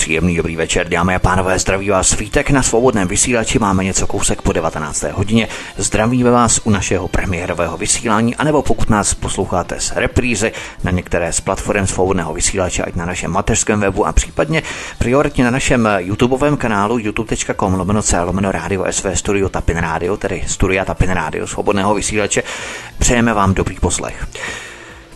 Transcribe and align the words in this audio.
Příjemný 0.00 0.36
dobrý 0.36 0.56
večer, 0.56 0.88
dámy 0.88 1.14
a 1.14 1.18
pánové, 1.18 1.58
zdraví 1.58 1.90
vás 1.90 2.08
svítek 2.08 2.50
na 2.50 2.62
svobodném 2.62 3.08
vysílači, 3.08 3.58
máme 3.58 3.84
něco 3.84 4.06
kousek 4.06 4.42
po 4.42 4.52
19. 4.52 5.02
hodině. 5.02 5.48
Zdravíme 5.76 6.30
vás 6.30 6.60
u 6.64 6.70
našeho 6.70 7.08
premiérového 7.08 7.76
vysílání, 7.76 8.36
anebo 8.36 8.62
pokud 8.62 8.90
nás 8.90 9.14
posloucháte 9.14 9.80
z 9.80 9.92
reprízy 9.94 10.52
na 10.84 10.90
některé 10.90 11.32
z 11.32 11.40
platform 11.40 11.86
svobodného 11.86 12.34
vysílače, 12.34 12.82
ať 12.82 12.94
na 12.94 13.06
našem 13.06 13.30
mateřském 13.30 13.80
webu 13.80 14.06
a 14.06 14.12
případně 14.12 14.62
prioritně 14.98 15.44
na 15.44 15.50
našem 15.50 15.88
YouTubeovém 15.98 16.56
kanálu 16.56 16.98
youtube.com 16.98 17.74
lomeno 17.74 18.02
C 18.02 18.20
lomeno 18.22 18.52
rádio 18.52 18.84
SV 18.90 19.06
Studio 19.14 19.48
Tapin 19.48 19.76
Radio, 19.76 20.16
tedy 20.16 20.42
Studia 20.46 20.84
Tapin 20.84 21.10
Radio 21.10 21.46
svobodného 21.46 21.94
vysílače. 21.94 22.42
Přejeme 22.98 23.34
vám 23.34 23.54
dobrý 23.54 23.76
poslech. 23.76 24.26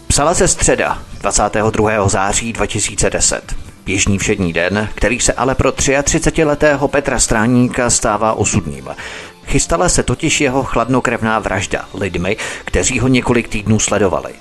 Psala 0.07 0.35
se 0.35 0.49
středa 0.49 0.99
22. 1.21 2.09
září 2.09 2.53
2010. 2.53 3.64
Běžný 3.85 4.19
všední 4.19 4.53
den, 4.53 4.89
který 4.95 5.21
se 5.21 5.33
ale 5.33 5.55
pro 5.55 5.71
33-letého 5.71 6.89
Petra 6.89 7.19
Stráníka 7.19 7.91
stává 7.91 8.33
osudným. 8.33 8.89
Chystala 9.47 9.89
se 9.89 10.03
totiž 10.03 10.41
jeho 10.41 10.63
chladnokrevná 10.63 11.39
vražda 11.39 11.85
lidmi, 11.95 12.37
kteří 12.65 12.99
ho 12.99 13.09
několik 13.09 13.49
týdnů 13.49 13.79
sledovali. 13.79 14.33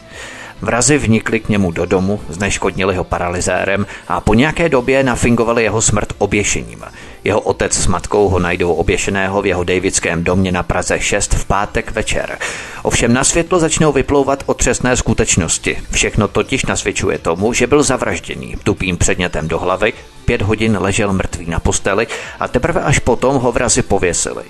Vrazy 0.64 0.98
vnikli 0.98 1.40
k 1.40 1.50
němu 1.50 1.72
do 1.72 1.86
domu, 1.86 2.22
zneškodnili 2.30 2.96
ho 2.96 3.04
paralyzérem 3.04 3.86
a 4.08 4.22
po 4.22 4.34
nějaké 4.34 4.70
době 4.70 5.04
nafingovali 5.04 5.64
jeho 5.64 5.82
smrt 5.82 6.14
oběšením. 6.18 6.84
Jeho 7.24 7.40
otec 7.40 7.74
s 7.74 7.88
matkou 7.88 8.30
ho 8.30 8.40
najdou 8.40 8.74
oběšeného 8.74 9.42
v 9.42 9.46
jeho 9.46 9.64
davidském 9.64 10.24
domě 10.24 10.52
na 10.52 10.64
Praze 10.64 11.00
6 11.00 11.34
v 11.34 11.46
pátek 11.46 11.92
večer. 11.92 12.38
Ovšem 12.84 13.14
na 13.14 13.24
světlo 13.24 13.60
začnou 13.60 13.92
vyplouvat 13.92 14.44
otřesné 14.46 14.98
skutečnosti. 14.98 15.78
Všechno 15.92 16.28
totiž 16.28 16.66
nasvědčuje 16.66 17.18
tomu, 17.18 17.54
že 17.54 17.68
byl 17.68 17.84
zavražděný 17.84 18.56
tupým 18.64 18.98
předmětem 18.98 19.48
do 19.48 19.60
hlavy, 19.60 19.94
pět 20.26 20.42
hodin 20.42 20.78
ležel 20.82 21.14
mrtvý 21.14 21.46
na 21.46 21.60
posteli 21.60 22.08
a 22.40 22.48
teprve 22.48 22.82
až 22.82 23.00
potom 23.00 23.36
ho 23.36 23.52
vrazy 23.52 23.82
pověsili. 23.82 24.44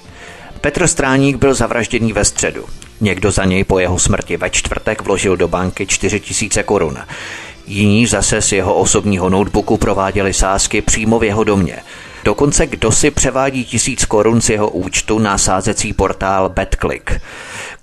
Petr 0.64 0.88
Stráník 0.88 1.36
byl 1.36 1.54
zavražděný 1.54 2.14
ve 2.14 2.26
středu. 2.26 2.66
Někdo 3.02 3.32
za 3.32 3.46
něj 3.46 3.64
po 3.64 3.80
jeho 3.80 4.00
smrti 4.00 4.38
ve 4.38 4.50
čtvrtek 4.50 5.02
vložil 5.02 5.38
do 5.38 5.48
banky 5.48 5.88
4000 5.88 6.64
korun. 6.64 6.98
Jiní 7.68 8.08
zase 8.08 8.42
z 8.42 8.52
jeho 8.52 8.76
osobního 8.76 9.30
notebooku 9.30 9.78
prováděli 9.78 10.34
sázky 10.34 10.82
přímo 10.82 11.20
v 11.20 11.24
jeho 11.24 11.44
domě. 11.44 11.80
Dokonce 12.24 12.68
kdo 12.68 12.92
si 12.92 13.12
převádí 13.12 13.66
tisíc 13.66 14.06
korun 14.06 14.42
z 14.42 14.50
jeho 14.50 14.70
účtu 14.70 15.20
na 15.20 15.38
sázecí 15.38 15.94
portál 15.94 16.50
BetClick. 16.50 17.12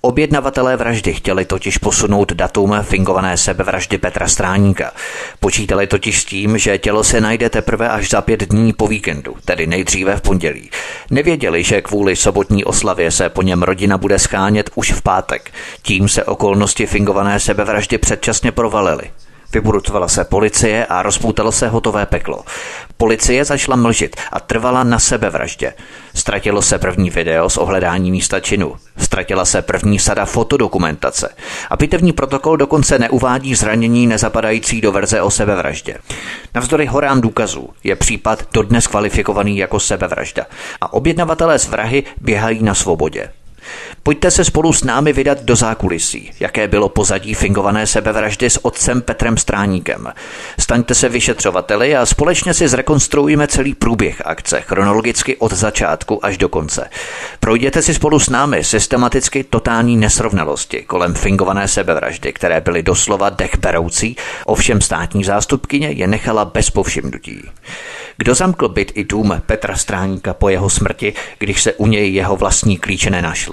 Objednavatelé 0.01 0.77
vraždy 0.77 1.15
chtěli 1.15 1.45
totiž 1.45 1.79
posunout 1.79 2.33
datum 2.33 2.75
fingované 2.83 3.37
sebevraždy 3.37 3.99
Petra 3.99 4.29
Stráníka. 4.29 4.93
Počítali 5.41 5.87
totiž 5.87 6.21
s 6.21 6.25
tím, 6.25 6.59
že 6.59 6.79
tělo 6.79 7.05
se 7.05 7.21
najde 7.21 7.51
teprve 7.51 7.89
až 7.89 8.11
za 8.11 8.21
pět 8.21 8.49
dní 8.49 8.73
po 8.73 8.89
víkendu, 8.89 9.37
tedy 9.45 9.67
nejdříve 9.67 10.17
v 10.17 10.21
pondělí. 10.21 10.71
Nevěděli, 11.11 11.65
že 11.65 11.83
kvůli 11.83 12.17
sobotní 12.17 12.65
oslavě 12.65 13.11
se 13.11 13.29
po 13.29 13.43
něm 13.43 13.63
rodina 13.63 13.99
bude 13.99 14.19
schánět 14.19 14.71
už 14.75 14.93
v 14.93 15.03
pátek. 15.03 15.51
Tím 15.83 16.09
se 16.09 16.25
okolnosti 16.25 16.87
fingované 16.87 17.41
sebevraždy 17.41 17.99
předčasně 17.99 18.53
provalily. 18.53 19.11
Vyburutovala 19.53 20.09
se 20.09 20.25
policie 20.25 20.87
a 20.87 21.03
rozpoutalo 21.03 21.53
se 21.53 21.69
hotové 21.69 22.07
peklo. 22.07 22.45
Policie 22.97 23.45
začala 23.45 23.77
mlžit 23.77 24.17
a 24.33 24.41
trvala 24.41 24.85
na 24.85 24.99
sebevraždě. 24.99 25.75
Ztratilo 26.15 26.63
se 26.63 26.79
první 26.79 27.11
video 27.11 27.51
z 27.51 27.57
ohledání 27.57 28.11
místa 28.11 28.41
činu. 28.41 28.75
Ztratila 28.99 29.45
se 29.45 29.63
první 29.63 29.99
sada 29.99 30.25
fotodokumentace. 30.25 31.35
A 31.71 31.77
pitevní 31.77 32.13
protokol 32.13 32.57
dokonce 32.57 32.99
neuvádí 32.99 33.55
zranění 33.55 34.07
nezapadající 34.07 34.81
do 34.81 34.93
verze 34.93 35.23
o 35.23 35.31
sebevraždě. 35.31 35.97
Navzdory 36.55 36.87
horám 36.87 37.21
důkazů 37.21 37.69
je 37.85 37.97
případ 37.97 38.45
dodnes 38.53 38.87
kvalifikovaný 38.87 39.57
jako 39.57 39.81
sebevražda. 39.81 40.47
A 40.81 40.93
objednavatelé 40.93 41.59
z 41.59 41.69
vrahy 41.69 42.05
běhají 42.21 42.63
na 42.63 42.75
svobodě. 42.75 43.29
Pojďte 44.03 44.31
se 44.31 44.45
spolu 44.45 44.73
s 44.73 44.85
námi 44.85 45.13
vydat 45.13 45.43
do 45.43 45.57
zákulisí, 45.57 46.31
jaké 46.41 46.69
bylo 46.69 46.89
pozadí 46.89 47.35
fingované 47.35 47.87
sebevraždy 47.87 48.51
s 48.51 48.65
otcem 48.65 49.03
Petrem 49.03 49.37
Stráníkem. 49.37 50.13
Staňte 50.61 50.95
se 50.95 51.09
vyšetřovateli 51.09 51.97
a 51.97 52.07
společně 52.07 52.55
si 52.55 52.69
zrekonstruujeme 52.69 53.47
celý 53.47 53.75
průběh 53.75 54.23
akce, 54.25 54.61
chronologicky 54.61 55.37
od 55.37 55.53
začátku 55.53 56.25
až 56.25 56.39
do 56.39 56.49
konce. 56.49 56.91
Projděte 57.41 57.83
si 57.83 57.95
spolu 57.95 58.19
s 58.19 58.29
námi 58.29 58.65
systematicky 58.65 59.45
totální 59.45 59.97
nesrovnalosti 59.97 60.83
kolem 60.83 61.15
fingované 61.15 61.69
sebevraždy, 61.69 62.33
které 62.33 62.61
byly 62.61 62.83
doslova 62.83 63.31
dechberoucí, 63.31 64.17
ovšem 64.47 64.81
státní 64.81 65.25
zástupkyně 65.25 65.91
je 65.91 66.07
nechala 66.07 66.45
bez 66.45 66.71
povšimnutí. 66.71 67.43
Kdo 68.17 68.35
zamkl 68.35 68.69
byt 68.69 68.93
i 68.95 69.05
dům 69.05 69.43
Petra 69.47 69.77
Stráníka 69.77 70.35
po 70.35 70.49
jeho 70.49 70.71
smrti, 70.71 71.15
když 71.39 71.63
se 71.63 71.73
u 71.73 71.87
něj 71.87 72.15
jeho 72.15 72.37
vlastní 72.37 72.79
klíče 72.79 73.11
nenašly? 73.11 73.50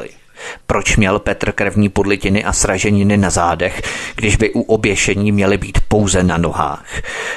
Proč 0.68 0.98
měl 0.98 1.20
Petr 1.20 1.52
krevní 1.52 1.90
podlitiny 1.90 2.44
a 2.44 2.54
sraženiny 2.54 3.18
na 3.18 3.30
zádech, 3.30 3.82
když 4.16 4.36
by 4.36 4.54
u 4.54 4.62
oběšení 4.62 5.32
měly 5.32 5.58
být 5.58 5.78
pouze 5.88 6.24
na 6.24 6.38
nohách? 6.38 6.86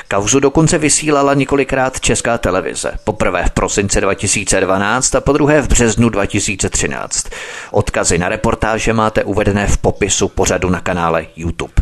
Kauzu 0.09 0.41
dokonce 0.41 0.79
vysílala 0.79 1.35
několikrát 1.35 2.01
česká 2.01 2.39
televize. 2.39 2.93
Poprvé 3.05 3.45
v 3.47 3.51
prosince 3.51 4.01
2012 4.01 5.15
a 5.15 5.21
po 5.21 5.33
druhé 5.33 5.63
v 5.63 5.69
březnu 5.69 6.09
2013. 6.09 7.27
Odkazy 7.71 8.19
na 8.19 8.29
reportáže 8.29 8.93
máte 8.93 9.25
uvedené 9.25 9.67
v 9.67 9.79
popisu 9.79 10.29
pořadu 10.29 10.71
na 10.71 10.81
kanále 10.81 11.27
YouTube. 11.37 11.73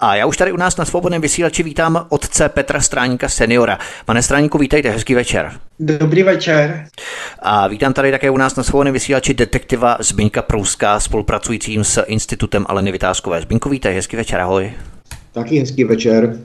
A 0.00 0.14
já 0.14 0.26
už 0.26 0.36
tady 0.36 0.52
u 0.52 0.56
nás 0.56 0.76
na 0.76 0.84
svobodném 0.84 1.22
vysílači 1.22 1.62
vítám 1.62 2.06
otce 2.08 2.48
Petra 2.48 2.80
Stráníka 2.80 3.28
seniora. 3.28 3.78
Pane 4.04 4.22
Stráníku, 4.22 4.58
vítejte, 4.58 4.90
hezký 4.90 5.14
večer. 5.14 5.52
Dobrý 5.78 6.22
večer. 6.22 6.86
A 7.38 7.68
vítám 7.68 7.92
tady 7.92 8.10
také 8.10 8.30
u 8.30 8.36
nás 8.36 8.56
na 8.56 8.62
svobodném 8.62 8.92
vysílači 8.92 9.34
detektiva 9.34 9.96
Zbyňka 10.00 10.42
Prouska, 10.42 11.00
spolupracujícím 11.00 11.84
s 11.84 12.02
Institutem 12.06 12.66
Aleny 12.68 12.92
Vytázkové. 12.92 13.42
Zbyňku, 13.42 13.68
vítej, 13.68 13.94
hezký 13.94 14.16
večer, 14.16 14.40
ahoj. 14.40 14.72
Taky 15.32 15.58
hezký 15.58 15.84
večer. 15.84 16.38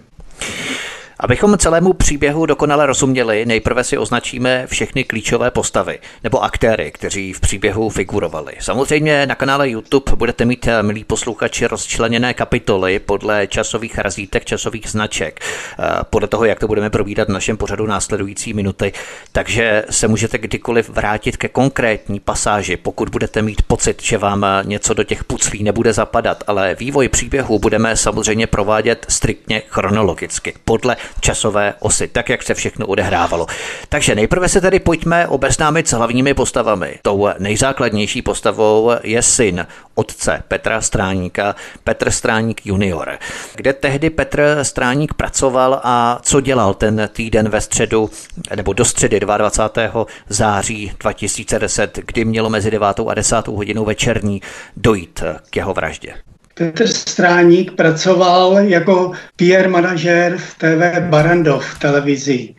Abychom 1.22 1.58
celému 1.58 1.94
příběhu 1.94 2.46
dokonale 2.46 2.86
rozuměli, 2.86 3.46
nejprve 3.46 3.84
si 3.84 3.98
označíme 3.98 4.68
všechny 4.68 5.04
klíčové 5.04 5.52
postavy 5.52 6.00
nebo 6.24 6.44
aktéry, 6.44 6.92
kteří 6.92 7.34
v 7.34 7.40
příběhu 7.40 7.90
figurovali. 7.90 8.54
Samozřejmě 8.60 9.26
na 9.26 9.36
kanále 9.36 9.70
YouTube 9.70 10.16
budete 10.16 10.46
mít, 10.46 10.68
eh, 10.68 10.84
milí 10.84 11.04
posluchači, 11.04 11.68
rozčleněné 11.68 12.34
kapitoly 12.34 13.00
podle 13.00 13.48
časových 13.48 13.98
razítek, 13.98 14.46
časových 14.46 14.90
značek, 14.90 15.40
eh, 15.40 15.86
podle 16.10 16.28
toho, 16.28 16.46
jak 16.46 16.60
to 16.60 16.68
budeme 16.68 16.90
probídat 16.90 17.28
v 17.28 17.32
našem 17.32 17.58
pořadu 17.58 17.86
následující 17.86 18.54
minuty. 18.54 18.94
Takže 19.32 19.86
se 19.90 20.08
můžete 20.08 20.38
kdykoliv 20.38 20.90
vrátit 20.90 21.38
ke 21.38 21.48
konkrétní 21.48 22.20
pasáži, 22.20 22.78
pokud 22.78 23.10
budete 23.10 23.42
mít 23.42 23.62
pocit, 23.62 24.04
že 24.04 24.18
vám 24.18 24.44
eh, 24.44 24.64
něco 24.64 24.94
do 24.94 25.04
těch 25.04 25.24
puclí 25.24 25.64
nebude 25.64 25.94
zapadat, 25.94 26.44
ale 26.48 26.76
vývoj 26.80 27.10
příběhu 27.10 27.60
budeme 27.60 27.98
samozřejmě 27.98 28.48
provádět 28.48 29.06
striktně 29.10 29.62
chronologicky, 29.70 30.54
podle 30.66 30.98
časové 31.20 31.74
osy, 31.80 32.08
tak 32.08 32.30
jak 32.30 32.44
se 32.44 32.54
všechno 32.54 32.88
odehrávalo. 32.88 33.48
Takže 33.90 34.16
nejprve 34.16 34.50
se 34.50 34.62
tedy 34.62 34.80
pojďme 34.80 35.28
obeznámit 35.28 35.88
s 35.88 35.92
hlavními 35.94 36.34
postavami. 36.34 37.00
Tou 37.02 37.30
nejzákladnější 37.40 38.22
postavou 38.22 38.92
je 39.04 39.22
syn 39.22 39.68
otce 39.96 40.44
Petra 40.48 40.82
Stráníka, 40.82 41.56
Petr 41.84 42.12
Stráník 42.12 42.66
junior. 42.66 43.18
Kde 43.56 43.74
tehdy 43.74 44.10
Petr 44.10 44.60
Stráník 44.62 45.14
pracoval 45.14 45.82
a 45.84 46.20
co 46.22 46.42
dělal 46.42 46.74
ten 46.74 47.10
týden 47.14 47.50
ve 47.50 47.62
středu, 47.62 48.10
nebo 48.56 48.74
do 48.74 48.86
středy 48.86 49.20
22. 49.20 50.06
září 50.30 50.94
2010, 51.00 52.00
kdy 52.06 52.26
mělo 52.26 52.50
mezi 52.50 52.72
9. 52.72 52.88
a 53.08 53.14
10. 53.14 53.48
hodinou 53.48 53.86
večerní 53.86 54.42
dojít 54.78 55.24
k 55.50 55.56
jeho 55.56 55.74
vraždě? 55.74 56.14
Petr 56.62 56.88
Stráník 56.88 57.72
pracoval 57.72 58.60
jako 58.60 59.12
PR 59.36 59.70
manažér 59.70 60.38
v 60.38 60.58
TV 60.58 61.00
Barandov 61.10 61.66
v 61.66 61.80
televizi. 61.80 62.56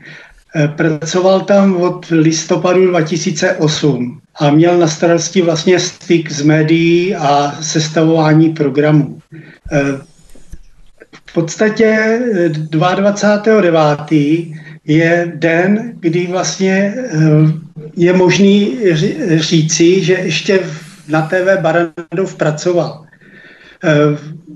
Eh, 0.56 0.68
pracoval 0.68 1.40
tam 1.40 1.76
od 1.76 2.06
listopadu 2.10 2.86
2008 2.86 4.20
a 4.34 4.50
měl 4.50 4.78
na 4.78 4.88
starosti 4.88 5.42
vlastně 5.42 5.80
styk 5.80 6.32
s 6.32 6.42
médií 6.42 7.14
a 7.14 7.56
sestavování 7.60 8.48
programů. 8.50 9.18
Eh, 9.72 9.98
v 11.12 11.32
podstatě 11.32 12.20
22.9. 12.70 14.54
je 14.84 15.32
den, 15.34 15.92
kdy 16.00 16.26
vlastně 16.26 16.94
je 17.96 18.12
možný 18.12 18.78
říci, 19.36 20.04
že 20.04 20.12
ještě 20.12 20.60
na 21.08 21.22
TV 21.22 21.60
Barandov 21.60 22.34
pracoval. 22.36 23.06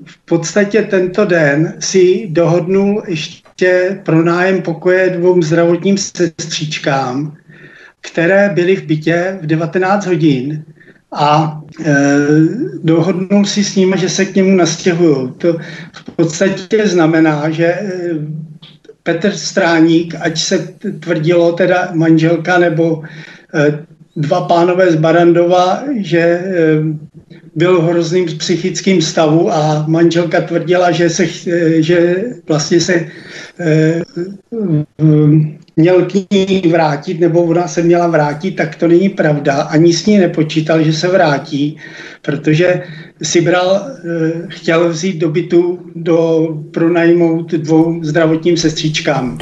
V 0.07 0.19
podstatě 0.25 0.83
tento 0.83 1.25
den 1.25 1.75
si 1.79 2.27
dohodnul 2.31 3.03
ještě 3.07 4.01
pronájem 4.05 4.63
pokoje 4.63 5.11
dvou 5.11 5.43
zdravotním 5.43 5.99
sestřičkám, 5.99 7.37
které 8.01 8.49
byly 8.55 8.77
v 8.77 8.83
bytě 8.83 9.39
v 9.43 9.47
19 9.47 10.07
hodin 10.07 10.65
a 11.13 11.61
e, 11.85 11.95
dohodnul 12.83 13.45
si 13.45 13.65
s 13.65 13.77
nimi, 13.77 13.99
že 13.99 14.09
se 14.09 14.25
k 14.25 14.35
němu 14.35 14.57
nastěhují. 14.57 15.33
To 15.39 15.53
v 15.93 16.11
podstatě 16.17 16.89
znamená, 16.89 17.51
že 17.51 17.65
e, 17.67 17.91
Petr 19.03 19.31
Stráník, 19.33 20.15
ať 20.21 20.39
se 20.39 20.59
tvrdilo 21.01 21.53
teda 21.53 21.89
manželka 21.95 22.59
nebo 22.59 23.03
e, 23.55 23.87
dva 24.17 24.41
pánové 24.41 24.93
z 24.93 24.97
Barandova, 24.97 25.83
že 26.01 26.19
e, 26.19 26.43
byl 27.55 27.81
v 27.81 27.85
hrozným 27.85 28.27
psychickým 28.27 29.03
stavu 29.03 29.53
a 29.53 29.85
manželka 29.89 30.41
tvrdila, 30.41 30.91
že, 30.91 31.11
se, 31.11 31.25
e, 31.47 31.83
že 31.83 32.25
vlastně 32.49 32.81
se 32.81 32.95
e, 33.61 34.03
měl 35.77 36.05
k 36.05 36.15
ní 36.31 36.63
vrátit, 36.71 37.21
nebo 37.21 37.43
ona 37.43 37.69
se 37.69 37.83
měla 37.83 38.07
vrátit, 38.07 38.57
tak 38.57 38.75
to 38.75 38.89
není 38.89 39.09
pravda. 39.09 39.63
Ani 39.63 39.93
s 39.93 40.07
ní 40.07 40.19
nepočítal, 40.19 40.83
že 40.83 40.93
se 40.93 41.09
vrátí, 41.09 41.77
protože 42.23 42.83
si 43.23 43.41
bral, 43.41 43.87
chtěl 44.49 44.89
vzít 44.89 45.19
do 45.19 45.29
bytu 45.29 45.79
do 45.95 46.49
pronajmout 46.71 47.53
dvou 47.53 48.05
zdravotním 48.05 48.57
sestřičkám. 48.57 49.39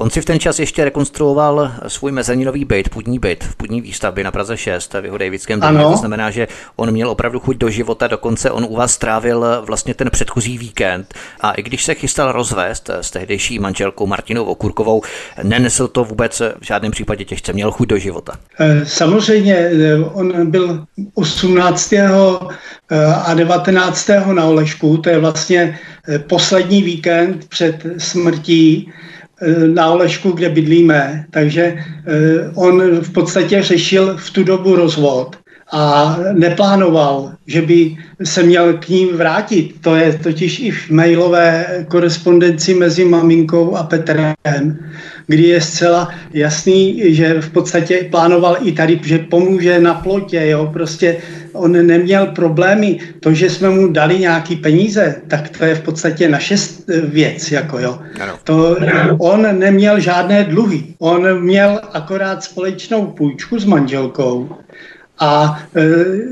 On 0.00 0.10
si 0.10 0.20
v 0.20 0.24
ten 0.24 0.40
čas 0.40 0.58
ještě 0.58 0.84
rekonstruoval 0.84 1.72
svůj 1.88 2.12
mezeninový 2.12 2.64
byt, 2.64 2.88
půdní 2.88 3.18
byt 3.18 3.44
v 3.44 3.56
půdní 3.56 3.80
výstavbě 3.80 4.24
na 4.24 4.30
Praze 4.30 4.56
6 4.56 4.94
v 5.00 5.04
jeho 5.04 5.18
Davidském 5.18 5.60
domě. 5.60 5.82
To 5.82 5.96
znamená, 5.96 6.30
že 6.30 6.48
on 6.76 6.90
měl 6.90 7.10
opravdu 7.10 7.40
chuť 7.40 7.56
do 7.56 7.70
života, 7.70 8.06
dokonce 8.06 8.50
on 8.50 8.66
u 8.68 8.76
vás 8.76 8.92
strávil 8.92 9.44
vlastně 9.66 9.94
ten 9.94 10.10
předchozí 10.10 10.58
víkend. 10.58 11.14
A 11.40 11.52
i 11.52 11.62
když 11.62 11.84
se 11.84 11.94
chystal 11.94 12.32
rozvést 12.32 12.90
s 12.90 13.10
tehdejší 13.10 13.58
manželkou 13.58 14.06
Martinou 14.06 14.44
Okurkovou, 14.44 15.02
nenesl 15.42 15.88
to 15.88 16.04
vůbec 16.04 16.40
v 16.40 16.64
žádném 16.66 16.92
případě 16.92 17.24
těžce, 17.24 17.52
měl 17.52 17.70
chuť 17.70 17.88
do 17.88 17.98
života. 17.98 18.32
Eh, 18.60 18.86
samozřejmě, 18.86 19.54
eh, 19.54 19.96
on 20.12 20.50
byl 20.50 20.84
18. 21.14 22.40
Eh, 22.90 23.04
a 23.04 23.34
19. 23.34 24.32
na 24.32 24.44
Olešku, 24.44 24.96
to 24.96 25.10
je 25.10 25.18
vlastně 25.18 25.78
poslední 26.26 26.82
víkend 26.82 27.48
před 27.48 27.86
smrtí 27.98 28.92
Eh, 29.19 29.19
na 29.74 29.90
Olešku, 29.90 30.32
kde 30.32 30.48
bydlíme, 30.48 31.24
takže 31.30 31.62
eh, 31.62 32.50
on 32.54 33.00
v 33.00 33.12
podstatě 33.12 33.62
řešil 33.62 34.16
v 34.16 34.30
tu 34.30 34.44
dobu 34.44 34.76
rozvod 34.76 35.36
a 35.72 36.16
neplánoval, 36.32 37.32
že 37.46 37.62
by 37.62 37.96
se 38.24 38.42
měl 38.42 38.72
k 38.72 38.88
ním 38.88 39.16
vrátit. 39.16 39.74
To 39.80 39.94
je 39.96 40.18
totiž 40.22 40.60
i 40.60 40.70
v 40.70 40.90
mailové 40.90 41.66
korespondenci 41.88 42.74
mezi 42.74 43.04
maminkou 43.04 43.76
a 43.76 43.82
Petrem, 43.82 44.34
kdy 45.26 45.42
je 45.42 45.60
zcela 45.60 46.08
jasný, 46.32 47.02
že 47.14 47.40
v 47.40 47.50
podstatě 47.50 48.08
plánoval 48.10 48.56
i 48.62 48.72
tady, 48.72 49.00
že 49.02 49.18
pomůže 49.18 49.80
na 49.80 49.94
plotě, 49.94 50.42
jo, 50.46 50.70
prostě 50.72 51.16
on 51.52 51.86
neměl 51.86 52.26
problémy. 52.26 52.98
To, 53.20 53.34
že 53.34 53.50
jsme 53.50 53.70
mu 53.70 53.88
dali 53.88 54.18
nějaký 54.18 54.56
peníze, 54.56 55.16
tak 55.28 55.48
to 55.48 55.64
je 55.64 55.74
v 55.74 55.80
podstatě 55.80 56.28
naše 56.28 56.56
věc, 57.04 57.52
jako 57.52 57.78
jo. 57.78 57.98
To, 58.44 58.76
on 59.18 59.58
neměl 59.58 60.00
žádné 60.00 60.44
dluhy. 60.44 60.84
On 60.98 61.42
měl 61.42 61.80
akorát 61.92 62.44
společnou 62.44 63.06
půjčku 63.06 63.58
s 63.58 63.64
manželkou, 63.64 64.48
a 65.20 65.62
e, 65.76 65.80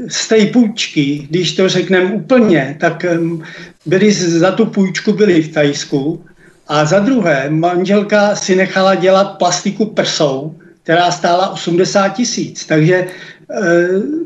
z 0.08 0.29
té 0.29 0.46
půjčky, 0.46 1.26
když 1.31 1.56
to 1.56 1.69
řekneme 1.69 2.12
úplně, 2.12 2.76
tak 2.81 3.06
byli 3.87 4.12
za 4.12 4.50
tu 4.52 4.67
půjčku 4.67 5.12
byli 5.12 5.43
v 5.43 5.52
Tajsku 5.52 6.25
a 6.69 6.85
za 6.85 6.99
druhé 6.99 7.50
manželka 7.50 8.37
si 8.37 8.56
nechala 8.56 8.94
dělat 8.94 9.38
plastiku 9.38 9.87
prsou, 9.87 10.55
která 10.82 11.11
stála 11.11 11.49
80 11.49 12.08
tisíc. 12.08 12.64
Takže 12.64 12.94
e, 12.94 13.06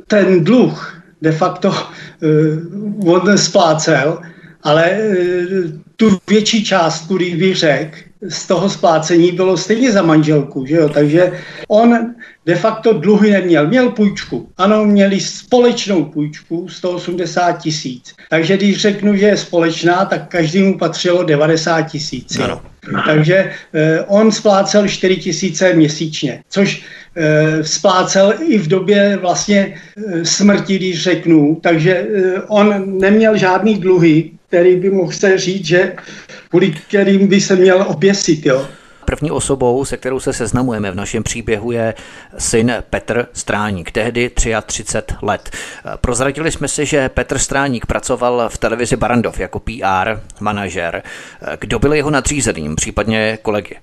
ten 0.06 0.44
dluh 0.44 1.02
de 1.22 1.32
facto 1.32 1.74
e, 1.74 2.26
on 3.06 3.38
splácel, 3.38 4.22
ale 4.62 4.98
tu 5.96 6.18
větší 6.28 6.64
částku, 6.64 7.16
když 7.16 7.34
bych 7.34 7.56
řekl, 7.56 8.11
z 8.28 8.46
toho 8.46 8.70
splácení 8.70 9.32
bylo 9.32 9.56
stejně 9.56 9.92
za 9.92 10.02
manželku, 10.02 10.66
že 10.66 10.76
jo? 10.76 10.88
takže 10.88 11.32
on 11.68 12.14
de 12.46 12.54
facto 12.54 12.92
dluhy 12.92 13.30
neměl. 13.30 13.66
Měl 13.66 13.90
půjčku. 13.90 14.48
Ano, 14.58 14.84
měli 14.84 15.20
společnou 15.20 16.04
půjčku 16.04 16.68
180 16.68 17.52
tisíc. 17.52 18.14
Takže 18.30 18.56
když 18.56 18.80
řeknu, 18.80 19.16
že 19.16 19.26
je 19.26 19.36
společná, 19.36 20.04
tak 20.04 20.28
každému 20.28 20.78
patřilo 20.78 21.22
90 21.22 21.82
tisíc. 21.82 22.38
Takže 23.06 23.50
eh, 23.74 24.00
on 24.00 24.32
splácel 24.32 24.88
4 24.88 25.16
tisíce 25.16 25.74
měsíčně, 25.74 26.42
což 26.48 26.84
eh, 27.16 27.64
splácel 27.64 28.34
i 28.48 28.58
v 28.58 28.68
době 28.68 29.16
vlastně 29.16 29.74
eh, 29.74 30.24
smrti, 30.24 30.76
když 30.76 31.02
řeknu. 31.02 31.58
Takže 31.62 31.92
eh, 31.94 32.40
on 32.48 32.98
neměl 32.98 33.36
žádný 33.36 33.78
dluhy, 33.78 34.30
který 34.52 34.76
by 34.76 34.90
mohl 34.90 35.12
se 35.12 35.38
říct, 35.38 35.64
že 35.64 35.92
kvůli 36.48 36.70
kterým 36.70 37.28
by 37.28 37.40
se 37.40 37.56
měl 37.56 37.84
oběsit. 37.88 38.46
Jo. 38.46 38.66
První 39.04 39.30
osobou, 39.30 39.84
se 39.84 39.96
kterou 39.96 40.20
se 40.20 40.32
seznamujeme 40.32 40.90
v 40.90 40.94
našem 40.94 41.22
příběhu, 41.22 41.72
je 41.72 41.94
syn 42.38 42.72
Petr 42.90 43.26
Stráník, 43.32 43.90
tehdy 43.90 44.30
33 44.66 45.14
let. 45.22 45.50
Prozradili 46.00 46.52
jsme 46.52 46.68
si, 46.68 46.86
že 46.86 47.08
Petr 47.08 47.38
Stráník 47.38 47.86
pracoval 47.86 48.48
v 48.48 48.58
televizi 48.58 48.96
Barandov 48.96 49.40
jako 49.40 49.60
PR 49.60 50.20
manažer. 50.40 51.02
Kdo 51.60 51.78
byl 51.78 51.92
jeho 51.92 52.10
nadřízeným, 52.10 52.76
případně 52.76 53.38
kolegy? 53.42 53.76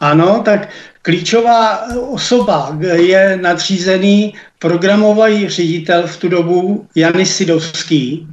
Ano, 0.00 0.42
tak 0.44 0.68
klíčová 1.02 1.80
osoba 2.10 2.78
je 2.94 3.38
nadřízený 3.42 4.34
programový 4.58 5.48
ředitel 5.48 6.06
v 6.06 6.16
tu 6.16 6.28
dobu 6.28 6.86
Janis 6.94 7.36
Sidovský, 7.36 8.26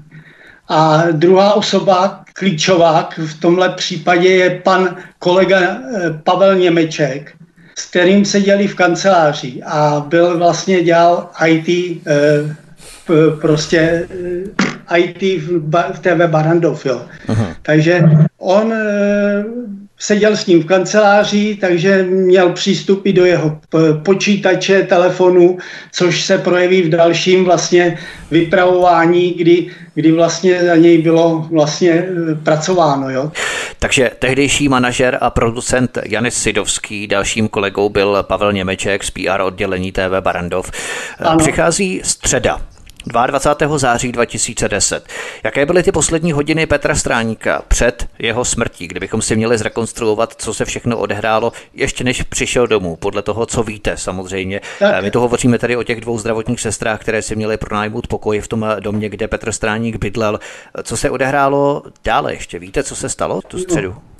a 0.70 1.04
druhá 1.12 1.54
osoba, 1.54 2.24
klíčová 2.34 3.10
v 3.18 3.40
tomhle 3.40 3.70
případě 3.70 4.30
je 4.30 4.50
pan 4.50 4.96
kolega 5.20 5.60
eh, 5.60 5.78
Pavel 6.24 6.56
Němeček, 6.56 7.34
s 7.76 7.86
kterým 7.86 8.26
seděli 8.26 8.68
v 8.68 8.76
kanceláři 8.76 9.62
a 9.66 10.06
byl 10.08 10.38
vlastně 10.38 10.84
dělal 10.84 11.30
IT, 11.48 12.02
eh, 12.08 12.56
prostě 13.42 14.08
eh, 14.90 15.00
IT 15.00 15.22
v 15.94 16.00
TV 16.02 16.28
Barandov. 16.28 16.86
Jo. 16.86 17.02
Takže 17.62 18.04
on 18.38 18.74
seděl 20.00 20.38
s 20.38 20.46
ním 20.46 20.64
v 20.64 20.66
kanceláři, 20.66 21.58
takže 21.62 22.04
měl 22.04 22.50
přístupy 22.50 23.12
do 23.12 23.26
jeho 23.26 23.60
počítače, 24.04 24.84
telefonu, 24.84 25.58
což 25.92 26.26
se 26.26 26.38
projeví 26.38 26.82
v 26.82 26.90
dalším 26.90 27.46
vlastně 27.46 27.98
vypravování, 28.32 29.34
kdy, 29.34 29.68
kdy 29.94 30.12
vlastně 30.12 30.66
za 30.66 30.76
něj 30.76 30.98
bylo 30.98 31.48
vlastně 31.52 31.92
e, 31.92 32.06
pracováno. 32.44 33.10
Jo. 33.10 33.32
Takže 33.80 34.12
tehdejší 34.20 34.70
manažer 34.70 35.18
a 35.22 35.30
producent 35.30 35.98
Janis 36.06 36.36
Sidovský, 36.36 37.08
dalším 37.08 37.48
kolegou 37.48 37.90
byl 37.90 38.24
Pavel 38.24 38.54
Němeček 38.54 39.04
z 39.04 39.12
PR 39.12 39.42
oddělení 39.42 39.92
TV 39.92 40.20
Barandov. 40.20 40.72
Ano. 41.20 41.38
Přichází 41.38 42.02
středa, 42.04 42.62
22. 43.08 43.78
září 43.78 44.12
2010. 44.12 45.08
Jaké 45.44 45.66
byly 45.66 45.84
ty 45.84 45.92
poslední 45.92 46.32
hodiny 46.32 46.66
Petra 46.66 46.96
Stráníka 46.96 47.62
před 47.68 48.08
jeho 48.20 48.46
smrtí, 48.46 48.88
kdybychom 48.88 49.22
si 49.22 49.36
měli 49.36 49.58
zrekonstruovat, 49.58 50.34
co 50.38 50.54
se 50.54 50.66
všechno 50.66 50.98
odehrálo, 50.98 51.52
ještě 51.74 52.04
než 52.04 52.22
přišel 52.22 52.68
domů, 52.68 52.96
podle 52.96 53.22
toho, 53.22 53.46
co 53.46 53.64
víte 53.64 53.98
samozřejmě. 53.98 54.62
Tak. 54.80 54.96
Eh, 54.98 55.02
my 55.02 55.12
tu 55.12 55.20
hovoříme 55.20 55.60
tady 55.60 55.78
o 55.78 55.84
těch 55.84 56.02
dvou 56.02 56.18
zdravotních 56.18 56.62
sestrách, 56.62 57.02
které 57.02 57.22
si 57.22 57.36
měly 57.36 57.58
pronajmout 57.58 58.08
pokoj 58.08 58.40
v 58.40 58.48
tom 58.48 58.66
domě, 58.80 59.10
kde 59.10 59.28
Petr 59.28 59.52
Stráník 59.52 59.96
bydlel. 59.96 60.40
Co 60.84 60.98
se 60.98 61.10
odehrálo 61.10 61.84
dále 62.04 62.34
ještě? 62.34 62.60
Víte, 62.60 62.84
co 62.84 62.96
se 62.96 63.10
stalo 63.10 63.42
tu 63.42 63.60
středu? 63.60 63.90
No. 63.90 64.17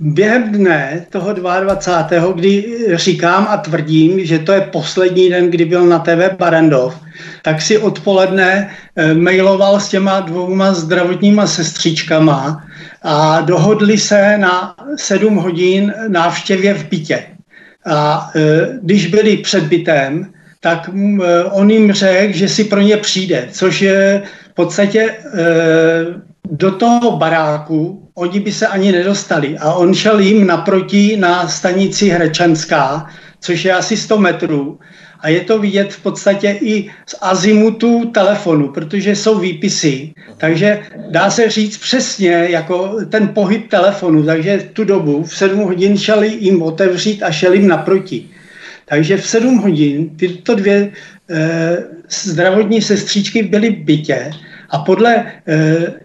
Během 0.00 0.52
dne 0.52 1.06
toho 1.10 1.32
22. 1.32 2.32
kdy 2.32 2.78
říkám 2.94 3.46
a 3.50 3.56
tvrdím, 3.56 4.24
že 4.24 4.38
to 4.38 4.52
je 4.52 4.60
poslední 4.60 5.30
den, 5.30 5.50
kdy 5.50 5.64
byl 5.64 5.86
na 5.86 5.98
TV 5.98 6.36
Barandov, 6.38 7.00
tak 7.42 7.62
si 7.62 7.78
odpoledne 7.78 8.70
eh, 8.96 9.14
mailoval 9.14 9.80
s 9.80 9.88
těma 9.88 10.20
dvouma 10.20 10.74
zdravotníma 10.74 11.46
sestřičkama 11.46 12.64
a 13.02 13.40
dohodli 13.40 13.98
se 13.98 14.38
na 14.38 14.74
7 14.96 15.36
hodin 15.36 15.94
návštěvě 16.08 16.74
v 16.74 16.88
bytě. 16.88 17.22
A 17.86 18.30
eh, 18.36 18.40
když 18.82 19.06
byli 19.06 19.36
před 19.36 19.64
bytem, 19.64 20.32
tak 20.60 20.90
on 21.50 21.70
jim 21.70 21.92
řekl, 21.92 22.36
že 22.36 22.48
si 22.48 22.64
pro 22.64 22.80
ně 22.80 22.96
přijde, 22.96 23.48
což 23.52 23.80
je 23.80 24.22
v 24.50 24.54
podstatě 24.54 25.14
do 26.50 26.70
toho 26.70 27.16
baráku 27.16 28.08
oni 28.14 28.40
by 28.40 28.52
se 28.52 28.66
ani 28.66 28.92
nedostali. 28.92 29.58
A 29.58 29.72
on 29.72 29.94
šel 29.94 30.20
jim 30.20 30.46
naproti 30.46 31.16
na 31.16 31.48
stanici 31.48 32.08
Hrečanská, 32.08 33.06
což 33.40 33.64
je 33.64 33.72
asi 33.72 33.96
100 33.96 34.18
metrů. 34.18 34.78
A 35.20 35.28
je 35.28 35.40
to 35.40 35.58
vidět 35.58 35.92
v 35.92 36.02
podstatě 36.02 36.58
i 36.60 36.90
z 37.06 37.14
azimutu 37.20 38.04
telefonu, 38.04 38.68
protože 38.68 39.16
jsou 39.16 39.38
výpisy. 39.38 40.14
Takže 40.36 40.82
dá 41.10 41.30
se 41.30 41.50
říct 41.50 41.78
přesně 41.78 42.46
jako 42.50 42.96
ten 43.10 43.28
pohyb 43.28 43.70
telefonu. 43.70 44.22
Takže 44.22 44.70
tu 44.72 44.84
dobu 44.84 45.22
v 45.22 45.36
7 45.36 45.58
hodin 45.58 45.98
šel 45.98 46.22
jim 46.22 46.62
otevřít 46.62 47.22
a 47.22 47.30
šel 47.30 47.52
jim 47.52 47.68
naproti. 47.68 48.28
Takže 48.84 49.16
v 49.16 49.26
7 49.26 49.58
hodin 49.58 50.16
tyto 50.16 50.54
dvě 50.54 50.92
e, 51.30 51.78
zdravotní 52.08 52.82
sestřičky 52.82 53.42
byly 53.42 53.70
bytě 53.70 54.30
a 54.70 54.78
podle 54.78 55.14
e, 55.16 55.26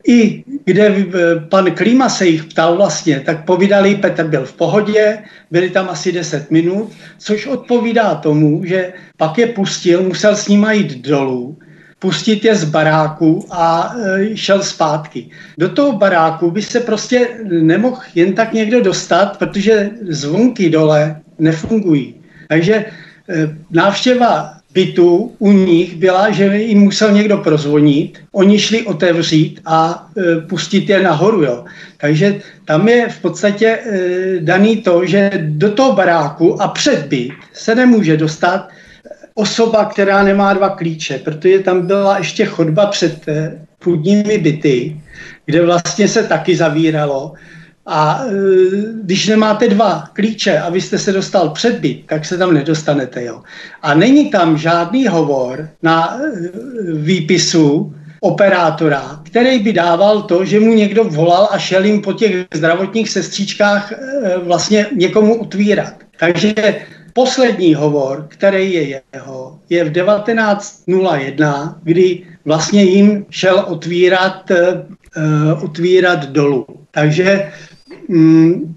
i, 0.08 0.44
kde 0.66 0.88
e, 0.88 1.06
pan 1.50 1.72
Klima 1.72 2.10
se 2.10 2.28
jich 2.28 2.44
ptal 2.44 2.76
vlastně, 2.78 3.20
tak 3.20 3.46
povídali, 3.46 3.96
Petr 3.96 4.28
byl 4.28 4.46
v 4.46 4.54
pohodě, 4.54 5.20
byli 5.52 5.70
tam 5.70 5.90
asi 5.90 6.12
10 6.12 6.52
minut, 6.52 6.92
což 7.18 7.48
odpovídá 7.48 8.16
tomu, 8.16 8.66
že 8.66 8.94
pak 9.18 9.38
je 9.38 9.48
pustil, 9.48 10.04
musel 10.04 10.36
s 10.36 10.48
nimi 10.48 10.78
jít 10.78 11.08
dolů, 11.08 11.58
pustit 12.00 12.46
je 12.46 12.56
z 12.56 12.64
baráku 12.64 13.46
a 13.52 13.96
e, 13.96 14.38
šel 14.38 14.64
zpátky. 14.64 15.30
Do 15.58 15.70
toho 15.70 15.92
baráku 15.92 16.52
by 16.52 16.62
se 16.62 16.80
prostě 16.80 17.28
nemohl 17.50 18.02
jen 18.16 18.34
tak 18.34 18.54
někdo 18.54 18.82
dostat, 18.82 19.38
protože 19.38 19.90
zvonky 20.10 20.70
dole 20.70 21.22
nefungují. 21.40 22.16
Takže 22.48 22.86
návštěva 23.72 24.53
bytu 24.74 25.36
u 25.40 25.52
nich 25.52 25.96
byla, 25.96 26.32
že 26.32 26.58
jim 26.58 26.80
musel 26.80 27.12
někdo 27.12 27.38
prozvonit, 27.38 28.18
oni 28.32 28.60
šli 28.60 28.84
otevřít 28.84 29.62
a 29.66 30.08
e, 30.18 30.42
pustit 30.42 30.90
je 30.90 31.04
nahoru. 31.04 31.44
Jo. 31.44 31.66
Takže 31.98 32.42
tam 32.66 32.88
je 32.88 33.10
v 33.10 33.20
podstatě 33.22 33.68
e, 33.68 33.80
daný 34.40 34.78
to, 34.78 35.06
že 35.06 35.32
do 35.36 35.72
toho 35.72 35.94
baráku 35.94 36.62
a 36.62 36.68
před 36.68 37.06
byt 37.06 37.32
se 37.54 37.76
nemůže 37.76 38.18
dostat 38.18 38.70
osoba, 39.34 39.86
která 39.86 40.24
nemá 40.24 40.54
dva 40.54 40.70
klíče, 40.70 41.18
protože 41.18 41.60
tam 41.60 41.88
byla 41.88 42.18
ještě 42.18 42.46
chodba 42.46 42.86
před 42.86 43.28
e, 43.28 43.62
půdními 43.80 44.38
byty, 44.38 44.98
kde 45.46 45.66
vlastně 45.66 46.08
se 46.08 46.24
taky 46.24 46.56
zavíralo 46.56 47.34
a 47.86 48.24
e, 48.26 48.32
když 49.04 49.28
nemáte 49.28 49.68
dva 49.68 50.04
klíče 50.14 50.60
a 50.60 50.70
vy 50.70 50.82
jste 50.82 51.00
se 51.00 51.12
dostal 51.12 51.50
před 51.50 51.80
byt, 51.80 52.04
tak 52.06 52.26
se 52.26 52.38
tam 52.38 52.54
nedostanete. 52.54 53.24
Jo. 53.24 53.42
A 53.82 53.94
není 53.94 54.30
tam 54.30 54.58
žádný 54.58 55.08
hovor 55.08 55.70
na 55.84 56.16
e, 56.16 56.20
výpisu 56.94 57.94
operátora, 58.20 59.20
který 59.24 59.60
by 59.60 59.74
dával 59.74 60.22
to, 60.22 60.46
že 60.46 60.60
mu 60.60 60.74
někdo 60.74 61.04
volal 61.04 61.48
a 61.52 61.58
šel 61.58 61.86
jim 61.86 62.02
po 62.02 62.14
těch 62.14 62.46
zdravotních 62.54 63.10
sestříčkách 63.10 63.92
e, 63.92 63.98
vlastně 64.38 64.86
někomu 64.96 65.42
otvírat. 65.42 65.94
Takže 66.20 66.54
poslední 67.14 67.76
hovor, 67.76 68.26
který 68.30 68.74
je 68.74 69.02
jeho, 69.14 69.60
je 69.70 69.84
v 69.84 69.92
19.01, 69.92 71.76
kdy 71.84 72.24
vlastně 72.46 72.84
jim 72.84 73.26
šel 73.30 73.66
otvírat, 73.68 74.52
otvírat 75.64 76.26
dolů. 76.26 76.66
Takže 76.92 77.52
Mm, 78.14 78.76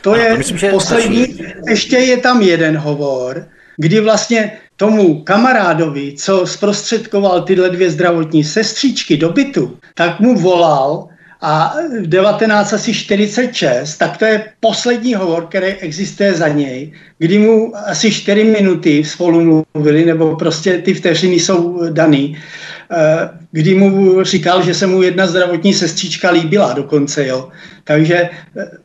to 0.00 0.16
je 0.16 0.38
myslím, 0.38 0.58
že 0.58 0.70
poslední, 0.70 1.24
stačí. 1.24 1.44
ještě 1.68 1.96
je 1.96 2.16
tam 2.16 2.42
jeden 2.42 2.76
hovor, 2.76 3.46
kdy 3.76 4.00
vlastně 4.00 4.58
tomu 4.76 5.22
kamarádovi, 5.22 6.14
co 6.16 6.46
zprostředkoval 6.46 7.42
tyhle 7.42 7.70
dvě 7.70 7.90
zdravotní 7.90 8.44
sestřičky 8.44 9.16
do 9.16 9.32
bytu, 9.32 9.78
tak 9.94 10.20
mu 10.20 10.38
volal 10.38 11.08
a 11.42 11.74
1946, 12.10 13.96
tak 13.98 14.16
to 14.16 14.24
je 14.24 14.44
poslední 14.60 15.14
hovor, 15.14 15.46
který 15.46 15.66
existuje 15.66 16.34
za 16.34 16.48
něj, 16.48 16.92
kdy 17.18 17.38
mu 17.38 17.72
asi 17.86 18.12
4 18.12 18.44
minuty 18.44 19.04
spolu 19.04 19.64
mluvili, 19.74 20.04
nebo 20.04 20.36
prostě 20.36 20.78
ty 20.78 20.94
vteřiny 20.94 21.34
jsou 21.34 21.90
daný, 21.90 22.38
eh, 22.92 23.28
kdy 23.50 23.74
mu 23.74 24.22
říkal, 24.22 24.62
že 24.62 24.74
se 24.74 24.86
mu 24.86 25.02
jedna 25.02 25.26
zdravotní 25.26 25.74
sestřička 25.74 26.30
líbila 26.30 26.72
dokonce, 26.72 27.26
jo. 27.26 27.48
Takže 27.84 28.14
eh, 28.16 28.30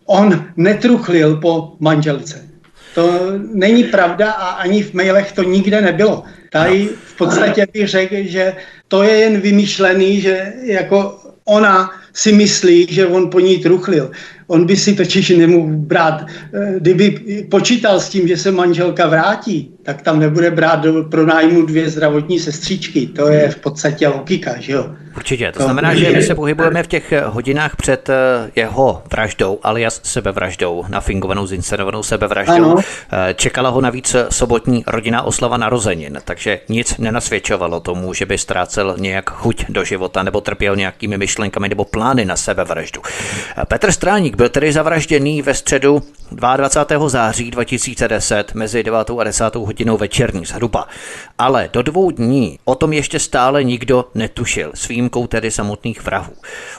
on 0.06 0.46
netruchlil 0.58 1.36
po 1.36 1.74
manželce. 1.80 2.48
To 2.96 3.32
není 3.54 3.84
pravda 3.84 4.32
a 4.32 4.48
ani 4.48 4.84
v 4.84 4.94
mailech 4.94 5.32
to 5.32 5.44
nikde 5.44 5.82
nebylo. 5.82 6.24
Tady 6.50 6.90
v 7.06 7.18
podstatě 7.18 7.68
bych 7.74 7.88
řekl, 7.88 8.16
že 8.22 8.54
to 8.88 9.04
je 9.04 9.12
jen 9.12 9.42
vymýšlený, 9.42 10.22
že 10.22 10.54
jako 10.64 11.20
ona 11.46 11.92
si 12.14 12.32
myslí, 12.32 12.88
že 12.90 13.08
on 13.08 13.30
po 13.30 13.40
ní 13.40 13.58
truchlil. 13.58 14.12
On 14.48 14.66
by 14.66 14.76
si 14.76 14.96
totiž 14.96 15.30
nemohl 15.30 15.68
brát, 15.68 16.26
eh, 16.26 16.74
kdyby 16.80 17.10
počítal 17.52 18.00
s 18.00 18.10
tím, 18.10 18.28
že 18.28 18.38
se 18.38 18.52
manželka 18.52 19.08
vrátí, 19.08 19.72
tak 19.84 20.02
tam 20.02 20.20
nebude 20.20 20.52
brát 20.52 20.82
do 20.82 21.04
pronájmu 21.04 21.66
dvě 21.66 21.90
zdravotní 21.90 22.40
sestřičky. 22.40 23.08
To 23.08 23.28
je 23.28 23.50
v 23.50 23.56
podstatě 23.56 24.08
logika, 24.08 24.60
že 24.60 24.72
jo? 24.74 24.90
Určitě. 25.18 25.52
To 25.52 25.64
znamená, 25.64 25.96
že 25.96 26.12
my 26.12 26.24
se 26.24 26.36
pohybujeme 26.36 26.84
v 26.84 26.88
těch 26.88 27.14
hodinách 27.26 27.76
před 27.76 28.10
eh, 28.10 28.16
jeho 28.56 29.04
vraždou, 29.12 29.60
alias 29.64 30.02
sebevraždou, 30.04 30.86
nafingovanou, 30.90 31.48
zinscenovanou 31.48 32.04
sebevraždou. 32.04 32.72
Ano. 32.72 32.76
Eh, 33.12 33.34
čekala 33.34 33.70
ho 33.70 33.82
navíc 33.82 34.16
sobotní 34.30 34.84
rodina 34.88 35.22
oslava 35.22 35.58
narozenin, 35.58 36.18
takže 36.38 36.60
nic 36.70 36.98
nenasvědčovalo 36.98 37.80
tomu, 37.80 38.14
že 38.14 38.26
by 38.26 38.38
ztrácel 38.38 38.96
nějak 38.98 39.30
chuť 39.30 39.66
do 39.70 39.84
života 39.84 40.24
nebo 40.24 40.42
trpěl 40.42 40.76
nějakými 40.76 41.18
myšlenkami 41.18 41.70
nebo 41.70 41.86
plány 41.86 42.26
na 42.26 42.36
sebevraždu. 42.36 43.02
Petr 43.68 43.92
Stráník 43.92 44.36
byl 44.36 44.50
tedy 44.50 44.72
zavražděný 44.72 45.42
ve 45.42 45.54
středu 45.54 46.04
22. 46.32 47.10
září 47.10 47.52
2010 47.52 48.54
mezi 48.54 48.84
9. 48.84 49.10
a 49.20 49.24
10. 49.24 49.56
hodinou 49.56 49.98
večerní 49.98 50.46
zhruba. 50.46 50.88
Ale 51.38 51.70
do 51.74 51.82
dvou 51.82 52.12
dní 52.12 52.60
o 52.66 52.76
tom 52.76 52.94
ještě 52.94 53.20
stále 53.20 53.64
nikdo 53.64 54.06
netušil. 54.16 54.72
Svým 54.76 54.98
výjimkou 54.98 55.28
tedy 55.28 55.52
samotných 55.52 56.04
vrahů. 56.04 56.34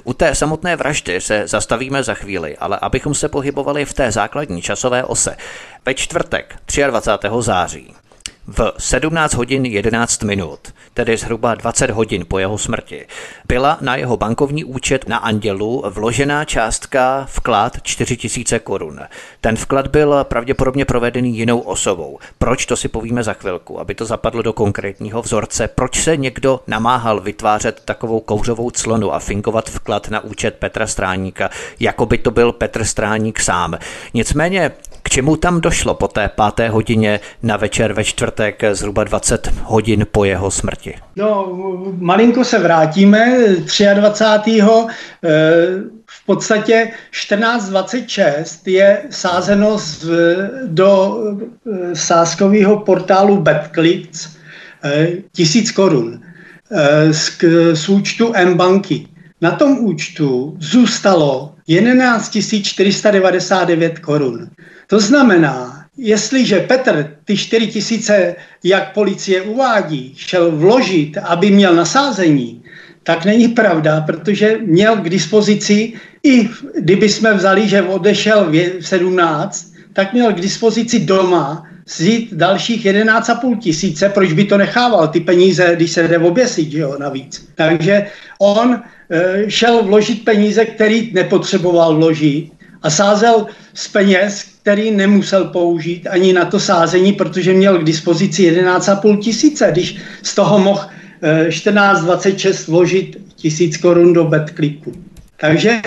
U 0.05 0.13
té 0.13 0.35
samotné 0.35 0.77
vraždy 0.77 1.21
se 1.21 1.43
zastavíme 1.47 2.03
za 2.03 2.15
chvíli, 2.15 2.57
ale 2.57 2.79
abychom 2.83 3.15
se 3.15 3.29
pohybovali 3.29 3.85
v 3.85 3.95
té 3.95 4.13
základní 4.13 4.63
časové 4.63 5.05
ose. 5.05 5.37
Ve 5.87 5.95
čtvrtek 5.95 6.57
23. 6.67 7.29
září 7.41 7.95
v 8.49 8.73
17 8.79 9.35
hodin 9.35 9.67
11 9.67 10.23
minut, 10.23 10.61
tedy 10.95 11.17
zhruba 11.17 11.55
20 11.55 11.91
hodin 11.91 12.25
po 12.29 12.39
jeho 12.39 12.59
smrti, 12.59 13.07
byla 13.49 13.79
na 13.81 13.97
jeho 13.97 14.17
bankovní 14.17 14.65
účet 14.65 15.09
na 15.09 15.19
Andělu 15.19 15.85
vložená 15.91 16.45
částka 16.45 17.27
vklad 17.31 17.83
4000 17.83 18.59
korun. 18.59 19.01
Ten 19.41 19.57
vklad 19.57 19.87
byl 19.87 20.25
pravděpodobně 20.25 20.85
provedený 20.85 21.39
jinou 21.39 21.59
osobou. 21.59 22.19
Proč, 22.39 22.67
to 22.67 22.77
si 22.77 22.89
povíme 22.89 23.23
za 23.23 23.33
chvilku, 23.33 23.81
aby 23.81 23.95
to 23.95 24.05
zapadlo 24.05 24.43
do 24.43 24.53
konkrétního 24.53 25.23
vzorce. 25.23 25.69
Proč 25.69 26.03
se 26.03 26.17
někdo 26.17 26.61
namáhal 26.67 27.21
vytvářet 27.21 27.83
takovou 27.85 28.21
kouřovou 28.21 28.71
clonu 28.71 29.15
a 29.15 29.19
fingovat 29.19 29.69
vklad 29.69 30.09
na 30.09 30.21
účet 30.21 30.55
Petra 30.59 30.87
Stráníka, 30.87 31.51
jako 31.81 32.07
by 32.07 32.19
to 32.19 32.31
byl 32.31 32.53
Petr 32.53 32.85
Stráník 32.85 33.41
sám. 33.41 33.79
Nicméně 34.15 34.73
k 35.09 35.11
čemu 35.11 35.37
tam 35.37 35.61
došlo 35.61 35.95
po 35.95 36.09
té 36.09 36.29
páté 36.29 36.69
hodině 36.69 37.21
na 37.43 37.57
večer 37.57 37.93
ve 37.93 38.05
čtvrtek, 38.05 38.63
zhruba 38.73 39.05
20 39.05 39.53
hodin 39.65 40.07
po 40.13 40.25
jeho 40.25 40.51
smrti? 40.51 40.95
No, 41.17 41.49
malinko 41.99 42.45
se 42.45 42.59
vrátíme. 42.59 43.39
23. 43.95 44.61
Eh, 44.61 44.69
v 46.07 46.27
podstatě 46.27 46.91
14.26 47.13 48.71
je 48.71 49.03
sázeno 49.11 49.79
z, 49.79 50.07
do 50.67 51.19
eh, 51.33 51.97
sázkového 51.97 52.77
portálu 52.77 53.37
BetClicks 53.37 54.37
eh, 54.85 55.09
tisíc 55.33 55.73
korun 55.73 56.21
z, 57.11 57.45
z 57.73 57.89
účtu 57.89 58.33
M-banky. 58.35 59.09
Na 59.41 59.51
tom 59.51 59.79
účtu 59.79 60.57
zůstalo 60.61 61.55
11 61.69 62.39
499 62.63 63.99
korun. 63.99 64.49
To 64.87 65.01
znamená, 65.01 65.85
jestliže 65.97 66.61
Petr 66.61 67.17
ty 67.25 67.37
4 67.37 67.67
tisíce, 67.67 68.37
jak 68.65 68.93
policie 68.95 69.43
uvádí, 69.43 70.15
šel 70.17 70.51
vložit, 70.57 71.17
aby 71.17 71.51
měl 71.51 71.75
nasázení, 71.75 72.63
tak 73.03 73.25
není 73.25 73.49
pravda, 73.49 74.01
protože 74.01 74.59
měl 74.65 74.97
k 74.97 75.09
dispozici, 75.09 75.93
i 76.23 76.49
kdyby 76.81 77.09
jsme 77.09 77.35
vzali, 77.35 77.69
že 77.69 77.83
odešel 77.83 78.51
v 78.51 78.81
17, 78.81 79.73
tak 79.93 80.13
měl 80.13 80.33
k 80.33 80.41
dispozici 80.41 81.01
doma 81.01 81.67
vzít 81.87 82.35
dalších 82.35 82.85
11,5 82.85 83.59
tisíce, 83.59 84.09
proč 84.09 84.33
by 84.33 84.45
to 84.45 84.59
nechával, 84.59 85.09
ty 85.09 85.21
peníze, 85.21 85.73
když 85.77 85.91
se 85.91 86.09
jde 86.09 86.19
oběsit, 86.19 86.73
jo, 86.73 86.97
navíc. 87.01 87.49
Takže 87.55 88.07
on 88.39 88.83
šel 89.49 89.83
vložit 89.83 90.25
peníze, 90.25 90.65
který 90.65 91.11
nepotřeboval 91.13 91.97
vložit 91.97 92.51
a 92.83 92.91
sázel 92.91 93.47
z 93.75 93.89
peněz, 93.89 94.45
který 94.63 94.91
nemusel 94.91 95.45
použít 95.45 96.07
ani 96.07 96.33
na 96.33 96.45
to 96.45 96.61
sázení, 96.61 97.13
protože 97.13 97.53
měl 97.53 97.79
k 97.79 97.85
dispozici 97.85 98.53
11,5 98.53 99.19
tisíce, 99.19 99.69
když 99.73 99.97
z 100.23 100.35
toho 100.35 100.59
mohl 100.59 100.87
14,26 101.23 102.51
eh, 102.51 102.71
vložit 102.71 103.19
tisíc 103.37 103.77
korun 103.77 104.13
do 104.13 104.25
betclipu. 104.25 104.93
Takže 105.41 105.71
e, 105.71 105.83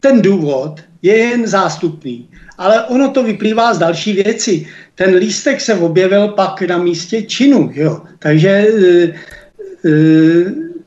ten 0.00 0.22
důvod 0.22 0.80
je 1.02 1.16
jen 1.16 1.46
zástupný. 1.46 2.28
Ale 2.58 2.84
ono 2.84 3.10
to 3.10 3.22
vyplývá 3.22 3.74
z 3.74 3.78
další 3.78 4.12
věci. 4.12 4.66
Ten 4.94 5.14
lístek 5.14 5.60
se 5.60 5.74
objevil 5.74 6.28
pak 6.28 6.62
na 6.62 6.78
místě 6.78 7.22
činu. 7.22 7.70
Jo? 7.74 8.00
Takže 8.18 8.66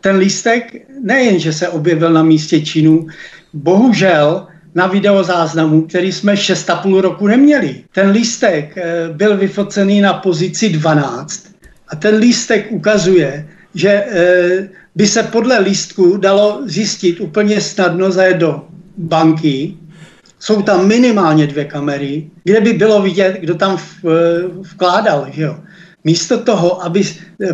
ten 0.02 0.16
lístek 0.16 0.89
nejen, 1.04 1.40
že 1.40 1.54
se 1.54 1.68
objevil 1.68 2.14
na 2.14 2.24
místě 2.24 2.62
činu, 2.62 3.08
bohužel 3.54 4.48
na 4.76 4.88
videozáznamu, 4.88 5.82
který 5.82 6.12
jsme 6.12 6.34
6,5 6.34 7.00
roku 7.00 7.28
neměli. 7.28 7.84
Ten 7.92 8.10
lístek 8.10 8.76
byl 9.14 9.38
vyfocený 9.38 10.02
na 10.02 10.14
pozici 10.14 10.70
12 10.70 11.46
a 11.88 11.96
ten 11.96 12.16
lístek 12.16 12.68
ukazuje, 12.70 13.48
že 13.76 14.06
by 14.96 15.08
se 15.08 15.24
podle 15.24 15.60
lístku 15.60 16.18
dalo 16.18 16.62
zjistit 16.66 17.20
úplně 17.20 17.62
snadno 17.62 18.12
zajet 18.12 18.38
do 18.38 18.66
banky. 18.98 19.74
Jsou 20.40 20.62
tam 20.62 20.88
minimálně 20.88 21.48
dvě 21.48 21.66
kamery, 21.66 22.30
kde 22.44 22.62
by 22.62 22.74
bylo 22.74 23.02
vidět, 23.02 23.38
kdo 23.40 23.56
tam 23.56 23.78
vkládal. 24.62 25.28
Že 25.32 25.42
jo? 25.42 25.56
Místo 26.04 26.38
toho, 26.38 26.84
aby 26.84 27.04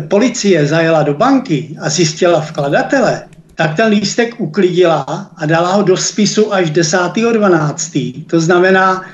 policie 0.08 0.66
zajela 0.66 1.02
do 1.02 1.14
banky 1.14 1.76
a 1.80 1.90
zjistila 1.90 2.40
vkladatele, 2.40 3.22
tak 3.56 3.76
ten 3.76 3.88
lístek 3.88 4.40
uklidila 4.40 5.30
a 5.36 5.46
dala 5.46 5.72
ho 5.72 5.82
do 5.82 5.96
spisu 5.96 6.54
až 6.54 6.70
10.12. 6.70 8.24
To 8.26 8.40
znamená 8.40 9.04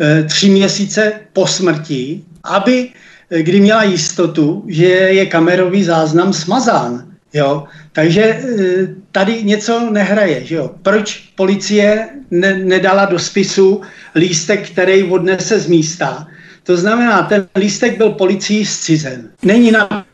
e, 0.00 0.22
tři 0.22 0.48
měsíce 0.48 1.12
po 1.32 1.46
smrti, 1.46 2.24
aby, 2.44 2.88
e, 3.30 3.42
kdy 3.42 3.60
měla 3.60 3.84
jistotu, 3.84 4.64
že 4.68 4.84
je 4.84 5.26
kamerový 5.26 5.84
záznam 5.84 6.32
smazán. 6.32 7.04
Jo? 7.32 7.64
Takže 7.92 8.22
e, 8.22 8.40
tady 9.12 9.42
něco 9.42 9.90
nehraje. 9.90 10.44
Že 10.44 10.54
jo? 10.54 10.70
Proč 10.82 11.30
policie 11.36 12.08
ne, 12.30 12.58
nedala 12.58 13.04
do 13.04 13.18
spisu 13.18 13.80
lístek, 14.14 14.70
který 14.70 15.02
odnese 15.04 15.60
z 15.60 15.66
místa? 15.66 16.26
To 16.64 16.76
znamená, 16.76 17.22
ten 17.22 17.48
lístek 17.56 17.96
byl 17.96 18.10
policií 18.10 18.66
zcizen. 18.66 19.30
Není 19.42 19.70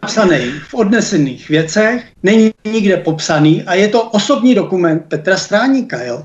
napsaný 0.06 0.52
v 0.68 0.74
odnesených 0.74 1.48
věcech, 1.48 2.04
není 2.22 2.54
nikde 2.64 2.96
popsaný 2.96 3.62
a 3.62 3.74
je 3.74 3.88
to 3.88 4.02
osobní 4.02 4.54
dokument 4.54 5.04
Petra 5.08 5.36
Stráníka. 5.36 6.02
Jo? 6.02 6.22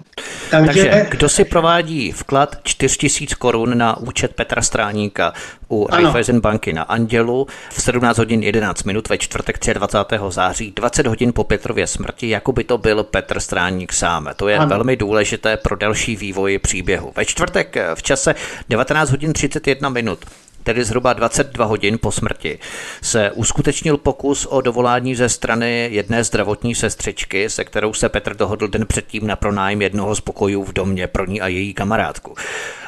Takže, 0.49 0.83
Takže 0.83 1.07
kdo 1.09 1.29
si 1.29 1.45
provádí 1.45 2.11
vklad 2.11 2.55
4000 2.63 3.35
korun 3.35 3.77
na 3.77 3.97
účet 3.97 4.33
Petra 4.33 4.61
Stráníka 4.61 5.33
u 5.69 5.87
Raiffeisen 5.91 6.41
banky 6.41 6.73
na 6.73 6.83
Andělu 6.83 7.47
v 7.69 7.81
17 7.81 8.17
hodin 8.17 8.43
11 8.43 8.83
minut 8.83 9.09
ve 9.09 9.17
čtvrtek 9.17 9.59
23. 9.73 10.15
září, 10.29 10.73
20 10.75 11.07
hodin 11.07 11.33
po 11.33 11.43
Petrově 11.43 11.87
smrti, 11.87 12.29
jako 12.29 12.51
by 12.51 12.63
to 12.63 12.77
byl 12.77 13.03
Petr 13.03 13.39
Stráník 13.39 13.93
sám. 13.93 14.29
To 14.35 14.47
je 14.47 14.57
ano. 14.57 14.69
velmi 14.69 14.95
důležité 14.95 15.57
pro 15.57 15.75
další 15.75 16.15
vývoj 16.15 16.57
příběhu. 16.57 17.11
Ve 17.15 17.25
čtvrtek 17.25 17.77
v 17.95 18.03
čase 18.03 18.35
19 18.69 19.11
hodin 19.11 19.33
31 19.33 19.89
minut 19.89 20.19
tedy 20.63 20.83
zhruba 20.83 21.13
22 21.13 21.65
hodin 21.65 21.97
po 21.97 22.11
smrti, 22.11 22.59
se 23.01 23.31
uskutečnil 23.31 23.97
pokus 23.97 24.45
o 24.45 24.61
dovolání 24.61 25.15
ze 25.15 25.29
strany 25.29 25.89
jedné 25.91 26.23
zdravotní 26.23 26.75
sestřičky, 26.75 27.49
se 27.49 27.63
kterou 27.63 27.93
se 27.93 28.09
Petr 28.09 28.35
dohodl 28.35 28.67
den 28.67 28.85
předtím 28.85 29.27
na 29.27 29.35
pronájem 29.35 29.81
jednoho 29.81 30.15
z 30.15 30.21
pokojů 30.21 30.63
v 30.63 30.73
domě 30.73 31.07
pro 31.07 31.25
ní 31.25 31.41
a 31.41 31.47
její 31.47 31.73
kamarádku. 31.73 32.35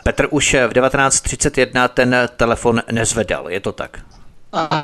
Petr 0.04 0.28
už 0.30 0.54
v 0.54 0.74
1931 0.74 1.88
ten 1.88 2.16
telefon 2.38 2.82
nezvedal, 2.92 3.50
je 3.50 3.60
to 3.60 3.72
tak? 3.72 4.13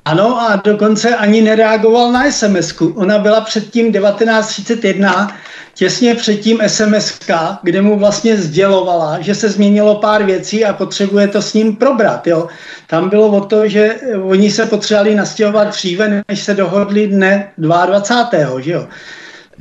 Ano, 0.05 0.41
a 0.41 0.55
dokonce 0.55 1.15
ani 1.15 1.41
nereagoval 1.41 2.11
na 2.11 2.31
sms 2.31 2.71
-ku. 2.71 2.93
Ona 2.95 3.19
byla 3.19 3.41
předtím 3.41 3.93
1931, 3.93 5.37
těsně 5.73 6.15
předtím 6.15 6.61
sms 6.67 7.19
kde 7.63 7.81
mu 7.81 7.99
vlastně 7.99 8.37
sdělovala, 8.37 9.21
že 9.21 9.35
se 9.35 9.49
změnilo 9.49 9.95
pár 9.95 10.23
věcí 10.23 10.65
a 10.65 10.73
potřebuje 10.73 11.27
to 11.27 11.41
s 11.41 11.53
ním 11.53 11.75
probrat. 11.75 12.27
Jo. 12.27 12.47
Tam 12.87 13.09
bylo 13.09 13.27
o 13.27 13.45
to, 13.45 13.67
že 13.67 13.95
oni 14.23 14.51
se 14.51 14.65
potřebovali 14.65 15.15
nastěhovat 15.15 15.67
dříve, 15.67 16.23
než 16.27 16.39
se 16.43 16.53
dohodli 16.53 17.07
dne 17.07 17.51
22. 17.57 18.61
Že 18.61 18.71
jo. 18.71 18.87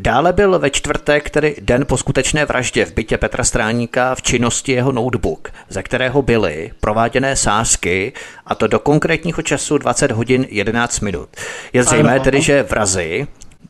Dále 0.01 0.33
byl 0.33 0.59
ve 0.59 0.71
čtvrtek, 0.71 1.31
tedy 1.31 1.57
den 1.61 1.87
po 1.87 1.97
skutečné 1.97 2.45
vraždě 2.45 2.85
v 2.85 2.93
bytě 2.93 3.19
Petra 3.19 3.45
Stráníka 3.45 4.15
v 4.15 4.23
činnosti 4.23 4.73
jeho 4.73 4.93
notebook, 4.93 5.51
ze 5.69 5.83
kterého 5.83 6.23
byly 6.23 6.71
prováděné 6.81 7.37
sázky, 7.37 8.13
a 8.47 8.55
to 8.55 8.67
do 8.67 8.79
konkrétního 8.79 9.43
času 9.43 9.79
20 9.79 10.11
hodin 10.11 10.47
11 10.49 11.01
minut. 11.01 11.29
Je 11.73 11.83
zřejmé 11.85 12.21
tedy, 12.21 12.43
že 12.43 12.63
vrazy 12.63 13.27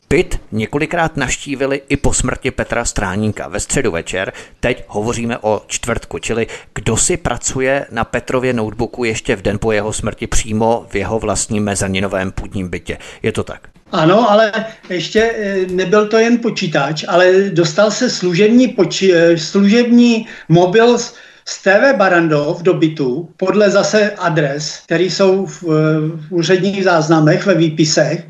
Byt 0.09 0.41
několikrát 0.51 1.17
naštívili 1.17 1.81
i 1.89 1.97
po 1.97 2.13
smrti 2.13 2.51
Petra 2.51 2.85
Stráníka 2.85 3.47
ve 3.47 3.59
středu 3.59 3.91
večer. 3.91 4.33
Teď 4.59 4.83
hovoříme 4.87 5.37
o 5.37 5.61
čtvrtku, 5.67 6.19
čili 6.19 6.47
kdo 6.75 6.97
si 6.97 7.17
pracuje 7.17 7.85
na 7.91 8.03
Petrově 8.03 8.53
notebooku 8.53 9.03
ještě 9.03 9.35
v 9.35 9.41
den 9.41 9.59
po 9.59 9.71
jeho 9.71 9.93
smrti 9.93 10.27
přímo 10.27 10.85
v 10.89 10.95
jeho 10.95 11.19
vlastním 11.19 11.63
mezaninovém 11.63 12.31
půdním 12.31 12.69
bytě. 12.69 12.97
Je 13.23 13.31
to 13.31 13.43
tak? 13.43 13.69
Ano, 13.91 14.31
ale 14.31 14.51
ještě 14.89 15.21
eh, 15.21 15.65
nebyl 15.71 16.07
to 16.07 16.17
jen 16.17 16.37
počítač, 16.37 17.05
ale 17.07 17.49
dostal 17.49 17.91
se 17.91 18.09
služební, 18.09 18.67
poči- 18.67 19.13
eh, 19.13 19.37
služební 19.37 20.27
mobil 20.49 20.97
z, 20.97 21.13
z 21.45 21.61
TV 21.61 21.97
Barandov 21.97 22.61
do 22.61 22.73
bytu 22.73 23.29
podle 23.37 23.69
zase 23.69 24.11
adres, 24.11 24.79
které 24.85 25.03
jsou 25.03 25.45
v, 25.45 25.63
v 25.63 26.27
úředních 26.29 26.83
záznamech 26.83 27.45
ve 27.45 27.55
výpisech. 27.55 28.27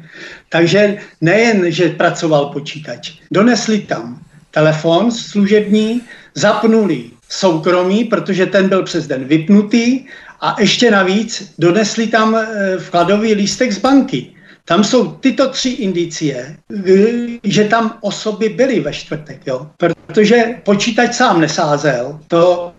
Takže 0.50 0.98
nejen, 1.22 1.72
že 1.72 1.90
pracoval 1.90 2.46
počítač, 2.46 3.12
donesli 3.32 3.80
tam 3.80 4.20
telefon 4.52 5.12
služební, 5.12 6.02
zapnuli 6.36 7.04
soukromí, 7.30 8.04
protože 8.04 8.46
ten 8.46 8.70
byl 8.70 8.84
přes 8.84 9.08
den 9.08 9.26
vypnutý 9.26 10.06
a 10.42 10.56
ještě 10.60 10.92
navíc 10.92 11.54
donesli 11.60 12.08
tam 12.08 12.36
eh, 12.36 12.78
vkladový 12.78 13.34
lístek 13.34 13.72
z 13.72 13.78
banky. 13.78 14.39
Tam 14.70 14.84
jsou 14.84 15.12
tyto 15.12 15.50
tři 15.50 15.70
indicie, 15.70 16.58
že 17.44 17.64
tam 17.64 17.98
osoby 18.02 18.50
byly 18.50 18.80
ve 18.80 18.94
čtvrtek, 18.94 19.48
jo? 19.48 19.68
protože 19.78 20.44
počítač 20.64 21.14
sám 21.14 21.42
nesázel, 21.42 22.20
to 22.28 22.72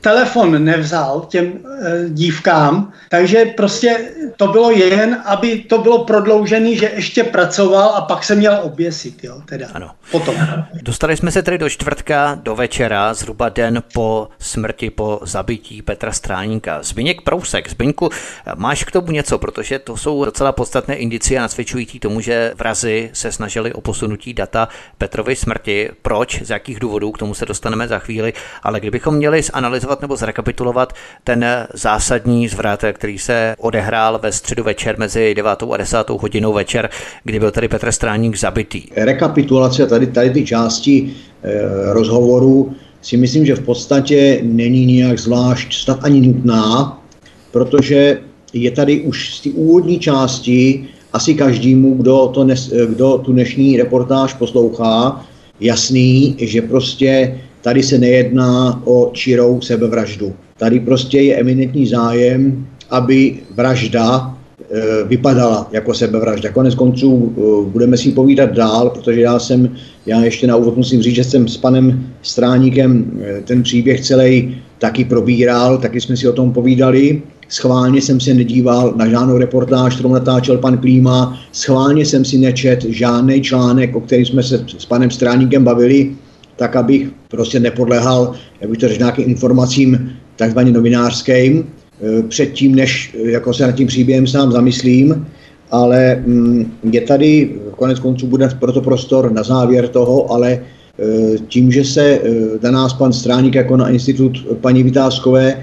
telefon 0.00 0.64
nevzal 0.64 1.26
těm 1.28 1.52
eh, 1.82 2.08
dívkám, 2.08 2.92
takže 3.10 3.44
prostě 3.44 3.98
to 4.36 4.46
bylo 4.46 4.70
jen, 4.70 5.22
aby 5.24 5.58
to 5.58 5.78
bylo 5.78 6.04
prodloužený, 6.04 6.76
že 6.76 6.90
ještě 6.94 7.24
pracoval 7.24 7.88
a 7.88 8.00
pak 8.00 8.24
se 8.24 8.34
měl 8.34 8.58
oběsit, 8.62 9.24
jo, 9.24 9.42
teda. 9.46 9.66
Ano. 9.72 9.90
Potom. 10.10 10.34
Dostali 10.82 11.16
jsme 11.16 11.30
se 11.30 11.42
tedy 11.42 11.58
do 11.58 11.68
čtvrtka, 11.68 12.38
do 12.42 12.56
večera, 12.56 13.14
zhruba 13.14 13.48
den 13.48 13.82
po 13.94 14.28
smrti, 14.38 14.90
po 14.90 15.20
zabití 15.22 15.82
Petra 15.82 16.12
Stráníka. 16.12 16.82
Zbyněk 16.82 17.22
Prousek, 17.22 17.70
Zbyňku, 17.70 18.10
máš 18.54 18.84
k 18.84 18.90
tomu 18.90 19.10
něco, 19.10 19.38
protože 19.38 19.78
to 19.78 19.96
jsou 19.96 20.24
docela 20.24 20.52
podstatné 20.52 20.94
indicie 20.94 21.40
nasvědčující 21.40 22.00
tomu, 22.00 22.20
že 22.20 22.52
vrazy 22.56 23.10
se 23.12 23.32
snažili 23.32 23.72
o 23.72 23.80
posunutí 23.80 24.34
data 24.34 24.68
Petrovy 24.98 25.36
smrti. 25.36 25.90
Proč, 26.02 26.42
z 26.42 26.50
jakých 26.50 26.80
důvodů, 26.80 27.12
k 27.12 27.18
tomu 27.18 27.34
se 27.34 27.46
dostaneme 27.46 27.88
za 27.88 27.98
chvíli, 27.98 28.32
ale 28.62 28.80
kdybychom 28.80 29.17
měli 29.18 29.42
zanalizovat 29.42 30.00
nebo 30.00 30.16
zrekapitulovat 30.16 30.92
ten 31.24 31.44
zásadní 31.74 32.48
zvrat, 32.48 32.84
který 32.92 33.18
se 33.18 33.54
odehrál 33.58 34.18
ve 34.22 34.32
středu 34.32 34.62
večer 34.62 34.98
mezi 34.98 35.34
9. 35.34 35.50
a 35.72 35.76
10. 35.76 36.10
hodinou 36.10 36.52
večer, 36.52 36.90
kdy 37.24 37.38
byl 37.38 37.50
tady 37.50 37.68
Petr 37.68 37.92
Stráník 37.92 38.38
zabitý. 38.38 38.82
Rekapitulace 38.96 39.86
tady, 39.86 40.06
tady 40.06 40.30
ty 40.30 40.44
části 40.44 41.10
e, 41.42 41.92
rozhovoru 41.92 42.74
si 43.02 43.16
myslím, 43.16 43.46
že 43.46 43.54
v 43.54 43.64
podstatě 43.64 44.40
není 44.42 44.86
nijak 44.86 45.18
zvlášť 45.18 45.74
snad 45.74 45.98
ani 46.02 46.20
nutná, 46.20 46.98
protože 47.50 48.18
je 48.52 48.70
tady 48.70 49.00
už 49.00 49.34
z 49.34 49.40
té 49.40 49.50
úvodní 49.50 49.98
části 49.98 50.88
asi 51.12 51.34
každému, 51.34 51.94
kdo, 51.94 52.30
to 52.34 52.44
nes, 52.44 52.72
kdo 52.88 53.18
tu 53.18 53.32
dnešní 53.32 53.76
reportáž 53.76 54.34
poslouchá, 54.34 55.24
jasný, 55.60 56.36
že 56.38 56.62
prostě 56.62 57.40
Tady 57.62 57.82
se 57.82 57.98
nejedná 57.98 58.82
o 58.84 59.10
čirou 59.12 59.60
sebevraždu. 59.60 60.32
Tady 60.58 60.80
prostě 60.80 61.20
je 61.20 61.36
eminentní 61.36 61.86
zájem, 61.86 62.66
aby 62.90 63.34
vražda 63.54 64.34
e, 64.70 65.04
vypadala 65.04 65.68
jako 65.72 65.94
sebevražda. 65.94 66.52
Konec 66.52 66.74
konců 66.74 67.32
e, 67.36 67.70
budeme 67.70 67.96
si 67.96 68.12
povídat 68.12 68.52
dál, 68.52 68.90
protože 68.90 69.20
já 69.20 69.38
jsem, 69.38 69.70
já 70.06 70.20
ještě 70.20 70.46
na 70.46 70.56
úvod 70.56 70.76
musím 70.76 71.02
říct, 71.02 71.14
že 71.14 71.24
jsem 71.24 71.48
s 71.48 71.56
panem 71.56 72.06
Stráníkem 72.22 73.20
e, 73.22 73.40
ten 73.40 73.62
příběh 73.62 74.00
celý 74.00 74.56
taky 74.78 75.04
probíral, 75.04 75.78
taky 75.78 76.00
jsme 76.00 76.16
si 76.16 76.28
o 76.28 76.32
tom 76.32 76.52
povídali. 76.52 77.22
Schválně 77.48 78.02
jsem 78.02 78.20
se 78.20 78.34
nedíval 78.34 78.94
na 78.96 79.08
žádnou 79.08 79.38
reportáž, 79.38 79.94
kterou 79.94 80.12
natáčel 80.12 80.58
pan 80.58 80.78
Klíma, 80.78 81.38
schválně 81.52 82.04
jsem 82.04 82.24
si 82.24 82.38
nečet 82.38 82.84
žádný 82.84 83.42
článek, 83.42 83.96
o 83.96 84.00
kterém 84.00 84.24
jsme 84.24 84.42
se 84.42 84.64
s 84.78 84.84
panem 84.84 85.10
Stráníkem 85.10 85.64
bavili, 85.64 86.16
tak 86.58 86.76
abych 86.76 87.08
prostě 87.28 87.60
nepodlehal, 87.60 88.34
jak 88.60 88.70
bych 88.70 88.78
to 88.78 88.88
řekl, 88.88 88.98
nějakým 88.98 89.28
informacím 89.28 90.12
takzvaně 90.36 90.72
novinářským, 90.72 91.64
eh, 91.64 92.22
předtím, 92.22 92.74
než 92.74 93.14
eh, 93.14 93.30
jako 93.30 93.54
se 93.54 93.66
nad 93.66 93.72
tím 93.72 93.86
příběhem 93.86 94.26
sám 94.26 94.52
zamyslím, 94.52 95.26
ale 95.70 96.22
mm, 96.26 96.72
je 96.92 97.00
tady 97.00 97.50
konec 97.76 97.98
konců 97.98 98.26
bude 98.26 98.48
proto 98.58 98.80
prostor 98.80 99.32
na 99.32 99.42
závěr 99.42 99.88
toho, 99.88 100.32
ale 100.32 100.60
tím, 101.48 101.70
že 101.72 101.84
se 101.84 102.20
na 102.62 102.70
nás 102.70 102.92
pan 102.92 103.12
Stráník 103.12 103.54
jako 103.54 103.76
na 103.76 103.88
institut 103.88 104.34
paní 104.60 104.82
Vytázkové 104.82 105.62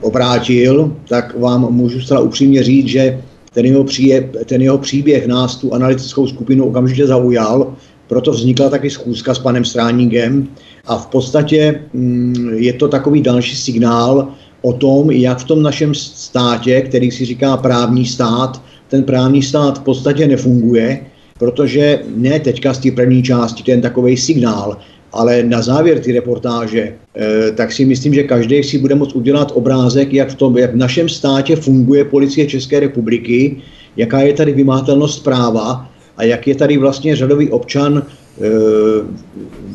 obrátil, 0.00 0.96
tak 1.08 1.38
vám 1.38 1.70
můžu 1.70 2.00
zcela 2.00 2.20
upřímně 2.20 2.62
říct, 2.62 2.88
že 2.88 3.22
ten 3.54 3.66
jeho, 3.66 3.84
příje, 3.84 4.30
ten 4.44 4.62
jeho 4.62 4.78
příběh 4.78 5.26
nás 5.26 5.56
tu 5.56 5.74
analytickou 5.74 6.26
skupinu 6.26 6.66
okamžitě 6.66 7.06
zaujal, 7.06 7.76
proto 8.08 8.30
vznikla 8.30 8.70
taky 8.70 8.90
schůzka 8.90 9.34
s 9.34 9.38
panem 9.38 9.64
Stráníkem 9.64 10.48
a 10.86 10.96
v 10.98 11.06
podstatě 11.06 11.80
mm, 11.92 12.50
je 12.54 12.72
to 12.72 12.88
takový 12.88 13.22
další 13.22 13.56
signál 13.56 14.28
o 14.62 14.72
tom, 14.72 15.10
jak 15.10 15.38
v 15.38 15.44
tom 15.44 15.62
našem 15.62 15.94
státě, 15.94 16.80
který 16.80 17.10
si 17.10 17.24
říká 17.24 17.56
právní 17.56 18.06
stát, 18.06 18.62
ten 18.88 19.02
právní 19.02 19.42
stát 19.42 19.78
v 19.78 19.82
podstatě 19.82 20.28
nefunguje, 20.28 21.00
protože 21.38 22.00
ne 22.16 22.40
teďka 22.40 22.74
z 22.74 22.78
té 22.78 22.90
první 22.90 23.22
části, 23.22 23.62
ten 23.62 23.80
takový 23.80 24.16
signál, 24.16 24.76
ale 25.12 25.42
na 25.42 25.62
závěr 25.62 26.00
ty 26.00 26.12
reportáže, 26.12 26.94
eh, 27.16 27.52
tak 27.52 27.72
si 27.72 27.84
myslím, 27.84 28.14
že 28.14 28.22
každý 28.22 28.62
si 28.62 28.78
bude 28.78 28.94
moct 28.94 29.14
udělat 29.14 29.52
obrázek, 29.54 30.12
jak 30.12 30.28
v, 30.30 30.34
tom, 30.34 30.58
jak 30.58 30.72
v 30.74 30.76
našem 30.76 31.08
státě 31.08 31.56
funguje 31.56 32.04
policie 32.04 32.46
České 32.46 32.80
republiky, 32.80 33.56
jaká 33.96 34.20
je 34.20 34.32
tady 34.32 34.52
vymátelnost 34.52 35.24
práva 35.24 35.93
a 36.16 36.24
jak 36.24 36.46
je 36.46 36.54
tady 36.54 36.78
vlastně 36.78 37.16
řadový 37.16 37.50
občan 37.50 37.98
e, 37.98 38.02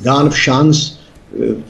dán 0.03 0.29
v 0.29 0.39
šanc 0.39 0.77
e, 0.77 0.91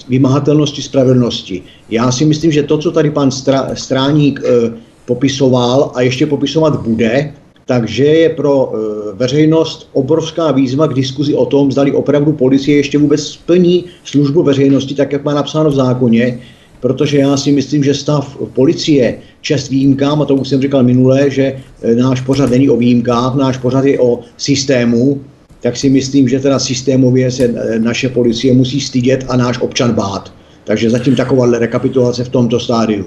vymahatelnosti 0.10 0.82
spravedlnosti. 0.82 1.64
Já 1.90 2.12
si 2.12 2.26
myslím, 2.26 2.52
že 2.52 2.64
to, 2.64 2.78
co 2.78 2.92
tady 2.92 3.12
pan 3.12 3.32
Stra, 3.32 3.70
Stráník 3.74 4.42
e, 4.44 4.72
popisoval 5.06 5.92
a 5.96 6.02
ještě 6.02 6.26
popisovat 6.26 6.82
bude, 6.82 7.34
takže 7.66 8.06
je 8.06 8.30
pro 8.30 8.72
e, 8.74 8.78
veřejnost 9.14 9.90
obrovská 9.94 10.52
výzva 10.52 10.88
k 10.88 10.94
diskuzi 10.94 11.34
o 11.34 11.46
tom, 11.46 11.72
zdali 11.72 11.92
opravdu 11.92 12.34
policie 12.34 12.78
ještě 12.78 12.98
vůbec 12.98 13.22
splní 13.24 13.86
službu 14.04 14.44
veřejnosti, 14.44 14.96
tak 14.96 15.12
jak 15.12 15.24
má 15.24 15.34
napsáno 15.34 15.70
v 15.70 15.76
zákoně, 15.76 16.40
protože 16.80 17.18
já 17.18 17.38
si 17.38 17.52
myslím, 17.52 17.84
že 17.84 17.94
stav 17.94 18.38
policie, 18.54 19.18
čest 19.42 19.70
výjimkám, 19.70 20.22
a 20.22 20.26
to 20.26 20.36
už 20.36 20.48
jsem 20.48 20.62
říkal 20.62 20.84
minule, 20.84 21.30
že 21.30 21.44
e, 21.82 21.96
náš 21.96 22.22
pořad 22.22 22.50
není 22.50 22.70
o 22.70 22.78
výjimkách, 22.78 23.36
náš 23.36 23.58
pořad 23.58 23.86
je 23.86 24.00
o 24.00 24.20
systému, 24.38 25.22
tak 25.62 25.78
si 25.78 25.90
myslím, 25.90 26.28
že 26.28 26.40
teda 26.40 26.60
systémově 26.60 27.32
se 27.32 27.44
e, 27.44 27.80
naše 27.80 28.10
policie 28.10 28.54
musí 28.54 28.82
stydět 28.82 29.26
a 29.30 29.38
náš 29.38 29.60
občan 29.60 29.94
bát. 29.94 30.34
Takže 30.64 30.90
zatím 30.90 31.16
taková 31.16 31.60
rekapitulace 31.60 32.24
v 32.24 32.30
tomto 32.30 32.60
stádiu. 32.60 33.06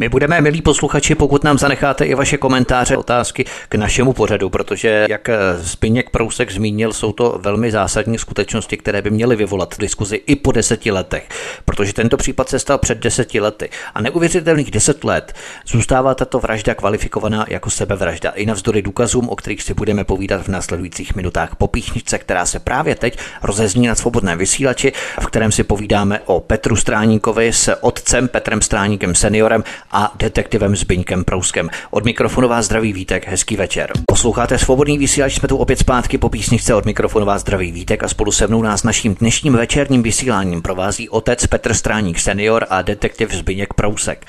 My 0.00 0.08
budeme, 0.08 0.40
milí 0.40 0.62
posluchači, 0.62 1.14
pokud 1.14 1.44
nám 1.44 1.58
zanecháte 1.58 2.04
i 2.04 2.14
vaše 2.14 2.36
komentáře, 2.36 2.96
otázky 2.96 3.44
k 3.68 3.74
našemu 3.74 4.12
pořadu, 4.12 4.50
protože, 4.50 5.06
jak 5.08 5.30
Zbyněk 5.56 6.10
Prousek 6.10 6.50
zmínil, 6.50 6.92
jsou 6.92 7.12
to 7.12 7.38
velmi 7.42 7.70
zásadní 7.70 8.18
skutečnosti, 8.18 8.76
které 8.76 9.02
by 9.02 9.10
měly 9.10 9.36
vyvolat 9.36 9.74
diskuzi 9.78 10.16
i 10.26 10.36
po 10.36 10.52
deseti 10.52 10.90
letech, 10.90 11.28
protože 11.64 11.92
tento 11.92 12.16
případ 12.16 12.48
se 12.48 12.58
stal 12.58 12.78
před 12.78 12.98
deseti 12.98 13.40
lety. 13.40 13.68
A 13.94 14.02
neuvěřitelných 14.02 14.70
deset 14.70 15.04
let 15.04 15.32
zůstává 15.66 16.14
tato 16.14 16.38
vražda 16.38 16.74
kvalifikovaná 16.74 17.46
jako 17.48 17.70
sebevražda. 17.70 18.30
I 18.30 18.46
navzdory 18.46 18.82
důkazům, 18.82 19.28
o 19.28 19.36
kterých 19.36 19.62
si 19.62 19.74
budeme 19.74 20.04
povídat 20.04 20.42
v 20.42 20.48
následujících 20.48 21.14
minutách 21.14 21.56
po 21.56 21.66
píchničce, 21.66 22.18
která 22.18 22.46
se 22.46 22.58
právě 22.58 22.94
teď 22.94 23.18
rozezní 23.42 23.86
na 23.86 23.94
svobodném 23.94 24.38
vysílači, 24.38 24.92
v 25.20 25.26
kterém 25.26 25.52
si 25.52 25.64
povídáme 25.64 26.20
o 26.24 26.40
Petru 26.40 26.76
Stráníkovi 26.76 27.52
s 27.52 27.76
otcem 27.80 28.28
Petrem 28.28 28.62
Stráníkem 28.62 29.14
seniorem 29.14 29.64
a 29.90 30.12
detektivem 30.16 30.76
Zbyňkem 30.76 31.24
Prouskem. 31.24 31.70
Od 31.90 32.04
mikrofonu 32.04 32.48
vás 32.48 32.64
zdraví 32.64 32.92
Vítek, 32.92 33.28
hezký 33.28 33.56
večer. 33.56 33.92
Posloucháte 34.06 34.58
svobodný 34.58 34.98
vysílač, 34.98 35.34
jsme 35.34 35.48
tu 35.48 35.56
opět 35.56 35.78
zpátky 35.78 36.18
po 36.18 36.28
písničce 36.28 36.74
od 36.74 36.84
mikrofonu 36.84 37.26
vás 37.26 37.40
zdraví 37.40 37.72
Vítek 37.72 38.02
a 38.02 38.08
spolu 38.08 38.32
se 38.32 38.46
mnou 38.46 38.62
nás 38.62 38.82
naším 38.82 39.14
dnešním 39.14 39.52
večerním 39.52 40.02
vysíláním 40.02 40.62
provází 40.62 41.08
otec 41.08 41.46
Petr 41.46 41.74
Stráník 41.74 42.18
senior 42.18 42.66
a 42.70 42.82
detektiv 42.82 43.34
Zbyněk 43.34 43.74
Prousek. 43.74 44.26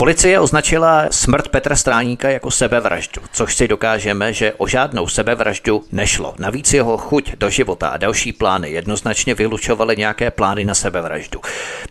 Policie 0.00 0.40
označila 0.40 1.06
smrt 1.10 1.48
Petra 1.48 1.76
Stráníka 1.76 2.30
jako 2.30 2.50
sebevraždu, 2.50 3.22
což 3.32 3.54
si 3.54 3.68
dokážeme, 3.68 4.32
že 4.32 4.52
o 4.52 4.66
žádnou 4.66 5.08
sebevraždu 5.08 5.84
nešlo. 5.92 6.34
Navíc 6.38 6.72
jeho 6.72 6.96
chuť 6.98 7.36
do 7.36 7.50
života 7.50 7.88
a 7.88 7.96
další 7.96 8.32
plány 8.32 8.70
jednoznačně 8.70 9.34
vylučovaly 9.34 9.96
nějaké 9.96 10.30
plány 10.30 10.64
na 10.64 10.74
sebevraždu. 10.74 11.40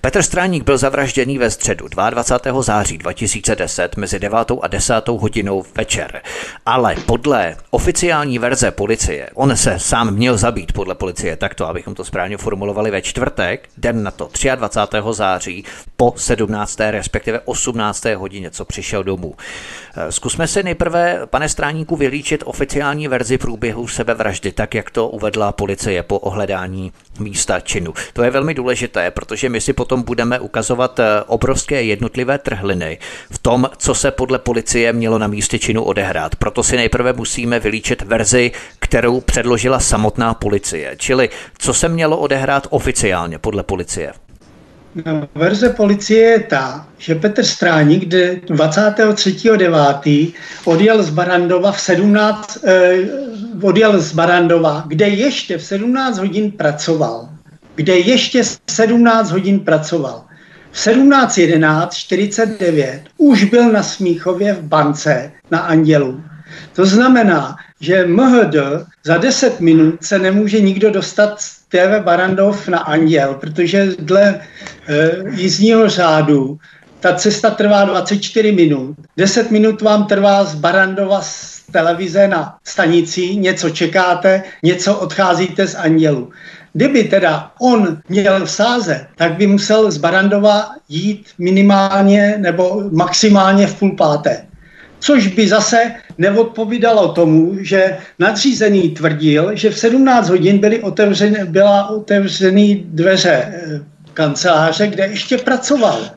Petr 0.01 0.21
Stráník 0.21 0.63
byl 0.63 0.77
zavražděný 0.77 1.37
ve 1.37 1.51
středu 1.51 1.87
22. 1.87 2.61
září 2.61 2.97
2010 2.97 3.97
mezi 3.97 4.19
9. 4.19 4.37
a 4.61 4.67
10. 4.67 5.07
hodinou 5.07 5.63
večer. 5.75 6.21
Ale 6.65 6.95
podle 7.05 7.55
oficiální 7.71 8.39
verze 8.39 8.71
policie, 8.71 9.29
on 9.33 9.57
se 9.57 9.79
sám 9.79 10.11
měl 10.13 10.37
zabít 10.37 10.71
podle 10.71 10.95
policie, 10.95 11.35
takto, 11.35 11.67
abychom 11.67 11.95
to 11.95 12.03
správně 12.03 12.37
formulovali 12.37 12.91
ve 12.91 13.01
čtvrtek, 13.01 13.69
den 13.77 14.03
na 14.03 14.11
to 14.11 14.29
23. 14.55 14.97
září 15.11 15.65
po 15.97 16.13
17. 16.17 16.79
respektive 16.79 17.39
18 17.45 17.98
12. 18.01 18.19
hodině, 18.19 18.51
co 18.51 18.65
přišel 18.65 19.03
domů. 19.03 19.35
Eh, 19.95 20.11
zkusme 20.11 20.47
si 20.47 20.63
nejprve, 20.63 21.19
pane 21.25 21.49
Stráníku, 21.49 21.95
vylíčit 21.95 22.43
oficiální 22.45 23.07
verzi 23.07 23.37
průběhu 23.37 23.87
sebevraždy, 23.87 24.51
tak 24.51 24.75
jak 24.75 24.89
to 24.91 25.07
uvedla 25.07 25.51
policie 25.51 26.03
po 26.03 26.19
ohledání 26.19 26.91
místa 27.19 27.59
činu. 27.59 27.93
To 28.13 28.23
je 28.23 28.31
velmi 28.31 28.53
důležité, 28.53 29.11
protože 29.11 29.49
my 29.49 29.61
si 29.61 29.73
potom 29.73 30.01
budeme 30.03 30.39
ukazovat 30.39 30.99
eh, 30.99 31.23
obrovské 31.27 31.83
jednotlivé 31.83 32.37
trhliny 32.37 32.97
v 33.31 33.39
tom, 33.39 33.69
co 33.77 33.95
se 33.95 34.11
podle 34.11 34.39
policie 34.39 34.93
mělo 34.93 35.17
na 35.17 35.27
místě 35.27 35.59
činu 35.59 35.83
odehrát. 35.83 36.35
Proto 36.35 36.63
si 36.63 36.77
nejprve 36.77 37.13
musíme 37.13 37.59
vylíčit 37.59 38.01
verzi, 38.01 38.51
kterou 38.79 39.21
předložila 39.21 39.79
samotná 39.79 40.33
policie, 40.33 40.95
čili 40.97 41.29
co 41.57 41.73
se 41.73 41.89
mělo 41.89 42.17
odehrát 42.17 42.67
oficiálně 42.69 43.39
podle 43.39 43.63
policie. 43.63 44.28
No, 44.95 45.27
verze 45.35 45.69
policie 45.69 46.21
je 46.21 46.39
ta, 46.39 46.87
že 46.97 47.15
Petr 47.15 47.43
Stráník 47.43 48.03
23.9. 48.03 50.33
odjel 50.65 51.03
z 51.03 51.09
Barandova 51.09 51.71
v 51.71 51.81
17, 51.81 52.57
eh, 52.63 52.97
odjel 53.61 54.01
z 54.01 54.13
Barandova, 54.13 54.83
kde 54.87 55.07
ještě 55.07 55.57
v 55.57 55.63
17 55.63 56.17
hodin 56.17 56.51
pracoval. 56.51 57.29
Kde 57.75 57.97
ještě 57.97 58.43
17 58.69 59.31
hodin 59.31 59.59
pracoval. 59.59 60.25
V 60.71 60.77
17.11.49 60.77 63.01
už 63.17 63.43
byl 63.43 63.71
na 63.71 63.83
Smíchově 63.83 64.53
v 64.53 64.63
bance 64.63 65.31
na 65.51 65.59
Andělu. 65.59 66.23
To 66.73 66.85
znamená, 66.85 67.55
že 67.81 68.07
MHD 68.07 68.55
za 69.03 69.17
10 69.17 69.59
minut 69.59 70.03
se 70.03 70.19
nemůže 70.19 70.61
nikdo 70.61 70.91
dostat 70.91 71.41
z 71.41 71.58
TV 71.69 72.03
Barandov 72.03 72.67
na 72.67 72.79
Anděl, 72.79 73.33
protože 73.33 73.87
dle 73.99 74.41
e, 74.87 75.11
jízdního 75.35 75.89
řádu 75.89 76.57
ta 76.99 77.13
cesta 77.13 77.49
trvá 77.49 77.83
24 77.85 78.51
minut. 78.51 78.95
10 79.17 79.51
minut 79.51 79.81
vám 79.81 80.05
trvá 80.05 80.43
z 80.43 80.55
Barandova 80.55 81.21
z 81.21 81.61
televize 81.71 82.27
na 82.27 82.57
stanici, 82.63 83.35
něco 83.35 83.69
čekáte, 83.69 84.43
něco 84.63 84.95
odcházíte 84.95 85.67
z 85.67 85.75
Andělu. 85.75 86.29
Kdyby 86.73 87.03
teda 87.03 87.51
on 87.61 87.97
měl 88.09 88.45
v 88.45 88.51
sáze, 88.51 89.07
tak 89.15 89.33
by 89.33 89.47
musel 89.47 89.91
z 89.91 89.97
Barandova 89.97 90.69
jít 90.89 91.27
minimálně 91.37 92.35
nebo 92.37 92.83
maximálně 92.91 93.67
v 93.67 93.79
půl 93.79 93.95
páté 93.95 94.48
což 94.99 95.27
by 95.27 95.47
zase 95.47 95.91
neodpovídalo 96.17 97.13
tomu, 97.13 97.57
že 97.61 97.97
nadřízený 98.19 98.89
tvrdil, 98.89 99.51
že 99.53 99.69
v 99.69 99.79
17 99.79 100.29
hodin 100.29 100.57
byly 100.57 100.79
otevřeny, 100.79 101.45
byla 101.45 101.89
otevřený 101.89 102.75
dveře 102.87 103.31
eh, 103.31 103.81
kanceláře, 104.13 104.87
kde 104.87 105.05
ještě 105.05 105.37
pracoval. 105.37 106.09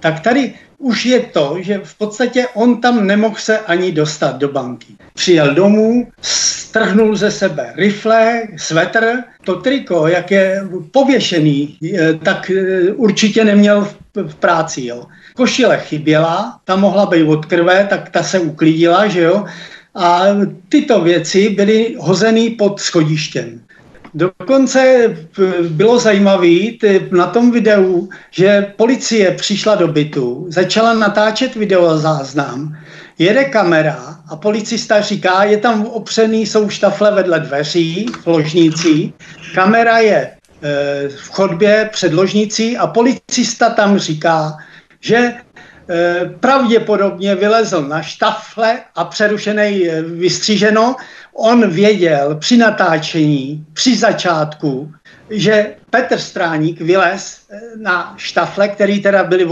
Tak 0.00 0.20
tady 0.20 0.54
už 0.78 1.06
je 1.06 1.20
to, 1.20 1.56
že 1.60 1.80
v 1.84 1.94
podstatě 1.94 2.46
on 2.54 2.80
tam 2.80 3.06
nemohl 3.06 3.36
se 3.38 3.58
ani 3.58 3.92
dostat 3.92 4.36
do 4.36 4.48
banky. 4.48 4.94
Přijel 5.14 5.54
domů, 5.54 6.08
strhnul 6.20 7.16
ze 7.16 7.30
sebe 7.30 7.72
rifle, 7.76 8.42
svetr, 8.56 9.22
to 9.44 9.56
triko, 9.56 10.06
jak 10.06 10.30
je 10.30 10.62
pověšený, 10.90 11.78
eh, 11.98 12.14
tak 12.14 12.50
eh, 12.50 12.92
určitě 12.92 13.44
neměl 13.44 13.84
v 13.84 14.03
práci. 14.40 14.84
Jo. 14.84 15.06
Košile 15.34 15.78
chyběla, 15.78 16.58
ta 16.64 16.76
mohla 16.76 17.06
být 17.06 17.24
od 17.24 17.46
krve, 17.46 17.86
tak 17.90 18.10
ta 18.10 18.22
se 18.22 18.38
uklidila, 18.38 19.06
že 19.06 19.20
jo. 19.20 19.44
A 19.94 20.22
tyto 20.68 21.00
věci 21.00 21.48
byly 21.48 21.96
hozeny 21.98 22.50
pod 22.50 22.80
schodištěm. 22.80 23.60
Dokonce 24.14 25.10
bylo 25.68 25.98
zajímavé 25.98 26.56
na 27.10 27.26
tom 27.26 27.50
videu, 27.50 28.08
že 28.30 28.72
policie 28.76 29.30
přišla 29.30 29.74
do 29.74 29.88
bytu, 29.88 30.46
začala 30.48 30.94
natáčet 30.94 31.54
videozáznam, 31.54 32.76
jede 33.18 33.44
kamera 33.44 34.18
a 34.28 34.36
policista 34.36 35.00
říká, 35.00 35.44
je 35.44 35.56
tam 35.56 35.86
opřený, 35.86 36.46
jsou 36.46 36.68
štafle 36.68 37.14
vedle 37.14 37.40
dveří 37.40 38.06
v 38.22 38.26
ložnici, 38.26 39.12
kamera 39.54 39.98
je 39.98 40.30
v 41.16 41.30
chodbě 41.30 41.88
před 41.92 42.12
ložnicí 42.12 42.76
a 42.76 42.86
policista 42.86 43.70
tam 43.70 43.98
říká, 43.98 44.56
že 45.00 45.16
e, 45.16 45.34
pravděpodobně 46.40 47.34
vylezl 47.34 47.82
na 47.82 48.02
štafle 48.02 48.80
a 48.94 49.04
přerušený 49.04 49.88
e, 49.88 50.02
vystříženo, 50.02 50.96
on 51.34 51.70
věděl 51.70 52.36
při 52.40 52.56
natáčení, 52.56 53.66
při 53.72 53.96
začátku, 53.96 54.92
že 55.30 55.74
Petr 55.90 56.18
Stráník 56.18 56.80
vylez 56.80 57.40
eh, 57.50 57.60
na 57.76 58.14
štafle, 58.16 58.68
který 58.68 59.00
teda 59.00 59.24
byly 59.24 59.44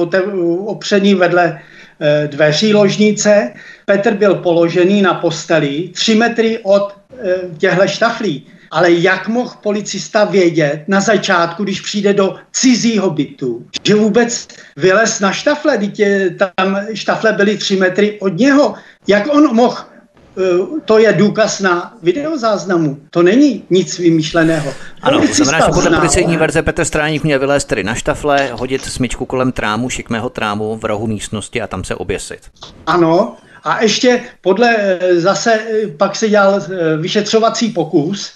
opřený 0.58 1.14
vedle 1.14 1.60
eh, 2.00 2.28
dveří 2.28 2.74
ložnice. 2.74 3.52
Petr 3.86 4.14
byl 4.14 4.34
položený 4.34 5.02
na 5.02 5.14
posteli 5.14 5.88
tři 5.94 6.14
metry 6.14 6.58
od 6.62 6.94
eh, 7.18 7.34
těchto 7.58 7.86
štaflí. 7.86 8.46
Ale 8.72 8.92
jak 8.92 9.28
mohl 9.28 9.52
policista 9.62 10.24
vědět 10.24 10.84
na 10.88 11.00
začátku, 11.00 11.64
když 11.64 11.80
přijde 11.80 12.12
do 12.12 12.34
cizího 12.52 13.10
bytu, 13.10 13.66
že 13.86 13.94
vůbec 13.94 14.48
vylez 14.76 15.20
na 15.20 15.32
štafle, 15.32 15.76
když 15.76 16.00
tam 16.56 16.80
štafle 16.94 17.32
byly 17.32 17.56
tři 17.56 17.76
metry 17.76 18.20
od 18.20 18.38
něho. 18.38 18.74
Jak 19.06 19.34
on 19.34 19.54
mohl 19.54 19.92
Eh, 20.38 20.80
to 20.84 20.98
je 20.98 21.12
důkaz 21.12 21.60
na 21.60 21.94
videozáznamu. 22.02 22.98
To 23.10 23.22
není 23.22 23.64
nic 23.70 23.98
vymýšleného. 23.98 24.72
Ano, 25.02 25.20
to 25.20 25.34
znamená, 25.34 25.66
že 25.66 25.72
podle 25.72 25.96
policejní 25.96 26.36
verze 26.36 26.62
Petr 26.62 26.84
Stráník 26.84 27.24
měl 27.24 27.38
vylézt 27.38 27.68
tedy 27.68 27.84
na 27.84 27.94
štafle, 27.94 28.50
hodit 28.52 28.84
smyčku 28.84 29.24
kolem 29.26 29.52
trámu, 29.52 29.90
šikmého 29.90 30.28
trámu 30.28 30.76
v 30.76 30.84
rohu 30.84 31.06
místnosti 31.06 31.62
a 31.62 31.66
tam 31.66 31.84
se 31.84 31.94
oběsit. 31.94 32.40
Ano, 32.86 33.36
a 33.64 33.82
ještě 33.82 34.20
podle 34.40 34.76
eh, 34.78 35.20
zase 35.20 35.54
eh, 35.54 35.86
pak 35.86 36.16
se 36.16 36.28
dělal 36.28 36.60
vyšetřovací 37.00 37.70
pokus, 37.70 38.32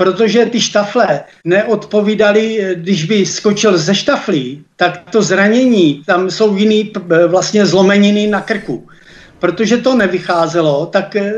protože 0.00 0.46
ty 0.46 0.60
štafle 0.60 1.20
neodpovídaly, 1.44 2.72
když 2.74 3.04
by 3.04 3.26
skočil 3.26 3.78
ze 3.78 3.94
štaflí, 3.94 4.64
tak 4.76 5.12
to 5.12 5.22
zranění, 5.22 6.02
tam 6.06 6.30
jsou 6.30 6.56
jiný 6.56 6.92
vlastně 7.28 7.66
zlomeniny 7.66 8.26
na 8.26 8.40
krku 8.40 8.88
protože 9.40 9.76
to 9.76 9.96
nevycházelo, 9.96 10.86
tak 10.86 11.16
eh, 11.16 11.32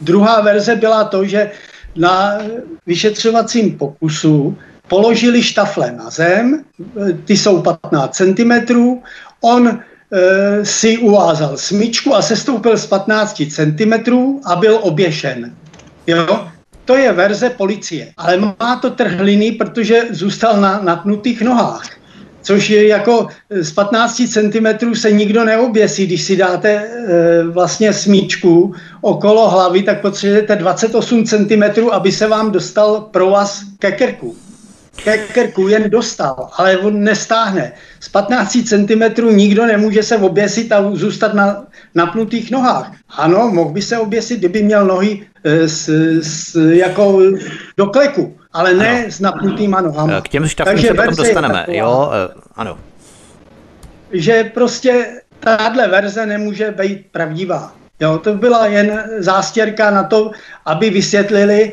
druhá 0.00 0.40
verze 0.40 0.76
byla 0.76 1.04
to, 1.04 1.24
že 1.24 1.50
na 1.96 2.38
vyšetřovacím 2.86 3.78
pokusu 3.78 4.58
položili 4.88 5.42
štafle 5.42 5.92
na 5.92 6.10
zem, 6.10 6.62
eh, 6.62 7.12
ty 7.24 7.36
jsou 7.36 7.62
15 7.62 8.16
cm, 8.16 8.52
on 9.40 9.68
e, 9.68 10.64
si 10.64 10.98
uvázal 10.98 11.56
smyčku 11.56 12.14
a 12.14 12.22
sestoupil 12.22 12.76
z 12.78 12.86
15 12.86 13.42
cm 13.50 13.92
a 14.44 14.56
byl 14.56 14.78
oběšen. 14.82 15.52
Jo? 16.06 16.48
To 16.84 16.96
je 16.96 17.12
verze 17.12 17.50
policie, 17.50 18.12
ale 18.16 18.36
má 18.36 18.76
to 18.82 18.90
trhliny, 18.90 19.52
protože 19.52 20.02
zůstal 20.10 20.60
na 20.60 20.80
napnutých 20.82 21.42
nohách 21.42 22.04
což 22.44 22.70
je 22.70 22.88
jako 22.88 23.26
z 23.50 23.72
15 23.72 24.22
cm 24.28 24.94
se 24.94 25.12
nikdo 25.12 25.44
neoběsí. 25.44 26.06
Když 26.06 26.22
si 26.22 26.36
dáte 26.36 26.70
e, 26.70 27.42
vlastně 27.44 27.92
smíčku 27.92 28.74
okolo 29.00 29.50
hlavy, 29.50 29.82
tak 29.82 30.00
potřebujete 30.00 30.56
28 30.56 31.24
cm, 31.24 31.62
aby 31.92 32.12
se 32.12 32.26
vám 32.26 32.52
dostal 32.52 33.00
provaz 33.00 33.62
ke 33.78 33.92
krku. 33.92 34.36
Ke 34.96 35.18
krku 35.18 35.68
jen 35.68 35.90
dostal, 35.90 36.50
ale 36.56 36.78
on 36.78 37.04
nestáhne. 37.04 37.72
Z 38.00 38.08
15 38.08 38.58
cm 38.68 39.02
nikdo 39.36 39.66
nemůže 39.66 40.02
se 40.02 40.16
oběsit 40.16 40.72
a 40.72 40.90
zůstat 40.92 41.34
na 41.34 41.64
napnutých 41.94 42.50
nohách. 42.50 42.92
Ano, 43.08 43.50
mohl 43.50 43.70
by 43.70 43.82
se 43.82 43.98
oběsit, 43.98 44.38
kdyby 44.38 44.62
měl 44.62 44.86
nohy 44.86 45.26
e, 45.44 45.68
s, 45.68 45.88
s, 46.22 46.54
jako 46.70 47.20
do 47.76 47.86
kleku 47.86 48.34
ale 48.54 48.74
ne 48.74 49.00
ano. 49.00 49.10
s 49.10 49.20
napnutýma 49.20 49.80
nohama. 49.80 50.20
K 50.20 50.28
těm 50.28 50.48
štafům 50.48 50.78
se 50.78 50.94
potom 50.94 51.14
dostaneme, 51.14 51.54
taková, 51.54 51.76
jo, 51.78 52.10
eh, 52.12 52.40
ano. 52.56 52.78
Že 54.12 54.44
prostě 54.44 55.06
tahle 55.40 55.88
verze 55.88 56.26
nemůže 56.26 56.70
být 56.70 57.06
pravdivá. 57.12 57.72
Jo, 58.00 58.18
to 58.18 58.34
byla 58.34 58.66
jen 58.66 59.04
zástěrka 59.18 59.90
na 59.90 60.02
to, 60.02 60.30
aby 60.66 60.90
vysvětlili, 60.90 61.72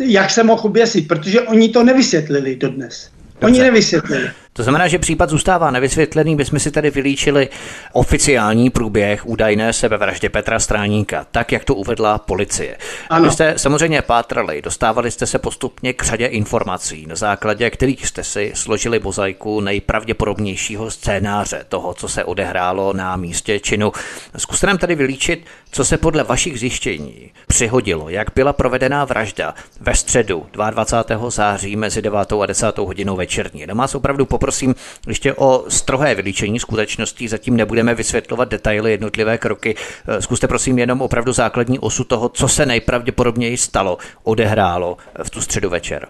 jak 0.00 0.30
se 0.30 0.42
mohl 0.42 0.62
oběsit, 0.64 1.08
protože 1.08 1.40
oni 1.40 1.68
to 1.68 1.84
nevysvětlili 1.84 2.56
dodnes. 2.56 3.10
Dobře. 3.40 3.46
Oni 3.46 3.58
nevysvětlili. 3.58 4.30
To 4.58 4.62
znamená, 4.62 4.88
že 4.88 4.98
případ 4.98 5.30
zůstává 5.30 5.70
nevysvětlený. 5.70 6.36
My 6.36 6.44
jsme 6.44 6.60
si 6.60 6.70
tady 6.70 6.90
vylíčili 6.90 7.48
oficiální 7.92 8.70
průběh 8.70 9.26
údajné 9.26 9.72
sebevraždy 9.72 10.28
Petra 10.28 10.58
Stráníka, 10.58 11.26
tak 11.30 11.52
jak 11.52 11.64
to 11.64 11.74
uvedla 11.74 12.18
policie. 12.18 12.76
Ano. 13.10 13.24
Vy 13.24 13.30
jste 13.30 13.54
samozřejmě 13.56 14.02
pátrali, 14.02 14.62
dostávali 14.62 15.10
jste 15.10 15.26
se 15.26 15.38
postupně 15.38 15.92
k 15.92 16.02
řadě 16.02 16.26
informací, 16.26 17.06
na 17.06 17.14
základě 17.14 17.70
kterých 17.70 18.06
jste 18.06 18.24
si 18.24 18.52
složili 18.54 19.00
mozaiku 19.00 19.60
nejpravděpodobnějšího 19.60 20.90
scénáře 20.90 21.64
toho, 21.68 21.94
co 21.94 22.08
se 22.08 22.24
odehrálo 22.24 22.92
na 22.92 23.16
místě 23.16 23.60
činu. 23.60 23.92
Zkuste 24.36 24.66
nám 24.66 24.78
tady 24.78 24.94
vylíčit, 24.94 25.46
co 25.70 25.84
se 25.84 25.96
podle 25.96 26.24
vašich 26.24 26.60
zjištění 26.60 27.30
přihodilo, 27.46 28.08
jak 28.08 28.28
byla 28.34 28.52
provedená 28.52 29.04
vražda 29.04 29.54
ve 29.80 29.94
středu 29.94 30.46
22. 30.70 31.30
září 31.30 31.76
mezi 31.76 32.02
9. 32.02 32.32
a 32.42 32.46
10. 32.46 32.78
hodinou 32.78 33.16
večerní. 33.16 33.66
Vás 33.74 33.94
opravdu 33.94 34.26
poprosím 34.48 34.74
ještě 35.08 35.34
o 35.34 35.64
strohé 35.68 36.14
vylíčení 36.14 36.58
skutečností, 36.58 37.28
zatím 37.28 37.56
nebudeme 37.56 37.94
vysvětlovat 37.94 38.48
detaily, 38.48 38.90
jednotlivé 38.90 39.38
kroky. 39.38 39.74
Zkuste 40.20 40.48
prosím 40.48 40.78
jenom 40.78 41.02
opravdu 41.02 41.32
základní 41.32 41.78
osu 41.78 42.04
toho, 42.04 42.28
co 42.28 42.48
se 42.48 42.66
nejpravděpodobněji 42.66 43.56
stalo, 43.56 43.98
odehrálo 44.22 44.96
v 45.22 45.30
tu 45.30 45.40
středu 45.40 45.70
večer. 45.70 46.06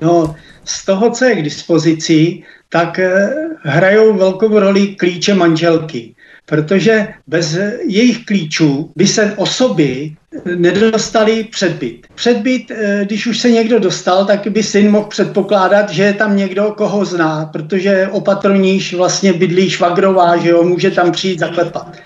No, 0.00 0.34
z 0.64 0.84
toho, 0.84 1.10
co 1.10 1.24
je 1.24 1.36
k 1.36 1.42
dispozici, 1.42 2.42
tak 2.68 2.98
eh, 2.98 3.34
hrajou 3.62 4.16
velkou 4.16 4.58
roli 4.58 4.86
klíče 4.86 5.34
manželky 5.34 6.15
protože 6.46 7.08
bez 7.26 7.58
jejich 7.88 8.24
klíčů 8.24 8.90
by 8.96 9.06
se 9.06 9.34
osoby 9.36 10.16
nedostali 10.56 11.44
předbyt. 11.44 12.06
Předbyt, 12.14 12.70
eh, 12.70 13.00
když 13.04 13.26
už 13.26 13.38
se 13.38 13.50
někdo 13.50 13.78
dostal, 13.78 14.24
tak 14.24 14.48
by 14.48 14.62
syn 14.62 14.90
mohl 14.90 15.08
předpokládat, 15.08 15.90
že 15.90 16.02
je 16.02 16.12
tam 16.12 16.36
někdo, 16.36 16.74
koho 16.76 17.04
zná, 17.04 17.46
protože 17.52 18.08
opatroníš 18.10 18.94
vlastně 18.94 19.32
bydlí 19.32 19.70
švagrová, 19.70 20.36
že 20.36 20.48
jo, 20.48 20.62
může 20.62 20.90
tam 20.90 21.12
přijít 21.12 21.38
zaklepat. 21.38 21.96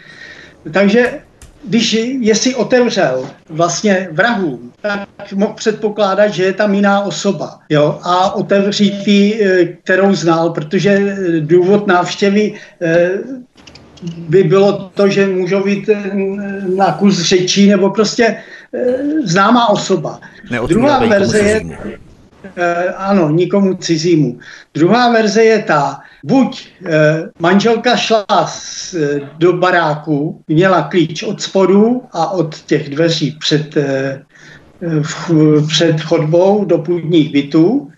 Takže 0.72 1.20
když 1.64 1.92
je 2.20 2.34
si 2.34 2.54
otevřel 2.54 3.30
vlastně 3.48 4.08
vrahům, 4.12 4.72
tak 4.80 5.08
mohl 5.34 5.52
předpokládat, 5.52 6.28
že 6.28 6.44
je 6.44 6.52
tam 6.52 6.74
jiná 6.74 7.00
osoba. 7.00 7.58
Jo? 7.68 7.98
A 8.02 8.34
otevřít 8.34 9.04
ty, 9.04 9.44
eh, 9.44 9.64
kterou 9.64 10.14
znal, 10.14 10.50
protože 10.50 11.16
důvod 11.40 11.86
návštěvy 11.86 12.54
eh, 12.82 13.10
by 14.02 14.42
bylo 14.42 14.90
to, 14.94 15.08
že 15.08 15.26
můžou 15.26 15.64
být 15.64 15.88
eh, 15.88 16.12
na 16.76 16.92
kus 16.92 17.20
řečí 17.20 17.68
nebo 17.68 17.90
prostě 17.90 18.36
eh, 18.74 18.96
známá 19.24 19.68
osoba. 19.68 20.20
Druhá 20.68 21.06
verze 21.06 21.38
je, 21.38 21.62
eh, 22.56 22.94
ano, 22.96 23.30
nikomu 23.30 23.74
cizímu. 23.74 24.38
Druhá 24.74 25.12
verze 25.12 25.44
je 25.44 25.62
ta, 25.62 26.00
buď 26.24 26.68
manželka 27.38 27.96
šla 27.96 28.26
do 29.38 29.52
baráku, 29.52 30.42
měla 30.48 30.82
klíč 30.82 31.22
od 31.22 31.42
spodu 31.42 32.02
a 32.12 32.30
od 32.30 32.62
těch 32.62 32.90
dveří 32.90 33.36
před, 33.40 33.74
před 35.68 36.00
chodbou 36.00 36.64
do 36.64 36.78
půdních 36.78 37.32
bytů, 37.32 37.90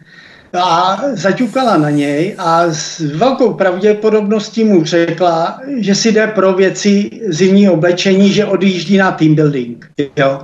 a 0.52 1.00
zaťukala 1.12 1.76
na 1.76 1.90
něj 1.90 2.34
a 2.38 2.64
s 2.70 3.00
velkou 3.00 3.52
pravděpodobností 3.52 4.64
mu 4.64 4.84
řekla, 4.84 5.60
že 5.76 5.94
si 5.94 6.12
jde 6.12 6.26
pro 6.26 6.52
věci 6.52 7.10
zimní 7.28 7.68
oblečení, 7.68 8.32
že 8.32 8.44
odjíždí 8.44 8.96
na 8.96 9.12
team 9.12 9.34
building. 9.34 9.90
Jo. 10.16 10.40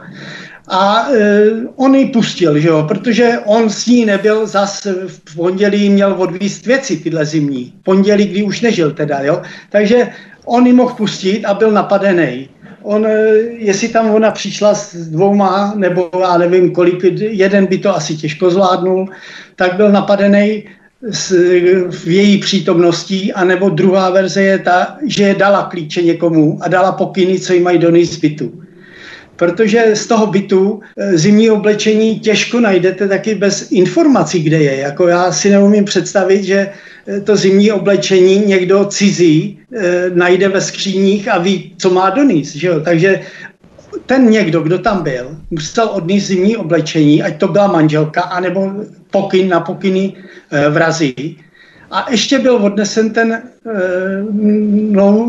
A 0.69 1.09
e, 1.13 1.51
on 1.77 1.95
ji 1.95 2.07
pustil, 2.07 2.59
že 2.59 2.69
jo, 2.69 2.85
protože 2.89 3.39
on 3.45 3.71
s 3.71 3.87
ní 3.87 4.05
nebyl 4.05 4.47
zas 4.47 4.87
v 5.07 5.37
pondělí, 5.37 5.91
měl 5.91 6.15
odvíst 6.19 6.67
věci 6.67 6.97
tyhle 6.97 7.27
zimní. 7.27 7.73
Pondělí, 7.83 8.25
kdy 8.27 8.43
už 8.43 8.61
nežil 8.61 8.91
teda, 8.91 9.21
jo. 9.21 9.43
Takže 9.71 10.09
on 10.45 10.67
ji 10.67 10.73
mohl 10.73 10.95
pustit 10.95 11.45
a 11.45 11.55
byl 11.55 11.71
napadený 11.71 12.49
on, 12.83 13.07
e, 13.07 13.11
jestli 13.59 13.89
tam 13.89 14.11
ona 14.11 14.31
přišla 14.31 14.75
s 14.75 14.95
dvouma, 14.95 15.73
nebo 15.77 16.11
já 16.21 16.39
nevím 16.39 16.71
kolik, 16.71 17.05
jeden 17.21 17.67
by 17.67 17.79
to 17.79 17.97
asi 17.97 18.17
těžko 18.17 18.51
zvládnul, 18.51 19.09
tak 19.57 19.77
byl 19.77 19.93
napadený 19.93 20.65
v 21.91 22.07
její 22.07 22.39
přítomností, 22.39 23.33
anebo 23.33 23.69
druhá 23.69 24.11
verze 24.11 24.43
je 24.43 24.59
ta, 24.59 24.99
že 25.07 25.35
dala 25.35 25.63
klíče 25.63 26.03
někomu 26.03 26.59
a 26.61 26.69
dala 26.69 26.93
pokyny, 26.93 27.41
co 27.41 27.53
jí 27.53 27.61
mají 27.61 27.79
donést 27.79 28.13
z 28.13 28.17
bytu. 28.17 28.63
Protože 29.37 29.91
z 29.95 30.07
toho 30.07 30.27
bytu 30.27 30.81
e, 30.97 31.19
zimní 31.19 31.51
oblečení 31.51 32.21
těžko 32.21 32.61
najdete 32.61 33.09
taky 33.09 33.35
bez 33.35 33.71
informací, 33.71 34.43
kde 34.43 34.59
je. 34.59 34.77
Jako 34.77 35.09
já 35.09 35.33
si 35.33 35.51
neumím 35.51 35.85
představit, 35.85 36.45
že 36.45 36.71
to 37.25 37.37
zimní 37.37 37.73
oblečení 37.73 38.39
někdo 38.39 38.85
cizí 38.85 39.59
e, 39.73 40.11
najde 40.15 40.49
ve 40.49 40.61
skříních 40.61 41.29
a 41.29 41.39
ví, 41.39 41.75
co 41.77 41.91
má 41.91 42.11
donést. 42.11 42.55
Že 42.57 42.69
jo? 42.69 42.81
Takže 42.81 43.21
ten 44.07 44.31
někdo, 44.31 44.61
kdo 44.61 44.79
tam 44.79 45.03
byl, 45.03 45.37
musel 45.51 45.89
odníst 45.89 46.27
zimní 46.27 46.57
oblečení, 46.57 47.23
ať 47.23 47.41
to 47.41 47.49
byla 47.49 47.67
manželka, 47.67 48.23
anebo 48.23 48.73
pokyn 49.11 49.49
na 49.49 49.61
pokyny 49.61 50.13
e, 50.51 50.69
vrazí. 50.69 51.39
A 51.91 52.11
ještě 52.11 52.39
byl 52.39 52.57
odnesen 52.57 53.11
ten 53.11 53.33
e, 53.33 53.43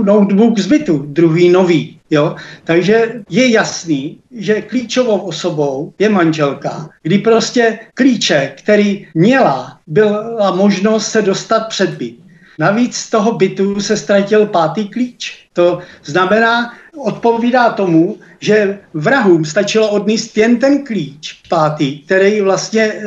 notebook 0.03 0.59
z 0.59 0.67
bytu, 0.67 1.05
druhý 1.07 1.49
nový. 1.49 1.98
Jo? 2.09 2.35
Takže 2.63 3.21
je 3.29 3.51
jasný, 3.51 4.19
že 4.31 4.61
klíčovou 4.61 5.19
osobou 5.19 5.93
je 5.99 6.09
manželka, 6.09 6.89
kdy 7.03 7.17
prostě 7.17 7.79
klíče, 7.93 8.53
který 8.57 9.07
měla, 9.13 9.77
byla 9.87 10.55
možnost 10.55 11.07
se 11.07 11.21
dostat 11.21 11.67
před 11.67 11.89
byt. 11.89 12.19
Navíc 12.59 12.95
z 12.95 13.09
toho 13.09 13.31
bytu 13.31 13.81
se 13.81 13.97
ztratil 13.97 14.45
pátý 14.45 14.89
klíč. 14.89 15.45
To 15.53 15.79
znamená, 16.03 16.73
odpovídá 16.97 17.69
tomu, 17.69 18.17
že 18.39 18.79
vrahům 18.93 19.45
stačilo 19.45 19.89
odníst 19.89 20.37
jen 20.37 20.57
ten 20.57 20.83
klíč 20.83 21.41
pátý, 21.49 21.99
který 21.99 22.41
vlastně 22.41 22.81
e, 22.81 23.01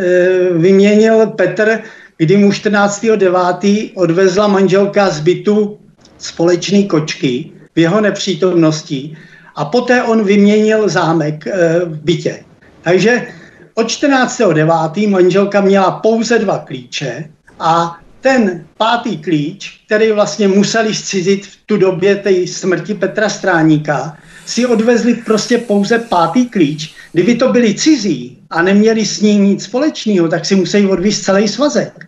vyměnil 0.52 1.26
Petr, 1.26 1.80
kdy 2.16 2.36
mu 2.36 2.50
14.9. 2.50 3.90
odvezla 3.94 4.48
manželka 4.48 5.10
z 5.10 5.20
bytu 5.20 5.78
společný 6.18 6.88
kočky 6.88 7.52
v 7.74 7.78
jeho 7.78 8.00
nepřítomnosti 8.00 9.16
a 9.54 9.64
poté 9.64 10.02
on 10.02 10.24
vyměnil 10.24 10.88
zámek 10.88 11.46
e, 11.46 11.80
v 11.85 12.00
bytě. 12.04 12.44
Takže 12.82 13.26
od 13.74 13.87
14.9. 13.87 15.11
manželka 15.11 15.61
měla 15.61 15.90
pouze 15.90 16.38
dva 16.38 16.58
klíče 16.58 17.24
a 17.61 17.98
ten 18.20 18.64
pátý 18.78 19.18
klíč, 19.18 19.80
který 19.87 20.12
vlastně 20.12 20.48
museli 20.48 20.94
zcizit 20.94 21.46
v 21.46 21.56
tu 21.66 21.76
době 21.76 22.16
té 22.16 22.46
smrti 22.46 22.94
Petra 22.94 23.28
Stráníka, 23.28 24.16
si 24.46 24.66
odvezli 24.66 25.14
prostě 25.14 25.58
pouze 25.58 25.98
pátý 25.98 26.48
klíč. 26.48 26.94
Kdyby 27.12 27.35
to 27.35 27.52
byli 27.52 27.74
cizí 27.74 28.38
a 28.50 28.62
neměli 28.62 29.06
s 29.06 29.20
ním 29.20 29.44
nic 29.44 29.64
společného, 29.64 30.28
tak 30.28 30.44
si 30.44 30.56
musí 30.56 30.87
odvízt 30.87 31.24
celý 31.24 31.48
svazek. 31.48 32.06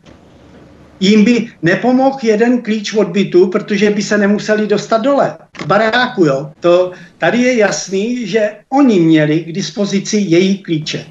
Jím 1.01 1.25
by 1.25 1.49
nepomohl 1.63 2.19
jeden 2.23 2.63
klíč 2.63 2.95
od 2.95 3.09
bytu, 3.09 3.47
protože 3.47 3.91
by 3.91 4.03
se 4.03 4.19
nemuseli 4.19 4.67
dostat 4.67 4.99
dole. 5.03 5.37
Baráku, 5.67 6.25
jo. 6.25 6.51
To, 6.61 6.93
tady 7.19 7.39
je 7.39 7.57
jasný, 7.57 8.27
že 8.27 8.51
oni 8.69 9.01
měli 9.01 9.41
k 9.41 9.53
dispozici 9.53 10.17
její 10.17 10.59
klíče. 10.59 11.07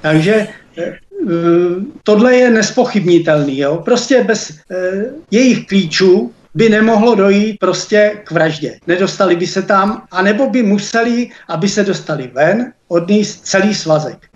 Takže 0.00 0.46
eh, 0.78 0.98
tohle 2.02 2.36
je 2.36 2.50
nespochybnitelný. 2.50 3.58
Jo? 3.58 3.76
Prostě 3.84 4.24
bez 4.24 4.50
eh, 4.70 5.04
jejich 5.30 5.66
klíčů 5.66 6.32
by 6.54 6.68
nemohlo 6.68 7.14
dojít 7.14 7.58
prostě 7.60 8.12
k 8.24 8.30
vraždě. 8.30 8.78
Nedostali 8.86 9.36
by 9.36 9.46
se 9.46 9.62
tam, 9.62 10.02
anebo 10.10 10.50
by 10.50 10.62
museli, 10.62 11.30
aby 11.48 11.68
se 11.68 11.84
dostali 11.84 12.30
ven, 12.34 12.72
odníst 12.88 13.46
celý 13.46 13.74
svazek. 13.74 14.27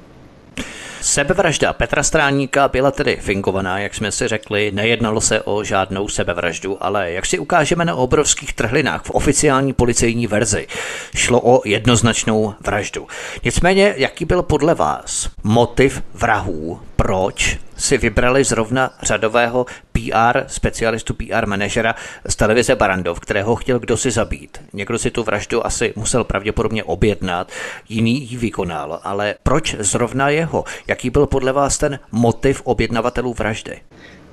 Sebevražda 1.03 1.73
Petra 1.73 2.03
Stráníka 2.03 2.69
byla 2.69 2.91
tedy 2.91 3.17
fingovaná, 3.17 3.79
jak 3.79 3.95
jsme 3.95 4.13
si 4.13 4.29
řekli, 4.29 4.71
nejednalo 4.75 5.21
se 5.21 5.43
o 5.43 5.65
žádnou 5.65 6.09
sebevraždu, 6.09 6.77
ale 6.81 7.13
jak 7.13 7.27
si 7.27 7.39
ukážeme 7.39 7.85
na 7.85 7.95
obrovských 7.95 8.53
trhlinách 8.53 9.05
v 9.05 9.11
oficiální 9.11 9.73
policejní 9.73 10.27
verzi, 10.27 10.67
šlo 11.15 11.41
o 11.41 11.63
jednoznačnou 11.65 12.55
vraždu. 12.61 13.07
Nicméně, 13.45 13.95
jaký 13.97 14.25
byl 14.25 14.43
podle 14.43 14.75
vás 14.75 15.29
motiv 15.43 16.03
vrahů, 16.15 16.81
proč 16.97 17.59
si 17.83 17.99
vybrali 17.99 18.45
zrovna 18.45 18.91
řadového 19.03 19.67
PR, 19.93 20.41
specialistu 20.47 21.15
PR 21.15 21.47
manažera 21.47 21.95
z 22.29 22.37
televize 22.37 22.77
Barandov, 22.77 23.21
kterého 23.21 23.57
chtěl 23.57 23.79
kdo 23.79 23.97
si 23.97 24.11
zabít. 24.11 24.59
Někdo 24.73 24.99
si 24.99 25.11
tu 25.11 25.23
vraždu 25.23 25.67
asi 25.67 25.93
musel 25.97 26.25
pravděpodobně 26.25 26.85
objednat, 26.85 27.51
jiný 27.89 28.31
ji 28.31 28.37
vykonal, 28.37 29.01
ale 29.03 29.35
proč 29.43 29.77
zrovna 29.79 30.29
jeho? 30.29 30.65
Jaký 30.87 31.11
byl 31.11 31.27
podle 31.27 31.53
vás 31.53 31.79
ten 31.79 31.99
motiv 32.13 32.61
objednavatelů 32.65 33.35
vraždy? 33.35 33.81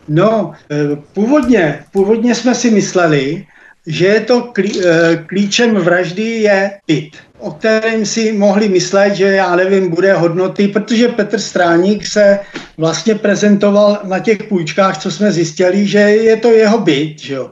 No, 0.07 0.53
eh, 0.71 0.95
původně, 1.13 1.85
původně 1.91 2.35
jsme 2.35 2.55
si 2.55 2.71
mysleli, 2.71 3.45
že 3.89 4.05
je 4.05 4.19
to 4.19 4.53
eh, 4.57 5.23
klíčem 5.27 5.75
vraždy 5.75 6.23
je 6.23 6.71
byt 6.87 7.11
o 7.39 7.51
kterém 7.51 8.05
si 8.05 8.31
mohli 8.31 8.69
myslet, 8.69 9.15
že 9.15 9.25
já 9.25 9.55
nevím, 9.55 9.89
bude 9.89 10.13
hodnoty, 10.13 10.67
protože 10.67 11.07
Petr 11.07 11.39
Stráník 11.39 12.07
se 12.07 12.39
vlastně 12.77 13.15
prezentoval 13.15 13.99
na 14.03 14.19
těch 14.19 14.43
půjčkách, 14.43 14.97
co 14.97 15.11
jsme 15.11 15.31
zjistili, 15.31 15.87
že 15.87 15.99
je 15.99 16.37
to 16.37 16.51
jeho 16.51 16.77
byt, 16.77 17.19
že 17.19 17.33
jo. 17.33 17.51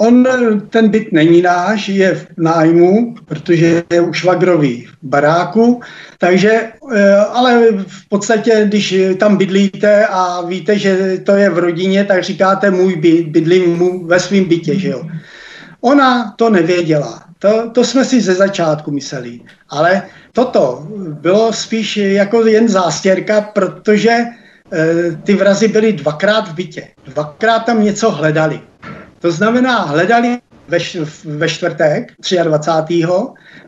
On, 0.00 0.26
ten 0.70 0.88
byt 0.88 1.12
není 1.12 1.42
náš, 1.42 1.88
je 1.88 2.14
v 2.14 2.26
nájmu, 2.36 3.14
protože 3.24 3.82
je 3.92 4.00
u 4.00 4.12
švagrový 4.12 4.86
v 4.86 4.96
baráku, 5.02 5.80
takže, 6.18 6.70
eh, 6.94 7.16
ale 7.16 7.66
v 7.86 8.08
podstatě, 8.08 8.64
když 8.64 8.94
tam 9.18 9.36
bydlíte 9.36 10.06
a 10.06 10.42
víte, 10.46 10.78
že 10.78 11.18
to 11.26 11.32
je 11.32 11.50
v 11.50 11.58
rodině, 11.58 12.04
tak 12.04 12.22
říkáte 12.22 12.70
můj 12.70 12.96
byt, 12.96 13.28
bydlím 13.28 13.76
mu 13.76 14.06
ve 14.06 14.20
svém 14.20 14.44
bytě, 14.44 14.78
že 14.78 14.88
jo. 14.88 15.02
Ona 15.80 16.34
to 16.36 16.50
nevěděla. 16.50 17.22
To, 17.38 17.70
to 17.70 17.84
jsme 17.84 18.04
si 18.04 18.20
ze 18.20 18.34
začátku 18.34 18.90
mysleli. 18.90 19.40
Ale 19.68 20.02
toto 20.32 20.86
bylo 21.20 21.52
spíš 21.52 21.96
jako 21.96 22.46
jen 22.46 22.68
zástěrka, 22.68 23.40
protože 23.40 24.10
e, 24.10 24.26
ty 25.24 25.34
vrazy 25.34 25.68
byly 25.68 25.92
dvakrát 25.92 26.48
v 26.48 26.54
bytě. 26.54 26.88
Dvakrát 27.06 27.58
tam 27.58 27.84
něco 27.84 28.10
hledali. 28.10 28.60
To 29.20 29.30
znamená, 29.30 29.78
hledali 29.78 30.38
ve, 30.68 30.78
ve 31.24 31.48
čtvrtek 31.48 32.12
23. 32.44 33.06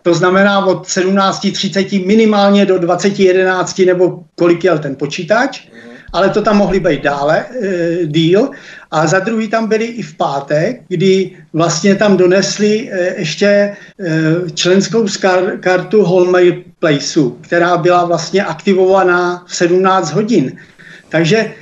To 0.03 0.14
znamená 0.14 0.66
od 0.66 0.87
17.30 0.87 2.07
minimálně 2.07 2.66
do 2.66 2.77
20.11 2.77 3.87
nebo 3.87 4.25
kolik 4.35 4.64
jel 4.64 4.79
ten 4.79 4.96
počítač 4.96 5.69
ale 6.12 6.31
to 6.31 6.42
tam 6.42 6.57
mohli 6.57 6.81
být 6.81 7.03
dále, 7.03 7.44
e, 7.62 8.07
díl. 8.07 8.51
A 8.90 9.07
za 9.07 9.18
druhý 9.18 9.49
tam 9.49 9.66
byli 9.66 9.85
i 9.85 10.03
v 10.03 10.16
pátek, 10.16 10.83
kdy 10.88 11.31
vlastně 11.53 11.94
tam 11.94 12.16
donesli 12.16 12.90
e, 12.92 13.14
ještě 13.20 13.46
e, 13.46 13.77
členskou 14.55 15.09
skar, 15.09 15.59
kartu 15.61 16.03
Holmay 16.03 16.64
Placeu, 16.79 17.31
která 17.40 17.77
byla 17.77 18.05
vlastně 18.05 18.44
aktivovaná 18.44 19.44
v 19.46 19.57
17 19.57 20.12
hodin. 20.12 20.53
Takže 21.09 21.53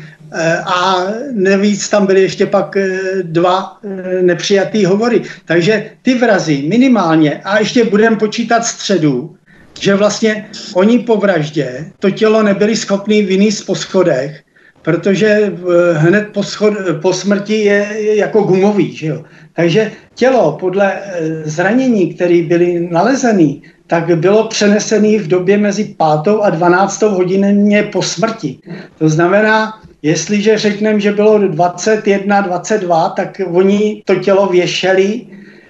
a 0.64 1.06
navíc 1.32 1.88
tam 1.88 2.06
byly 2.06 2.22
ještě 2.22 2.46
pak 2.46 2.76
dva 3.22 3.78
nepřijatý 4.20 4.84
hovory. 4.84 5.22
Takže 5.44 5.90
ty 6.02 6.14
vrazy 6.14 6.62
minimálně, 6.68 7.40
a 7.44 7.58
ještě 7.58 7.84
budeme 7.84 8.16
počítat 8.16 8.64
středu, 8.64 9.37
že 9.80 9.94
vlastně 9.94 10.46
oni 10.74 10.98
po 10.98 11.16
vraždě 11.16 11.92
to 11.98 12.10
tělo 12.10 12.42
nebyli 12.42 12.76
schopni 12.76 13.22
vynést 13.22 13.66
po 13.66 13.74
schodech, 13.74 14.42
protože 14.82 15.52
hned 15.92 16.28
po, 16.32 16.42
schod, 16.42 16.74
po 17.02 17.12
smrti 17.12 17.54
je, 17.54 17.86
jako 18.16 18.42
gumový. 18.42 18.96
Že 18.96 19.06
jo? 19.06 19.24
Takže 19.52 19.92
tělo 20.14 20.56
podle 20.60 20.92
eh, 20.92 21.02
zranění, 21.44 22.14
které 22.14 22.42
byly 22.42 22.88
nalezeny, 22.90 23.60
tak 23.86 24.18
bylo 24.18 24.48
přenesené 24.48 25.18
v 25.18 25.28
době 25.28 25.58
mezi 25.58 25.84
5. 25.84 25.98
a 26.42 26.50
12. 26.50 27.02
hodině 27.02 27.82
po 27.92 28.02
smrti. 28.02 28.58
To 28.98 29.08
znamená, 29.08 29.80
jestliže 30.02 30.58
řekneme, 30.58 31.00
že 31.00 31.12
bylo 31.12 31.38
21, 31.38 32.40
22, 32.40 33.08
tak 33.08 33.40
oni 33.46 34.02
to 34.04 34.14
tělo 34.14 34.46
věšeli 34.46 35.26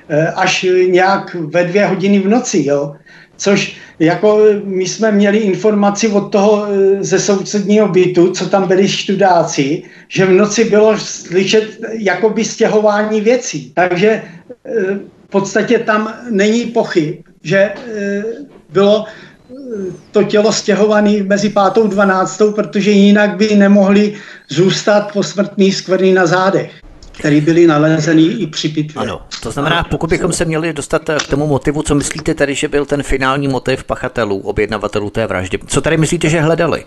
eh, 0.08 0.26
až 0.26 0.66
nějak 0.86 1.34
ve 1.34 1.64
dvě 1.64 1.86
hodiny 1.86 2.18
v 2.18 2.28
noci. 2.28 2.64
Jo? 2.66 2.94
Což 3.38 3.76
jako 3.98 4.40
my 4.64 4.86
jsme 4.86 5.12
měli 5.12 5.38
informaci 5.38 6.08
od 6.08 6.32
toho 6.32 6.66
e, 6.66 7.04
ze 7.04 7.18
sousedního 7.18 7.88
bytu, 7.88 8.32
co 8.32 8.48
tam 8.48 8.68
byli 8.68 8.88
študáci, 8.88 9.82
že 10.08 10.26
v 10.26 10.32
noci 10.32 10.64
bylo 10.64 10.98
slyšet 10.98 11.78
jakoby 11.92 12.44
stěhování 12.44 13.20
věcí. 13.20 13.72
Takže 13.74 14.22
v 15.26 15.30
podstatě 15.30 15.78
tam 15.78 16.14
není 16.30 16.66
pochyb, 16.66 17.14
že 17.42 17.72
bylo 18.72 19.04
to 20.10 20.22
tělo 20.22 20.52
stěhované 20.52 21.22
mezi 21.22 21.48
pátou 21.48 21.84
a 21.84 21.88
dvanáctou, 21.88 22.52
protože 22.52 22.90
jinak 22.90 23.36
by 23.36 23.56
nemohli 23.56 24.14
zůstat 24.48 25.12
posmrtný 25.12 25.72
skvrny 25.72 26.12
na 26.12 26.26
zádech 26.26 26.70
který 27.18 27.40
byly 27.40 27.66
nalezeny 27.66 28.22
i 28.22 28.46
při 28.46 28.68
pitvě. 28.68 29.02
Ano, 29.02 29.20
to 29.42 29.50
znamená, 29.50 29.84
pokud 29.90 30.10
bychom 30.10 30.32
se 30.32 30.44
měli 30.44 30.72
dostat 30.72 31.02
k 31.04 31.26
tomu 31.30 31.46
motivu, 31.46 31.82
co 31.82 31.94
myslíte 31.94 32.34
tedy, 32.34 32.54
že 32.54 32.68
byl 32.68 32.86
ten 32.86 33.02
finální 33.02 33.48
motiv 33.48 33.84
pachatelů, 33.84 34.38
objednavatelů 34.38 35.10
té 35.10 35.26
vraždy? 35.26 35.58
Co 35.66 35.80
tady 35.80 35.96
myslíte, 35.96 36.28
že 36.28 36.40
hledali? 36.40 36.84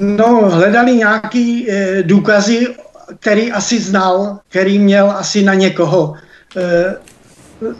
No, 0.00 0.50
hledali 0.50 0.96
nějaký 0.96 1.70
e, 1.70 2.02
důkazy, 2.02 2.66
který 3.20 3.52
asi 3.52 3.80
znal, 3.80 4.38
který 4.48 4.78
měl 4.78 5.10
asi 5.10 5.42
na 5.42 5.54
někoho 5.54 6.14
e, 6.56 6.94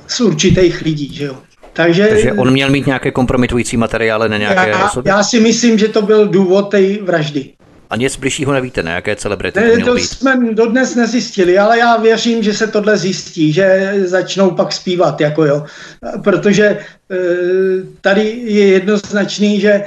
z 0.06 0.20
určitých 0.20 0.80
lidí, 0.80 1.14
že 1.14 1.24
jo. 1.24 1.36
Takže, 1.72 2.06
Takže 2.06 2.32
on 2.32 2.50
měl 2.50 2.70
mít 2.70 2.86
nějaké 2.86 3.10
kompromitující 3.10 3.76
materiály 3.76 4.28
na 4.28 4.36
nějaké 4.36 4.70
já, 4.70 4.86
osoby? 4.86 5.08
Já 5.08 5.22
si 5.22 5.40
myslím, 5.40 5.78
že 5.78 5.88
to 5.88 6.02
byl 6.02 6.28
důvod 6.28 6.70
té 6.70 7.02
vraždy. 7.02 7.50
A 7.94 7.96
nic 7.96 8.16
bližšího 8.16 8.52
nevíte, 8.52 8.82
ne? 8.82 8.90
Jaké 8.90 9.16
celebrity 9.16 9.60
ne, 9.60 9.78
to, 9.78 9.84
to 9.84 9.98
jsme 9.98 10.54
dodnes 10.54 10.94
nezjistili, 10.94 11.58
ale 11.58 11.78
já 11.78 11.96
věřím, 11.96 12.42
že 12.42 12.54
se 12.54 12.66
tohle 12.66 12.98
zjistí, 12.98 13.52
že 13.52 13.94
začnou 14.04 14.50
pak 14.50 14.72
zpívat, 14.72 15.20
jako 15.20 15.44
jo. 15.44 15.64
Protože 16.24 16.64
e, 16.64 16.78
tady 18.00 18.22
je 18.44 18.66
jednoznačný, 18.66 19.60
že 19.60 19.70
e, 19.70 19.84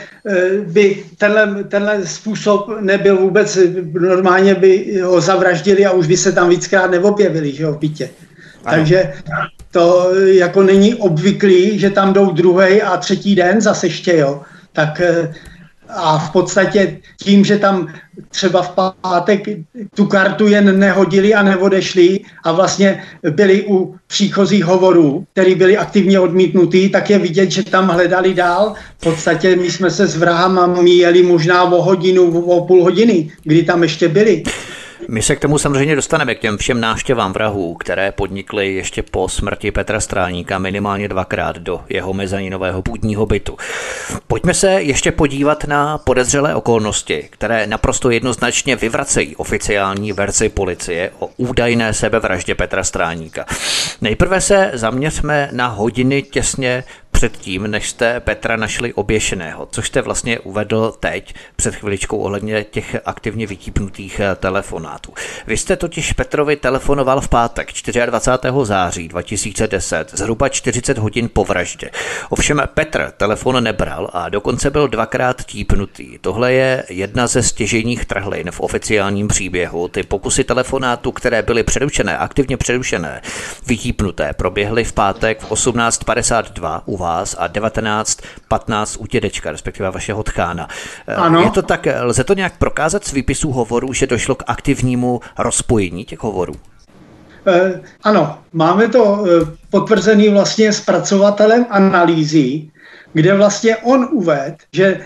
by 0.67 1.03
tenhle, 1.17 1.63
tenhle 1.63 2.05
způsob 2.05 2.81
nebyl 2.81 3.17
vůbec, 3.17 3.57
normálně 3.99 4.55
by 4.55 5.01
ho 5.03 5.21
zavraždili 5.21 5.85
a 5.85 5.91
už 5.91 6.07
by 6.07 6.17
se 6.17 6.31
tam 6.31 6.49
víckrát 6.49 6.91
neobjevili, 6.91 7.51
že 7.51 7.63
jo, 7.63 7.73
v 7.73 7.79
bytě. 7.79 8.09
Ano. 8.65 8.77
Takže 8.77 9.13
to 9.71 10.11
jako 10.25 10.63
není 10.63 10.95
obvyklý, 10.95 11.79
že 11.79 11.89
tam 11.89 12.13
jdou 12.13 12.31
druhý 12.31 12.81
a 12.81 12.97
třetí 12.97 13.35
den 13.35 13.61
zase 13.61 13.87
ještě, 13.87 14.17
jo. 14.17 14.41
Tak 14.73 15.01
eh, 15.01 15.33
a 15.89 16.17
v 16.17 16.31
podstatě 16.31 16.97
tím, 17.23 17.45
že 17.45 17.57
tam 17.57 17.93
třeba 18.29 18.61
v 18.61 18.69
pátek 19.01 19.41
tu 19.95 20.05
kartu 20.05 20.47
jen 20.47 20.79
nehodili 20.79 21.33
a 21.33 21.43
neodešli 21.43 22.19
a 22.43 22.51
vlastně 22.51 23.03
byli 23.29 23.65
u 23.67 23.95
příchozích 24.07 24.65
hovorů, 24.65 25.25
který 25.33 25.55
byli 25.55 25.77
aktivně 25.77 26.19
odmítnutý, 26.19 26.89
tak 26.89 27.09
je 27.09 27.19
vidět, 27.19 27.51
že 27.51 27.63
tam 27.63 27.87
hledali 27.87 28.33
dál. 28.33 28.73
V 28.97 29.03
podstatě 29.03 29.55
my 29.55 29.71
jsme 29.71 29.91
se 29.91 30.07
s 30.07 30.17
vrahama 30.17 30.67
míjeli 30.67 31.23
možná 31.23 31.63
o 31.63 31.81
hodinu, 31.81 32.41
o 32.41 32.65
půl 32.65 32.83
hodiny, 32.83 33.31
kdy 33.43 33.63
tam 33.63 33.83
ještě 33.83 34.07
byli. 34.07 34.43
My 35.09 35.21
se 35.21 35.35
k 35.35 35.39
tomu 35.39 35.57
samozřejmě 35.57 35.95
dostaneme, 35.95 36.35
k 36.35 36.39
těm 36.39 36.57
všem 36.57 36.81
návštěvám 36.81 37.33
vrahů, 37.33 37.75
které 37.75 38.11
podnikly 38.11 38.73
ještě 38.73 39.03
po 39.03 39.29
smrti 39.29 39.71
Petra 39.71 39.99
Stráníka 39.99 40.57
minimálně 40.57 41.07
dvakrát 41.07 41.57
do 41.57 41.81
jeho 41.89 42.13
mezaninového 42.13 42.81
půdního 42.81 43.25
bytu. 43.25 43.57
Pojďme 44.27 44.53
se 44.53 44.71
ještě 44.71 45.11
podívat 45.11 45.63
na 45.63 45.97
podezřelé 45.97 46.55
okolnosti, 46.55 47.27
které 47.31 47.67
naprosto 47.67 48.09
jednoznačně 48.09 48.75
vyvracejí 48.75 49.35
oficiální 49.35 50.13
verzi 50.13 50.49
policie 50.49 51.11
o 51.19 51.29
údajné 51.37 51.93
sebevraždě 51.93 52.55
Petra 52.55 52.83
Stráníka. 52.83 53.45
Nejprve 54.01 54.41
se 54.41 54.71
zaměřme 54.73 55.49
na 55.51 55.67
hodiny 55.67 56.21
těsně 56.21 56.83
předtím, 57.17 57.67
než 57.67 57.89
jste 57.89 58.19
Petra 58.19 58.55
našli 58.55 58.93
oběšeného, 58.93 59.67
což 59.71 59.87
jste 59.87 60.01
vlastně 60.01 60.39
uvedl 60.39 60.93
teď 60.99 61.33
před 61.55 61.75
chviličkou 61.75 62.17
ohledně 62.17 62.63
těch 62.63 62.97
aktivně 63.05 63.47
vytípnutých 63.47 64.19
eh, 64.19 64.35
telefonátů. 64.35 65.13
Vy 65.47 65.57
jste 65.57 65.75
totiž 65.75 66.13
Petrovi 66.13 66.55
telefonoval 66.55 67.21
v 67.21 67.27
pátek 67.27 67.67
24. 68.05 68.49
září 68.63 69.07
2010, 69.07 70.11
zhruba 70.13 70.49
40 70.49 70.97
hodin 70.97 71.29
po 71.33 71.43
vraždě. 71.43 71.89
Ovšem 72.29 72.61
Petr 72.73 73.13
telefon 73.17 73.63
nebral 73.63 74.09
a 74.13 74.29
dokonce 74.29 74.69
byl 74.69 74.87
dvakrát 74.87 75.45
típnutý. 75.45 76.17
Tohle 76.17 76.53
je 76.53 76.83
jedna 76.89 77.27
ze 77.27 77.43
stěžejních 77.43 78.05
trhlin 78.05 78.51
v 78.51 78.59
oficiálním 78.59 79.27
příběhu. 79.27 79.87
Ty 79.87 80.03
pokusy 80.03 80.43
telefonátu, 80.43 81.11
které 81.11 81.41
byly 81.41 81.63
přerušené, 81.63 82.17
aktivně 82.17 82.57
přerušené, 82.57 83.21
vytípnuté, 83.67 84.33
proběhly 84.33 84.83
v 84.83 84.93
pátek 84.93 85.41
v 85.41 85.51
18.52 85.51 86.81
u 86.85 86.97
vás 86.97 87.06
vás 87.07 87.35
a 87.39 87.47
19.15 87.47 88.97
u 88.99 89.05
dědečka, 89.05 89.51
respektive 89.51 89.91
vašeho 89.91 90.23
tchána. 90.23 90.67
Eh, 91.07 91.15
ano. 91.15 91.41
Je 91.41 91.51
to 91.51 91.61
tak, 91.61 91.87
lze 92.01 92.23
to 92.23 92.33
nějak 92.33 92.57
prokázat 92.57 93.03
z 93.03 93.11
výpisů 93.13 93.51
hovorů, 93.51 93.93
že 93.93 94.07
došlo 94.07 94.35
k 94.35 94.43
aktivnímu 94.47 95.21
rozpojení 95.39 96.05
těch 96.05 96.19
hovorů? 96.19 96.53
Eh, 97.47 97.81
ano, 98.03 98.39
máme 98.53 98.87
to 98.87 99.03
eh, 99.03 99.27
potvrzený 99.69 100.29
vlastně 100.29 100.73
zpracovatelem 100.73 101.65
analýzy, 101.69 102.67
kde 103.13 103.33
vlastně 103.33 103.77
on 103.77 104.07
uvedl, 104.11 104.55
že 104.73 104.99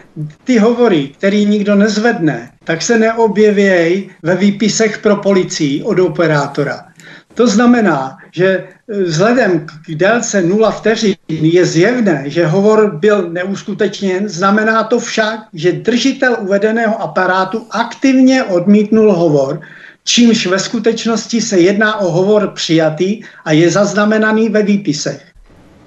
ty 0.43 0.57
hovory, 0.57 1.07
který 1.17 1.45
nikdo 1.45 1.75
nezvedne, 1.75 2.51
tak 2.63 2.81
se 2.81 2.97
neobjevějí 2.97 4.09
ve 4.23 4.35
výpisech 4.35 4.97
pro 4.97 5.15
policii 5.15 5.83
od 5.83 5.99
operátora. 5.99 6.91
To 7.33 7.47
znamená, 7.47 8.17
že 8.31 8.67
vzhledem 8.87 9.65
k 9.85 9.95
délce 9.95 10.41
0 10.41 10.71
vteřin 10.71 11.15
je 11.31 11.65
zjevné, 11.65 12.23
že 12.25 12.45
hovor 12.45 12.97
byl 12.99 13.29
neuskutečněn, 13.29 14.29
znamená 14.29 14.83
to 14.83 14.99
však, 14.99 15.39
že 15.53 15.71
držitel 15.71 16.37
uvedeného 16.39 17.01
aparátu 17.01 17.67
aktivně 17.71 18.43
odmítnul 18.43 19.13
hovor, 19.13 19.61
čímž 20.03 20.47
ve 20.47 20.59
skutečnosti 20.59 21.41
se 21.41 21.59
jedná 21.59 21.99
o 21.99 22.11
hovor 22.11 22.51
přijatý 22.55 23.21
a 23.45 23.51
je 23.51 23.71
zaznamenaný 23.71 24.49
ve 24.49 24.63
výpisech. 24.63 25.21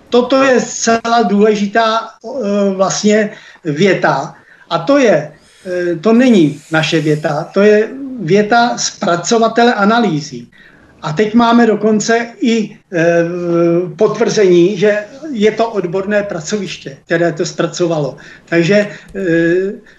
Toto 0.09 0.43
je 0.43 0.61
zcela 0.61 1.23
důležitá 1.23 1.99
e, 1.99 2.75
vlastně 2.75 3.31
věta 3.65 4.35
a 4.71 4.79
to 4.79 4.99
je, 4.99 5.33
e, 5.67 5.97
to 5.97 6.13
není 6.13 6.61
naše 6.71 7.01
věta, 7.01 7.51
to 7.55 7.61
je 7.61 7.89
věta 8.21 8.79
zpracovatele 8.79 9.75
analýzy. 9.75 10.47
A 11.03 11.13
teď 11.13 11.35
máme 11.35 11.67
dokonce 11.67 12.27
i 12.41 12.71
e, 12.71 12.77
potvrzení, 13.97 14.77
že 14.79 15.05
je 15.35 15.51
to 15.51 15.71
odborné 15.71 16.23
pracoviště, 16.23 16.97
které 17.05 17.33
to 17.33 17.47
zpracovalo. 17.47 18.17
Takže 18.45 18.75
e, 18.75 18.91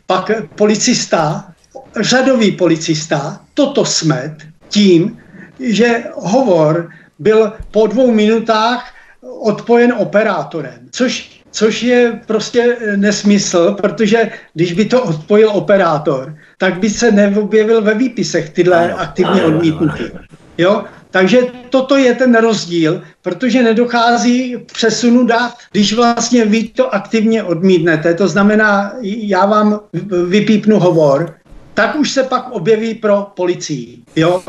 pak 0.06 0.32
policista, 0.56 1.54
řadový 2.02 2.52
policista, 2.52 3.42
toto 3.54 3.86
smet 3.86 4.36
tím, 4.70 5.18
že 5.60 6.04
hovor 6.16 6.90
byl 7.20 7.54
po 7.72 7.88
dvou 7.88 8.12
minutách 8.12 8.94
odpojen 9.40 9.94
operátorem, 9.98 10.88
což, 10.92 11.42
což 11.52 11.84
je 11.84 12.20
prostě 12.26 12.78
nesmysl, 12.96 13.72
protože 13.72 14.30
když 14.54 14.74
by 14.74 14.86
to 14.86 15.04
odpojil 15.04 15.50
operátor, 15.50 16.36
tak 16.58 16.80
by 16.80 16.90
se 16.90 17.12
neobjevil 17.12 17.82
ve 17.82 17.94
výpisech 17.94 18.50
tyhle 18.50 18.94
aktivně 18.94 19.44
odmítnutí. 19.44 20.04
Jo? 20.58 20.84
Takže 21.16 21.42
toto 21.70 21.96
je 21.96 22.14
ten 22.14 22.36
rozdíl, 22.36 23.04
protože 23.22 23.64
nedochází 23.64 24.58
přesunu 24.74 25.26
dat, 25.26 25.56
když 25.72 25.94
vlastně 25.94 26.46
vy 26.46 26.64
to 26.64 26.96
aktivně 26.96 27.44
odmítnete. 27.44 28.14
To 28.14 28.28
znamená, 28.28 28.94
já 29.04 29.46
vám 29.46 29.80
vypípnu 30.28 30.80
hovor, 30.80 31.36
tak 31.74 31.96
už 31.96 32.12
se 32.12 32.24
pak 32.24 32.52
objeví 32.52 32.96
pro 32.96 33.28
policii. 33.36 33.98
Jo? 34.16 34.44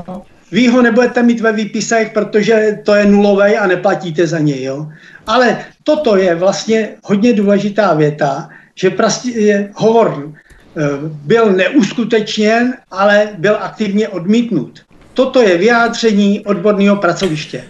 Vy 0.52 0.66
ho 0.68 0.82
nebudete 0.82 1.22
mít 1.22 1.40
ve 1.40 1.52
výpisech, 1.52 2.12
protože 2.12 2.78
to 2.84 2.94
je 2.94 3.06
nulový 3.06 3.56
a 3.56 3.66
neplatíte 3.66 4.26
za 4.26 4.38
něj. 4.38 4.62
Jo? 4.62 4.88
Ale 5.26 5.58
toto 5.84 6.16
je 6.16 6.34
vlastně 6.34 6.88
hodně 7.02 7.32
důležitá 7.32 7.94
věta, 7.94 8.48
že 8.74 8.90
prostě 8.90 9.70
hovor 9.74 10.32
eh, 10.34 10.82
byl 11.22 11.52
neuskutečněn, 11.52 12.74
ale 12.90 13.28
byl 13.38 13.56
aktivně 13.60 14.08
odmítnut. 14.08 14.85
Toto 15.16 15.42
je 15.42 15.58
vyjádření 15.58 16.40
odborného 16.40 16.96
pracoviště. 16.96 17.64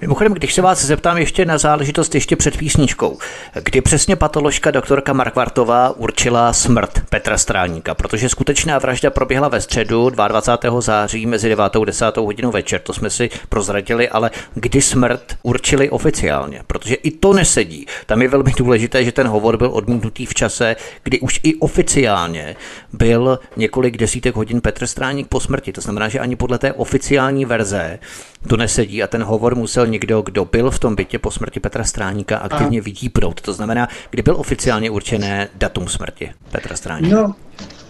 Mimochodem, 0.00 0.32
když 0.32 0.54
se 0.54 0.62
vás 0.62 0.84
zeptám 0.84 1.18
ještě 1.18 1.44
na 1.44 1.58
záležitost 1.58 2.14
ještě 2.14 2.36
před 2.36 2.56
písničkou, 2.56 3.18
kdy 3.62 3.80
přesně 3.80 4.16
patoložka 4.16 4.70
doktorka 4.70 5.12
Markvartová 5.12 5.90
určila 5.90 6.52
smrt 6.52 7.02
Petra 7.10 7.38
Stráníka, 7.38 7.94
protože 7.94 8.28
skutečná 8.28 8.78
vražda 8.78 9.10
proběhla 9.10 9.48
ve 9.48 9.60
středu 9.60 10.10
22. 10.10 10.80
září 10.80 11.26
mezi 11.26 11.48
9. 11.48 11.76
a 11.76 11.84
10. 11.84 12.16
hodinou 12.16 12.50
večer, 12.50 12.80
to 12.80 12.92
jsme 12.92 13.10
si 13.10 13.30
prozradili, 13.48 14.08
ale 14.08 14.30
kdy 14.54 14.82
smrt 14.82 15.38
určili 15.42 15.90
oficiálně, 15.90 16.62
protože 16.66 16.94
i 16.94 17.10
to 17.10 17.32
nesedí. 17.32 17.86
Tam 18.06 18.22
je 18.22 18.28
velmi 18.28 18.52
důležité, 18.56 19.04
že 19.04 19.12
ten 19.12 19.26
hovor 19.26 19.56
byl 19.56 19.70
odmítnutý 19.72 20.26
v 20.26 20.34
čase, 20.34 20.76
kdy 21.02 21.20
už 21.20 21.40
i 21.42 21.54
oficiálně 21.54 22.56
byl 22.92 23.38
několik 23.56 23.96
desítek 23.96 24.36
hodin 24.36 24.60
Petr 24.60 24.86
Stráník 24.86 25.28
po 25.28 25.40
smrti. 25.40 25.72
To 25.72 25.80
znamená, 25.80 26.08
že 26.08 26.18
ani 26.18 26.36
podle 26.36 26.58
té 26.58 26.72
oficiální 26.72 27.44
verze 27.44 27.98
to 28.46 28.56
nesedí 28.56 29.02
a 29.02 29.06
ten 29.06 29.22
hovor 29.22 29.54
musel 29.54 29.86
někdo, 29.86 30.22
kdo 30.22 30.44
byl 30.44 30.70
v 30.70 30.78
tom 30.78 30.94
bytě 30.94 31.18
po 31.18 31.30
smrti 31.30 31.60
Petra 31.60 31.84
Stráníka 31.84 32.38
aktivně 32.38 32.80
vydípnout. 32.80 33.40
To 33.40 33.52
znamená, 33.52 33.88
kdy 34.10 34.22
byl 34.22 34.36
oficiálně 34.36 34.90
určené 34.90 35.48
datum 35.54 35.88
smrti 35.88 36.30
Petra 36.50 36.76
Stráníka? 36.76 37.16
No, 37.16 37.34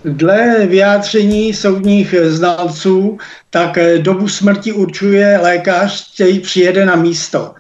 Dle 0.05 0.67
vyjádření 0.67 1.55
soudních 1.55 2.15
znalců, 2.23 3.19
tak 3.51 3.79
dobu 3.99 4.29
smrti 4.29 4.73
určuje 4.73 5.39
lékař, 5.43 6.15
který 6.15 6.41
přijede 6.41 6.87
na 6.87 6.97
místo. 6.97 7.55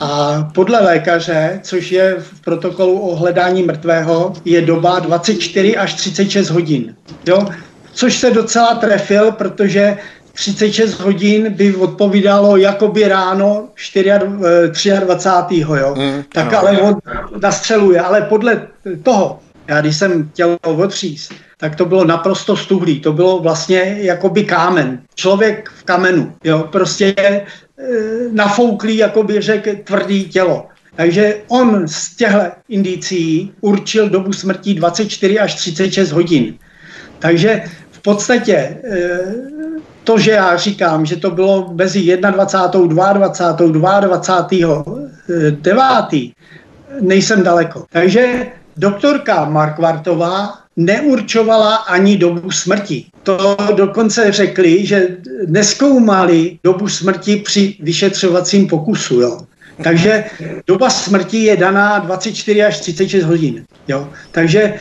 A 0.00 0.42
podle 0.54 0.80
lékaře, 0.80 1.60
což 1.62 1.92
je 1.92 2.16
v 2.18 2.40
protokolu 2.40 3.00
o 3.00 3.16
hledání 3.16 3.62
mrtvého, 3.62 4.32
je 4.44 4.62
doba 4.62 4.98
24 4.98 5.76
až 5.76 5.94
36 5.94 6.50
hodin. 6.50 6.94
Jo? 7.26 7.46
Což 7.92 8.18
se 8.18 8.30
docela 8.30 8.74
trefil, 8.74 9.32
protože 9.32 9.96
36 10.40 11.00
hodin 11.00 11.52
by 11.52 11.76
odpovídalo 11.76 12.56
jakoby 12.56 13.08
ráno 13.08 13.68
4, 13.74 14.10
23. 15.00 15.60
Jo? 15.60 15.94
Mm, 15.98 16.24
tak 16.32 16.52
no. 16.52 16.58
ale 16.58 16.78
on 16.78 16.96
nastřeluje. 17.42 18.00
Ale 18.00 18.22
podle 18.22 18.68
toho, 19.02 19.38
já 19.68 19.80
když 19.80 19.96
jsem 19.96 20.28
chtěl 20.28 20.58
otříst, 20.62 21.34
tak 21.56 21.76
to 21.76 21.84
bylo 21.84 22.04
naprosto 22.04 22.56
stuhlý. 22.56 23.00
To 23.00 23.12
bylo 23.12 23.38
vlastně 23.38 23.96
jakoby 24.00 24.44
kámen. 24.44 25.02
Člověk 25.14 25.70
v 25.78 25.84
kamenu. 25.84 26.32
Jo? 26.44 26.68
Prostě 26.72 27.14
je 27.18 27.28
e, 27.28 27.44
nafouklý, 28.32 28.96
jakoby 28.96 29.40
řekl, 29.40 29.70
tvrdý 29.84 30.24
tělo. 30.24 30.66
Takže 30.96 31.36
on 31.48 31.88
z 31.88 32.16
těchto 32.16 32.40
indicí 32.68 33.52
určil 33.60 34.08
dobu 34.08 34.32
smrti 34.32 34.74
24 34.74 35.38
až 35.38 35.54
36 35.54 36.12
hodin. 36.12 36.54
Takže 37.18 37.62
v 37.90 38.02
podstatě 38.02 38.54
e, 38.54 38.80
to, 40.10 40.18
že 40.18 40.30
já 40.30 40.56
říkám, 40.56 41.06
že 41.06 41.16
to 41.16 41.30
bylo 41.30 41.70
mezi 41.74 42.16
21. 42.16 43.12
22. 43.12 44.00
22. 44.00 44.84
9. 45.50 45.82
nejsem 47.00 47.42
daleko. 47.42 47.84
Takže 47.92 48.46
doktorka 48.76 49.44
Markvartová 49.44 50.58
neurčovala 50.76 51.76
ani 51.76 52.16
dobu 52.16 52.50
smrti. 52.50 53.04
To 53.22 53.56
dokonce 53.74 54.32
řekli, 54.32 54.86
že 54.86 55.08
neskoumali 55.46 56.58
dobu 56.64 56.88
smrti 56.88 57.36
při 57.36 57.76
vyšetřovacím 57.80 58.66
pokusu. 58.66 59.20
Jo. 59.20 59.38
Takže 59.82 60.24
doba 60.66 60.90
smrti 60.90 61.44
je 61.44 61.56
daná 61.56 61.98
24 61.98 62.64
až 62.64 62.80
36 62.80 63.24
hodin. 63.24 63.64
Jo. 63.88 64.08
Takže 64.32 64.74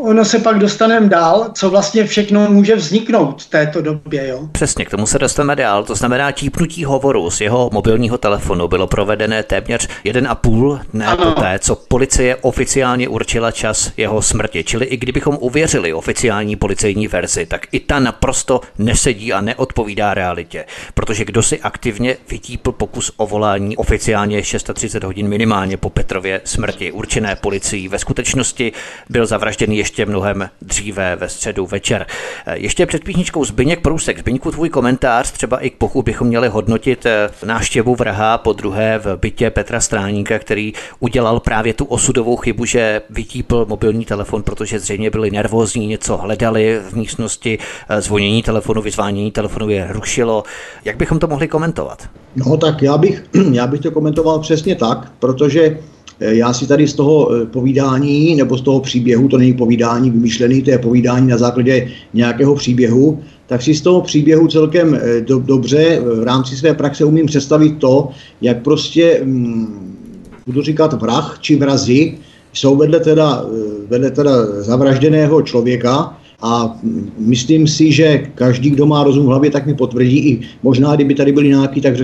ono 0.00 0.24
se 0.24 0.38
pak 0.38 0.58
dostaneme 0.58 1.08
dál, 1.08 1.50
co 1.54 1.70
vlastně 1.70 2.06
všechno 2.06 2.50
může 2.50 2.76
vzniknout 2.76 3.42
v 3.42 3.50
této 3.50 3.82
době. 3.82 4.28
Jo? 4.28 4.48
Přesně, 4.52 4.84
k 4.84 4.90
tomu 4.90 5.06
se 5.06 5.18
dostaneme 5.18 5.56
dál. 5.56 5.84
To 5.84 5.94
znamená, 5.94 6.32
čípnutí 6.32 6.84
hovoru 6.84 7.30
z 7.30 7.40
jeho 7.40 7.70
mobilního 7.72 8.18
telefonu 8.18 8.68
bylo 8.68 8.86
provedené 8.86 9.42
téměř 9.42 9.88
jeden 10.04 10.28
a 10.28 10.34
půl 10.34 10.80
dne 10.92 11.06
ano. 11.06 11.32
poté, 11.32 11.58
co 11.58 11.76
policie 11.76 12.36
oficiálně 12.36 13.08
určila 13.08 13.50
čas 13.50 13.92
jeho 13.96 14.22
smrti. 14.22 14.64
Čili 14.64 14.86
i 14.86 14.96
kdybychom 14.96 15.38
uvěřili 15.40 15.92
oficiální 15.92 16.56
policejní 16.56 17.08
verzi, 17.08 17.46
tak 17.46 17.66
i 17.72 17.80
ta 17.80 17.98
naprosto 17.98 18.60
nesedí 18.78 19.32
a 19.32 19.40
neodpovídá 19.40 20.14
realitě. 20.14 20.64
Protože 20.94 21.24
kdo 21.24 21.42
si 21.42 21.60
aktivně 21.60 22.16
vytípl 22.30 22.72
pokus 22.72 23.12
o 23.16 23.26
volání 23.26 23.76
oficiálně 23.76 24.42
630 24.42 25.04
hodin 25.04 25.28
minimálně 25.28 25.76
po 25.76 25.90
Petrově 25.90 26.40
smrti, 26.44 26.92
určené 26.92 27.36
policií, 27.36 27.88
ve 27.88 27.98
skutečnosti 27.98 28.72
byl 29.10 29.23
zavražděný 29.26 29.76
ještě 29.76 30.06
mnohem 30.06 30.50
dříve 30.62 31.16
ve 31.16 31.28
středu 31.28 31.66
večer. 31.66 32.06
Ještě 32.54 32.86
před 32.86 33.04
písničkou 33.04 33.44
Zbyněk 33.44 33.80
Průsek. 33.80 34.18
Zbyňku, 34.18 34.50
tvůj 34.50 34.68
komentář, 34.68 35.30
třeba 35.32 35.58
i 35.58 35.70
pokud 35.70 36.02
bychom 36.02 36.28
měli 36.28 36.48
hodnotit 36.48 37.06
eh, 37.06 37.30
návštěvu 37.46 37.94
vraha 37.94 38.38
po 38.38 38.52
druhé 38.52 38.98
v 38.98 39.16
bytě 39.16 39.50
Petra 39.50 39.80
Stráníka, 39.80 40.38
který 40.38 40.72
udělal 41.00 41.40
právě 41.40 41.74
tu 41.74 41.84
osudovou 41.84 42.36
chybu, 42.36 42.64
že 42.64 43.02
vytípl 43.10 43.66
mobilní 43.68 44.04
telefon, 44.04 44.42
protože 44.42 44.78
zřejmě 44.78 45.10
byli 45.10 45.30
nervózní, 45.30 45.86
něco 45.86 46.16
hledali 46.16 46.80
v 46.90 46.96
místnosti, 46.96 47.58
eh, 47.88 48.00
zvonění 48.00 48.42
telefonu, 48.42 48.82
vyzvánění 48.82 49.30
telefonu 49.30 49.68
je 49.68 49.88
rušilo. 49.90 50.44
Jak 50.84 50.96
bychom 50.96 51.18
to 51.18 51.26
mohli 51.26 51.48
komentovat? 51.48 52.08
No 52.36 52.56
tak 52.56 52.82
já 52.82 52.98
bych, 52.98 53.24
já 53.52 53.66
bych 53.66 53.80
to 53.80 53.90
komentoval 53.90 54.38
přesně 54.38 54.74
tak, 54.76 55.12
protože 55.18 55.64
Eh, 55.70 55.93
já 56.20 56.52
si 56.52 56.66
tady 56.66 56.88
z 56.88 56.94
toho 56.94 57.34
eh, 57.34 57.46
povídání 57.46 58.34
nebo 58.34 58.58
z 58.58 58.62
toho 58.62 58.80
příběhu, 58.80 59.28
to 59.28 59.38
není 59.38 59.52
povídání 59.52 60.10
vymyšlený, 60.10 60.62
to 60.62 60.70
je 60.70 60.78
povídání 60.78 61.26
na 61.26 61.38
základě 61.38 61.88
nějakého 62.14 62.54
příběhu, 62.54 63.18
tak 63.46 63.62
si 63.62 63.74
z 63.74 63.80
toho 63.80 64.00
příběhu 64.00 64.48
celkem 64.48 64.94
eh, 64.94 65.20
do, 65.20 65.38
dobře 65.38 66.00
v 66.20 66.22
rámci 66.22 66.56
své 66.56 66.74
praxe 66.74 67.04
umím 67.04 67.26
představit 67.26 67.78
to, 67.78 68.08
jak 68.40 68.62
prostě, 68.62 69.20
hm, 69.24 69.98
budu 70.46 70.62
říkat 70.62 70.92
vrah 70.92 71.38
či 71.40 71.56
vrazi, 71.56 72.14
jsou 72.52 72.76
vedle 72.76 73.00
teda, 73.00 73.44
vedle 73.88 74.10
teda 74.10 74.62
zavražděného 74.62 75.42
člověka 75.42 76.18
a 76.42 76.78
hm, 76.82 77.10
myslím 77.18 77.68
si, 77.68 77.92
že 77.92 78.26
každý, 78.34 78.70
kdo 78.70 78.86
má 78.86 79.04
rozum 79.04 79.26
v 79.26 79.28
hlavě, 79.28 79.50
tak 79.50 79.66
mi 79.66 79.74
potvrdí, 79.74 80.18
i 80.18 80.40
možná, 80.62 80.94
kdyby 80.94 81.14
tady 81.14 81.32
byli 81.32 81.48
nějaký, 81.48 81.80
tak, 81.80 81.94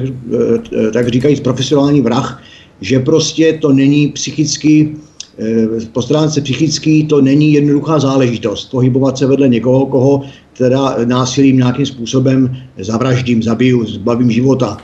tak 0.93 1.09
říkají 1.09 1.41
profesionální 1.41 2.01
vrah, 2.01 2.43
že 2.81 3.01
prostě 3.01 3.59
to 3.61 3.73
není 3.73 4.09
psychicky, 4.09 4.97
eh, 5.39 5.87
po 5.93 6.03
stránce 6.03 6.41
psychický 6.41 7.05
to 7.07 7.21
není 7.21 7.53
jednoduchá 7.53 7.99
záležitost. 7.99 8.71
Pohybovat 8.71 9.19
se 9.19 9.27
vedle 9.27 9.49
někoho, 9.49 9.87
koho 9.87 10.23
teda 10.59 10.97
násilím 11.05 11.57
nějakým 11.57 11.87
způsobem 11.87 12.57
zavraždím, 12.79 13.43
zabiju, 13.43 13.87
zbavím 13.87 14.31
života. 14.31 14.77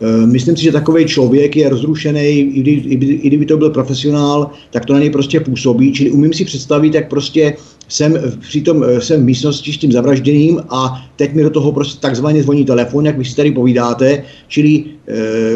Eh, 0.00 0.26
myslím 0.26 0.56
si, 0.56 0.62
že 0.62 0.72
takový 0.72 1.04
člověk 1.04 1.56
je 1.56 1.68
rozrušený, 1.68 2.28
i, 2.28 2.60
kdy, 2.60 2.70
i 3.22 3.26
kdyby 3.28 3.46
to 3.46 3.56
byl 3.56 3.70
profesionál, 3.70 4.50
tak 4.70 4.84
to 4.86 4.92
na 4.92 4.98
něj 4.98 5.10
prostě 5.10 5.40
působí. 5.40 5.92
Čili 5.92 6.10
umím 6.10 6.32
si 6.32 6.44
představit, 6.44 6.94
jak 6.94 7.08
prostě 7.08 7.56
jsem, 7.90 8.18
přitom 8.40 8.84
eh, 8.84 9.00
jsem 9.00 9.20
v 9.20 9.24
místnosti 9.24 9.72
s 9.72 9.78
tím 9.78 9.92
zavražděným 9.92 10.60
a 10.68 11.02
teď 11.16 11.34
mi 11.34 11.42
do 11.42 11.50
toho 11.50 11.72
prostě 11.72 12.00
takzvaně 12.00 12.42
zvoní 12.42 12.64
telefon, 12.64 13.06
jak 13.06 13.18
vy 13.18 13.24
si 13.24 13.36
tady 13.36 13.52
povídáte, 13.52 14.22
čili 14.48 14.70
e, 14.74 14.82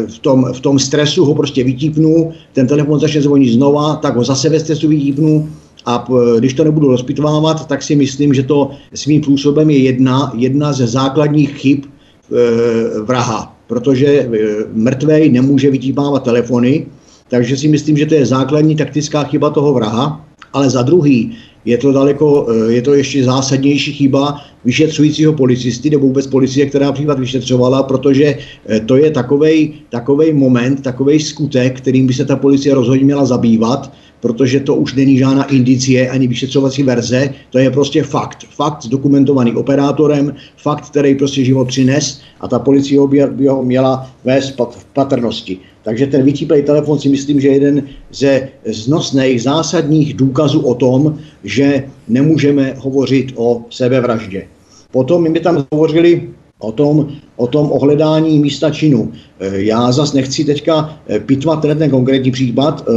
v, 0.07 0.19
tom, 0.19 0.53
v 0.53 0.59
tom 0.59 0.79
stresu 0.79 1.25
ho 1.25 1.35
prostě 1.35 1.63
vytípnu, 1.63 2.31
ten 2.53 2.67
telefon 2.67 2.99
začne 2.99 3.21
zvonit 3.21 3.53
znova, 3.53 3.95
tak 3.95 4.15
ho 4.15 4.23
zase 4.23 4.49
ve 4.49 4.59
stresu 4.59 4.87
vytípnu 4.87 5.49
a 5.85 6.07
když 6.39 6.53
to 6.53 6.63
nebudu 6.63 6.87
rozpitvávat, 6.87 7.67
tak 7.67 7.83
si 7.83 7.95
myslím, 7.95 8.33
že 8.33 8.43
to 8.43 8.71
svým 8.93 9.23
způsobem 9.23 9.69
je 9.69 9.77
jedna, 9.77 10.33
jedna 10.35 10.73
ze 10.73 10.87
základních 10.87 11.57
chyb 11.57 11.79
e, 11.81 12.99
vraha, 13.01 13.55
protože 13.67 14.29
mrtvej 14.73 15.31
nemůže 15.31 15.71
vytípávat 15.71 16.23
telefony, 16.23 16.85
takže 17.29 17.57
si 17.57 17.67
myslím, 17.67 17.97
že 17.97 18.05
to 18.05 18.13
je 18.13 18.25
základní 18.25 18.75
taktická 18.75 19.23
chyba 19.23 19.49
toho 19.49 19.73
vraha, 19.73 20.25
ale 20.55 20.69
za 20.69 20.81
druhý, 20.81 21.35
je 21.65 21.77
to 21.77 21.91
daleko, 21.91 22.47
eh, 22.47 22.73
je 22.73 22.81
to 22.81 22.93
ještě 22.93 23.23
zásadnější 23.23 23.93
chyba 23.93 24.39
vyšetřujícího 24.65 25.33
policisty 25.33 25.89
nebo 25.89 26.07
vůbec 26.07 26.27
policie, 26.27 26.65
která 26.65 26.91
případ 26.91 27.19
vyšetřovala, 27.19 27.83
protože 27.83 28.37
eh, 28.37 28.79
to 28.79 28.95
je 28.95 29.11
takový 29.11 30.33
moment, 30.33 30.81
takový 30.81 31.19
skutek, 31.19 31.77
kterým 31.77 32.07
by 32.07 32.13
se 32.13 32.25
ta 32.25 32.35
policie 32.35 32.75
rozhodně 32.75 33.05
měla 33.05 33.25
zabývat, 33.25 33.91
protože 34.19 34.59
to 34.59 34.75
už 34.75 34.93
není 34.93 35.17
žádná 35.17 35.43
indicie 35.43 36.09
ani 36.09 36.27
vyšetřovací 36.27 36.83
verze, 36.83 37.29
to 37.49 37.57
je 37.57 37.71
prostě 37.71 38.03
fakt. 38.03 38.47
Fakt 38.55 38.83
zdokumentovaný 38.83 39.53
operátorem, 39.53 40.33
fakt, 40.57 40.89
který 40.89 41.15
prostě 41.15 41.45
život 41.45 41.67
přines 41.67 42.21
a 42.39 42.47
ta 42.47 42.59
policie 42.59 42.99
by 43.27 43.47
ho 43.47 43.63
měla 43.63 44.09
vést 44.23 44.55
v 44.55 44.85
patrnosti. 44.93 45.59
Takže 45.85 46.07
ten 46.07 46.25
vytíplej 46.25 46.63
telefon 46.63 46.99
si 46.99 47.09
myslím, 47.09 47.39
že 47.41 47.47
je 47.47 47.53
jeden 47.53 47.83
ze 48.11 48.49
znosných 48.65 49.41
zásadních 49.41 50.13
důkazů 50.13 50.59
o 50.65 50.75
tom, 50.75 51.19
že 51.43 51.83
nemůžeme 52.07 52.73
hovořit 52.77 53.31
o 53.35 53.61
sebevraždě. 53.69 54.49
Potom 54.91 55.31
my 55.31 55.39
tam 55.39 55.65
hovořili 55.73 56.29
o 56.59 56.71
tom, 56.71 57.07
o 57.35 57.47
tom 57.47 57.71
ohledání 57.71 58.39
místa 58.39 58.71
činu. 58.71 59.13
Já 59.39 59.91
zase 59.91 60.17
nechci 60.17 60.45
teďka 60.45 60.99
pitvat 61.25 61.61
ten 61.61 61.89
konkrétní 61.89 62.31
případ, 62.31 62.87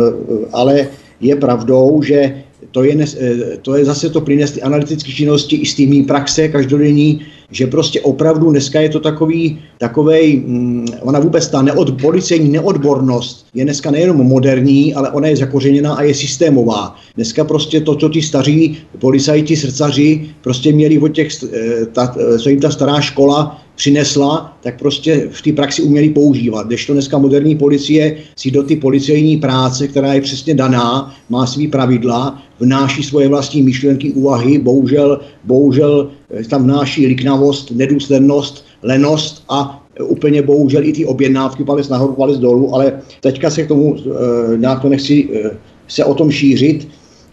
ale 0.52 0.88
je 1.20 1.36
pravdou, 1.36 2.02
že 2.02 2.42
to 2.70 2.84
je, 2.84 3.06
to 3.62 3.76
je 3.76 3.84
zase 3.84 4.10
to 4.10 4.20
plyne 4.20 4.46
z 4.46 4.62
analytické 4.62 5.12
činnosti 5.12 5.56
i 5.56 5.66
z 5.66 5.74
té 5.74 5.84
praxe 6.06 6.48
každodenní, 6.48 7.20
že 7.50 7.66
prostě 7.66 8.00
opravdu 8.00 8.50
dneska 8.50 8.80
je 8.80 8.88
to 8.88 9.00
takový, 9.00 9.58
takovej, 9.78 10.42
mm, 10.46 10.86
ona 11.00 11.20
vůbec 11.20 11.48
ta 11.48 11.62
neod, 11.62 12.00
policejní 12.00 12.48
neodbornost 12.48 13.46
je 13.54 13.64
dneska 13.64 13.90
nejenom 13.90 14.16
moderní, 14.16 14.94
ale 14.94 15.10
ona 15.10 15.28
je 15.28 15.36
zakořeněná 15.36 15.94
a 15.94 16.02
je 16.02 16.14
systémová. 16.14 16.96
Dneska 17.16 17.44
prostě 17.44 17.80
to, 17.80 17.94
co 17.94 18.08
ti 18.08 18.22
staří 18.22 18.76
policajti, 18.98 19.56
srdcaři 19.56 20.30
prostě 20.40 20.72
měli 20.72 20.98
od 20.98 21.08
těch, 21.08 21.28
eh, 21.42 21.86
ta, 21.86 22.14
eh, 22.18 22.38
co 22.38 22.48
jim 22.48 22.60
ta 22.60 22.70
stará 22.70 23.00
škola 23.00 23.62
přinesla, 23.78 24.58
tak 24.62 24.78
prostě 24.78 25.28
v 25.30 25.42
té 25.42 25.52
praxi 25.52 25.82
uměli 25.82 26.10
používat. 26.10 26.66
Když 26.66 26.86
to 26.86 26.92
dneska 26.92 27.18
moderní 27.18 27.56
policie 27.56 28.16
si 28.36 28.50
do 28.50 28.62
ty 28.62 28.76
policejní 28.76 29.36
práce, 29.36 29.88
která 29.88 30.14
je 30.14 30.20
přesně 30.20 30.54
daná, 30.54 31.14
má 31.30 31.46
svý 31.46 31.68
pravidla, 31.68 32.42
vnáší 32.60 33.02
svoje 33.02 33.28
vlastní 33.28 33.62
myšlenky, 33.62 34.12
úvahy, 34.12 34.58
bohužel, 34.58 35.20
bohužel 35.44 36.10
eh, 36.30 36.44
tam 36.44 36.64
vnáší 36.64 37.06
liknavost, 37.06 37.70
nedůslednost, 37.70 38.64
lenost 38.82 39.44
a 39.48 39.86
úplně 40.02 40.42
bohužel 40.42 40.84
i 40.84 40.92
ty 40.92 41.06
objednávky 41.06 41.64
palec 41.64 41.88
nahoru, 41.88 42.12
palec 42.12 42.38
dolů, 42.38 42.74
ale 42.74 43.02
teďka 43.20 43.50
se 43.50 43.62
k 43.62 43.68
tomu 43.68 43.96
e, 43.98 44.56
nějak 44.56 44.82
to 44.82 44.88
nechci 44.88 45.28
se 45.88 46.04
o 46.04 46.14
tom 46.14 46.30
šířit, 46.30 46.88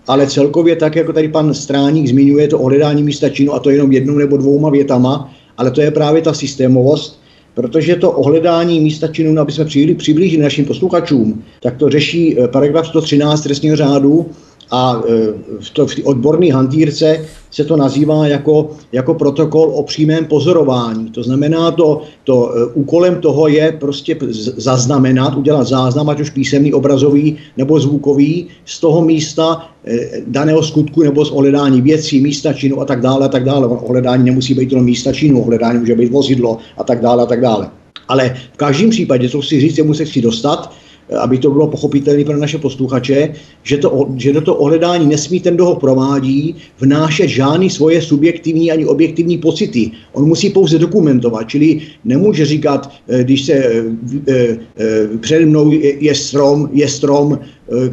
ale 0.08 0.28
celkově 0.28 0.76
tak, 0.76 0.96
jako 0.96 1.14
tady 1.14 1.28
pan 1.28 1.54
Stráník 1.54 2.08
zmiňuje 2.08 2.48
to 2.48 2.60
ohledání 2.60 3.04
místa 3.04 3.30
činu 3.30 3.54
a 3.54 3.60
to 3.60 3.70
jenom 3.70 3.92
jednou 3.92 4.18
nebo 4.18 4.38
dvouma 4.38 4.70
větama, 4.70 5.34
ale 5.58 5.72
to 5.72 5.82
je 5.82 5.92
právě 5.92 6.22
ta 6.22 6.34
systémovost, 6.34 7.20
protože 7.54 7.96
to 7.96 8.12
ohledání 8.12 8.80
místa 8.80 9.08
činu, 9.08 9.42
aby 9.42 9.52
jsme 9.52 9.66
přiblížili 9.98 10.44
našim 10.44 10.66
posluchačům, 10.66 11.44
tak 11.62 11.78
to 11.78 11.90
řeší 11.90 12.38
paragraf 12.52 12.88
113 12.88 13.42
trestního 13.42 13.76
řádu, 13.76 14.30
a 14.72 15.02
e, 15.08 15.34
v, 15.60 15.70
to, 15.70 15.88
v 15.88 15.96
odborné 16.04 16.54
hantýrce 16.54 17.26
se 17.52 17.64
to 17.64 17.78
nazývá 17.78 18.28
jako, 18.28 18.70
jako 18.92 19.14
protokol 19.14 19.72
o 19.76 19.84
přímém 19.84 20.26
pozorování. 20.26 21.10
To 21.12 21.24
znamená, 21.24 21.72
to, 21.72 22.02
to 22.24 22.52
e, 22.56 22.66
úkolem 22.74 23.22
toho 23.22 23.48
je 23.48 23.72
prostě 23.80 24.18
zaznamenat, 24.58 25.36
udělat 25.36 25.68
záznam, 25.68 26.10
ať 26.10 26.20
už 26.20 26.30
písemný, 26.30 26.74
obrazový 26.74 27.38
nebo 27.58 27.80
zvukový, 27.80 28.48
z 28.66 28.80
toho 28.80 29.02
místa 29.02 29.70
e, 29.86 30.22
daného 30.28 30.64
skutku 30.64 31.04
nebo 31.04 31.26
z 31.26 31.32
ohledání 31.32 31.82
věcí, 31.82 32.22
místa 32.22 32.54
činu 32.54 32.82
a 32.82 32.86
tak 32.86 33.02
dále 33.02 33.26
a 33.26 33.30
tak 33.30 33.44
dále. 33.44 33.68
Ohledání 33.68 34.24
nemusí 34.24 34.54
být 34.54 34.72
jenom 34.72 34.86
místa 34.86 35.14
činu, 35.14 35.42
ohledání 35.42 35.80
může 35.80 35.96
být 35.96 36.12
vozidlo 36.12 36.58
a 36.78 36.84
tak 36.84 37.02
dále 37.02 37.24
a 37.24 37.26
tak 37.26 37.42
dále. 37.42 37.70
Ale 38.08 38.36
v 38.54 38.58
každém 38.58 38.90
případě, 38.90 39.30
co 39.30 39.42
chci 39.42 39.62
říct, 39.62 39.80
se 39.94 40.06
chci 40.06 40.22
dostat, 40.22 40.74
aby 41.20 41.38
to 41.38 41.52
bylo 41.52 41.68
pochopitelné 41.68 42.26
pro 42.26 42.38
naše 42.38 42.58
posluchače, 42.58 43.34
že, 43.64 43.78
to, 43.78 44.10
že 44.18 44.34
do 44.34 44.42
toho 44.42 44.58
ohledání 44.58 45.08
nesmí 45.08 45.40
ten, 45.40 45.56
kdo 45.56 45.66
ho 45.66 45.76
provádí, 45.76 46.56
vnášet 46.80 47.28
žádný 47.28 47.70
svoje 47.70 48.02
subjektivní 48.02 48.72
ani 48.72 48.86
objektivní 48.86 49.38
pocity. 49.38 49.92
On 50.14 50.28
musí 50.28 50.50
pouze 50.50 50.80
dokumentovat, 50.80 51.44
čili 51.44 51.82
nemůže 52.06 52.46
říkat, 52.46 52.90
eh, 53.08 53.24
když 53.24 53.46
se 53.46 53.54
eh, 53.54 54.58
eh, 54.78 55.08
před 55.20 55.46
mnou 55.46 55.72
je, 55.72 56.04
je 56.04 56.16
strom, 56.16 56.70
je 56.74 56.88
strom, 56.88 57.40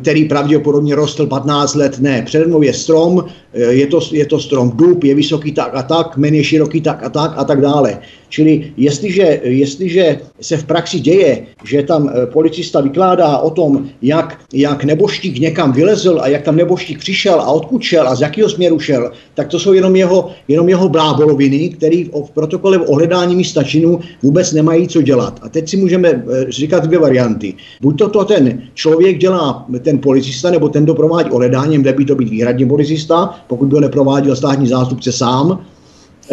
který 0.00 0.24
pravděpodobně 0.24 0.94
rostl 0.94 1.26
15 1.26 1.74
let. 1.74 1.98
Ne, 2.00 2.22
přede 2.22 2.46
mnou 2.46 2.62
je 2.62 2.72
strom, 2.72 3.24
eh, 3.54 3.60
je 3.60 3.86
to, 3.86 4.00
je 4.12 4.26
to 4.26 4.38
strom 4.38 4.72
dub, 4.76 5.04
je 5.04 5.14
vysoký 5.14 5.52
tak 5.52 5.70
a 5.74 5.82
tak, 5.82 6.14
kmen 6.14 6.34
je 6.34 6.44
široký 6.44 6.80
tak 6.80 7.04
a 7.04 7.08
tak 7.08 7.32
a 7.36 7.44
tak 7.44 7.60
dále. 7.60 7.98
Čili 8.28 8.72
jestliže, 8.76 9.40
jestliže 9.44 10.20
se 10.40 10.56
v 10.56 10.64
praxi 10.64 11.00
děje, 11.00 11.46
že 11.64 11.82
tam 11.82 12.08
eh, 12.08 12.26
policista 12.26 12.80
vykládá 12.80 13.38
o 13.38 13.50
tom, 13.50 13.88
jak, 14.02 14.40
jak 14.52 14.84
neboštík 14.84 15.38
někam 15.38 15.72
vylezl 15.72 16.20
a 16.20 16.28
jak 16.28 16.42
tam 16.42 16.56
neboštík 16.56 16.98
přišel 16.98 17.40
a 17.40 17.48
odkud 17.48 17.82
šel 17.82 18.08
a 18.08 18.14
z 18.14 18.20
jakého 18.20 18.48
směru 18.48 18.80
šel, 18.80 19.12
tak 19.34 19.48
to 19.48 19.58
jsou 19.58 19.72
jenom 19.72 19.96
jeho, 19.96 20.30
jenom 20.48 20.68
jeho 20.68 20.88
bláboloviny, 20.88 21.68
který 21.68 22.04
v 22.04 22.30
protokole 22.30 22.78
v 22.78 22.88
ohledání 22.88 23.36
místa 23.36 23.62
činu 23.62 24.00
vůbec 24.22 24.52
nemají 24.52 24.88
co 24.88 25.02
dělat. 25.02 25.40
A 25.42 25.48
teď 25.48 25.68
si 25.68 25.76
můžeme 25.76 26.24
říkat 26.48 26.84
dvě 26.84 26.98
varianty. 26.98 27.54
Buď 27.80 27.98
to, 27.98 28.08
to 28.08 28.24
ten 28.24 28.62
člověk 28.74 29.18
dělá 29.18 29.61
ten 29.80 29.98
policista 29.98 30.50
nebo 30.50 30.68
ten, 30.68 30.84
kdo 30.84 30.94
provádí 30.94 31.30
ohledání, 31.30 31.78
kde 31.78 31.92
by 31.92 32.04
to 32.04 32.14
být 32.14 32.28
výhradně 32.28 32.66
policista, 32.66 33.34
pokud 33.46 33.68
by 33.68 33.74
ho 33.74 33.80
neprováděl 33.80 34.36
státní 34.36 34.66
zástupce 34.66 35.12
sám, 35.12 35.58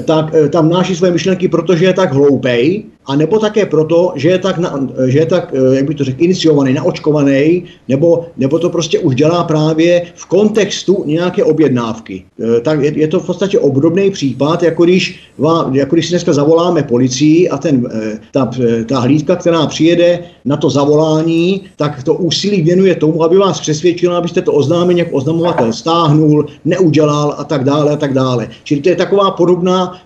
tak 0.06 0.34
eh, 0.34 0.50
tam 0.50 0.70
náší 0.70 0.96
své 0.96 1.12
myšlenky, 1.12 1.48
protože 1.48 1.86
je 1.86 1.94
tak 1.94 2.14
hloupej, 2.14 2.84
a 3.10 3.16
nebo 3.16 3.40
také 3.40 3.66
proto, 3.66 4.14
že 4.16 4.30
je 4.30 4.40
tak, 4.40 4.58
na, 4.58 4.88
že 5.06 5.20
je 5.20 5.26
tak 5.26 5.54
eh, 5.54 5.76
jak 5.76 5.86
by 5.86 5.96
to 5.96 6.04
řekl, 6.04 6.24
iniciovaný, 6.24 6.74
naočkovaný, 6.74 7.64
nebo, 7.88 8.26
nebo 8.38 8.60
to 8.60 8.70
prostě 8.70 9.00
už 9.00 9.16
dělá 9.16 9.44
právě 9.44 10.02
v 10.16 10.26
kontextu 10.26 11.04
nějaké 11.06 11.44
objednávky. 11.44 12.24
Eh, 12.40 12.62
tak 12.62 12.82
je, 12.82 13.00
je 13.00 13.08
to 13.08 13.20
v 13.20 13.26
podstatě 13.26 13.60
obdobný 13.60 14.12
případ, 14.12 14.64
jako 14.64 14.84
když, 14.84 15.20
vám, 15.38 15.76
jako 15.76 15.96
když 15.96 16.06
si 16.06 16.12
dneska 16.12 16.34
zavoláme 16.34 16.84
policii 16.84 17.50
a 17.50 17.58
ten, 17.58 17.90
eh, 17.92 18.20
ta, 18.32 18.52
ta 18.86 19.00
hlídka, 19.00 19.36
která 19.36 19.66
přijede 19.66 20.20
na 20.46 20.58
to 20.58 20.70
zavolání, 20.70 21.62
tak 21.76 22.04
to 22.04 22.14
úsilí 22.14 22.62
věnuje 22.62 22.96
tomu, 22.96 23.24
aby 23.24 23.38
vás 23.38 23.60
přesvědčila, 23.60 24.18
abyste 24.18 24.42
to 24.42 24.54
oznámení 24.54 25.00
jako 25.00 25.12
oznamovatel 25.12 25.74
stáhnul, 25.74 26.46
neudělal 26.66 27.36
a 27.38 27.44
tak 27.44 27.64
dále 27.64 27.92
a 27.92 27.96
tak 27.96 28.14
dále. 28.14 28.50
Čili 28.64 28.82
to 28.82 28.90
je 28.90 28.96
taková 28.96 29.32
podobná, 29.32 29.98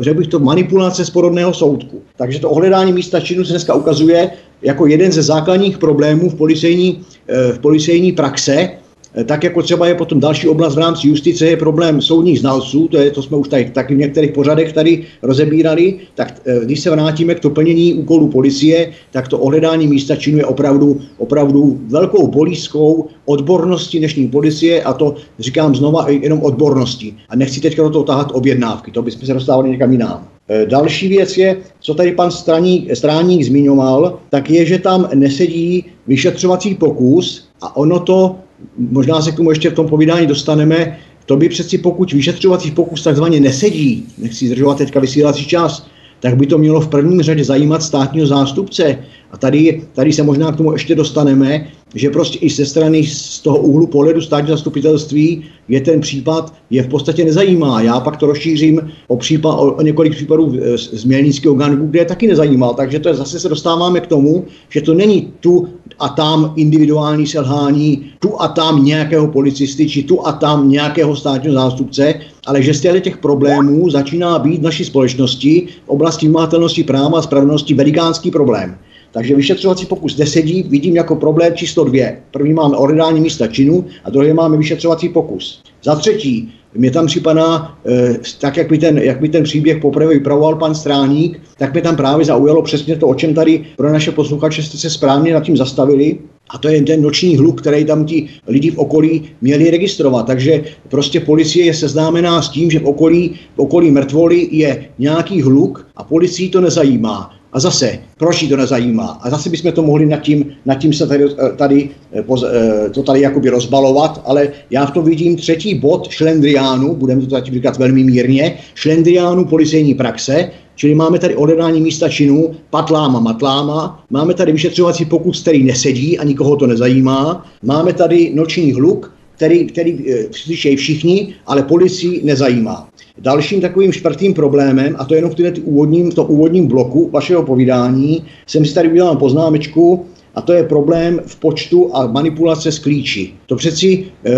řekl 0.00 0.18
bych 0.18 0.28
to, 0.28 0.38
manipulace 0.38 1.04
z 1.04 1.10
podobného 1.10 1.54
soudku. 1.54 2.02
Takže 2.16 2.43
to 2.44 2.50
ohledání 2.50 2.92
místa 2.92 3.20
činu 3.20 3.44
se 3.44 3.52
dneska 3.52 3.74
ukazuje 3.74 4.30
jako 4.62 4.86
jeden 4.86 5.12
ze 5.12 5.22
základních 5.22 5.78
problémů 5.78 6.28
v 6.30 6.34
policejní, 6.34 7.00
eh, 7.28 7.52
v 7.52 7.58
policejní 7.58 8.12
praxe, 8.12 8.68
eh, 9.16 9.24
tak 9.24 9.44
jako 9.44 9.62
třeba 9.62 9.88
je 9.88 9.94
potom 9.94 10.20
další 10.20 10.48
oblast 10.48 10.74
v 10.76 10.78
rámci 10.78 11.08
justice, 11.08 11.46
je 11.46 11.56
problém 11.56 12.04
soudních 12.04 12.40
znalců, 12.44 12.88
to, 12.88 12.96
je, 13.00 13.10
to 13.10 13.22
jsme 13.22 13.36
už 13.36 13.48
tady 13.48 13.64
taky 13.72 13.94
v 13.94 14.04
některých 14.04 14.32
pořadech 14.36 14.72
tady 14.76 15.08
rozebírali, 15.24 16.04
tak 16.14 16.36
eh, 16.44 16.68
když 16.68 16.80
se 16.80 16.90
vrátíme 16.90 17.34
k 17.34 17.40
to 17.40 17.50
plnění 17.50 18.04
úkolů 18.04 18.28
policie, 18.28 18.92
tak 19.08 19.28
to 19.28 19.40
ohledání 19.40 19.88
místa 19.88 20.12
činu 20.16 20.38
je 20.38 20.44
opravdu, 20.44 21.00
opravdu 21.16 21.80
velkou 21.88 22.28
bolízkou 22.28 23.08
odbornosti 23.24 23.98
dnešní 23.98 24.28
policie 24.28 24.84
a 24.84 24.92
to 24.92 25.16
říkám 25.40 25.72
znova 25.80 26.12
jenom 26.12 26.44
odbornosti. 26.44 27.16
A 27.28 27.36
nechci 27.36 27.60
teďka 27.64 27.88
do 27.88 27.90
toho 27.90 28.04
tahat 28.04 28.36
objednávky, 28.36 28.92
to 28.92 29.00
bychom 29.00 29.26
se 29.26 29.32
dostávali 29.32 29.70
někam 29.80 29.92
jinam. 29.92 30.33
Eh, 30.48 30.66
další 30.66 31.08
věc 31.08 31.36
je, 31.38 31.56
co 31.80 31.94
tady 31.94 32.12
pan 32.12 32.30
Straník, 32.30 32.96
Stráník 32.96 33.42
zmiňoval, 33.42 34.18
tak 34.30 34.50
je, 34.50 34.66
že 34.66 34.78
tam 34.78 35.08
nesedí 35.14 35.84
vyšetřovací 36.06 36.74
pokus 36.74 37.48
a 37.60 37.76
ono 37.76 38.00
to, 38.00 38.36
možná 38.78 39.22
se 39.22 39.32
k 39.32 39.36
tomu 39.36 39.50
ještě 39.50 39.70
v 39.70 39.74
tom 39.74 39.88
povídání 39.88 40.26
dostaneme, 40.26 40.98
to 41.26 41.36
by 41.36 41.48
přeci 41.48 41.78
pokud 41.78 42.12
vyšetřovací 42.12 42.70
pokus 42.70 43.02
takzvaně 43.02 43.40
nesedí, 43.40 44.06
nechci 44.18 44.46
zdržovat 44.46 44.78
teďka 44.78 45.00
vysílací 45.00 45.46
čas, 45.46 45.86
tak 46.20 46.36
by 46.36 46.46
to 46.46 46.58
mělo 46.58 46.80
v 46.80 46.88
prvním 46.88 47.22
řadě 47.22 47.44
zajímat 47.44 47.82
státního 47.82 48.26
zástupce. 48.26 48.98
A 49.34 49.36
tady, 49.36 49.82
tady 49.92 50.12
se 50.12 50.22
možná 50.22 50.52
k 50.52 50.56
tomu 50.56 50.72
ještě 50.72 50.94
dostaneme, 50.94 51.66
že 51.94 52.10
prostě 52.10 52.38
i 52.38 52.50
ze 52.50 52.66
strany 52.66 53.06
z 53.06 53.40
toho 53.40 53.58
úhlu 53.58 53.86
pohledu 53.86 54.20
státního 54.20 54.56
zastupitelství 54.56 55.44
je 55.68 55.80
ten 55.80 56.00
případ 56.00 56.54
je 56.70 56.82
v 56.82 56.88
podstatě 56.88 57.24
nezajímá. 57.24 57.82
Já 57.82 58.00
pak 58.00 58.16
to 58.16 58.26
rozšířím 58.26 58.80
o, 59.08 59.16
případ, 59.16 59.54
o, 59.54 59.72
o 59.72 59.82
několik 59.82 60.12
případů 60.12 60.52
z 60.76 61.04
Mělnického 61.04 61.54
gangu, 61.54 61.86
kde 61.86 61.98
je 61.98 62.04
taky 62.04 62.26
nezajímal. 62.26 62.74
Takže 62.74 62.98
to 62.98 63.08
je, 63.08 63.14
zase 63.14 63.40
se 63.40 63.48
dostáváme 63.48 64.00
k 64.00 64.06
tomu, 64.06 64.44
že 64.68 64.80
to 64.80 64.94
není 64.94 65.32
tu 65.40 65.68
a 65.98 66.08
tam 66.08 66.52
individuální 66.56 67.26
selhání, 67.26 68.04
tu 68.18 68.42
a 68.42 68.48
tam 68.48 68.84
nějakého 68.84 69.26
policisty, 69.28 69.88
či 69.88 70.02
tu 70.02 70.26
a 70.26 70.32
tam 70.32 70.70
nějakého 70.70 71.16
státního 71.16 71.54
zástupce, 71.54 72.14
ale 72.46 72.62
že 72.62 72.74
z 72.74 73.00
těch 73.00 73.16
problémů 73.18 73.90
začíná 73.90 74.38
být 74.38 74.60
v 74.60 74.62
naší 74.62 74.84
společnosti 74.84 75.66
v 75.84 75.88
oblasti 75.88 76.26
vymahatelnosti 76.26 76.84
práva 76.84 77.18
a 77.18 77.22
spravedlnosti 77.22 77.74
velikánský 77.74 78.30
problém. 78.30 78.78
Takže 79.14 79.34
vyšetřovací 79.34 79.86
pokus 79.86 80.16
nesedí, 80.16 80.62
vidím 80.62 80.96
jako 80.96 81.16
problém 81.16 81.54
číslo 81.54 81.84
dvě. 81.84 82.18
První 82.30 82.52
máme 82.52 82.76
ohledání 82.76 83.20
místa 83.20 83.46
činu 83.46 83.84
a 84.04 84.10
druhý 84.10 84.32
máme 84.32 84.56
vyšetřovací 84.56 85.08
pokus. 85.08 85.62
Za 85.84 85.94
třetí, 85.96 86.52
mě 86.74 86.90
tam 86.90 87.06
připadá, 87.06 87.78
eh, 87.86 88.18
tak 88.40 88.56
jak 88.56 88.70
mi, 88.70 88.78
ten, 88.78 88.98
jak 88.98 89.20
mi 89.20 89.28
ten 89.28 89.42
příběh 89.42 89.78
poprvé 89.80 90.14
vypravoval 90.14 90.56
pan 90.56 90.74
Stráník, 90.74 91.40
tak 91.58 91.72
mě 91.72 91.82
tam 91.82 91.96
právě 91.96 92.24
zaujalo 92.24 92.62
přesně 92.62 92.96
to, 92.96 93.06
o 93.06 93.14
čem 93.14 93.34
tady 93.34 93.64
pro 93.76 93.92
naše 93.92 94.12
posluchače 94.12 94.62
jste 94.62 94.78
se 94.78 94.90
správně 94.90 95.34
nad 95.34 95.42
tím 95.42 95.56
zastavili. 95.56 96.18
A 96.50 96.58
to 96.58 96.68
je 96.68 96.82
ten 96.82 97.02
noční 97.02 97.36
hluk, 97.36 97.60
který 97.60 97.84
tam 97.84 98.04
ti 98.04 98.28
lidi 98.46 98.70
v 98.70 98.78
okolí 98.78 99.22
měli 99.40 99.70
registrovat. 99.70 100.26
Takže 100.26 100.64
prostě 100.88 101.20
policie 101.20 101.66
je 101.66 101.74
seznámená 101.74 102.42
s 102.42 102.48
tím, 102.48 102.70
že 102.70 102.78
v 102.78 102.86
okolí, 102.86 103.34
v 103.56 103.58
okolí 103.58 103.90
mrtvoly 103.90 104.48
je 104.50 104.86
nějaký 104.98 105.42
hluk 105.42 105.86
a 105.96 106.04
policii 106.04 106.48
to 106.48 106.60
nezajímá. 106.60 107.30
A 107.54 107.60
zase, 107.60 107.98
proč 108.18 108.42
jí 108.42 108.48
to 108.48 108.56
nezajímá? 108.56 109.18
A 109.22 109.30
zase 109.30 109.50
bychom 109.50 109.72
to 109.72 109.82
mohli 109.82 110.06
nad 110.06 110.20
tím, 110.20 110.52
nad 110.66 110.74
tím 110.74 110.92
se 110.92 111.06
tady, 111.06 111.24
eh, 111.24 111.56
tady, 111.56 111.90
eh, 112.12 112.24
eh, 112.46 112.90
to 112.90 113.02
tady 113.02 113.20
jakoby 113.20 113.48
rozbalovat, 113.48 114.22
ale 114.24 114.48
já 114.70 114.86
v 114.86 114.90
tom 114.90 115.04
vidím 115.04 115.36
třetí 115.36 115.74
bod 115.74 116.08
šlendriánu, 116.10 116.94
budeme 116.94 117.20
to 117.20 117.26
tady 117.26 117.50
říkat 117.50 117.78
velmi 117.78 118.04
mírně, 118.04 118.58
šlendriánu 118.74 119.44
policejní 119.44 119.94
praxe, 119.94 120.50
Čili 120.76 120.94
máme 120.94 121.18
tady 121.18 121.36
ohledání 121.36 121.80
místa 121.80 122.08
činu 122.08 122.50
patláma 122.70 123.20
matláma, 123.20 124.04
máme 124.10 124.34
tady 124.34 124.52
vyšetřovací 124.52 125.04
pokus, 125.04 125.42
který 125.42 125.64
nesedí 125.64 126.18
a 126.18 126.24
nikoho 126.24 126.56
to 126.56 126.66
nezajímá, 126.66 127.46
máme 127.62 127.92
tady 127.92 128.32
noční 128.34 128.72
hluk, 128.72 129.13
který, 129.36 129.66
který 129.66 130.04
slyšejí 130.30 130.76
všichni, 130.76 131.34
ale 131.46 131.62
policii 131.62 132.24
nezajímá. 132.24 132.88
Dalším 133.18 133.60
takovým 133.60 133.92
čtvrtým 133.92 134.34
problémem, 134.34 134.96
a 134.98 135.04
to 135.04 135.14
jenom 135.14 135.30
v, 135.30 135.34
úvodním, 135.64 136.10
v 136.10 136.14
tom 136.14 136.26
úvodním 136.28 136.66
bloku 136.66 137.10
vašeho 137.10 137.42
povídání, 137.42 138.24
jsem 138.46 138.64
si 138.64 138.74
tady 138.74 138.88
udělal 138.88 139.16
poznámečku, 139.16 140.06
a 140.34 140.42
to 140.42 140.52
je 140.52 140.62
problém 140.62 141.20
v 141.26 141.36
počtu 141.36 141.96
a 141.96 142.06
manipulace 142.06 142.72
s 142.72 142.78
klíči. 142.78 143.32
To 143.46 143.56
přeci 143.56 144.06
e, 144.24 144.32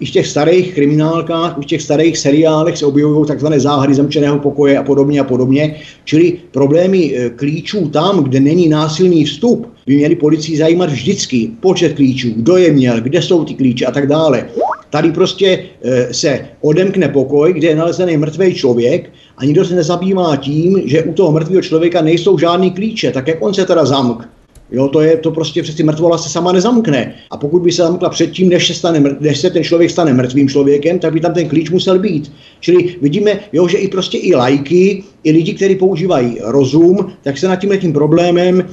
i 0.00 0.06
v 0.06 0.10
těch 0.10 0.26
starých 0.26 0.74
kriminálkách, 0.74 1.58
i 1.58 1.62
v 1.62 1.66
těch 1.66 1.82
starých 1.82 2.18
seriálech 2.18 2.78
se 2.78 2.86
objevují 2.86 3.26
takzvané 3.26 3.60
záhady 3.60 3.94
zamčeného 3.94 4.38
pokoje 4.38 4.78
a 4.78 4.82
podobně 4.82 5.20
a 5.20 5.24
podobně. 5.24 5.76
Čili 6.04 6.38
problémy 6.50 7.14
e, 7.16 7.30
klíčů 7.30 7.88
tam, 7.88 8.24
kde 8.24 8.40
není 8.40 8.68
násilný 8.68 9.24
vstup, 9.24 9.66
by 9.86 9.96
měli 9.96 10.16
policii 10.16 10.56
zajímat 10.56 10.90
vždycky 10.90 11.50
počet 11.60 11.92
klíčů, 11.92 12.28
kdo 12.36 12.56
je 12.56 12.72
měl, 12.72 13.00
kde 13.00 13.22
jsou 13.22 13.44
ty 13.44 13.54
klíče 13.54 13.86
a 13.86 13.90
tak 13.90 14.06
dále. 14.06 14.48
Tady 14.90 15.12
prostě 15.12 15.64
e, 15.82 16.14
se 16.14 16.46
odemkne 16.60 17.08
pokoj, 17.08 17.52
kde 17.52 17.68
je 17.68 17.76
nalezený 17.76 18.16
mrtvý 18.16 18.54
člověk 18.54 19.10
a 19.36 19.44
nikdo 19.44 19.64
se 19.64 19.74
nezabývá 19.74 20.36
tím, 20.36 20.82
že 20.84 21.02
u 21.02 21.12
toho 21.12 21.32
mrtvého 21.32 21.62
člověka 21.62 22.02
nejsou 22.02 22.38
žádný 22.38 22.70
klíče, 22.70 23.10
tak 23.10 23.28
jak 23.28 23.42
on 23.42 23.54
se 23.54 23.66
teda 23.66 23.84
zamk. 23.84 24.28
Jo, 24.72 24.88
to 24.88 25.00
je 25.00 25.16
to 25.16 25.30
prostě 25.30 25.62
přeci 25.62 25.82
mrtvola 25.82 26.18
se 26.18 26.28
sama 26.28 26.52
nezamkne. 26.52 27.14
A 27.30 27.36
pokud 27.36 27.62
by 27.62 27.72
se 27.72 27.82
zamkla 27.82 28.08
předtím, 28.08 28.48
než 28.48 28.66
se, 28.66 28.74
stane, 28.74 29.16
než 29.20 29.38
se 29.38 29.50
ten 29.50 29.64
člověk 29.64 29.90
stane 29.90 30.12
mrtvým 30.12 30.48
člověkem, 30.48 30.98
tak 30.98 31.12
by 31.12 31.20
tam 31.20 31.34
ten 31.34 31.48
klíč 31.48 31.70
musel 31.70 31.98
být. 31.98 32.32
Čili 32.60 32.96
vidíme, 33.02 33.40
jo, 33.52 33.68
že 33.68 33.78
i 33.78 33.88
prostě 33.88 34.18
i 34.18 34.34
lajky, 34.34 35.04
i 35.24 35.32
lidi, 35.32 35.54
kteří 35.54 35.74
používají 35.74 36.38
rozum, 36.40 37.12
tak 37.22 37.38
se 37.38 37.48
nad 37.48 37.56
tím 37.56 37.92
problémem 37.92 38.64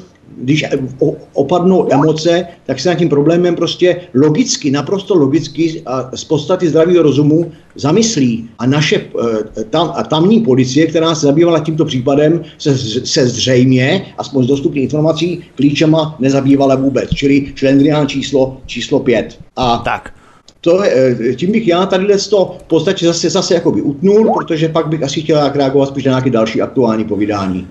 když 0.42 0.66
opadnou 1.34 1.94
emoce, 1.94 2.48
tak 2.66 2.80
se 2.80 2.90
nad 2.90 2.96
tím 2.96 3.10
problémem 3.10 3.56
prostě 3.56 4.02
logicky, 4.14 4.72
naprosto 4.72 5.16
logicky 5.16 5.82
a 5.86 6.12
z 6.16 6.24
podstaty 6.24 6.70
zdravého 6.70 7.04
rozumu 7.04 7.52
zamyslí. 7.76 8.50
A 8.60 8.66
naše 8.66 8.96
eh, 8.96 9.64
tam, 9.64 9.92
a 9.96 10.04
tamní 10.04 10.40
policie, 10.40 10.88
která 10.88 11.16
se 11.16 11.26
zabývala 11.26 11.60
tímto 11.60 11.86
případem, 11.86 12.42
se, 12.58 12.78
se 13.06 13.28
zřejmě, 13.28 14.06
aspoň 14.18 14.44
z 14.44 14.48
dostupných 14.48 14.84
informací, 14.84 15.44
klíčema 15.56 16.16
nezabývala 16.20 16.76
vůbec. 16.76 17.10
Čili 17.10 17.52
šlendrián 17.56 18.08
číslo, 18.08 18.58
číslo 18.66 19.00
pět. 19.00 19.40
A 19.56 19.78
tak. 19.78 20.14
To, 20.62 20.84
eh, 20.84 21.36
tím 21.36 21.52
bych 21.52 21.68
já 21.68 21.86
tady 21.86 22.08
to 22.30 22.56
v 22.60 22.64
podstatě 22.64 23.06
zase, 23.06 23.30
zase 23.30 23.54
jakoby 23.54 23.82
utnul, 23.82 24.34
protože 24.34 24.70
pak 24.70 24.88
bych 24.88 25.04
asi 25.04 25.22
chtěl 25.22 25.52
reagovat 25.54 25.90
spíš 25.90 26.06
na 26.06 26.10
nějaké 26.10 26.30
další 26.30 26.62
aktuální 26.62 27.04
povídání. 27.04 27.68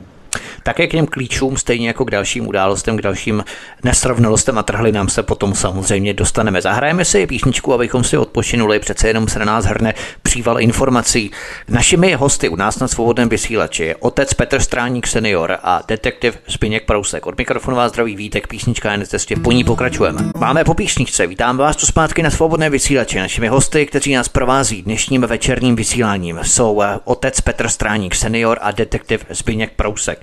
Také 0.67 0.87
k 0.87 0.91
těm 0.91 1.07
klíčům, 1.07 1.57
stejně 1.57 1.89
jako 1.89 2.05
k 2.05 2.11
dalším 2.11 2.49
událostem, 2.49 2.97
k 2.97 3.03
dalším 3.03 3.45
nesrovnalostem 3.85 4.59
a 4.59 4.63
trhlinám 4.63 5.09
se 5.09 5.23
potom 5.23 5.55
samozřejmě 5.55 6.15
dostaneme. 6.15 6.63
Zahrajeme 6.63 7.05
si 7.05 7.27
písničku, 7.27 7.75
abychom 7.75 8.05
si 8.05 8.19
odpočinuli, 8.19 8.79
přece 8.79 9.09
jenom 9.09 9.29
se 9.29 9.39
na 9.39 9.45
nás 9.45 9.65
hrne 9.65 9.95
příval 10.23 10.61
informací. 10.61 11.31
Našimi 11.69 12.15
hosty 12.15 12.49
u 12.49 12.57
nás 12.57 12.79
na 12.79 12.89
svobodném 12.89 13.29
vysílači 13.29 13.85
je 13.85 13.97
otec 13.97 14.35
Petr 14.35 14.61
Stráník 14.61 15.07
senior 15.07 15.59
a 15.63 15.83
detektiv 15.89 16.39
Zbyněk 16.47 16.85
Prousek. 16.85 17.27
Od 17.27 17.39
mikrofonu 17.39 17.77
vás 17.77 17.93
zdraví 17.93 18.17
Vítek, 18.17 18.47
písnička 18.47 18.93
je 18.93 18.99
na 18.99 19.05
cestě, 19.05 19.37
po 19.37 19.53
ní 19.53 19.65
pokračujeme. 19.65 20.21
Máme 20.39 20.65
po 20.65 20.75
písničce, 20.75 21.27
vítám 21.27 21.57
vás 21.57 21.77
tu 21.77 21.87
zpátky 21.87 22.23
na 22.23 22.31
svobodné 22.31 22.71
vysílači. 22.71 23.19
Našimi 23.19 23.49
hosty, 23.49 23.87
kteří 23.87 24.15
nás 24.15 24.29
provází 24.29 24.83
dnešním 24.83 25.23
večerním 25.23 25.77
vysíláním, 25.77 26.39
jsou 26.43 26.83
eh, 26.83 26.99
otec 27.05 27.41
Petr 27.41 27.69
Stráník 27.69 28.15
senior 28.15 28.59
a 28.63 28.71
detektiv 28.71 29.27
Zbyněk 29.31 29.73
Prousek. 29.77 30.23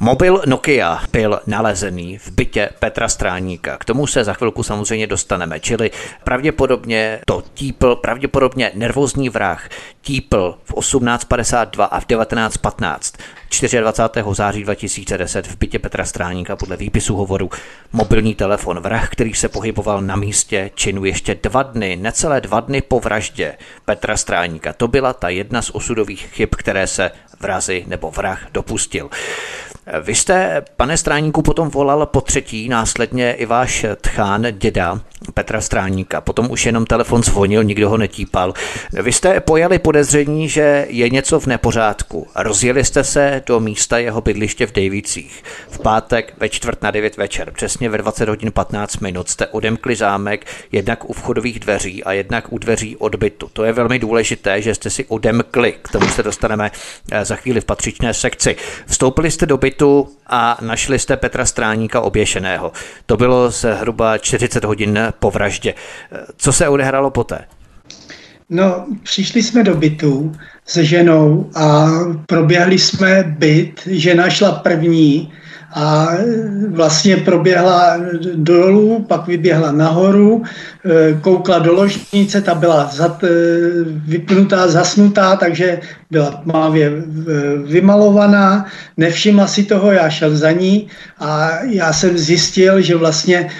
Mobil 0.00 0.42
Nokia 0.46 1.00
byl 1.12 1.40
nalezený 1.46 2.18
v 2.18 2.30
bytě 2.30 2.68
Petra 2.78 3.08
Stráníka. 3.08 3.78
K 3.78 3.84
tomu 3.84 4.06
se 4.06 4.24
za 4.24 4.32
chvilku 4.32 4.62
samozřejmě 4.62 5.06
dostaneme, 5.06 5.60
čili 5.60 5.90
pravděpodobně 6.24 7.20
to 7.26 7.42
típl, 7.54 7.96
pravděpodobně 7.96 8.70
nervózní 8.74 9.28
vrah 9.28 9.68
típl 10.00 10.58
v 10.64 10.74
1852 10.74 11.84
a 11.84 12.00
v 12.00 12.04
1915 12.06 13.14
24. 13.80 14.22
září 14.32 14.62
2010 14.62 15.46
v 15.46 15.58
bytě 15.58 15.78
Petra 15.78 16.04
Stráníka 16.04 16.56
podle 16.56 16.76
výpisu 16.76 17.16
hovoru 17.16 17.50
mobilní 17.92 18.34
telefon. 18.34 18.80
Vrah, 18.80 19.10
který 19.10 19.34
se 19.34 19.48
pohyboval 19.48 20.02
na 20.02 20.16
místě 20.16 20.70
činu 20.74 21.04
ještě 21.04 21.34
dva 21.34 21.62
dny, 21.62 21.96
necelé 21.96 22.40
dva 22.40 22.60
dny 22.60 22.82
po 22.82 23.00
vraždě 23.00 23.54
Petra 23.84 24.16
Stráníka. 24.16 24.72
To 24.72 24.88
byla 24.88 25.12
ta 25.12 25.28
jedna 25.28 25.62
z 25.62 25.70
osudových 25.70 26.20
chyb, 26.32 26.48
které 26.56 26.86
se 26.86 27.10
vrazy 27.40 27.84
nebo 27.86 28.10
vrah 28.10 28.46
dopustil. 28.52 29.10
Vy 30.02 30.14
jste, 30.14 30.62
pane 30.76 30.96
Stráníku, 30.96 31.42
potom 31.42 31.68
volal 31.68 32.06
po 32.06 32.20
třetí, 32.20 32.68
následně 32.68 33.32
i 33.32 33.46
váš 33.46 33.86
tchán, 34.00 34.46
děda 34.52 35.00
Petra 35.34 35.60
Stráníka. 35.60 36.20
Potom 36.20 36.50
už 36.50 36.66
jenom 36.66 36.86
telefon 36.86 37.22
zvonil, 37.22 37.64
nikdo 37.64 37.90
ho 37.90 37.96
netípal. 37.96 38.54
Vy 38.92 39.12
jste 39.12 39.40
pojali 39.40 39.78
podezření, 39.78 40.48
že 40.48 40.86
je 40.88 41.10
něco 41.10 41.40
v 41.40 41.46
nepořádku. 41.46 42.26
Rozjeli 42.34 42.84
jste 42.84 43.04
se 43.04 43.42
do 43.46 43.60
místa 43.60 43.98
jeho 43.98 44.20
bydliště 44.20 44.66
v 44.66 44.72
Dejvicích. 44.72 45.44
V 45.68 45.78
pátek 45.78 46.34
ve 46.38 46.48
čtvrt 46.48 46.82
na 46.82 46.90
9 46.90 47.16
večer, 47.16 47.50
přesně 47.50 47.88
ve 47.88 47.98
20 47.98 48.28
hodin 48.28 48.52
15 48.52 48.96
minut, 48.96 49.28
jste 49.28 49.46
odemkli 49.46 49.96
zámek 49.96 50.46
jednak 50.72 51.10
u 51.10 51.12
vchodových 51.12 51.60
dveří 51.60 52.04
a 52.04 52.12
jednak 52.12 52.52
u 52.52 52.58
dveří 52.58 52.96
odbytu. 52.96 53.50
To 53.52 53.64
je 53.64 53.72
velmi 53.72 53.98
důležité, 53.98 54.62
že 54.62 54.74
jste 54.74 54.90
si 54.90 55.04
odemkli. 55.04 55.74
K 55.82 55.88
tomu 55.88 56.08
se 56.08 56.22
dostaneme 56.22 56.70
eh, 57.10 57.24
za 57.24 57.36
chvíli 57.36 57.60
v 57.60 57.64
patřičné 57.64 58.14
sekci. 58.14 58.56
Vstoupili 58.86 59.30
jste 59.30 59.46
do 59.46 59.56
bytu 59.56 59.75
a 60.26 60.58
našli 60.60 60.98
jste 60.98 61.16
Petra 61.16 61.46
Stráníka 61.46 62.00
oběšeného. 62.00 62.72
To 63.06 63.16
bylo 63.16 63.50
zhruba 63.50 64.18
40 64.18 64.64
hodin 64.64 64.98
po 65.18 65.30
vraždě. 65.30 65.74
Co 66.36 66.52
se 66.52 66.68
odehrálo 66.68 67.10
poté? 67.10 67.38
No, 68.50 68.86
přišli 69.02 69.42
jsme 69.42 69.64
do 69.64 69.74
bytu 69.74 70.32
se 70.66 70.84
ženou 70.84 71.50
a 71.54 71.86
proběhli 72.26 72.78
jsme 72.78 73.24
byt. 73.38 73.80
Žena 73.86 74.30
šla 74.30 74.52
první 74.52 75.32
a 75.74 76.08
vlastně 76.68 77.16
proběhla 77.16 77.96
dolů, 78.34 79.04
pak 79.08 79.26
vyběhla 79.26 79.72
nahoru, 79.72 80.42
e, 80.42 81.14
koukla 81.20 81.58
do 81.58 81.72
ložnice, 81.72 82.40
ta 82.40 82.54
byla 82.54 82.90
zat, 82.92 83.24
e, 83.24 83.28
vypnutá, 84.06 84.68
zasnutá, 84.68 85.36
takže 85.36 85.80
byla 86.10 86.30
tmavě 86.30 86.86
e, 86.86 86.92
vymalovaná, 87.66 88.66
nevšimla 88.96 89.46
si 89.46 89.64
toho, 89.64 89.92
já 89.92 90.10
šel 90.10 90.36
za 90.36 90.50
ní 90.50 90.86
a 91.18 91.50
já 91.62 91.92
jsem 91.92 92.18
zjistil, 92.18 92.80
že 92.80 92.96
vlastně 92.96 93.50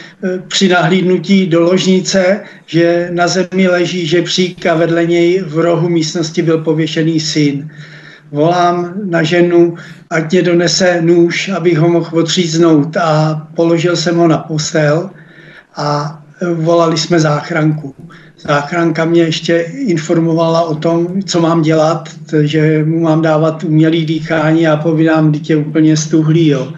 při 0.48 0.68
nahlídnutí 0.68 1.46
do 1.46 1.60
ložnice, 1.60 2.40
že 2.66 3.08
na 3.12 3.28
zemi 3.28 3.68
leží 3.68 4.06
žebřík 4.06 4.66
a 4.66 4.74
vedle 4.74 5.06
něj 5.06 5.42
v 5.46 5.58
rohu 5.58 5.88
místnosti 5.88 6.42
byl 6.42 6.58
pověšený 6.58 7.20
syn 7.20 7.70
volám 8.36 8.94
na 9.04 9.22
ženu, 9.22 9.74
ať 10.10 10.32
mě 10.32 10.42
donese 10.42 11.00
nůž, 11.00 11.48
abych 11.48 11.78
ho 11.78 11.88
mohl 11.88 12.18
odříznout 12.18 12.96
a 12.96 13.42
položil 13.54 13.96
jsem 13.96 14.16
ho 14.16 14.28
na 14.28 14.38
postel 14.38 15.10
a 15.76 16.18
volali 16.54 16.98
jsme 16.98 17.20
záchranku. 17.20 17.94
Záchranka 18.40 19.04
mě 19.04 19.22
ještě 19.22 19.56
informovala 19.72 20.62
o 20.62 20.74
tom, 20.74 21.22
co 21.22 21.40
mám 21.40 21.62
dělat, 21.62 22.08
že 22.40 22.84
mu 22.84 23.00
mám 23.00 23.22
dávat 23.22 23.64
umělý 23.64 24.06
dýchání 24.06 24.68
a 24.68 24.76
povídám, 24.76 25.32
dítě 25.32 25.56
úplně 25.56 25.96
stuhlý, 25.96 26.46
jo. 26.46 26.72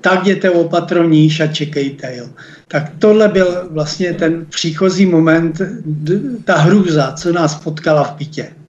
Tak 0.00 0.22
jděte 0.22 0.50
opatroníš 0.50 1.40
a 1.40 1.46
čekejte, 1.46 2.16
jo. 2.16 2.26
Tak 2.68 2.82
tohle 2.98 3.28
byl 3.28 3.68
vlastně 3.70 4.12
ten 4.12 4.46
příchozí 4.50 5.06
moment, 5.06 5.60
ta 6.44 6.56
hrůza, 6.56 7.12
co 7.12 7.32
nás 7.32 7.54
potkala 7.54 8.04
v 8.04 8.14
bytě 8.18 8.59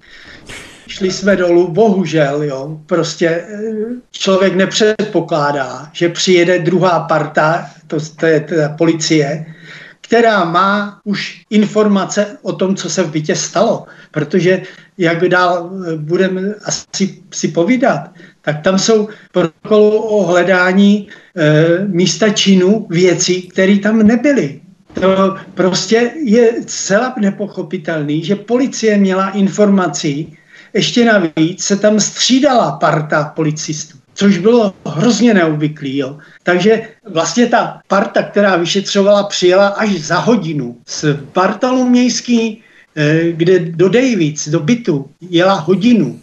šli 0.92 1.12
jsme 1.12 1.36
dolů, 1.36 1.68
bohužel, 1.68 2.44
jo, 2.44 2.80
prostě 2.86 3.28
eh, 3.28 3.72
člověk 4.12 4.56
nepředpokládá, 4.56 5.90
že 5.94 6.10
přijede 6.10 6.60
druhá 6.60 7.00
parta, 7.00 7.66
to, 7.88 7.98
to 8.20 8.26
je 8.26 8.40
ta 8.40 8.70
policie, 8.70 9.46
která 10.02 10.46
má 10.46 11.00
už 11.04 11.42
informace 11.50 12.38
o 12.42 12.54
tom, 12.54 12.76
co 12.76 12.90
se 12.90 13.04
v 13.04 13.12
bytě 13.12 13.36
stalo. 13.36 13.86
Protože, 14.12 14.62
jak 14.98 15.30
dál 15.30 15.72
eh, 15.72 15.96
budeme 15.96 16.42
asi 16.66 17.24
si 17.34 17.48
povídat, 17.48 18.12
tak 18.42 18.62
tam 18.62 18.80
jsou 18.80 19.10
protokolu 19.32 19.98
o 19.98 20.26
hledání 20.26 21.08
e, 21.08 21.86
místa 21.88 22.30
činu 22.30 22.88
věcí, 22.90 23.42
které 23.42 23.80
tam 23.80 24.04
nebyly. 24.04 24.62
To 24.94 25.38
prostě 25.54 26.12
je 26.26 26.54
celá 26.66 27.16
nepochopitelný, 27.20 28.24
že 28.24 28.36
policie 28.36 28.98
měla 28.98 29.30
informaci, 29.30 30.28
ještě 30.74 31.06
navíc 31.06 31.64
se 31.64 31.76
tam 31.76 32.00
střídala 32.00 32.72
parta 32.72 33.24
policistů, 33.36 33.98
což 34.14 34.38
bylo 34.38 34.74
hrozně 34.86 35.34
neobvyklý. 35.34 35.98
Jo. 35.98 36.18
Takže 36.44 36.88
vlastně 37.10 37.48
ta 37.48 37.82
parta, 37.88 38.24
která 38.24 38.56
vyšetřovala, 38.56 39.24
přijela 39.24 39.68
až 39.68 39.90
za 39.90 40.20
hodinu 40.20 40.78
z 40.88 41.06
Bartalu 41.34 41.90
mějský, 41.90 42.62
eh, 42.96 43.32
kde 43.32 43.60
do 43.60 43.90
Davids, 43.90 44.48
do 44.48 44.60
bytu, 44.60 45.10
jela 45.22 45.54
hodinu. 45.54 46.20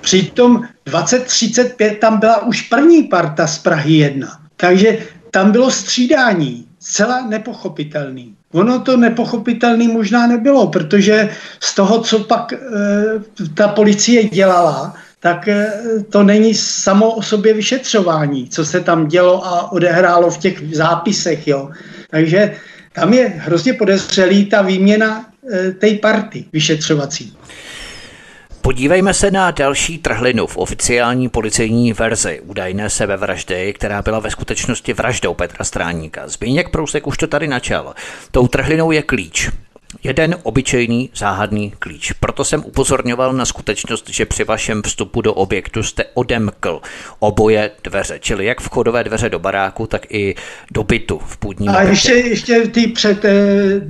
Přitom 0.00 0.64
2035 0.86 1.98
tam 1.98 2.20
byla 2.20 2.42
už 2.42 2.62
první 2.62 3.02
parta 3.02 3.46
z 3.46 3.58
Prahy 3.58 3.94
1. 3.94 4.40
Takže 4.56 4.98
tam 5.30 5.52
bylo 5.52 5.70
střídání, 5.70 6.66
zcela 6.78 7.26
nepochopitelný. 7.26 8.37
Ono 8.52 8.80
to 8.80 8.96
nepochopitelný 8.96 9.88
možná 9.88 10.26
nebylo, 10.26 10.66
protože 10.66 11.28
z 11.60 11.74
toho, 11.74 12.00
co 12.00 12.18
pak 12.18 12.52
e, 12.52 12.56
ta 13.54 13.68
policie 13.68 14.24
dělala, 14.24 14.94
tak 15.20 15.48
e, 15.48 15.72
to 16.10 16.22
není 16.22 16.54
samo 16.54 17.10
o 17.10 17.22
sobě 17.22 17.54
vyšetřování, 17.54 18.48
co 18.48 18.64
se 18.64 18.80
tam 18.80 19.08
dělo 19.08 19.46
a 19.46 19.72
odehrálo 19.72 20.30
v 20.30 20.38
těch 20.38 20.74
zápisech. 20.74 21.48
Jo. 21.48 21.70
Takže 22.10 22.56
tam 22.92 23.14
je 23.14 23.28
hrozně 23.28 23.72
podezřelý 23.72 24.44
ta 24.44 24.62
výměna 24.62 25.26
e, 25.52 25.72
té 25.72 25.90
party 25.94 26.44
vyšetřovací. 26.52 27.36
Podívejme 28.68 29.14
se 29.14 29.30
na 29.30 29.50
další 29.50 29.98
trhlinu 29.98 30.46
v 30.46 30.56
oficiální 30.56 31.28
policejní 31.28 31.92
verzi 31.92 32.40
údajné 32.40 32.90
sebevraždy, 32.90 33.72
která 33.72 34.02
byla 34.02 34.18
ve 34.18 34.30
skutečnosti 34.30 34.92
vraždou 34.92 35.34
Petra 35.34 35.64
Stráníka. 35.64 36.28
Zbýněk 36.28 36.68
Prousek 36.68 37.06
už 37.06 37.16
to 37.16 37.26
tady 37.26 37.48
načal. 37.48 37.94
Tou 38.30 38.48
trhlinou 38.48 38.90
je 38.90 39.02
klíč. 39.02 39.50
Jeden 40.02 40.36
obyčejný 40.42 41.10
záhadný 41.16 41.72
klíč. 41.78 42.12
Proto 42.12 42.44
jsem 42.44 42.64
upozorňoval 42.64 43.32
na 43.32 43.44
skutečnost, 43.44 44.08
že 44.08 44.26
při 44.26 44.44
vašem 44.44 44.82
vstupu 44.82 45.20
do 45.20 45.34
objektu 45.34 45.82
jste 45.82 46.04
odemkl 46.14 46.80
oboje 47.18 47.70
dveře, 47.84 48.18
čili 48.20 48.44
jak 48.44 48.60
vchodové 48.60 49.04
dveře 49.04 49.28
do 49.28 49.38
baráku, 49.38 49.86
tak 49.86 50.06
i 50.10 50.34
do 50.72 50.84
bytu 50.84 51.20
v 51.26 51.36
půdním. 51.36 51.70
A 51.70 51.82
ještě, 51.82 52.12
ještě 52.12 52.60
ty 52.60 52.86
před 52.86 53.24
e, 53.24 53.80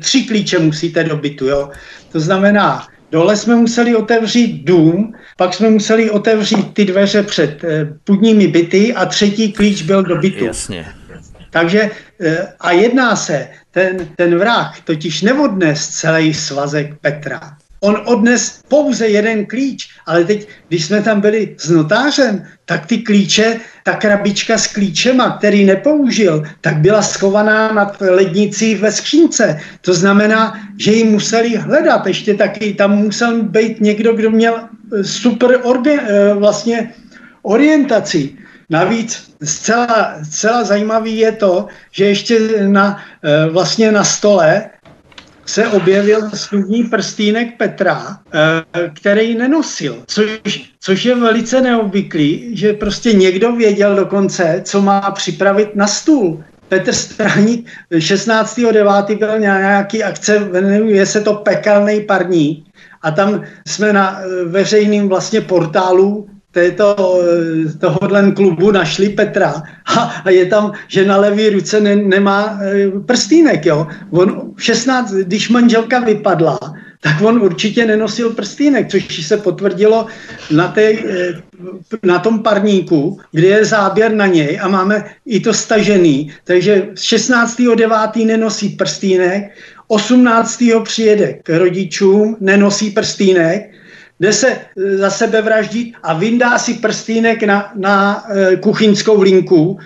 tři 0.00 0.22
klíče 0.22 0.58
musíte 0.58 1.04
do 1.04 1.16
bytu, 1.16 1.46
jo. 1.46 1.70
To 2.12 2.20
znamená 2.20 2.86
Dole 3.12 3.36
jsme 3.36 3.56
museli 3.56 3.96
otevřít 3.96 4.64
dům, 4.64 5.14
pak 5.36 5.54
jsme 5.54 5.70
museli 5.70 6.10
otevřít 6.10 6.74
ty 6.74 6.84
dveře 6.84 7.22
před 7.22 7.64
eh, 7.64 7.88
půdními 8.04 8.46
byty 8.46 8.94
a 8.94 9.06
třetí 9.06 9.52
klíč 9.52 9.82
byl 9.82 10.02
do 10.02 10.16
bytu. 10.16 10.44
Jasně. 10.44 10.86
Takže 11.50 11.90
eh, 12.20 12.48
a 12.60 12.72
jedná 12.72 13.16
se, 13.16 13.48
ten, 13.70 14.08
ten 14.16 14.38
vrah 14.38 14.80
totiž 14.80 15.22
neodnes 15.22 15.88
celý 15.88 16.34
svazek 16.34 16.94
Petra. 17.00 17.56
On 17.80 17.96
odnes 18.04 18.60
pouze 18.68 19.08
jeden 19.08 19.46
klíč, 19.46 19.88
ale 20.06 20.24
teď, 20.24 20.48
když 20.68 20.84
jsme 20.84 21.02
tam 21.02 21.20
byli 21.20 21.56
s 21.58 21.70
notářem, 21.70 22.44
tak 22.64 22.86
ty 22.86 22.98
klíče, 22.98 23.60
ta 23.84 23.92
krabička 23.96 24.58
s 24.58 24.66
klíčema, 24.66 25.36
který 25.38 25.64
nepoužil, 25.64 26.44
tak 26.60 26.76
byla 26.76 27.02
schovaná 27.02 27.72
nad 27.72 28.00
lednicí 28.00 28.74
ve 28.74 28.92
skřínce. 28.92 29.60
To 29.80 29.94
znamená, 29.94 30.60
že 30.78 30.92
ji 30.92 31.04
museli 31.04 31.56
hledat. 31.56 32.06
Ještě 32.06 32.34
taky 32.34 32.74
tam 32.74 32.96
musel 32.96 33.42
být 33.42 33.80
někdo, 33.80 34.12
kdo 34.12 34.30
měl 34.30 34.60
eh, 34.60 35.04
super 35.04 35.60
orga, 35.62 35.92
eh, 35.92 36.34
vlastně 36.34 36.92
orientaci. 37.42 38.36
Navíc 38.70 39.34
zcela, 39.42 40.20
zcela 40.22 40.64
zajímavý 40.64 41.18
je 41.18 41.32
to, 41.32 41.66
že 41.90 42.04
ještě 42.04 42.38
na, 42.68 43.02
eh, 43.24 43.50
vlastně 43.50 43.92
na 43.92 44.04
stole 44.04 44.70
se 45.50 45.68
objevil 45.68 46.30
snubní 46.34 46.84
prstínek 46.84 47.56
Petra, 47.56 48.18
eh, 48.34 48.90
který 48.94 49.34
nenosil, 49.34 50.02
což, 50.06 50.40
což 50.80 51.04
je 51.04 51.14
velice 51.14 51.60
neobvyklý, 51.60 52.56
že 52.56 52.72
prostě 52.72 53.12
někdo 53.12 53.52
věděl 53.52 53.96
dokonce, 53.96 54.62
co 54.64 54.82
má 54.82 55.10
připravit 55.10 55.76
na 55.76 55.86
stůl. 55.86 56.44
Petr 56.68 56.92
Straník 56.92 57.66
16.9. 57.90 59.18
byl 59.18 59.38
nějaký 59.38 60.04
akce, 60.04 60.48
je 60.86 61.06
se 61.06 61.20
to 61.20 61.34
pekelný 61.34 62.00
parník 62.00 62.64
a 63.02 63.10
tam 63.10 63.42
jsme 63.66 63.92
na 63.92 64.20
eh, 64.20 64.44
veřejným 64.44 65.08
vlastně 65.08 65.40
portálu 65.40 66.28
této, 66.50 67.20
eh, 67.22 67.78
tohohle 67.78 68.32
klubu 68.32 68.70
našli 68.70 69.08
Petra 69.08 69.62
a, 69.96 70.00
a 70.24 70.30
je 70.30 70.46
tam, 70.46 70.72
že 70.88 71.04
na 71.04 71.16
levé 71.16 71.50
ruce 71.50 71.80
ne, 71.80 71.96
nemá 71.96 72.58
e, 72.62 72.90
prstínek, 73.06 73.66
jo. 73.66 73.86
On 74.10 74.54
16, 74.56 75.12
když 75.12 75.48
manželka 75.48 76.00
vypadla, 76.00 76.58
tak 77.00 77.22
on 77.22 77.42
určitě 77.42 77.86
nenosil 77.86 78.30
prstínek, 78.30 78.90
což 78.90 79.26
se 79.26 79.36
potvrdilo 79.36 80.06
na, 80.50 80.68
té, 80.68 80.92
e, 80.92 81.42
na 82.02 82.18
tom 82.18 82.42
parníku, 82.42 83.20
kde 83.32 83.46
je 83.46 83.64
záběr 83.64 84.12
na 84.14 84.26
něj 84.26 84.58
a 84.62 84.68
máme 84.68 85.04
i 85.26 85.40
to 85.40 85.54
stažený. 85.54 86.32
Takže 86.44 86.88
16.9. 86.94 88.26
nenosí 88.26 88.68
prstínek, 88.68 89.50
18. 89.88 90.62
přijede 90.84 91.32
k 91.42 91.58
rodičům, 91.58 92.36
nenosí 92.40 92.90
prstínek, 92.90 93.70
jde 94.20 94.32
se 94.32 94.48
e, 94.50 94.96
za 94.96 95.10
sebe 95.10 95.42
vraždit 95.42 95.94
a 96.02 96.14
vyndá 96.14 96.58
si 96.58 96.74
prstínek 96.74 97.42
na, 97.42 97.72
na 97.74 98.24
e, 98.28 98.56
kuchyňskou 98.56 99.22
linku 99.22 99.78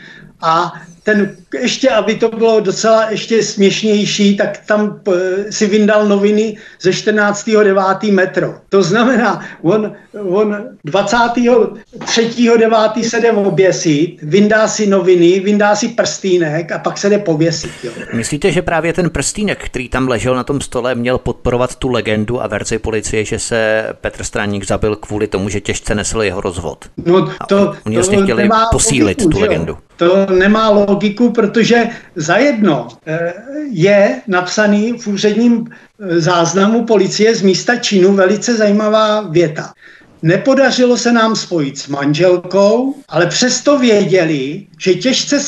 a 0.42 0.72
ten, 1.04 1.36
ještě 1.60 1.90
aby 1.90 2.14
to 2.14 2.28
bylo 2.28 2.60
docela 2.60 3.10
ještě 3.10 3.42
směšnější, 3.42 4.36
tak 4.36 4.60
tam 4.66 5.00
eh, 5.12 5.52
si 5.52 5.66
vyndal 5.66 6.08
noviny 6.08 6.56
ze 6.80 6.90
14.9. 6.90 8.12
metro. 8.12 8.54
To 8.68 8.82
znamená, 8.82 9.44
on, 9.62 9.92
on 10.28 10.56
23.9. 10.86 13.08
se 13.08 13.20
jde 13.20 13.32
oběsit, 13.32 14.16
vyndá 14.22 14.68
si 14.68 14.86
noviny, 14.86 15.40
vyndá 15.40 15.76
si 15.76 15.88
prstínek 15.88 16.72
a 16.72 16.78
pak 16.78 16.98
se 16.98 17.10
jde 17.10 17.18
pověsit. 17.18 17.70
Jo. 17.82 17.92
Myslíte, 18.12 18.52
že 18.52 18.62
právě 18.62 18.92
ten 18.92 19.10
prstínek, 19.10 19.64
který 19.64 19.88
tam 19.88 20.08
ležel 20.08 20.34
na 20.34 20.44
tom 20.44 20.60
stole, 20.60 20.94
měl 20.94 21.18
podporovat 21.18 21.76
tu 21.76 21.88
legendu 21.88 22.42
a 22.42 22.46
verzi 22.46 22.78
policie, 22.78 23.24
že 23.24 23.38
se 23.38 23.86
Petr 24.00 24.24
Straník 24.24 24.66
zabil 24.66 24.96
kvůli 24.96 25.26
tomu, 25.26 25.48
že 25.48 25.60
těžce 25.60 25.94
nesl 25.94 26.22
jeho 26.22 26.40
rozvod? 26.40 26.84
No 27.06 27.34
to, 27.48 27.74
Oni 27.86 27.96
vlastně 27.96 28.22
chtěli 28.22 28.48
posílit 28.70 29.20
logiku, 29.20 29.30
tu 29.30 29.40
legendu. 29.40 29.78
To 29.96 30.26
nemá 30.26 30.70
logiku, 30.70 31.30
protože 31.30 31.88
zajedno 32.16 32.88
eh, 33.06 33.32
je 33.70 34.22
napsaný 34.26 34.92
v 34.98 35.06
úředním 35.06 35.66
eh, 35.66 36.20
záznamu 36.20 36.84
policie 36.84 37.34
z 37.34 37.42
místa 37.42 37.76
činu 37.76 38.12
velice 38.12 38.56
zajímavá 38.56 39.20
věta. 39.20 39.72
Nepodařilo 40.22 40.96
se 40.96 41.12
nám 41.12 41.36
spojit 41.36 41.78
s 41.78 41.88
manželkou, 41.88 42.94
ale 43.08 43.26
přesto 43.26 43.78
věděli, 43.78 44.66
že 44.78 44.94
těžce 44.94 45.40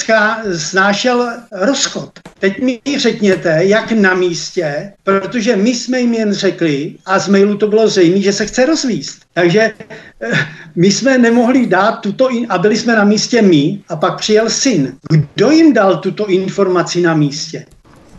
snášel 0.56 1.32
rozchod. 1.52 2.10
Teď 2.38 2.62
mi 2.62 2.80
řekněte, 2.98 3.58
jak 3.64 3.92
na 3.92 4.14
místě, 4.14 4.92
protože 5.02 5.56
my 5.56 5.74
jsme 5.74 6.00
jim 6.00 6.14
jen 6.14 6.32
řekli, 6.32 6.94
a 7.06 7.18
z 7.18 7.28
mailu 7.28 7.56
to 7.56 7.66
bylo 7.66 7.88
zřejmé, 7.88 8.20
že 8.20 8.32
se 8.32 8.46
chce 8.46 8.66
rozvíst. 8.66 9.18
Takže 9.34 9.72
eh, 10.20 10.32
my 10.76 10.92
jsme 10.92 11.18
nemohli 11.18 11.66
dát 11.66 11.92
tuto, 11.92 12.28
a 12.48 12.58
byli 12.58 12.76
jsme 12.76 12.96
na 12.96 13.04
místě 13.04 13.42
my, 13.42 13.80
a 13.88 13.96
pak 13.96 14.18
přijel 14.18 14.50
syn. 14.50 14.92
Kdo 15.34 15.50
jim 15.50 15.72
dal 15.72 15.96
tuto 15.96 16.26
informaci 16.26 17.00
na 17.00 17.14
místě? 17.14 17.66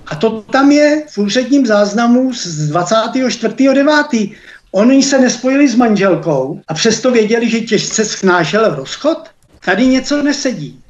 A 0.08 0.16
to 0.16 0.42
tam 0.42 0.72
je 0.72 1.04
v 1.10 1.18
úředním 1.18 1.66
záznamu 1.66 2.34
z 2.34 2.72
24.9. 2.72 4.36
Oni 4.72 5.04
se 5.04 5.20
nespojili 5.20 5.68
s 5.68 5.76
manželkou 5.76 6.62
a 6.68 6.74
přesto 6.74 7.12
věděli, 7.12 7.50
že 7.50 7.60
těžce 7.60 8.06
snášel 8.06 8.76
rozchod? 8.76 9.18
Tady 9.66 9.88
něco 9.88 10.24
nesedí. 10.24 10.82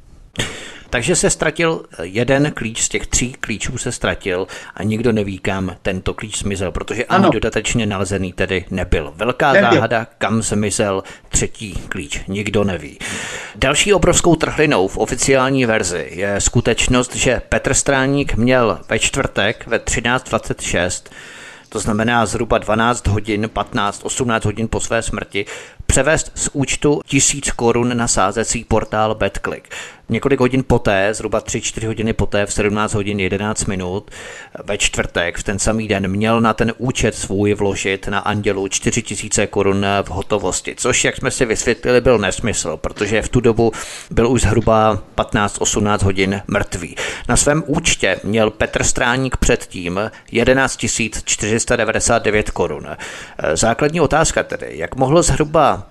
Takže 0.90 1.16
se 1.16 1.30
ztratil 1.30 1.84
jeden 2.02 2.52
klíč 2.52 2.82
z 2.82 2.88
těch 2.88 3.06
tří 3.06 3.32
klíčů 3.40 3.78
se 3.78 3.92
ztratil 3.92 4.46
a 4.74 4.82
nikdo 4.82 5.12
neví, 5.12 5.38
kam 5.38 5.76
tento 5.82 6.14
klíč 6.14 6.38
zmizel, 6.38 6.72
protože 6.72 7.04
ano. 7.04 7.24
ani 7.24 7.32
dodatečně 7.32 7.86
nalezený 7.86 8.32
tedy 8.32 8.64
nebyl. 8.70 9.12
Velká 9.16 9.52
nebyl. 9.52 9.70
záhada, 9.70 10.06
kam 10.18 10.42
zmizel 10.42 11.02
třetí 11.28 11.74
klíč, 11.88 12.20
nikdo 12.28 12.64
neví. 12.64 12.98
Další 13.56 13.92
obrovskou 13.92 14.36
trhlinou 14.36 14.88
v 14.88 14.98
oficiální 14.98 15.66
verzi 15.66 16.08
je 16.10 16.40
skutečnost, 16.40 17.16
že 17.16 17.42
Petr 17.48 17.74
Stráník 17.74 18.34
měl 18.34 18.80
ve 18.88 18.98
čtvrtek 18.98 19.66
ve 19.66 19.78
13.26 19.78 21.02
to 21.68 21.78
znamená 21.78 22.26
zhruba 22.26 22.58
12 22.58 23.06
hodin, 23.06 23.48
15, 23.48 24.04
18 24.04 24.44
hodin 24.44 24.68
po 24.68 24.80
své 24.80 25.02
smrti, 25.02 25.46
převést 25.90 26.32
z 26.34 26.48
účtu 26.52 27.00
1000 27.06 27.50
korun 27.50 27.96
na 27.96 28.08
sázecí 28.08 28.64
portál 28.64 29.14
BetClick. 29.14 29.68
Několik 30.10 30.40
hodin 30.40 30.64
poté, 30.66 31.14
zhruba 31.14 31.40
3-4 31.40 31.86
hodiny 31.86 32.12
poté, 32.12 32.46
v 32.46 32.52
17 32.52 32.94
hodin 32.94 33.20
11 33.20 33.64
minut, 33.64 34.10
ve 34.64 34.78
čtvrtek, 34.78 35.38
v 35.38 35.42
ten 35.42 35.58
samý 35.58 35.88
den, 35.88 36.08
měl 36.08 36.40
na 36.40 36.54
ten 36.54 36.72
účet 36.78 37.14
svůj 37.14 37.54
vložit 37.54 38.08
na 38.08 38.18
Andělu 38.18 38.68
4000 38.68 39.46
korun 39.46 39.86
v 40.02 40.08
hotovosti, 40.08 40.74
což, 40.78 41.04
jak 41.04 41.16
jsme 41.16 41.30
si 41.30 41.44
vysvětlili, 41.44 42.00
byl 42.00 42.18
nesmysl, 42.18 42.76
protože 42.76 43.22
v 43.22 43.28
tu 43.28 43.40
dobu 43.40 43.72
byl 44.10 44.30
už 44.30 44.40
zhruba 44.40 45.02
15-18 45.16 46.04
hodin 46.04 46.42
mrtvý. 46.46 46.96
Na 47.28 47.36
svém 47.36 47.64
účtě 47.66 48.20
měl 48.24 48.50
Petr 48.50 48.84
Stráník 48.84 49.36
předtím 49.36 50.00
11 50.32 50.78
499 51.24 52.50
korun. 52.50 52.86
Základní 53.54 54.00
otázka 54.00 54.42
tedy, 54.42 54.66
jak 54.70 54.96
mohl 54.96 55.22
zhruba 55.22 55.77
啊。 55.78 55.86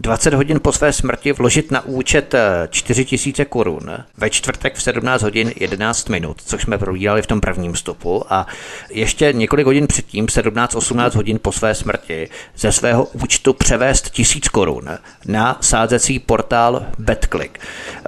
20 0.00 0.34
hodin 0.34 0.60
po 0.60 0.72
své 0.72 0.92
smrti 0.92 1.32
vložit 1.32 1.70
na 1.70 1.84
účet 1.86 2.34
4000 2.70 3.42
eh, 3.42 3.44
korun 3.44 3.90
ve 4.16 4.30
čtvrtek 4.30 4.74
v 4.74 4.82
17 4.82 5.22
hodin 5.22 5.52
11 5.56 6.08
minut, 6.08 6.36
což 6.46 6.62
jsme 6.62 6.78
probírali 6.78 7.22
v 7.22 7.26
tom 7.26 7.40
prvním 7.40 7.74
stopu 7.74 8.32
a 8.32 8.46
ještě 8.90 9.32
několik 9.32 9.66
hodin 9.66 9.86
předtím, 9.86 10.26
17-18 10.26 11.14
hodin 11.14 11.38
po 11.42 11.52
své 11.52 11.74
smrti, 11.74 12.28
ze 12.56 12.72
svého 12.72 13.04
účtu 13.04 13.52
převést 13.52 14.10
1000 14.10 14.48
korun 14.48 14.88
na 15.26 15.58
sázecí 15.60 16.18
portál 16.18 16.86
BetClick 16.98 17.58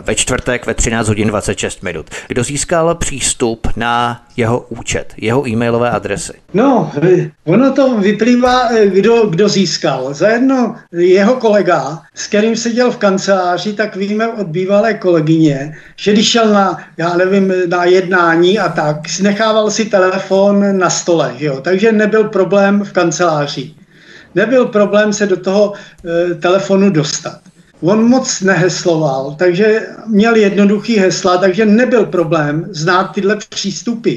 ve 0.00 0.14
čtvrtek 0.14 0.66
ve 0.66 0.74
13 0.74 1.08
hodin 1.08 1.28
26 1.28 1.82
minut. 1.82 2.06
Kdo 2.28 2.44
získal 2.44 2.94
přístup 2.94 3.68
na 3.76 4.26
jeho 4.36 4.66
účet, 4.68 5.14
jeho 5.16 5.48
e-mailové 5.48 5.90
adresy? 5.90 6.32
No, 6.54 6.92
ono 7.44 7.72
to 7.72 7.98
vyplývá, 7.98 8.68
eh, 8.68 8.86
kdo, 8.86 9.26
kdo 9.26 9.48
získal. 9.48 10.14
Zajedno 10.14 10.76
jeho 10.92 11.36
kolega, 11.36 11.79
s 12.14 12.26
kterým 12.26 12.56
seděl 12.56 12.90
v 12.90 12.96
kanceláři, 12.96 13.72
tak 13.72 13.96
víme 13.96 14.28
od 14.28 14.46
bývalé 14.46 14.94
kolegyně, 14.94 15.76
že 15.96 16.12
když 16.12 16.28
šel 16.28 16.48
na, 16.48 16.78
já 16.96 17.16
nevím, 17.16 17.52
na 17.68 17.84
jednání 17.84 18.58
a 18.58 18.68
tak, 18.68 18.96
nechával 19.20 19.70
si 19.70 19.84
telefon 19.84 20.78
na 20.78 20.90
stole, 20.90 21.34
jo? 21.38 21.60
takže 21.60 21.92
nebyl 21.92 22.24
problém 22.24 22.84
v 22.84 22.92
kanceláři. 22.92 23.74
Nebyl 24.34 24.66
problém 24.66 25.12
se 25.12 25.26
do 25.26 25.36
toho 25.36 25.72
e, 25.72 26.34
telefonu 26.34 26.90
dostat. 26.90 27.40
On 27.80 28.08
moc 28.08 28.40
nehesloval, 28.40 29.34
takže 29.38 29.86
měl 30.06 30.36
jednoduchý 30.36 30.96
hesla, 30.96 31.36
takže 31.36 31.66
nebyl 31.66 32.06
problém 32.06 32.66
znát 32.70 33.04
tyhle 33.04 33.36
přístupy. 33.48 34.16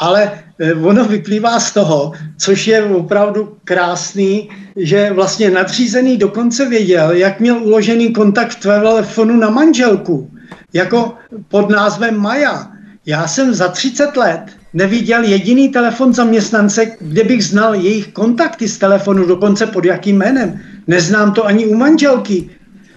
Ale 0.00 0.32
eh, 0.58 0.74
ono 0.74 1.04
vyplývá 1.04 1.60
z 1.60 1.72
toho, 1.72 2.12
což 2.38 2.66
je 2.66 2.84
opravdu 2.84 3.56
krásný, 3.64 4.48
že 4.76 5.12
vlastně 5.12 5.50
nadřízený 5.50 6.16
dokonce 6.16 6.68
věděl, 6.68 7.10
jak 7.10 7.40
měl 7.40 7.58
uložený 7.58 8.12
kontakt 8.12 8.56
v 8.56 8.60
telefonu 8.60 9.36
na 9.36 9.50
manželku, 9.50 10.30
jako 10.72 11.14
pod 11.48 11.70
názvem 11.70 12.16
Maja. 12.16 12.72
Já 13.06 13.28
jsem 13.28 13.54
za 13.54 13.68
30 13.68 14.16
let 14.16 14.42
neviděl 14.74 15.24
jediný 15.24 15.68
telefon 15.68 16.14
zaměstnance, 16.14 16.86
kde 17.00 17.24
bych 17.24 17.44
znal 17.44 17.74
jejich 17.74 18.08
kontakty 18.08 18.68
z 18.68 18.78
telefonu, 18.78 19.26
dokonce 19.26 19.66
pod 19.66 19.84
jakým 19.84 20.16
jménem. 20.16 20.60
Neznám 20.86 21.32
to 21.32 21.46
ani 21.46 21.66
u 21.66 21.74
manželky. 21.74 22.50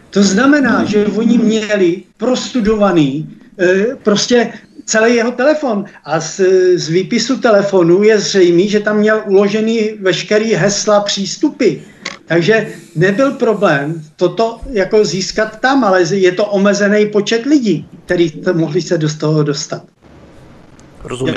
To 0.10 0.24
znamená, 0.24 0.84
že 0.86 1.06
oni 1.06 1.38
měli 1.38 2.04
prostudovaný 2.18 3.30
e, 3.60 3.96
prostě 4.04 4.54
celý 4.86 5.16
jeho 5.16 5.32
telefon. 5.32 5.86
A 6.04 6.20
z, 6.20 6.42
z 6.76 6.90
výpisu 6.90 7.38
telefonu 7.38 8.04
je 8.04 8.20
zřejmé, 8.20 8.68
že 8.68 8.80
tam 8.80 8.98
měl 8.98 9.24
uložený 9.26 9.90
veškerý 10.02 10.54
hesla 10.54 11.00
přístupy. 11.00 11.74
Takže 12.26 12.68
nebyl 12.96 13.32
problém 13.32 14.02
toto 14.16 14.60
jako 14.70 15.06
získat 15.06 15.60
tam, 15.60 15.84
ale 15.84 16.04
je 16.16 16.32
to 16.32 16.46
omezený 16.46 17.06
počet 17.06 17.46
lidí, 17.46 17.88
kteří 18.06 18.42
mohli 18.54 18.82
se 18.82 18.98
do 18.98 19.08
toho 19.20 19.44
dostat. 19.44 19.84
Rozumím. 21.04 21.36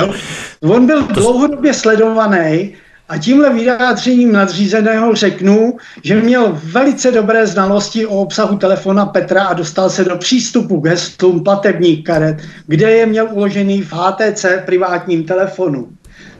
On 0.61 0.87
byl 0.87 1.03
dlouhodobě 1.03 1.75
sledovaný 1.75 2.75
A 3.09 3.19
tímhle 3.19 3.53
vyjádřením 3.53 4.33
nadřízeného 4.33 5.15
řeknu, 5.15 5.77
že 6.03 6.21
měl 6.21 6.61
velice 6.65 7.11
dobré 7.11 7.47
znalosti 7.47 8.07
o 8.07 8.17
obsahu 8.19 8.57
telefona 8.59 9.07
Petra 9.07 9.45
a 9.45 9.55
dostal 9.55 9.91
se 9.91 10.05
do 10.05 10.17
přístupu 10.17 10.81
k 10.81 10.87
heslům 10.87 11.45
platebních 11.45 12.05
karet, 12.05 12.37
kde 12.67 12.91
je 12.91 13.07
měl 13.07 13.29
uložený 13.33 13.83
v 13.83 13.93
HTC 13.93 14.47
privátním 14.65 15.25
telefonu. 15.25 15.89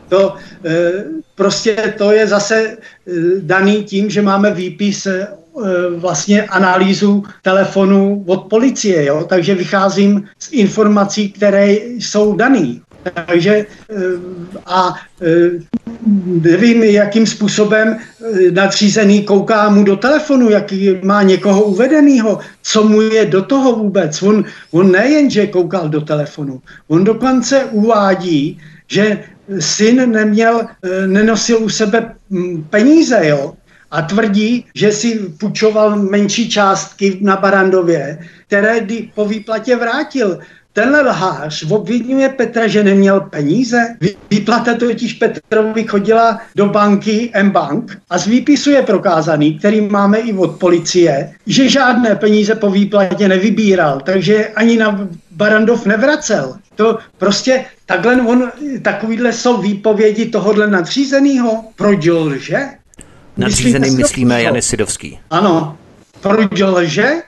To 0.09 0.35
e, 0.65 1.05
prostě 1.35 1.95
to 1.99 2.13
je 2.13 2.27
zase 2.27 2.57
e, 2.67 2.77
daný 3.41 3.85
tím, 3.85 4.11
že 4.11 4.23
máme 4.23 4.51
výpis 4.51 5.07
e, 5.07 5.29
vlastně 5.97 6.43
analýzu 6.43 7.25
telefonu 7.43 8.25
od 8.27 8.47
policie, 8.47 9.05
jo? 9.05 9.25
takže 9.29 9.55
vycházím 9.55 10.25
z 10.39 10.53
informací, 10.53 11.33
které 11.33 11.73
jsou 11.73 12.37
dané. 12.37 12.81
Takže 13.15 13.55
eh, 13.57 13.67
a 14.67 14.95
eh, 15.23 15.51
nevím, 16.27 16.83
jakým 16.83 17.27
způsobem 17.27 17.97
eh, 17.97 18.51
nadřízený 18.51 19.25
kouká 19.25 19.71
mu 19.71 19.85
do 19.85 19.97
telefonu, 19.97 20.51
jaký 20.51 20.99
má 21.03 21.23
někoho 21.23 21.65
uvedenýho, 21.65 22.39
co 22.63 22.85
mu 22.85 23.01
je 23.01 23.27
do 23.27 23.43
toho 23.43 23.77
vůbec. 23.77 24.23
On, 24.23 24.45
on 24.71 24.93
nejen, 24.93 25.31
že 25.31 25.47
koukal 25.47 25.89
do 25.89 26.01
telefonu, 26.01 26.61
on 26.89 27.05
dokonce 27.05 27.65
uvádí, 27.65 28.61
že 28.89 29.25
syn 29.59 30.11
neměl, 30.11 30.67
nenosil 31.07 31.63
u 31.63 31.69
sebe 31.69 32.15
hm, 32.31 32.67
peníze, 32.71 33.21
jo, 33.23 33.55
a 33.91 34.03
tvrdí, 34.03 34.67
že 34.75 34.93
si 34.93 35.19
půjčoval 35.41 35.97
menší 35.97 36.51
částky 36.51 37.19
na 37.23 37.37
Barandově, 37.37 38.19
které 38.47 38.87
po 39.15 39.25
výplatě 39.25 39.77
vrátil. 39.77 40.39
Tenhle 40.77 41.01
lhář 41.01 41.65
obvinuje 41.71 42.29
Petra, 42.29 42.67
že 42.67 42.85
neměl 42.85 43.21
peníze. 43.21 43.97
Výplata 44.31 44.75
totiž 44.75 45.13
Petrovi 45.13 45.85
chodila 45.85 46.41
do 46.57 46.67
banky 46.67 47.31
M-Bank 47.33 47.99
a 48.11 48.19
z 48.19 48.27
výpisu 48.27 48.71
je 48.71 48.83
prokázaný, 48.83 49.59
který 49.59 49.81
máme 49.81 50.19
i 50.19 50.33
od 50.33 50.57
policie, 50.57 51.33
že 51.47 51.69
žádné 51.69 52.15
peníze 52.15 52.55
po 52.55 52.71
výplatě 52.71 53.29
nevybíral, 53.29 54.01
takže 54.01 54.49
ani 54.49 54.77
na 54.77 55.09
Barandov 55.31 55.87
nevracel. 55.87 56.57
To 56.75 56.99
prostě 57.19 57.65
takhle 57.87 58.17
on, 58.17 58.51
takovýhle 58.83 59.33
jsou 59.33 59.63
výpovědi 59.63 60.27
tohohle 60.27 60.67
nadřízeného. 60.67 61.65
Proč 61.77 62.07
lže? 62.07 62.59
Nadřízený 63.37 63.91
myslíme 63.91 64.43
Jany 64.43 64.63
Sidovský. 64.63 65.19
Ano. 65.31 65.77
Proč 66.21 66.61
lže? 66.61 67.23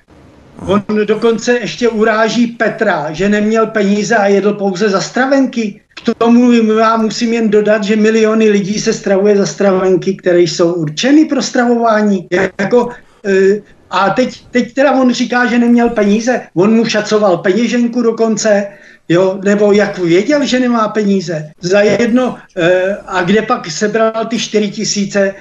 On 0.66 0.82
dokonce 1.04 1.58
ještě 1.58 1.88
uráží 1.88 2.46
Petra, 2.46 3.12
že 3.12 3.28
neměl 3.28 3.66
peníze 3.66 4.16
a 4.16 4.26
jedl 4.26 4.52
pouze 4.52 4.88
za 4.88 5.00
stravenky. 5.00 5.80
K 5.94 6.14
tomu 6.14 6.52
já 6.52 6.96
musím 6.96 7.32
jen 7.32 7.50
dodat, 7.50 7.84
že 7.84 7.96
miliony 7.96 8.50
lidí 8.50 8.80
se 8.80 8.92
stravuje 8.92 9.36
za 9.36 9.46
stravenky, 9.46 10.14
které 10.14 10.40
jsou 10.40 10.72
určeny 10.72 11.24
pro 11.24 11.42
stravování. 11.42 12.28
Jako, 12.60 12.88
e, 13.24 13.60
a 13.90 14.10
teď, 14.10 14.44
teď 14.50 14.74
teda 14.74 14.92
on 14.92 15.12
říká, 15.12 15.46
že 15.46 15.58
neměl 15.58 15.88
peníze. 15.88 16.40
On 16.54 16.74
mu 16.74 16.84
šacoval 16.84 17.36
peněženku 17.36 18.02
dokonce, 18.02 18.66
jo, 19.08 19.40
nebo 19.44 19.72
jak 19.72 19.98
věděl, 19.98 20.46
že 20.46 20.60
nemá 20.60 20.88
peníze. 20.88 21.50
Za 21.60 21.80
jedno, 21.80 22.36
e, 22.56 22.96
a 23.06 23.22
kde 23.22 23.42
pak 23.42 23.70
sebral 23.70 24.12
ty 24.28 24.38
4 24.38 24.70
tisíce 24.70 25.34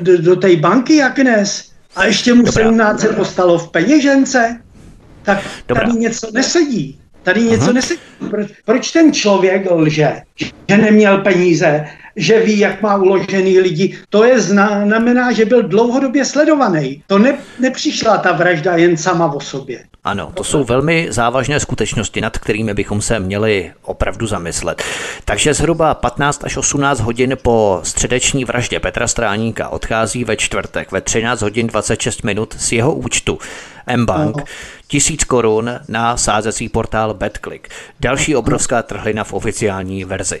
do, 0.00 0.18
do 0.18 0.36
té 0.36 0.56
banky, 0.56 0.96
jak 0.96 1.16
dnes? 1.16 1.69
A 1.96 2.04
ještě 2.04 2.34
mu 2.34 2.46
17 2.46 3.00
se 3.00 3.08
postalo 3.08 3.58
v 3.58 3.70
peněžence, 3.70 4.60
tak 5.22 5.38
Dobrá. 5.68 5.86
tady 5.86 5.98
něco 5.98 6.30
nesedí. 6.32 7.00
Tady 7.22 7.42
něco 7.42 7.64
uh-huh. 7.64 7.72
nesedí. 7.72 8.00
Proč, 8.30 8.48
proč 8.64 8.92
ten 8.92 9.12
člověk 9.12 9.70
lže, 9.70 10.22
že 10.68 10.76
neměl 10.76 11.18
peníze, 11.18 11.86
že 12.16 12.40
ví, 12.40 12.58
jak 12.58 12.82
má 12.82 12.96
uložený 12.96 13.58
lidi. 13.58 13.98
To 14.08 14.24
je 14.24 14.40
znamená, 14.40 15.32
že 15.32 15.44
byl 15.44 15.62
dlouhodobě 15.62 16.24
sledovaný. 16.24 17.02
To 17.06 17.18
ne, 17.18 17.38
nepřišla 17.58 18.18
ta 18.18 18.32
vražda 18.32 18.76
jen 18.76 18.96
sama 18.96 19.32
o 19.32 19.40
sobě. 19.40 19.84
Ano, 20.04 20.32
to 20.34 20.44
jsou 20.44 20.64
velmi 20.64 21.06
závažné 21.10 21.60
skutečnosti, 21.60 22.20
nad 22.20 22.38
kterými 22.38 22.74
bychom 22.74 23.02
se 23.02 23.20
měli 23.20 23.72
opravdu 23.82 24.26
zamyslet. 24.26 24.82
Takže 25.24 25.54
zhruba 25.54 25.94
15 25.94 26.44
až 26.44 26.56
18 26.56 27.00
hodin 27.00 27.36
po 27.42 27.80
středeční 27.82 28.44
vraždě 28.44 28.80
Petra 28.80 29.08
Stráníka 29.08 29.68
odchází 29.68 30.24
ve 30.24 30.36
čtvrtek 30.36 30.92
ve 30.92 31.00
13 31.00 31.42
hodin 31.42 31.66
26 31.66 32.22
minut 32.22 32.54
z 32.58 32.72
jeho 32.72 32.94
účtu 32.94 33.38
mBank. 33.96 34.36
Tisíc 34.90 35.24
korun 35.24 35.70
na 35.88 36.16
sázecí 36.16 36.68
portál 36.68 37.14
BetClick. 37.14 37.68
Další 38.00 38.36
obrovská 38.36 38.82
trhlina 38.82 39.24
v 39.24 39.32
oficiální 39.32 40.04
verzi. 40.04 40.40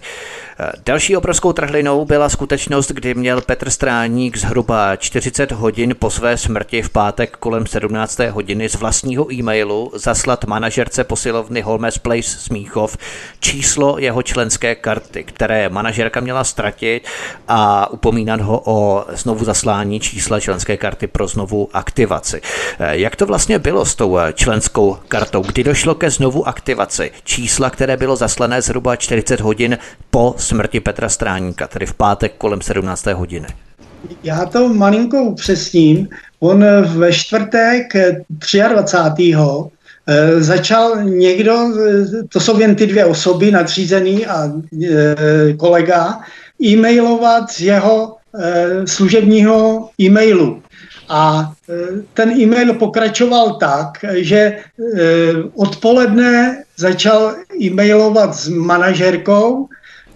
Další 0.86 1.16
obrovskou 1.16 1.52
trhlinou 1.52 2.04
byla 2.04 2.28
skutečnost, 2.28 2.90
kdy 2.90 3.14
měl 3.14 3.40
Petr 3.40 3.70
Stráník 3.70 4.36
zhruba 4.36 4.96
40 4.96 5.52
hodin 5.52 5.94
po 5.98 6.10
své 6.10 6.36
smrti 6.36 6.82
v 6.82 6.90
pátek 6.90 7.36
kolem 7.36 7.66
17. 7.66 8.18
hodiny 8.18 8.68
z 8.68 8.74
vlastního 8.74 9.32
e-mailu 9.32 9.92
zaslat 9.94 10.44
manažerce 10.44 11.04
posilovny 11.04 11.60
Holmes 11.60 11.98
Place 11.98 12.22
Smíchov 12.22 12.96
číslo 13.40 13.98
jeho 13.98 14.22
členské 14.22 14.74
karty, 14.74 15.24
které 15.24 15.68
manažerka 15.68 16.20
měla 16.20 16.44
ztratit 16.44 17.08
a 17.48 17.90
upomínat 17.90 18.40
ho 18.40 18.62
o 18.64 19.04
znovu 19.08 19.44
zaslání 19.44 20.00
čísla 20.00 20.40
členské 20.40 20.76
karty 20.76 21.06
pro 21.06 21.26
znovu 21.26 21.68
aktivaci. 21.72 22.40
Jak 22.78 23.16
to 23.16 23.26
vlastně 23.26 23.58
bylo 23.58 23.84
s 23.84 23.94
tou 23.94 24.18
členskou 24.40 24.96
kartou? 25.08 25.42
Kdy 25.42 25.64
došlo 25.64 25.94
ke 25.94 26.10
znovu 26.10 26.48
aktivaci 26.48 27.10
čísla, 27.24 27.70
které 27.70 27.96
bylo 27.96 28.16
zaslané 28.16 28.62
zhruba 28.62 28.96
40 28.96 29.40
hodin 29.40 29.78
po 30.10 30.34
smrti 30.38 30.80
Petra 30.80 31.08
Stráníka, 31.08 31.66
tedy 31.66 31.86
v 31.86 31.94
pátek 31.94 32.32
kolem 32.38 32.60
17. 32.60 33.06
hodiny? 33.06 33.46
Já 34.22 34.46
to 34.46 34.68
malinko 34.68 35.22
upřesním. 35.22 36.08
On 36.40 36.64
ve 36.84 37.12
čtvrtek 37.12 37.92
23. 38.68 39.34
Eh, 40.06 40.42
začal 40.42 41.04
někdo, 41.04 41.52
eh, 41.52 42.22
to 42.28 42.40
jsou 42.40 42.60
jen 42.60 42.74
ty 42.74 42.86
dvě 42.86 43.04
osoby, 43.04 43.50
nadřízený 43.50 44.26
a 44.26 44.52
eh, 44.84 45.52
kolega, 45.56 46.20
e-mailovat 46.62 47.50
z 47.50 47.60
jeho 47.60 48.16
služebního 48.86 49.88
e-mailu. 50.00 50.62
A 51.10 51.52
ten 52.14 52.30
e-mail 52.30 52.74
pokračoval 52.74 53.58
tak, 53.58 53.98
že 54.22 54.62
odpoledne 55.54 56.62
začal 56.78 57.34
e-mailovat 57.58 58.34
s 58.34 58.48
manažerkou, 58.48 59.66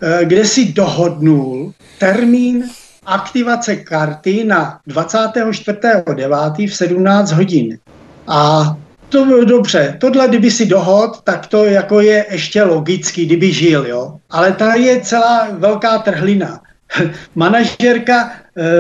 Eh, 0.05 0.25
kde 0.25 0.45
si 0.45 0.73
dohodnul 0.73 1.73
termín 1.99 2.65
aktivace 3.07 3.77
karty 3.77 4.45
na 4.45 4.81
24.9. 4.87 6.69
v 6.69 6.77
17 6.77 7.33
hodin. 7.33 7.79
A 8.27 8.77
to 9.09 9.25
bylo 9.25 9.45
dobře. 9.45 9.97
Tohle, 10.01 10.29
kdyby 10.29 10.51
si 10.51 10.67
dohod, 10.67 11.21
tak 11.25 11.47
to 11.47 11.65
jako 11.65 12.01
je 12.01 12.27
ještě 12.31 12.63
logický, 12.63 13.27
kdyby 13.27 13.53
žil, 13.53 13.87
jo. 13.87 14.17
Ale 14.31 14.53
tady 14.53 14.83
je 14.83 15.01
celá 15.01 15.49
velká 15.53 15.99
trhlina. 15.99 16.61
Manažerka 17.35 18.31
e, 18.57 18.73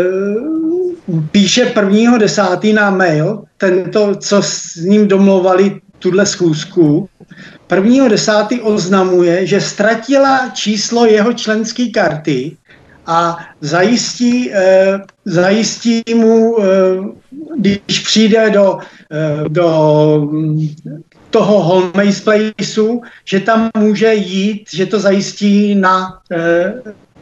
píše 1.30 1.66
prvního 1.66 2.18
desátý 2.18 2.72
na 2.72 2.90
mail, 2.90 3.42
tento, 3.56 4.14
co 4.14 4.42
s 4.42 4.76
ním 4.76 5.08
domlouvali 5.08 5.80
tuhle 5.98 6.26
schůzku, 6.26 7.08
Prvního 7.66 8.08
desátý 8.08 8.60
oznamuje, 8.60 9.46
že 9.46 9.60
ztratila 9.60 10.48
číslo 10.48 11.06
jeho 11.06 11.32
členské 11.32 11.88
karty 11.90 12.56
a 13.06 13.38
zajistí, 13.60 14.52
eh, 14.52 15.00
zajistí 15.24 16.02
mu, 16.14 16.56
eh, 16.60 16.64
když 17.56 18.00
přijde 18.04 18.50
do, 18.50 18.78
eh, 19.12 19.48
do 19.48 19.66
toho 21.30 21.62
home 21.62 21.92
placeu, 22.24 23.02
že 23.24 23.40
tam 23.40 23.70
může 23.78 24.14
jít, 24.14 24.64
že 24.72 24.86
to 24.86 25.00
zajistí 25.00 25.74
na 25.74 26.20
eh, 26.32 26.74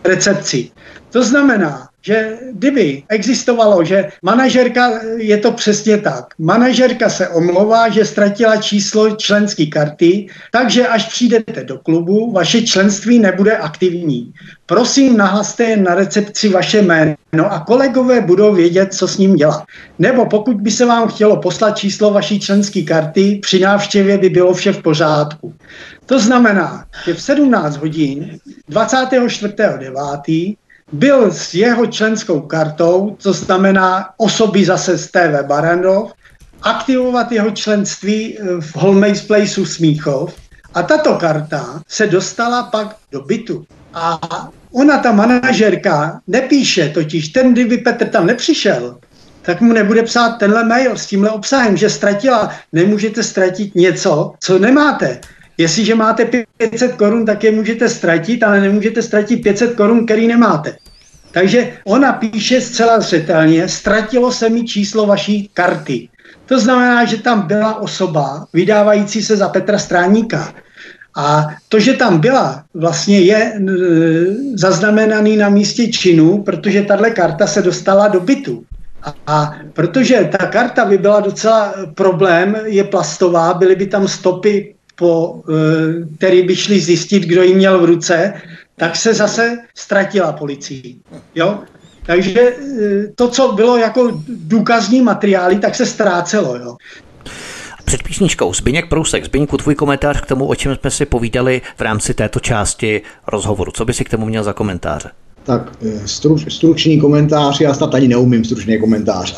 recepci. 0.04 0.70
To 1.10 1.24
znamená, 1.24 1.88
že 2.02 2.38
kdyby 2.52 3.02
existovalo, 3.08 3.84
že 3.84 4.08
manažerka, 4.22 5.00
je 5.16 5.38
to 5.38 5.52
přesně 5.52 5.98
tak, 5.98 6.24
manažerka 6.38 7.10
se 7.10 7.28
omlouvá, 7.28 7.88
že 7.88 8.04
ztratila 8.04 8.56
číslo 8.56 9.16
členské 9.16 9.66
karty, 9.66 10.26
takže 10.50 10.86
až 10.86 11.04
přijdete 11.08 11.64
do 11.64 11.78
klubu, 11.78 12.32
vaše 12.32 12.62
členství 12.62 13.18
nebude 13.18 13.56
aktivní. 13.56 14.32
Prosím, 14.66 15.16
nahlaste 15.16 15.76
na 15.76 15.94
recepci 15.94 16.48
vaše 16.48 16.82
jméno 16.82 17.52
a 17.52 17.60
kolegové 17.60 18.20
budou 18.20 18.54
vědět, 18.54 18.94
co 18.94 19.08
s 19.08 19.18
ním 19.18 19.36
dělat. 19.36 19.62
Nebo 19.98 20.26
pokud 20.26 20.60
by 20.60 20.70
se 20.70 20.86
vám 20.86 21.08
chtělo 21.08 21.36
poslat 21.36 21.78
číslo 21.78 22.10
vaší 22.10 22.40
členské 22.40 22.82
karty, 22.82 23.38
při 23.42 23.60
návštěvě 23.60 24.18
by 24.18 24.28
bylo 24.28 24.54
vše 24.54 24.72
v 24.72 24.82
pořádku. 24.82 25.54
To 26.06 26.18
znamená, 26.18 26.84
že 27.04 27.14
v 27.14 27.22
17 27.22 27.76
hodin 27.76 28.38
24.9 28.70 30.56
byl 30.92 31.32
s 31.32 31.54
jeho 31.54 31.86
členskou 31.86 32.40
kartou, 32.40 33.16
co 33.18 33.32
znamená 33.32 34.10
osoby 34.16 34.64
zase 34.64 34.98
z 34.98 35.10
TV 35.10 35.46
Barandov, 35.46 36.12
aktivovat 36.62 37.32
jeho 37.32 37.50
členství 37.50 38.38
eh, 38.38 38.60
v 38.60 38.76
Holmejs 38.76 39.22
Placeu 39.22 39.66
Smíchov 39.66 40.34
a 40.74 40.82
tato 40.82 41.14
karta 41.14 41.82
se 41.88 42.06
dostala 42.06 42.62
pak 42.62 42.96
do 43.12 43.20
bytu. 43.20 43.64
A 43.94 44.20
ona, 44.72 44.98
ta 44.98 45.12
manažerka, 45.12 46.20
nepíše, 46.26 46.88
totiž 46.88 47.28
ten, 47.28 47.52
kdyby 47.52 47.78
Petr 47.78 48.08
tam 48.08 48.26
nepřišel, 48.26 48.98
tak 49.42 49.60
mu 49.60 49.72
nebude 49.72 50.02
psát 50.02 50.30
tenhle 50.30 50.64
mail 50.64 50.98
s 50.98 51.06
tímhle 51.06 51.30
obsahem, 51.30 51.76
že 51.76 51.90
ztratila. 51.90 52.50
Nemůžete 52.72 53.22
ztratit 53.22 53.74
něco, 53.74 54.32
co 54.40 54.58
nemáte. 54.58 55.20
Jestliže 55.62 55.94
máte 55.94 56.24
500 56.58 56.94
korun, 56.94 57.26
tak 57.26 57.44
je 57.44 57.50
můžete 57.50 57.88
ztratit, 57.88 58.42
ale 58.42 58.60
nemůžete 58.60 59.02
ztratit 59.02 59.42
500 59.42 59.74
korun, 59.74 60.04
který 60.04 60.26
nemáte. 60.26 60.76
Takže 61.32 61.72
ona 61.84 62.12
píše 62.12 62.60
zcela 62.60 63.00
zřetelně, 63.00 63.68
ztratilo 63.68 64.32
se 64.32 64.48
mi 64.48 64.64
číslo 64.64 65.06
vaší 65.06 65.50
karty. 65.54 66.08
To 66.46 66.60
znamená, 66.60 67.04
že 67.04 67.22
tam 67.22 67.46
byla 67.46 67.80
osoba 67.80 68.46
vydávající 68.52 69.22
se 69.22 69.36
za 69.36 69.48
Petra 69.48 69.78
Stráníka. 69.78 70.54
A 71.16 71.46
to, 71.68 71.78
že 71.80 71.92
tam 71.92 72.18
byla, 72.18 72.64
vlastně 72.74 73.20
je 73.20 73.36
e, 73.36 73.60
zaznamenaný 74.54 75.36
na 75.36 75.48
místě 75.48 75.88
činu, 75.88 76.42
protože 76.42 76.82
tahle 76.82 77.10
karta 77.10 77.46
se 77.46 77.62
dostala 77.62 78.08
do 78.08 78.20
bytu. 78.20 78.64
A, 79.02 79.14
a 79.26 79.54
protože 79.72 80.30
ta 80.38 80.46
karta 80.46 80.84
by 80.84 80.98
byla 80.98 81.20
docela 81.20 81.74
problém, 81.94 82.56
je 82.64 82.84
plastová, 82.84 83.54
byly 83.54 83.76
by 83.76 83.86
tam 83.86 84.08
stopy, 84.08 84.74
po, 84.94 85.42
který 86.16 86.42
by 86.42 86.56
šli 86.56 86.80
zjistit, 86.80 87.22
kdo 87.22 87.42
ji 87.42 87.54
měl 87.54 87.80
v 87.80 87.84
ruce, 87.84 88.34
tak 88.76 88.96
se 88.96 89.14
zase 89.14 89.58
ztratila 89.74 90.32
policií. 90.32 91.00
Jo? 91.34 91.58
Takže 92.06 92.40
e, 92.40 92.54
to, 93.14 93.28
co 93.28 93.52
bylo 93.52 93.76
jako 93.76 94.22
důkazní 94.28 95.02
materiály, 95.02 95.58
tak 95.58 95.74
se 95.74 95.86
ztrácelo. 95.86 96.56
Jo? 96.56 96.76
Před 97.84 98.02
písničkou 98.02 98.54
Zbyněk 98.54 98.88
Prousek. 98.88 99.24
Zbyňku, 99.24 99.56
tvůj 99.56 99.74
komentář 99.74 100.20
k 100.20 100.26
tomu, 100.26 100.46
o 100.46 100.54
čem 100.54 100.76
jsme 100.76 100.90
si 100.90 101.06
povídali 101.06 101.62
v 101.76 101.80
rámci 101.80 102.14
této 102.14 102.40
části 102.40 103.02
rozhovoru. 103.26 103.72
Co 103.72 103.84
by 103.84 103.92
si 103.92 104.04
k 104.04 104.10
tomu 104.10 104.26
měl 104.26 104.44
za 104.44 104.52
komentáře? 104.52 105.10
Tak 105.44 105.72
eh, 105.82 106.08
struč, 106.08 106.54
stručný 106.54 107.00
komentář, 107.00 107.60
já 107.60 107.74
snad 107.74 107.94
ani 107.94 108.08
neumím 108.08 108.44
stručný 108.44 108.78
komentář, 108.78 109.34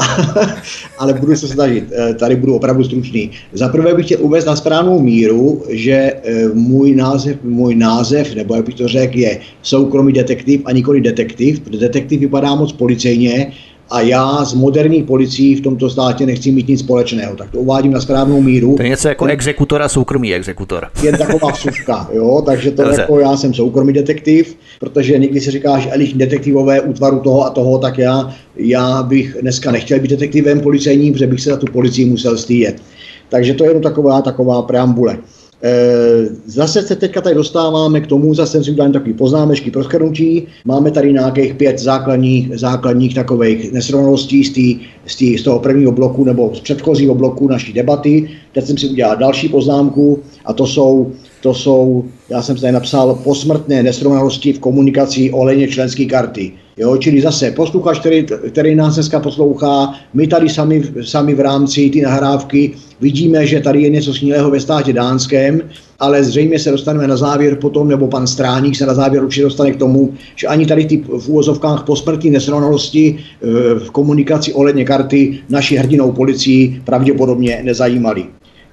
ale 0.99 1.15
budu 1.15 1.37
se 1.37 1.49
snažit, 1.49 1.85
eh, 1.93 2.15
tady 2.15 2.37
budu 2.37 2.55
opravdu 2.55 2.85
stručný. 2.85 3.31
Za 3.53 3.69
prvé 3.69 3.95
bych 3.95 4.07
chtěl 4.07 4.19
uvést 4.21 4.45
na 4.45 4.57
správnou 4.57 5.01
míru, 5.01 5.63
že 5.69 5.93
eh, 5.93 6.49
můj 6.55 6.95
název, 6.95 7.37
můj 7.43 7.75
název, 7.75 8.35
nebo 8.35 8.55
jak 8.55 8.67
bych 8.67 8.75
to 8.75 8.89
řekl, 8.89 9.19
je 9.19 9.41
soukromý 9.63 10.13
detektiv 10.13 10.61
a 10.65 10.73
nikoli 10.73 11.01
detektiv, 11.01 11.61
protože 11.61 11.79
detektiv 11.79 12.21
vypadá 12.21 12.55
moc 12.55 12.73
policejně 12.73 13.53
a 13.91 14.01
já 14.01 14.45
s 14.45 14.55
moderní 14.55 15.03
policií 15.03 15.55
v 15.55 15.61
tomto 15.61 15.91
státě 15.91 16.27
nechci 16.27 16.53
mít 16.53 16.69
nic 16.69 16.81
společného. 16.81 17.37
Tak 17.37 17.51
to 17.51 17.59
uvádím 17.59 17.93
na 17.93 18.01
správnou 18.01 18.41
míru. 18.41 18.75
To 18.77 18.83
je 18.83 18.89
něco 18.89 19.09
jako 19.09 19.25
exekutor 19.25 19.83
a 19.83 19.89
soukromý 19.89 20.35
exekutor. 20.35 20.87
Je 21.03 21.19
taková 21.19 21.51
vsuvka, 21.51 22.09
jo, 22.13 22.43
takže 22.47 22.71
to 22.71 22.83
Dobře. 22.83 23.01
jako 23.01 23.19
já 23.19 23.37
jsem 23.37 23.55
soukromý 23.55 23.93
detektiv, 23.93 24.57
protože 24.81 25.19
někdy 25.19 25.41
se 25.41 25.51
říká, 25.51 25.79
že 25.79 25.91
elitní 25.91 26.19
detektivové 26.19 26.81
útvaru 26.81 27.19
toho 27.21 27.45
a 27.47 27.51
toho, 27.51 27.79
tak 27.79 27.99
já, 27.99 28.35
já 28.57 29.03
bych 29.03 29.37
dneska 29.41 29.71
nechtěl 29.71 30.01
být 30.01 30.11
detektivem 30.11 30.61
policejním, 30.61 31.13
protože 31.13 31.27
bych 31.27 31.41
se 31.41 31.51
za 31.51 31.57
tu 31.57 31.67
policii 31.67 32.05
musel 32.05 32.39
stydět. 32.39 32.83
Takže 33.29 33.55
to 33.55 33.65
je 33.65 33.71
jenom 33.71 33.83
taková, 33.83 34.23
taková 34.23 34.63
preambule. 34.63 35.19
Eh, 35.67 36.29
zase 36.47 36.83
se 36.83 36.97
teďka 36.97 37.21
tady 37.21 37.35
dostáváme 37.35 38.01
k 38.01 38.07
tomu, 38.07 38.35
zase 38.35 38.65
si 38.65 38.71
udělal 38.71 38.93
takový 38.93 39.13
poznámečky 39.13 39.71
pro 39.71 39.85
schrnutí. 39.85 40.47
Máme 40.65 40.91
tady 40.91 41.13
nějakých 41.13 41.55
pět 41.55 41.79
základních, 41.79 42.59
základních 42.59 43.15
takových 43.15 43.73
nesrovnalostí 43.73 44.45
z, 44.45 44.53
tý, 44.53 44.81
z, 45.07 45.17
tý, 45.17 45.39
z 45.39 45.43
toho 45.43 45.61
prvního 45.61 45.93
bloku 45.93 46.25
nebo 46.25 46.51
z 46.55 46.61
předchozího 46.61 47.15
bloku 47.15 47.49
naší 47.49 47.73
debaty. 47.73 48.31
Teď 48.53 48.65
jsem 48.65 48.79
si 48.79 48.89
udělal 48.89 49.17
další 49.17 49.49
poznámku 49.49 50.19
a 50.45 50.53
to 50.53 50.67
jsou, 50.67 51.13
to 51.43 51.55
jsou 51.55 52.05
já 52.29 52.43
jsem 52.43 52.57
tady 52.57 52.73
napsal 52.73 53.15
posmrtné 53.25 53.83
nesrovnalosti 53.83 54.53
v 54.53 54.59
komunikaci 54.59 55.33
ohledně 55.33 55.69
členské 55.69 56.05
karty. 56.05 56.53
Jo, 56.77 56.97
čili 56.97 57.21
zase 57.21 57.51
posluchač, 57.51 57.99
který, 58.01 58.27
který 58.51 58.75
nás 58.75 58.95
dneska 58.95 59.21
poslouchá, 59.21 59.95
my 60.15 60.27
tady 60.27 60.49
sami, 60.49 60.83
sami 61.03 61.35
v 61.35 61.41
rámci 61.41 61.91
ty 61.91 62.01
nahrávky 62.01 62.71
vidíme, 63.01 63.47
že 63.47 63.61
tady 63.61 63.83
je 63.83 63.91
něco 63.91 64.15
snílého 64.15 64.51
ve 64.51 64.61
státě 64.61 64.93
dánském, 64.93 65.63
ale 66.01 66.25
zřejmě 66.25 66.59
se 66.59 66.71
dostaneme 66.71 67.09
na 67.09 67.17
závěr 67.17 67.57
potom, 67.57 67.89
nebo 67.89 68.09
pan 68.09 68.27
Stráník 68.27 68.77
se 68.77 68.87
na 68.87 68.95
závěr 68.95 69.25
určitě 69.25 69.45
dostane 69.45 69.73
k 69.73 69.77
tomu, 69.79 70.15
že 70.37 70.47
ani 70.47 70.67
tady 70.67 70.85
ty 70.85 70.97
v 70.97 71.29
úvozovkách 71.29 71.85
posmrtní 71.85 72.31
nesrovnalosti 72.31 73.19
e, 73.19 73.47
v 73.79 73.91
komunikaci 73.91 74.53
ohledně 74.53 74.85
karty 74.85 75.39
naši 75.49 75.77
hrdinou 75.77 76.13
policii 76.13 76.83
pravděpodobně 76.85 77.61
nezajímaly. 77.65 78.27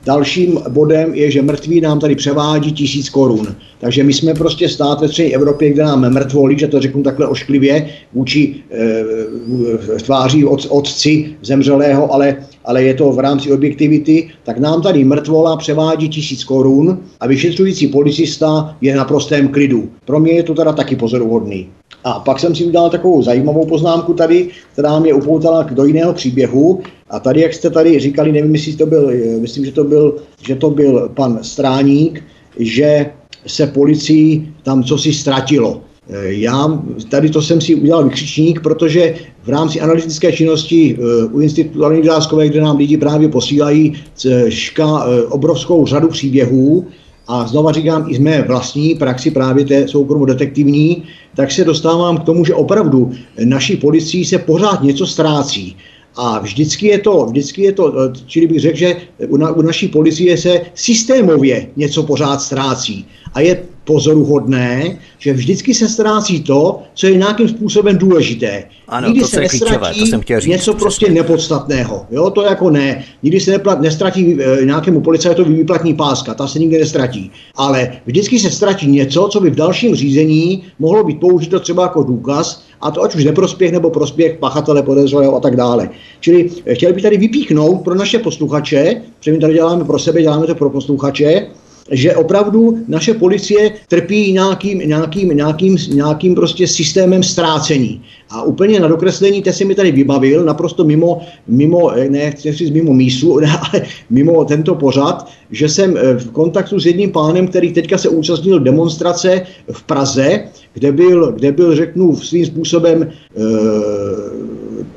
Dalším 0.05 0.59
bodem 0.69 1.13
je, 1.13 1.31
že 1.31 1.41
mrtví 1.41 1.81
nám 1.81 1.99
tady 1.99 2.15
převádí 2.15 2.71
tisíc 2.71 3.09
korun. 3.09 3.55
Takže 3.79 4.03
my 4.03 4.13
jsme 4.13 4.33
prostě 4.33 4.69
stát 4.69 5.01
ve 5.01 5.07
střední 5.07 5.35
Evropě, 5.35 5.69
kde 5.69 5.83
nám 5.83 6.13
mrtvoli, 6.13 6.59
že 6.59 6.67
to 6.67 6.79
řeknu 6.79 7.03
takhle 7.03 7.27
ošklivě, 7.27 7.89
vůči 8.13 8.55
e, 8.71 9.99
tváří 10.03 10.45
od, 10.45 10.67
otci 10.69 11.35
zemřelého, 11.41 12.13
ale, 12.13 12.37
ale 12.65 12.83
je 12.83 12.93
to 12.93 13.11
v 13.11 13.19
rámci 13.19 13.51
objektivity, 13.51 14.29
tak 14.43 14.57
nám 14.57 14.81
tady 14.81 15.03
mrtvola 15.03 15.57
převádí 15.57 16.09
tisíc 16.09 16.43
korun 16.43 16.99
a 17.19 17.27
vyšetřující 17.27 17.87
policista 17.87 18.75
je 18.81 18.95
na 18.95 19.05
prostém 19.05 19.47
klidu. 19.47 19.89
Pro 20.05 20.19
mě 20.19 20.31
je 20.31 20.43
to 20.43 20.53
teda 20.53 20.73
taky 20.73 20.95
pozoruhodný. 20.95 21.67
A 22.03 22.19
pak 22.19 22.39
jsem 22.39 22.55
si 22.55 22.65
udělal 22.65 22.89
takovou 22.89 23.21
zajímavou 23.21 23.65
poznámku 23.65 24.13
tady, 24.13 24.47
která 24.73 24.99
mě 24.99 25.13
upoutala 25.13 25.63
do 25.63 25.85
jiného 25.85 26.13
příběhu. 26.13 26.81
A 27.09 27.19
tady, 27.19 27.41
jak 27.41 27.53
jste 27.53 27.69
tady 27.69 27.99
říkali, 27.99 28.31
nevím, 28.31 28.55
jestli 28.55 28.75
to 28.75 28.85
byl, 28.85 29.11
myslím, 29.39 29.65
že 29.65 29.71
to 29.71 29.83
byl, 29.83 30.15
že 30.47 30.55
to 30.55 30.69
byl 30.69 31.09
pan 31.13 31.39
Stráník, 31.41 32.23
že 32.59 33.05
se 33.47 33.67
policii 33.67 34.53
tam 34.63 34.83
co 34.83 34.97
si 34.97 35.13
ztratilo. 35.13 35.81
Já 36.19 36.83
tady 37.09 37.29
to 37.29 37.41
jsem 37.41 37.61
si 37.61 37.75
udělal 37.75 38.03
vykřičník, 38.03 38.61
protože 38.61 39.15
v 39.43 39.49
rámci 39.49 39.81
analytické 39.81 40.31
činnosti 40.31 40.97
eh, 40.99 41.25
u 41.25 41.39
Institutu 41.39 41.85
Aleny 41.85 42.01
kde 42.49 42.61
nám 42.61 42.77
lidi 42.77 42.97
právě 42.97 43.29
posílají 43.29 43.93
eh, 44.25 44.51
ška, 44.51 45.05
eh, 45.05 45.23
obrovskou 45.23 45.85
řadu 45.85 46.07
příběhů, 46.07 46.87
a 47.27 47.47
znova 47.47 47.71
říkám 47.71 48.05
i 48.09 48.15
z 48.15 48.19
mé 48.19 48.41
vlastní 48.41 48.95
praxi 48.95 49.31
právě 49.31 49.65
té 49.65 49.87
soukromo 49.87 50.25
detektivní, 50.25 51.03
tak 51.35 51.51
se 51.51 51.63
dostávám 51.63 52.17
k 52.17 52.23
tomu, 52.23 52.45
že 52.45 52.53
opravdu 52.53 53.11
naší 53.45 53.77
policii 53.77 54.25
se 54.25 54.37
pořád 54.37 54.83
něco 54.83 55.07
ztrácí. 55.07 55.75
A 56.15 56.39
vždycky 56.39 56.87
je 56.87 56.99
to, 56.99 57.25
vždycky 57.25 57.61
je 57.61 57.71
to, 57.71 57.93
čili 58.25 58.47
bych 58.47 58.59
řekl, 58.59 58.77
že 58.77 58.95
u, 59.27 59.37
na, 59.37 59.51
u 59.51 59.61
naší 59.61 59.87
policie 59.87 60.37
se 60.37 60.61
systémově 60.75 61.67
něco 61.75 62.03
pořád 62.03 62.41
ztrácí. 62.41 63.05
A 63.33 63.39
je 63.39 63.63
pozoruhodné, 63.83 64.97
že 65.19 65.33
vždycky 65.33 65.73
se 65.73 65.89
ztrácí 65.89 66.43
to, 66.43 66.83
co 66.93 67.07
je 67.07 67.17
nějakým 67.17 67.49
způsobem 67.49 67.97
důležité. 67.97 68.63
Ano, 68.87 69.07
Nikdy 69.07 69.21
to, 69.21 69.27
se 69.27 69.39
nestratí 69.39 69.99
to 69.99 70.05
jsem 70.05 70.21
chtěl 70.21 70.39
říct, 70.39 70.51
něco 70.51 70.73
prostě 70.73 71.05
přesně. 71.05 71.21
nepodstatného. 71.21 72.05
Jo, 72.11 72.29
to 72.29 72.41
jako 72.41 72.69
ne. 72.69 73.03
Nikdy 73.23 73.39
se 73.39 73.51
neplat, 73.51 73.81
nestratí 73.81 74.37
e, 74.41 74.65
nějakému 74.65 75.01
policajtovi 75.01 75.53
výplatní 75.53 75.93
páska, 75.93 76.33
ta 76.33 76.47
se 76.47 76.59
nikdy 76.59 76.79
nestratí. 76.79 77.31
Ale 77.55 77.91
vždycky 78.05 78.39
se 78.39 78.51
ztratí 78.51 78.87
něco, 78.87 79.29
co 79.31 79.39
by 79.39 79.49
v 79.49 79.55
dalším 79.55 79.95
řízení 79.95 80.63
mohlo 80.79 81.03
být 81.03 81.19
použito 81.19 81.59
třeba 81.59 81.83
jako 81.83 82.03
důkaz, 82.03 82.63
a 82.81 82.91
to 82.91 83.03
ať 83.03 83.15
už 83.15 83.25
neprospěch 83.25 83.71
nebo 83.71 83.89
prospěch 83.89 84.37
pachatele 84.37 84.83
podezřelého 84.83 85.35
a 85.35 85.39
tak 85.39 85.55
dále. 85.55 85.89
Čili 86.19 86.49
e, 86.65 86.75
chtěl 86.75 86.93
bych 86.93 87.03
tady 87.03 87.17
vypíchnout 87.17 87.81
pro 87.83 87.95
naše 87.95 88.19
posluchače, 88.19 89.01
protože 89.19 89.31
my 89.31 89.39
tady 89.39 89.53
děláme 89.53 89.85
pro 89.85 89.99
sebe, 89.99 90.21
děláme 90.21 90.47
to 90.47 90.55
pro 90.55 90.69
posluchače, 90.69 91.47
že 91.91 92.15
opravdu 92.15 92.77
naše 92.87 93.13
policie 93.13 93.71
trpí 93.87 94.33
nějakým, 94.33 94.79
nějakým, 94.79 95.29
nějakým, 95.29 95.77
nějakým 95.93 96.35
prostě 96.35 96.67
systémem 96.67 97.23
ztrácení. 97.23 98.01
A 98.29 98.43
úplně 98.43 98.79
na 98.79 98.87
dokreslení, 98.87 99.41
te 99.41 99.53
si 99.53 99.65
mi 99.65 99.75
tady 99.75 99.91
vybavil, 99.91 100.43
naprosto 100.43 100.83
mimo, 100.83 101.21
mimo 101.47 101.91
ne 102.09 102.31
chci 102.31 102.71
mimo 102.71 102.93
mísu, 102.93 103.39
ale 103.73 103.83
mimo 104.09 104.45
tento 104.45 104.75
pořad, 104.75 105.29
že 105.51 105.69
jsem 105.69 105.97
eh, 105.97 106.13
v 106.13 106.31
kontaktu 106.31 106.79
s 106.79 106.85
jedním 106.85 107.11
pánem, 107.11 107.47
který 107.47 107.73
teďka 107.73 107.97
se 107.97 108.09
účastnil 108.09 108.59
demonstrace 108.59 109.41
v 109.71 109.83
Praze, 109.83 110.43
kde 110.73 110.91
byl, 110.91 111.31
kde 111.31 111.51
byl 111.51 111.75
řeknu, 111.75 112.15
svým 112.15 112.45
způsobem 112.45 113.03
e, 113.03 113.09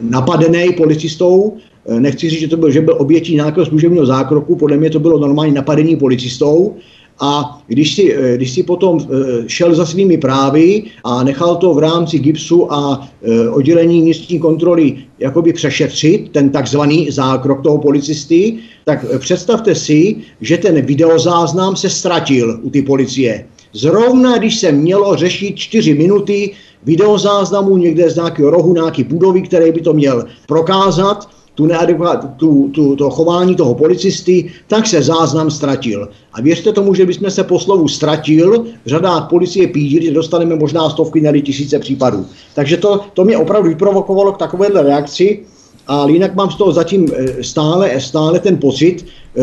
napadený 0.00 0.72
policistou, 0.76 1.58
Eh, 1.73 1.73
nechci 1.98 2.30
říct, 2.30 2.40
že 2.40 2.48
to 2.48 2.56
byl, 2.56 2.70
že 2.70 2.80
byl 2.80 2.96
obětí 2.98 3.34
nějakého 3.34 3.66
služebního 3.66 4.06
zákroku, 4.06 4.56
podle 4.56 4.76
mě 4.76 4.90
to 4.90 5.00
bylo 5.00 5.18
normální 5.18 5.54
napadení 5.54 5.96
policistou, 5.96 6.74
a 7.20 7.62
když 7.66 7.94
si, 7.94 8.14
eh, 8.14 8.36
když 8.36 8.50
si 8.50 8.62
potom 8.62 8.98
eh, 9.00 9.06
šel 9.46 9.74
za 9.74 9.86
svými 9.86 10.18
právy 10.18 10.82
a 11.04 11.24
nechal 11.24 11.56
to 11.56 11.74
v 11.74 11.78
rámci 11.78 12.18
GIPSu 12.18 12.72
a 12.72 13.08
oddělení 13.50 14.02
vnitřní 14.02 14.38
kontroly 14.38 14.96
jakoby 15.18 15.52
přešetřit, 15.52 16.30
ten 16.32 16.50
takzvaný 16.50 17.10
zákrok 17.10 17.62
toho 17.62 17.78
policisty, 17.78 18.56
tak 18.84 19.04
představte 19.18 19.74
si, 19.74 20.16
že 20.40 20.58
ten 20.58 20.82
videozáznam 20.82 21.76
se 21.76 21.90
ztratil 21.90 22.60
u 22.62 22.70
ty 22.70 22.82
policie. 22.82 23.46
Zrovna 23.72 24.38
když 24.38 24.58
se 24.60 24.72
mělo 24.72 25.16
řešit 25.16 25.56
čtyři 25.56 25.94
minuty 25.94 26.50
videozáznamu 26.84 27.76
někde 27.76 28.10
z 28.10 28.16
nějakého 28.16 28.50
rohu, 28.50 28.74
nějaký 28.74 29.04
budovy, 29.04 29.42
který 29.42 29.72
by 29.72 29.80
to 29.80 29.92
měl 29.92 30.24
prokázat, 30.46 31.28
tu 31.54 31.66
neadekvát, 31.66 32.36
tu, 32.36 32.68
tu, 32.68 32.96
to 32.96 33.10
chování 33.10 33.56
toho 33.56 33.74
policisty, 33.74 34.50
tak 34.68 34.86
se 34.86 35.02
záznam 35.02 35.50
ztratil. 35.50 36.08
A 36.32 36.40
věřte 36.40 36.72
tomu, 36.72 36.94
že 36.94 37.06
bychom 37.06 37.30
se 37.30 37.44
po 37.44 37.58
slovu 37.58 37.88
ztratil 37.88 38.64
v 38.84 38.88
řadách 38.88 39.28
policie 39.28 39.68
pídili, 39.68 40.06
že 40.06 40.12
dostaneme 40.12 40.56
možná 40.56 40.90
stovky, 40.90 41.20
nebo 41.20 41.38
tisíce 41.38 41.78
případů. 41.78 42.26
Takže 42.54 42.76
to, 42.76 43.00
to 43.14 43.24
mě 43.24 43.36
opravdu 43.36 43.68
vyprovokovalo 43.68 44.32
k 44.32 44.38
takovéhle 44.38 44.82
reakci, 44.82 45.44
a 45.86 46.06
jinak 46.08 46.34
mám 46.34 46.50
z 46.50 46.56
toho 46.56 46.72
zatím 46.72 47.08
eh, 47.14 47.44
stále, 47.44 48.00
stále 48.00 48.40
ten 48.40 48.56
pocit, 48.56 49.06
e, 49.36 49.42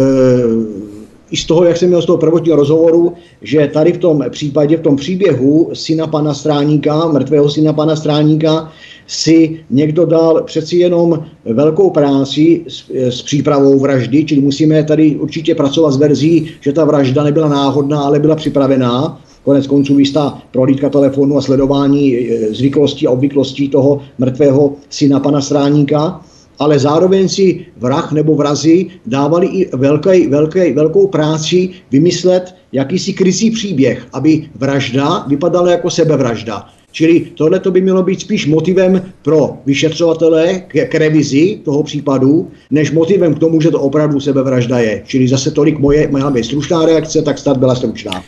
i 1.32 1.38
z 1.38 1.46
toho, 1.46 1.64
jak 1.64 1.78
jsem 1.78 1.88
měl 1.88 2.02
z 2.02 2.06
toho 2.06 2.18
prvotního 2.18 2.58
rozhovoru, 2.58 3.14
že 3.42 3.70
tady 3.74 3.94
v 3.94 3.98
tom 3.98 4.24
případě, 4.30 4.78
v 4.78 4.82
tom 4.82 4.96
příběhu 4.96 5.70
syna 5.74 6.08
pana 6.08 6.34
Stráníka, 6.34 7.08
mrtvého 7.08 7.50
syna 7.50 7.74
pana 7.74 7.96
Stráníka, 7.96 8.72
si 9.08 9.60
někdo 9.70 10.06
dal 10.06 10.44
přeci 10.44 10.78
jenom 10.78 11.24
velkou 11.46 11.90
práci 11.90 12.62
s, 12.68 12.90
s 12.90 13.22
přípravou 13.22 13.80
vraždy, 13.80 14.26
čili 14.26 14.42
musíme 14.42 14.84
tady 14.84 15.16
určitě 15.16 15.56
pracovat 15.56 15.92
s 15.92 15.98
verzí, 15.98 16.50
že 16.62 16.74
ta 16.74 16.86
vražda 16.86 17.24
nebyla 17.24 17.50
náhodná, 17.50 18.02
ale 18.02 18.20
byla 18.20 18.36
připravená. 18.36 19.22
Konec 19.44 19.68
konců 19.68 20.00
jistá 20.00 20.42
prohlídka 20.52 20.90
telefonu 20.90 21.38
a 21.38 21.42
sledování 21.42 22.18
e, 22.18 22.54
zvyklostí 22.54 23.08
a 23.08 23.12
obvyklostí 23.12 23.70
toho 23.70 24.02
mrtvého 24.18 24.74
syna 24.90 25.20
pana 25.20 25.42
Stráníka 25.42 26.22
ale 26.62 26.80
zároveň 26.80 27.26
si 27.30 27.66
vrah 27.82 28.12
nebo 28.14 28.38
vrazi 28.38 29.02
dávali 29.06 29.48
i 29.48 29.70
velký, 29.74 30.28
velký, 30.28 30.72
velkou 30.78 31.08
práci 31.08 31.70
vymyslet 31.92 32.56
jakýsi 32.72 33.14
krycí 33.14 33.52
příběh, 33.52 34.06
aby 34.14 34.50
vražda 34.56 35.26
vypadala 35.28 35.72
jako 35.72 35.90
sebevražda. 35.90 36.70
Čili 36.92 37.20
tohle 37.36 37.60
to 37.60 37.72
by 37.72 37.82
mělo 37.82 38.04
být 38.04 38.22
spíš 38.22 38.48
motivem 38.48 39.02
pro 39.22 39.58
vyšetřovatele 39.66 40.62
k, 40.68 40.86
k 40.86 40.96
revizi 40.96 41.60
toho 41.66 41.84
případu, 41.84 42.52
než 42.72 42.92
motivem 42.92 43.34
k 43.34 43.40
tomu, 43.40 43.62
že 43.62 43.72
to 43.72 43.82
opravdu 43.82 44.20
sebevražda 44.20 44.80
je. 44.80 45.02
Čili 45.06 45.28
zase 45.28 45.52
tolik 45.52 45.80
moje, 45.80 46.08
moja 46.08 46.32
stručná 46.44 46.86
reakce, 46.86 47.22
tak 47.22 47.40
snad 47.40 47.58
byla 47.58 47.76
stručná. 47.76 48.24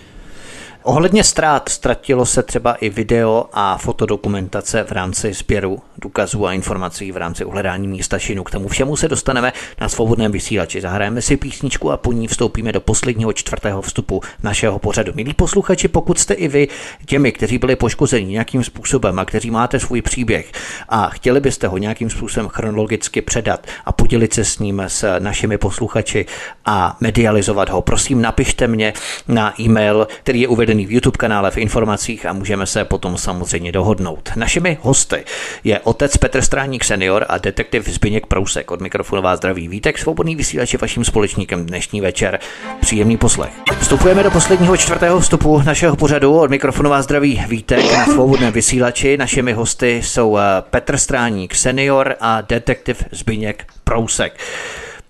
Ohledně 0.86 1.24
ztrát 1.24 1.70
ztratilo 1.70 2.26
se 2.26 2.44
třeba 2.44 2.74
i 2.74 2.90
video 2.90 3.46
a 3.54 3.78
fotodokumentace 3.78 4.84
v 4.84 4.92
rámci 4.92 5.34
sběru 5.34 5.82
důkazů 5.98 6.48
a 6.48 6.54
informací 6.54 7.12
v 7.12 7.18
rámci 7.18 7.46
uhledání 7.46 7.88
místa 7.88 8.20
činu. 8.20 8.44
K 8.44 8.52
tomu 8.52 8.68
všemu 8.68 8.96
se 8.96 9.08
dostaneme 9.08 9.54
na 9.82 9.90
svobodném 9.90 10.32
vysílači. 10.32 10.82
Zahrajeme 10.82 11.22
si 11.22 11.38
písničku 11.38 11.92
a 11.92 11.98
po 11.98 12.12
ní 12.12 12.28
vstoupíme 12.28 12.72
do 12.72 12.82
posledního 12.82 13.34
čtvrtého 13.34 13.82
vstupu 13.82 14.22
našeho 14.44 14.80
pořadu. 14.80 15.12
Milí 15.16 15.34
posluchači, 15.34 15.88
pokud 15.88 16.20
jste 16.20 16.34
i 16.34 16.48
vy 16.48 16.68
těmi, 17.06 17.32
kteří 17.32 17.58
byli 17.58 17.76
poškozeni 17.76 18.32
nějakým 18.32 18.64
způsobem 18.64 19.20
a 19.20 19.26
kteří 19.26 19.52
máte 19.52 19.80
svůj 19.80 20.02
příběh 20.02 20.52
a 20.90 21.10
chtěli 21.10 21.40
byste 21.40 21.68
ho 21.68 21.78
nějakým 21.78 22.10
způsobem 22.10 22.50
chronologicky 22.50 23.22
předat 23.22 23.68
a 23.86 23.92
podělit 23.92 24.34
se 24.34 24.46
s 24.46 24.60
ním 24.60 24.84
s 24.88 25.20
našimi 25.20 25.58
posluchači 25.58 26.26
a 26.66 26.98
medializovat 27.00 27.70
ho, 27.70 27.82
prosím 27.82 28.22
napište 28.22 28.68
mě 28.68 28.94
na 29.28 29.62
e-mail, 29.62 30.08
který 30.24 30.42
je 30.42 30.48
uveden 30.48 30.73
uvedený 30.74 30.86
v 30.86 30.92
YouTube 30.92 31.18
kanále 31.18 31.52
v 31.52 31.58
informacích 31.58 32.26
a 32.26 32.34
můžeme 32.34 32.66
se 32.66 32.86
potom 32.86 33.18
samozřejmě 33.18 33.72
dohodnout. 33.72 34.30
Našimi 34.36 34.78
hosty 34.82 35.26
je 35.64 35.80
otec 35.80 36.18
Petr 36.18 36.42
Stráník 36.42 36.84
senior 36.84 37.26
a 37.30 37.38
detektiv 37.38 37.88
Zbyněk 37.88 38.26
Prousek. 38.26 38.72
Od 38.72 38.82
mikrofonu 38.82 39.22
vás 39.22 39.38
zdraví 39.38 39.68
Vítek, 39.68 39.98
svobodný 39.98 40.36
vysílač 40.36 40.74
je 40.74 40.80
vaším 40.80 41.06
společníkem 41.06 41.66
dnešní 41.66 42.02
večer. 42.02 42.40
Příjemný 42.82 43.18
poslech. 43.18 43.54
Vstupujeme 43.80 44.24
do 44.24 44.32
posledního 44.32 44.78
čtvrtého 44.78 45.20
vstupu 45.20 45.62
našeho 45.66 45.96
pořadu. 45.96 46.40
Od 46.40 46.50
mikrofonu 46.50 46.90
vás 46.90 47.06
zdraví 47.06 47.44
Vítek 47.48 47.94
na 47.94 48.06
svobodném 48.06 48.54
vysílači. 48.54 49.18
Našimi 49.18 49.54
hosty 49.54 50.02
jsou 50.04 50.38
eh, 50.38 50.42
Petr 50.70 50.98
Stráník 50.98 51.56
senior 51.56 52.16
a 52.20 52.42
detektiv 52.42 53.04
Zbyněk 53.12 53.66
Prousek. 53.84 54.34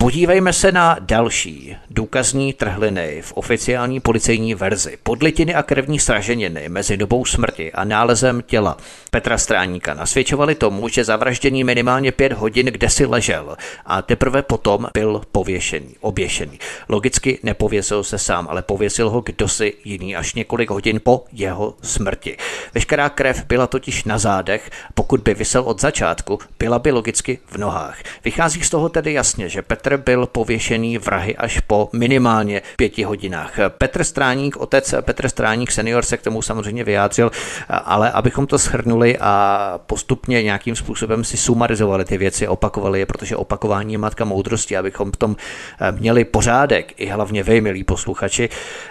Podívejme 0.03 0.53
se 0.53 0.71
na 0.71 0.97
další 0.99 1.77
důkazní 1.89 2.53
trhliny 2.53 3.21
v 3.21 3.34
oficiální 3.34 3.99
policejní 3.99 4.55
verzi. 4.55 4.97
Podlitiny 5.03 5.55
a 5.55 5.63
krevní 5.63 5.99
sraženiny 5.99 6.69
mezi 6.69 6.97
dobou 6.97 7.25
smrti 7.25 7.71
a 7.71 7.84
nálezem 7.84 8.41
těla 8.41 8.77
Petra 9.11 9.38
Stráníka 9.38 9.93
nasvědčovaly 9.93 10.55
tomu, 10.55 10.88
že 10.88 11.03
zavražděný 11.03 11.63
minimálně 11.63 12.11
pět 12.11 12.34
hodin 12.34 12.65
kde 12.65 12.89
si 12.89 13.05
ležel 13.05 13.57
a 13.85 14.01
teprve 14.01 14.41
potom 14.41 14.88
byl 14.93 15.21
pověšený, 15.31 15.95
oběšený. 16.01 16.59
Logicky 16.89 17.39
nepověsil 17.43 18.03
se 18.03 18.17
sám, 18.17 18.47
ale 18.49 18.61
pověsil 18.61 19.09
ho 19.09 19.21
kdosi 19.21 19.73
jiný 19.84 20.15
až 20.15 20.34
několik 20.34 20.69
hodin 20.69 20.99
po 21.03 21.25
jeho 21.31 21.75
smrti. 21.81 22.38
Veškerá 22.73 23.09
krev 23.09 23.45
byla 23.45 23.67
totiž 23.67 24.03
na 24.03 24.17
zádech, 24.17 24.69
pokud 24.93 25.21
by 25.21 25.34
vysel 25.34 25.61
od 25.61 25.81
začátku, 25.81 26.39
byla 26.59 26.80
by 26.80 26.91
logicky 26.91 27.39
v 27.45 27.57
nohách. 27.57 28.03
Vychází 28.25 28.61
z 28.61 28.69
toho 28.69 28.89
tedy 28.89 29.13
jasně, 29.13 29.49
že 29.49 29.61
Petr 29.61 29.93
Petr 29.98 30.03
byl 30.03 30.26
pověšený 30.26 30.98
vrahy 30.98 31.36
až 31.36 31.60
po 31.60 31.90
minimálně 31.94 32.61
pěti 32.76 33.03
hodinách. 33.03 33.53
Petr 33.68 34.03
Stráník, 34.03 34.57
otec 34.57 34.95
Petr 35.02 35.30
Stráník 35.30 35.72
senior 35.72 36.06
se 36.06 36.18
k 36.18 36.22
tomu 36.22 36.41
samozřejmě 36.41 36.84
vyjádřil, 36.84 37.32
ale 37.70 38.11
abychom 38.11 38.48
to 38.48 38.57
shrnuli 38.57 39.18
a 39.18 39.80
postupně 39.86 40.44
nějakým 40.44 40.76
způsobem 40.76 41.24
si 41.24 41.38
sumarizovali 41.38 42.06
ty 42.06 42.18
věci, 42.18 42.48
opakovali 42.48 42.99
je, 42.99 43.06
protože 43.06 43.36
opakování 43.36 43.94
je 43.94 43.98
matka 43.98 44.26
moudrosti, 44.26 44.78
abychom 44.78 45.11
v 45.11 45.18
tom 45.18 45.36
eh, 45.82 45.91
měli 45.91 46.26
pořádek, 46.26 46.94
i 46.98 47.06
hlavně 47.06 47.44
vy, 47.44 47.61
milí 47.61 47.84
posluchači. 47.84 48.49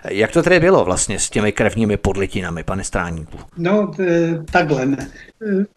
Jak 0.09 0.33
to 0.33 0.43
tedy 0.43 0.61
bylo 0.61 0.85
vlastně 0.85 1.19
s 1.19 1.31
těmi 1.31 1.53
krevními 1.53 1.97
podlitinami, 1.97 2.63
pane 2.63 2.85
Stráníku? 2.85 3.39
No, 3.57 3.91
takhle. 4.53 4.87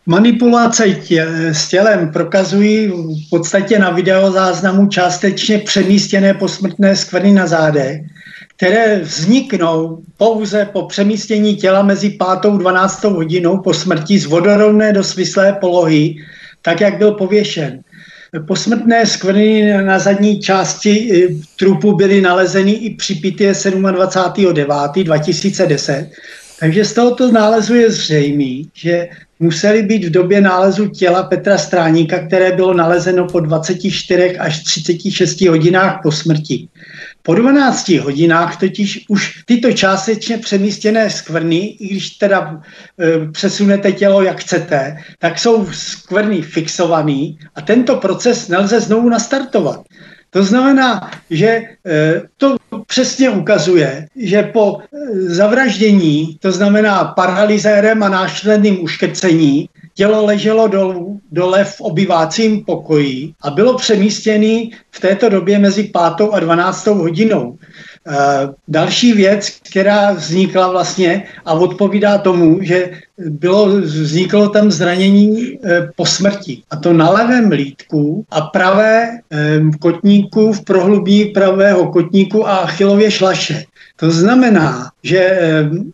Manipulace 0.05 0.89
tě, 0.89 1.27
s 1.53 1.67
tělem 1.67 2.11
prokazují 2.11 2.87
v 2.87 3.29
podstatě 3.29 3.79
na 3.79 3.89
videozáznamu 3.89 4.87
částečně 5.15 5.57
přemístěné 5.57 6.33
posmrtné 6.33 6.95
skvrny 6.95 7.31
na 7.31 7.47
zádech, 7.47 8.01
které 8.55 8.99
vzniknou 8.99 10.03
pouze 10.17 10.69
po 10.73 10.87
přemístění 10.87 11.55
těla 11.55 11.83
mezi 11.83 12.09
5. 12.09 12.21
a 12.27 12.35
12. 12.35 13.03
hodinou 13.03 13.57
po 13.57 13.73
smrti 13.73 14.19
z 14.19 14.25
vodorovné 14.25 14.93
do 14.93 15.03
svislé 15.03 15.53
polohy, 15.53 16.15
tak 16.61 16.81
jak 16.81 16.97
byl 16.97 17.11
pověšen. 17.11 17.79
Posmrtné 18.47 19.05
skvrny 19.05 19.73
na 19.83 19.99
zadní 19.99 20.39
části 20.39 21.11
eh, 21.13 21.27
trupu 21.55 21.95
byly 21.95 22.21
nalezeny 22.21 22.71
i 22.71 22.95
při 22.95 23.15
pitě 23.15 23.51
27.9.2010 23.51 26.07
takže 26.59 26.85
z 26.85 26.93
tohoto 26.93 27.31
nálezu 27.31 27.75
je 27.75 27.91
zřejmý, 27.91 28.69
že 28.73 29.07
museli 29.39 29.83
být 29.83 30.03
v 30.03 30.11
době 30.11 30.41
nálezu 30.41 30.87
těla 30.87 31.23
Petra 31.23 31.57
Stráníka, 31.57 32.27
které 32.27 32.51
bylo 32.51 32.73
nalezeno 32.73 33.27
po 33.27 33.39
24 33.39 34.37
až 34.37 34.63
36 34.63 35.41
hodinách 35.41 35.99
po 36.03 36.11
smrti. 36.11 36.67
Po 37.21 37.35
12 37.35 37.89
hodinách 37.89 38.59
totiž 38.59 39.05
už 39.09 39.43
tyto 39.45 39.71
částečně 39.71 40.37
přemístěné 40.37 41.09
skvrny, 41.09 41.57
i 41.57 41.87
když 41.87 42.09
teda 42.09 42.61
e, 42.99 43.31
přesunete 43.31 43.91
tělo 43.91 44.21
jak 44.21 44.39
chcete, 44.39 44.97
tak 45.19 45.39
jsou 45.39 45.67
skvrny 45.71 46.41
fixované 46.41 47.33
a 47.55 47.61
tento 47.61 47.95
proces 47.95 48.47
nelze 48.47 48.79
znovu 48.79 49.09
nastartovat. 49.09 49.81
To 50.29 50.43
znamená, 50.43 51.11
že 51.29 51.47
e, 51.47 51.65
to 52.37 52.55
přesně 52.87 53.29
ukazuje, 53.29 54.07
že 54.15 54.43
po 54.43 54.77
e, 54.77 55.21
zavraždění, 55.21 56.37
to 56.39 56.51
znamená 56.51 57.03
paralizérem 57.05 58.03
a 58.03 58.09
následným 58.09 58.83
uškrcení, 58.83 59.69
tělo 59.93 60.25
leželo 60.25 60.67
dolů, 60.67 61.19
dole 61.31 61.63
v 61.63 61.81
obyvácím 61.81 62.65
pokoji 62.65 63.33
a 63.41 63.49
bylo 63.49 63.77
přemístěné 63.77 64.69
v 64.91 64.99
této 64.99 65.29
době 65.29 65.59
mezi 65.59 65.83
5. 65.83 66.29
a 66.31 66.39
12. 66.39 66.85
hodinou. 66.85 67.57
Eh, 68.07 68.49
další 68.67 69.13
věc, 69.13 69.49
která 69.69 70.11
vznikla 70.11 70.67
vlastně 70.67 71.23
a 71.45 71.53
odpovídá 71.53 72.17
tomu, 72.17 72.59
že 72.61 72.91
bylo, 73.17 73.65
vzniklo 73.81 74.49
tam 74.49 74.71
zranění 74.71 75.59
eh, 75.63 75.89
po 75.95 76.05
smrti. 76.05 76.61
A 76.71 76.75
to 76.75 76.93
na 76.93 77.09
levém 77.09 77.51
lítku 77.51 78.25
a 78.31 78.41
pravé 78.41 79.09
eh, 79.09 79.59
kotníku 79.79 80.53
v 80.53 80.63
prohlubí 80.63 81.25
pravého 81.25 81.91
kotníku 81.91 82.47
a 82.47 82.57
achilově 82.57 83.11
šlaše. 83.11 83.63
To 83.95 84.11
znamená, 84.11 84.91
že 85.03 85.39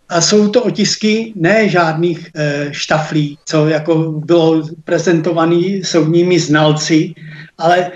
a 0.09 0.21
jsou 0.21 0.49
to 0.49 0.63
otisky 0.63 1.33
ne 1.35 1.69
žádných 1.69 2.31
štaflí, 2.71 3.37
co 3.45 3.67
jako 3.67 3.95
bylo 4.11 4.63
prezentovaný 4.85 5.83
soudními 5.83 6.39
znalci, 6.39 7.13
ale 7.57 7.91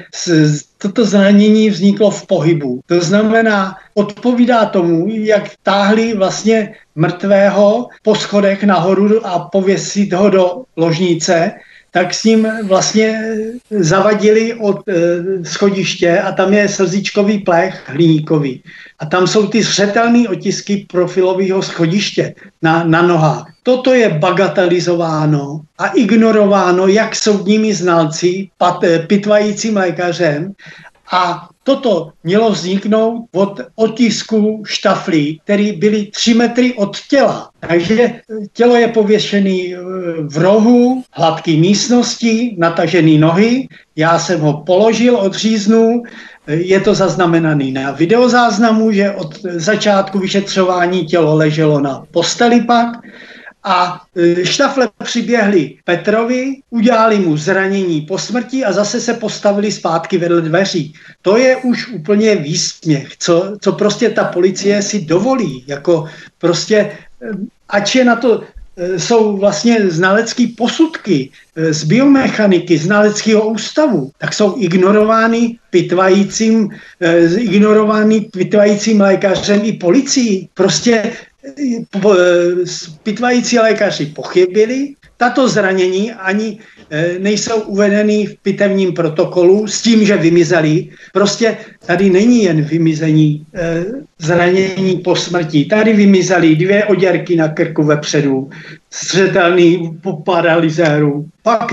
toto 0.86 1.06
zranění 1.06 1.70
vzniklo 1.70 2.12
v 2.12 2.28
pohybu. 2.28 2.80
To 2.86 3.02
znamená, 3.02 3.76
odpovídá 3.94 4.66
tomu, 4.66 5.10
jak 5.10 5.50
táhli 5.64 6.14
vlastně 6.14 6.74
mrtvého 6.96 7.90
po 8.04 8.16
schodech 8.16 8.64
nahoru 8.64 9.26
a 9.26 9.50
pověsit 9.50 10.14
ho 10.14 10.30
do 10.30 10.46
ložnice, 10.78 11.52
tak 11.92 12.14
s 12.14 12.24
ním 12.24 12.48
vlastně 12.64 13.36
zavadili 13.70 14.54
od 14.54 14.86
e, 14.88 14.94
schodiště 15.46 16.20
a 16.20 16.32
tam 16.32 16.54
je 16.54 16.70
slzičkový 16.70 17.40
plech 17.40 17.84
hliníkový. 17.88 18.62
A 19.00 19.06
tam 19.06 19.28
jsou 19.28 19.48
ty 19.48 19.64
zřetelné 19.64 20.30
otisky 20.30 20.86
profilového 20.92 21.62
schodiště 21.62 22.36
na, 22.62 22.84
na 22.84 23.02
nohách. 23.02 23.55
Toto 23.66 23.94
je 23.94 24.10
bagatelizováno 24.10 25.62
a 25.78 25.88
ignorováno 25.98 26.88
jak 26.88 27.16
soudními 27.16 27.74
znalci, 27.74 28.50
pat, 28.58 28.84
pitvajícím 29.08 29.78
lékařem 29.78 30.54
a 31.12 31.50
toto 31.64 32.12
mělo 32.24 32.52
vzniknout 32.52 33.26
od 33.34 33.62
otisku 33.76 34.64
štaflí, 34.66 35.42
které 35.44 35.74
byly 35.74 36.06
tři 36.06 36.34
metry 36.34 36.74
od 36.74 36.98
těla. 37.10 37.50
Takže 37.68 38.22
tělo 38.54 38.76
je 38.76 38.88
pověšené 38.88 39.74
eh, 39.74 39.78
v 40.30 40.38
rohu, 40.38 41.04
hladké 41.12 41.52
místnosti, 41.52 42.56
natažené 42.58 43.18
nohy. 43.18 43.68
Já 43.96 44.20
jsem 44.20 44.40
ho 44.42 44.54
položil, 44.66 45.18
odříznul, 45.18 46.04
je 46.48 46.80
to 46.80 46.94
zaznamenané 46.94 47.72
na 47.72 47.92
videozáznamu, 47.92 48.92
že 48.92 49.12
od 49.12 49.42
začátku 49.42 50.20
vyšetřování 50.20 51.06
tělo 51.06 51.36
leželo 51.36 51.80
na 51.80 52.06
posteli 52.12 52.62
pak 52.62 52.88
a 53.66 54.02
e, 54.16 54.46
štafle 54.46 54.90
přiběhli 55.04 55.78
Petrovi, 55.84 56.62
udělali 56.70 57.20
mu 57.20 57.38
zranění 57.38 58.02
po 58.02 58.18
smrti 58.18 58.66
a 58.66 58.72
zase 58.72 59.02
se 59.02 59.14
postavili 59.14 59.72
zpátky 59.72 60.18
vedle 60.18 60.42
dveří. 60.42 60.94
To 61.22 61.38
je 61.38 61.58
už 61.58 61.88
úplně 61.88 62.36
výsměch, 62.36 63.18
co, 63.18 63.58
co 63.62 63.72
prostě 63.72 64.10
ta 64.10 64.24
policie 64.24 64.82
si 64.82 65.02
dovolí. 65.02 65.64
Jako 65.68 66.06
prostě, 66.38 66.78
e, 66.78 66.92
ač 67.70 67.96
je 67.96 68.06
na 68.06 68.16
to 68.16 68.44
e, 68.78 69.00
jsou 69.00 69.38
vlastně 69.38 69.90
znalecké 69.90 70.48
posudky 70.58 71.30
z 71.56 71.84
biomechaniky, 71.84 72.78
znaleckého 72.78 73.50
ústavu, 73.50 74.12
tak 74.18 74.34
jsou 74.34 74.56
ignorovány 74.60 75.58
pitvajícím, 75.70 76.70
ignorovány 77.38 78.22
pitvajícím 78.22 79.02
lékařem 79.02 79.62
i 79.64 79.74
policií. 79.74 80.50
Prostě 80.54 81.12
pitvající 83.04 83.60
lékaři 83.60 84.06
pochybili, 84.06 84.96
tato 85.18 85.48
zranění 85.48 86.14
ani 86.14 86.60
e, 86.90 87.20
nejsou 87.20 87.62
uvedeny 87.62 88.26
v 88.26 88.38
pitevním 88.42 88.94
protokolu 88.94 89.68
s 89.68 89.82
tím, 89.82 90.06
že 90.06 90.18
vymizeli. 90.18 90.90
Prostě 91.14 91.58
tady 91.86 92.10
není 92.10 92.44
jen 92.44 92.62
vymizení 92.62 93.46
e, 93.56 93.86
zranění 94.20 94.98
po 94.98 95.16
smrti. 95.16 95.66
Tady 95.66 95.94
vymizely 95.94 96.56
dvě 96.56 96.86
oděrky 96.86 97.36
na 97.36 97.48
krku 97.48 97.84
vepředu, 97.84 98.50
střetelný 98.90 100.00
po 100.04 100.18
paralizéru. 100.18 101.26
Pak 101.44 101.72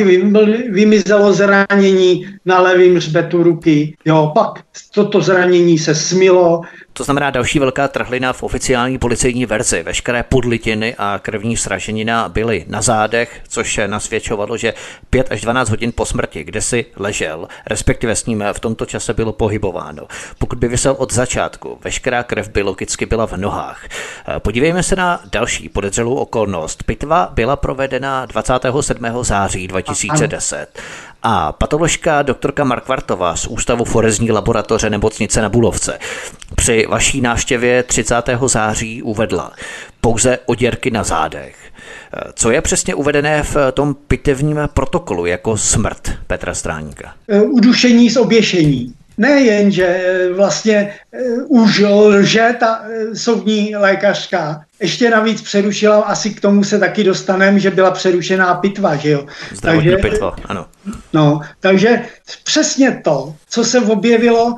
vymizelo 0.71 1.33
zranění 1.33 2.27
na 2.45 2.61
levém 2.61 2.97
hřbetu 2.97 3.43
ruky. 3.43 3.97
Jo, 4.05 4.33
pak 4.35 4.61
toto 4.95 5.21
zranění 5.21 5.79
se 5.79 5.95
smilo, 5.95 6.63
to 6.93 7.05
znamená 7.05 7.31
další 7.31 7.59
velká 7.59 7.89
trhlina 7.89 8.33
v 8.33 8.43
oficiální 8.43 8.99
policejní 8.99 9.47
verzi. 9.47 9.83
Veškeré 9.83 10.23
podlitiny 10.23 10.95
a 10.99 11.19
krevní 11.23 11.57
sraženina 11.57 12.29
byly 12.29 12.65
na 12.69 12.83
zádech, 12.83 13.41
což 13.49 13.81
nasvědčovalo, 13.87 14.57
že 14.57 14.75
5 15.11 15.33
až 15.33 15.41
12 15.41 15.69
hodin 15.69 15.93
po 15.95 16.07
smrti, 16.07 16.45
kde 16.45 16.61
si 16.61 16.87
ležel, 16.97 17.49
respektive 17.67 18.17
s 18.17 18.27
ním 18.27 18.45
v 18.53 18.61
tomto 18.61 18.87
čase 18.87 19.15
bylo 19.15 19.33
pohybováno. 19.33 20.02
Pokud 20.39 20.59
by 20.59 20.69
vysel 20.69 20.95
od 20.99 21.13
začátku, 21.13 21.79
veškerá 21.85 22.23
krev 22.23 22.49
by 22.49 22.63
logicky 22.63 23.07
byla 23.07 23.27
v 23.27 23.33
nohách. 23.33 23.87
Podívejme 24.39 24.83
se 24.83 24.97
na 24.97 25.21
další 25.33 25.69
podezřelou 25.69 26.15
okolnost. 26.15 26.83
Pitva 26.83 27.29
byla 27.33 27.57
provedena 27.57 28.27
27. 28.27 29.05
září 29.23 29.69
2010 29.69 30.67
a 31.23 31.53
patoložka 31.53 32.23
doktorka 32.23 32.65
Markvartová 32.65 33.37
z 33.37 33.47
Ústavu 33.47 33.85
forezní 33.85 34.31
laboratoře 34.31 34.91
nemocnice 34.91 35.43
na 35.43 35.49
Bulovce 35.49 35.99
při 36.57 36.87
vaší 36.89 37.21
návštěvě 37.21 37.83
30. 37.83 38.15
září 38.47 39.03
uvedla 39.03 39.53
pouze 40.01 40.39
oděrky 40.47 40.91
na 40.91 41.05
zádech. 41.05 41.57
Co 42.35 42.51
je 42.51 42.61
přesně 42.61 42.95
uvedené 42.95 43.43
v 43.43 43.57
tom 43.73 43.95
pitevním 43.95 44.61
protokolu 44.75 45.27
jako 45.27 45.57
smrt 45.57 46.11
Petra 46.27 46.55
Stráníka? 46.55 47.13
Udušení 47.51 48.11
z 48.11 48.17
oběšení. 48.17 48.95
Nejen, 49.19 49.71
že 49.71 50.01
vlastně 50.37 50.95
už 51.49 51.83
lže 51.89 52.55
ta 52.61 52.85
soudní 53.15 53.77
lékařka, 53.77 54.65
ještě 54.83 55.11
navíc 55.11 55.43
přerušila, 55.43 56.01
asi 56.01 56.31
k 56.31 56.41
tomu 56.41 56.65
se 56.65 56.79
taky 56.79 57.05
dostaneme, 57.05 57.59
že 57.59 57.71
byla 57.71 57.91
přerušená 57.91 58.55
pitva, 58.55 58.97
že 58.97 59.11
jo. 59.11 59.27
Zdravotní 59.55 59.91
takže, 59.91 60.09
pitva, 60.09 60.37
ano. 60.45 60.67
No, 61.13 61.41
takže 61.61 62.03
přesně 62.45 63.01
to, 63.05 63.35
co 63.49 63.65
se 63.65 63.81
objevilo, 63.81 64.45
uh, 64.47 64.55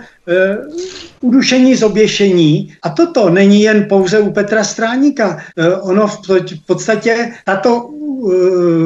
udušení 1.20 1.76
z 1.76 1.82
oběšení, 1.82 2.72
a 2.82 2.90
toto 2.90 3.30
není 3.30 3.62
jen 3.62 3.86
pouze 3.88 4.18
u 4.18 4.32
Petra 4.32 4.64
Stráníka, 4.64 5.36
uh, 5.56 5.90
ono 5.90 6.06
v, 6.06 6.18
v 6.28 6.66
podstatě, 6.66 7.32
tato 7.44 7.82
uh, 7.82 8.32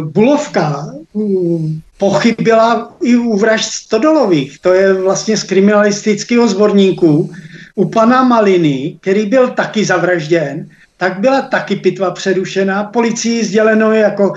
bulovka 0.00 0.86
uh, 1.12 1.70
pochybila 1.98 2.96
i 3.02 3.16
u 3.16 3.36
vražd 3.36 3.72
Stodolových, 3.72 4.58
to 4.58 4.72
je 4.74 4.92
vlastně 4.92 5.36
z 5.36 5.42
kriminalistického 5.42 6.48
zborníku, 6.48 7.30
u 7.74 7.88
pana 7.88 8.22
Maliny, 8.22 8.96
který 9.00 9.26
byl 9.26 9.48
taky 9.48 9.84
zavražděn, 9.84 10.68
tak 10.96 11.20
byla 11.20 11.42
taky 11.42 11.76
pitva 11.76 12.10
přerušena. 12.10 12.84
Policii 12.84 13.44
sděleno 13.44 13.92
jako 13.92 14.32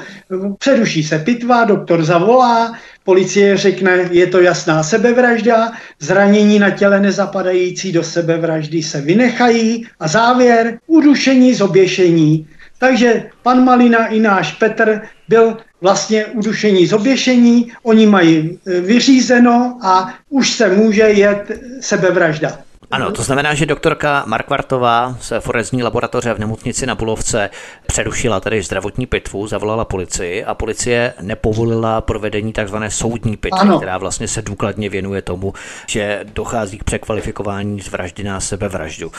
přeruší 0.57 1.03
se 1.03 1.19
pitva, 1.19 1.63
doktor 1.65 2.03
zavolá, 2.03 2.73
policie 3.03 3.57
řekne, 3.57 4.09
je 4.11 4.27
to 4.27 4.41
jasná 4.41 4.83
sebevražda, 4.83 5.71
zranění 5.99 6.59
na 6.59 6.69
těle 6.69 6.99
nezapadající 6.99 7.91
do 7.91 8.03
sebevraždy 8.03 8.83
se 8.83 9.01
vynechají 9.01 9.87
a 9.99 10.07
závěr 10.07 10.79
udušení 10.87 11.53
z 11.53 11.61
oběšení. 11.61 12.47
Takže 12.79 13.23
pan 13.43 13.63
Malina 13.63 14.07
i 14.07 14.19
náš 14.19 14.51
Petr 14.51 15.01
byl 15.29 15.57
vlastně 15.81 16.25
udušení 16.25 16.87
z 16.87 16.93
oběšení, 16.93 17.71
oni 17.83 18.05
mají 18.05 18.59
vyřízeno 18.65 19.77
a 19.81 20.13
už 20.29 20.51
se 20.51 20.75
může 20.75 21.03
jet 21.03 21.51
sebevražda. 21.79 22.59
Ano, 22.91 23.11
to 23.11 23.23
znamená, 23.23 23.53
že 23.53 23.65
doktorka 23.65 24.23
Markvartová 24.25 25.17
z 25.19 25.33
forezní 25.39 25.83
laboratoře 25.83 26.33
v 26.33 26.39
nemocnici 26.39 26.85
na 26.85 26.95
Bulovce 26.95 27.49
přerušila 27.87 28.39
tady 28.39 28.61
zdravotní 28.61 29.05
pitvu, 29.05 29.47
zavolala 29.47 29.85
policii 29.85 30.43
a 30.43 30.53
policie 30.53 31.13
nepovolila 31.21 32.01
provedení 32.01 32.53
tzv. 32.53 32.75
soudní 32.87 33.37
pitvy, 33.37 33.59
ano. 33.59 33.77
která 33.77 33.97
vlastně 33.97 34.27
se 34.27 34.41
důkladně 34.41 34.89
věnuje 34.89 35.21
tomu, 35.21 35.53
že 35.87 36.25
dochází 36.33 36.77
k 36.77 36.83
překvalifikování 36.83 37.81
z 37.81 37.91
vraždy 37.91 38.23
na 38.23 38.39
sebevraždu. 38.39 39.11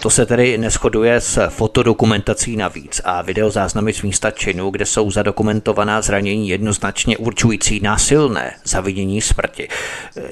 To 0.00 0.10
se 0.10 0.26
tedy 0.26 0.58
neschoduje 0.58 1.20
s 1.20 1.48
fotodokumentací 1.48 2.56
navíc 2.56 3.00
a 3.04 3.22
videozáznamy 3.22 3.92
z 3.92 4.02
místa 4.02 4.30
činu, 4.30 4.70
kde 4.70 4.86
jsou 4.86 5.10
zadokumentovaná 5.10 6.02
zranění 6.02 6.48
jednoznačně 6.48 7.16
určující 7.16 7.80
násilné 7.80 8.54
zavinění 8.64 9.20
smrti. 9.20 9.68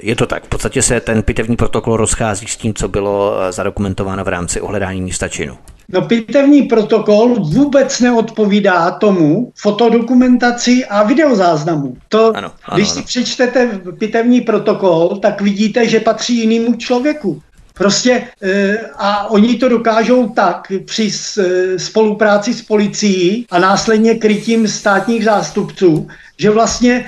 Je 0.01 0.17
to 0.17 0.27
tak, 0.27 0.45
v 0.45 0.49
podstatě 0.49 0.83
se 0.83 1.01
ten 1.01 1.23
pitevní 1.23 1.57
protokol 1.57 1.97
rozchází 1.97 2.47
s 2.47 2.57
tím, 2.57 2.68
co 2.75 2.89
bylo 2.89 3.37
zadokumentováno 3.51 4.25
v 4.25 4.29
rámci 4.29 4.61
ohledání 4.61 5.01
místa 5.01 5.29
činu. 5.29 5.59
No 5.93 6.03
pitevní 6.03 6.63
protokol 6.63 7.35
vůbec 7.35 8.01
neodpovídá 8.01 8.91
tomu 8.91 9.53
fotodokumentaci 9.57 10.85
a 10.87 11.03
videozáznamu. 11.03 11.97
To, 12.09 12.37
ano, 12.37 12.53
ano, 12.65 12.77
když 12.77 12.89
si 12.89 12.99
ano. 12.99 13.07
přečtete 13.07 13.81
pitevní 13.99 14.41
protokol, 14.41 15.19
tak 15.23 15.41
vidíte, 15.41 15.89
že 15.89 16.01
patří 16.01 16.39
jinému 16.39 16.75
člověku. 16.75 17.43
Prostě 17.75 18.25
e, 18.43 18.79
a 18.97 19.31
oni 19.31 19.57
to 19.57 19.69
dokážou 19.69 20.29
tak 20.29 20.73
při 20.85 21.11
e, 21.11 21.79
spolupráci 21.79 22.55
s 22.55 22.63
policií 22.63 23.47
a 23.51 23.59
následně 23.59 24.15
krytím 24.15 24.69
státních 24.69 25.25
zástupců, 25.25 26.09
že 26.39 26.51
vlastně 26.51 27.05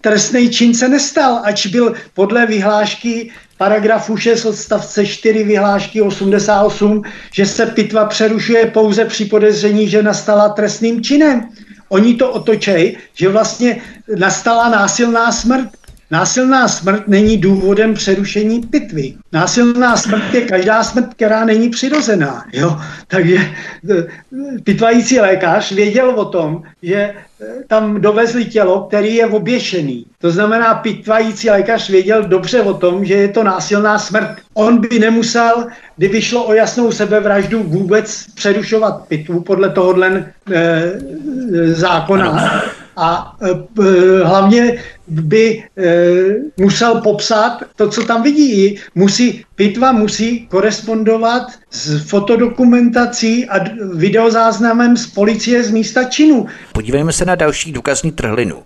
trestný 0.00 0.50
čin 0.50 0.74
se 0.74 0.88
nestal, 0.88 1.40
ač 1.44 1.66
byl 1.66 1.94
podle 2.14 2.46
vyhlášky 2.46 3.30
paragrafu 3.60 4.16
6 4.16 4.44
odstavce 4.44 5.06
4 5.06 5.44
vyhlášky 5.44 6.02
88, 6.02 7.02
že 7.32 7.46
se 7.46 7.66
pitva 7.66 8.04
přerušuje 8.04 8.66
pouze 8.66 9.04
při 9.04 9.24
podezření, 9.24 9.88
že 9.88 10.02
nastala 10.02 10.48
trestným 10.48 11.02
činem. 11.02 11.48
Oni 11.88 12.14
to 12.14 12.32
otočej, 12.32 12.96
že 13.14 13.28
vlastně 13.28 13.82
nastala 14.16 14.68
násilná 14.68 15.32
smrt. 15.32 15.68
Násilná 16.10 16.68
smrt 16.68 17.08
není 17.08 17.38
důvodem 17.38 17.94
přerušení 17.94 18.60
pitvy. 18.60 19.14
Násilná 19.32 19.96
smrt 19.96 20.34
je 20.34 20.40
každá 20.40 20.84
smrt, 20.84 21.14
která 21.14 21.44
není 21.44 21.68
přirozená. 21.68 22.44
Jo? 22.52 22.76
Takže 23.06 23.36
eh, 23.36 24.06
pitvající 24.64 25.20
lékař 25.20 25.72
věděl 25.72 26.10
o 26.10 26.24
tom, 26.24 26.62
že 26.82 26.96
eh, 26.96 27.14
tam 27.68 28.00
dovezli 28.00 28.44
tělo, 28.44 28.80
který 28.80 29.14
je 29.14 29.26
oběšený. 29.26 30.06
To 30.20 30.30
znamená, 30.30 30.74
pitvající 30.74 31.50
lékař 31.50 31.90
věděl 31.90 32.22
dobře 32.22 32.60
o 32.60 32.74
tom, 32.74 33.04
že 33.04 33.14
je 33.14 33.28
to 33.28 33.44
násilná 33.44 33.98
smrt. 33.98 34.30
On 34.54 34.80
by 34.80 34.98
nemusel, 34.98 35.66
kdyby 35.96 36.22
šlo 36.22 36.44
o 36.44 36.52
jasnou 36.52 36.92
sebevraždu, 36.92 37.62
vůbec 37.62 38.26
přerušovat 38.34 39.08
pitvu 39.08 39.40
podle 39.40 39.70
tohohle 39.70 40.32
e, 40.52 40.92
zákona. 41.72 42.62
A 42.96 43.36
e, 43.42 44.24
hlavně 44.24 44.82
by 45.10 45.64
e, 45.76 45.94
musel 46.56 47.00
popsat 47.00 47.62
to, 47.76 47.88
co 47.88 48.04
tam 48.04 48.22
vidí. 48.22 48.78
Musí, 48.94 49.44
pitva 49.54 49.92
musí 49.92 50.46
korespondovat 50.46 51.42
s 51.70 52.08
fotodokumentací 52.08 53.48
a 53.48 53.64
videozáznamem 53.94 54.96
z 54.96 55.06
policie 55.06 55.62
z 55.64 55.70
místa 55.70 56.04
činu. 56.04 56.46
Podívejme 56.72 57.12
se 57.12 57.24
na 57.24 57.34
další 57.34 57.72
důkazní 57.72 58.12
trhlinu. 58.12 58.62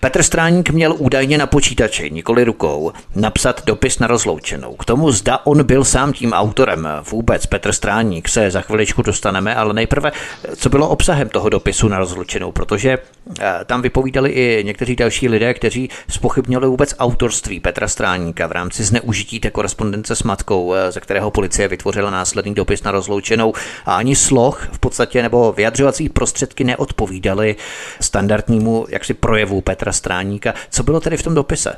Petr 0.00 0.22
Stráník 0.22 0.70
měl 0.70 0.94
údajně 0.98 1.38
na 1.38 1.46
počítači, 1.46 2.10
nikoli 2.10 2.44
rukou, 2.44 2.92
napsat 3.14 3.66
dopis 3.66 3.98
na 3.98 4.06
rozloučenou. 4.06 4.74
K 4.74 4.84
tomu 4.84 5.12
zda 5.12 5.38
on 5.44 5.64
byl 5.64 5.84
sám 5.84 6.12
tím 6.12 6.32
autorem. 6.32 6.88
Vůbec 7.10 7.46
Petr 7.46 7.72
Stráník 7.72 8.28
se 8.28 8.50
za 8.50 8.60
chviličku 8.60 9.02
dostaneme, 9.02 9.54
ale 9.54 9.74
nejprve, 9.74 10.12
co 10.56 10.68
bylo 10.68 10.88
obsahem 10.88 11.28
toho 11.28 11.48
dopisu 11.48 11.88
na 11.88 11.98
rozloučenou, 11.98 12.52
protože 12.52 12.98
eh, 13.40 13.52
tam 13.66 13.82
vypovídali 13.82 14.30
i 14.30 14.64
někteří 14.64 14.96
další 14.96 15.28
lidé, 15.28 15.54
kteří 15.54 15.75
spochybnili 16.08 16.66
vůbec 16.66 16.94
autorství 16.98 17.60
Petra 17.60 17.88
Stráníka 17.88 18.46
v 18.46 18.52
rámci 18.52 18.84
zneužití 18.84 19.40
té 19.40 19.50
korespondence 19.50 20.16
s 20.16 20.22
matkou, 20.22 20.74
eh, 20.74 20.92
ze 20.92 21.00
kterého 21.00 21.30
policie 21.30 21.68
vytvořila 21.68 22.10
následný 22.10 22.54
dopis 22.54 22.82
na 22.82 22.90
rozloučenou 22.90 23.52
a 23.86 23.96
ani 23.96 24.16
sloh 24.16 24.68
v 24.72 24.78
podstatě 24.78 25.22
nebo 25.22 25.52
vyjadřovací 25.52 26.08
prostředky 26.08 26.64
neodpovídaly 26.64 27.56
standardnímu 28.00 28.86
jaksi 28.88 29.14
projevu 29.14 29.60
Petra 29.60 29.92
Stráníka. 29.92 30.54
Co 30.70 30.82
bylo 30.82 31.00
tedy 31.00 31.16
v 31.16 31.22
tom 31.22 31.34
dopise? 31.34 31.76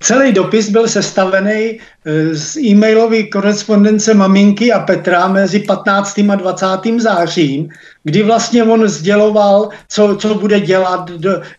Celý 0.00 0.32
dopis 0.32 0.68
byl 0.70 0.88
sestavený 0.88 1.78
eh, 2.04 2.34
z 2.34 2.56
e-mailové 2.56 3.22
korespondence 3.22 4.14
maminky 4.14 4.72
a 4.72 4.80
Petra 4.80 5.28
mezi 5.28 5.60
15. 5.60 6.18
a 6.30 6.34
20. 6.34 6.66
zářím 6.98 7.68
kdy 8.04 8.22
vlastně 8.22 8.64
on 8.64 8.88
sděloval, 8.88 9.68
co, 9.88 10.16
co 10.16 10.34
bude 10.34 10.60
dělat, 10.60 11.10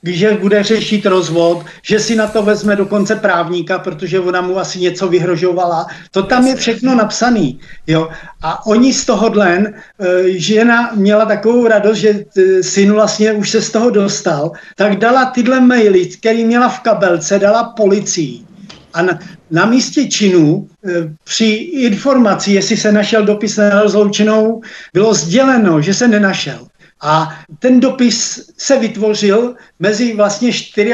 že 0.03 0.37
bude 0.41 0.63
řešit 0.63 1.05
rozvod, 1.05 1.65
že 1.81 1.99
si 1.99 2.15
na 2.15 2.27
to 2.27 2.43
vezme 2.43 2.75
dokonce 2.75 3.15
právníka, 3.15 3.79
protože 3.79 4.19
ona 4.19 4.41
mu 4.41 4.59
asi 4.59 4.79
něco 4.79 5.07
vyhrožovala. 5.07 5.87
To 6.11 6.23
tam 6.23 6.47
je 6.47 6.55
všechno 6.55 6.95
napsaný. 6.95 7.59
Jo? 7.87 8.09
A 8.41 8.65
oni 8.65 8.93
z 8.93 9.05
toho 9.05 9.29
dlen, 9.29 9.73
eh, 9.73 10.05
žena 10.29 10.91
měla 10.95 11.25
takovou 11.25 11.67
radost, 11.67 11.97
že 11.97 12.09
eh, 12.37 12.63
syn 12.63 12.93
vlastně 12.93 13.33
už 13.33 13.49
se 13.49 13.61
z 13.61 13.69
toho 13.71 13.89
dostal, 13.89 14.51
tak 14.75 14.97
dala 14.97 15.25
tyhle 15.25 15.59
maily, 15.59 16.05
který 16.05 16.45
měla 16.45 16.69
v 16.69 16.79
kabelce, 16.79 17.39
dala 17.39 17.63
policii. 17.63 18.54
A 18.95 19.01
na, 19.01 19.19
na 19.51 19.65
místě 19.65 20.07
činu 20.07 20.67
e, 20.87 20.91
při 21.23 21.45
informaci, 21.73 22.51
jestli 22.51 22.77
se 22.77 22.91
našel 22.91 23.25
dopis 23.25 23.57
na 23.57 23.81
rozloučenou, 23.81 24.61
bylo 24.93 25.13
sděleno, 25.13 25.81
že 25.81 25.93
se 25.93 26.07
nenašel. 26.07 26.67
A 27.01 27.39
ten 27.59 27.79
dopis 27.79 28.49
se 28.57 28.79
vytvořil 28.79 29.55
mezi 29.79 30.15
vlastně 30.15 30.51
24. 30.51 30.93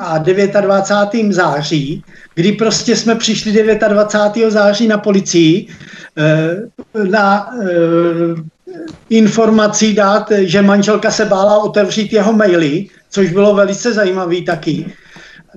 a 0.00 0.18
29. 0.18 1.32
září, 1.34 2.04
kdy 2.34 2.52
prostě 2.52 2.96
jsme 2.96 3.14
přišli 3.14 3.52
29. 3.88 4.50
září 4.50 4.88
na 4.88 4.98
policii 4.98 5.66
e, 6.16 7.08
na 7.08 7.50
e, 7.54 7.66
informací 9.10 9.94
dát, 9.94 10.32
že 10.38 10.62
manželka 10.62 11.10
se 11.10 11.24
bála 11.24 11.58
otevřít 11.58 12.12
jeho 12.12 12.32
maily, 12.32 12.86
což 13.10 13.30
bylo 13.30 13.54
velice 13.54 13.92
zajímavý 13.92 14.44
taky 14.44 14.92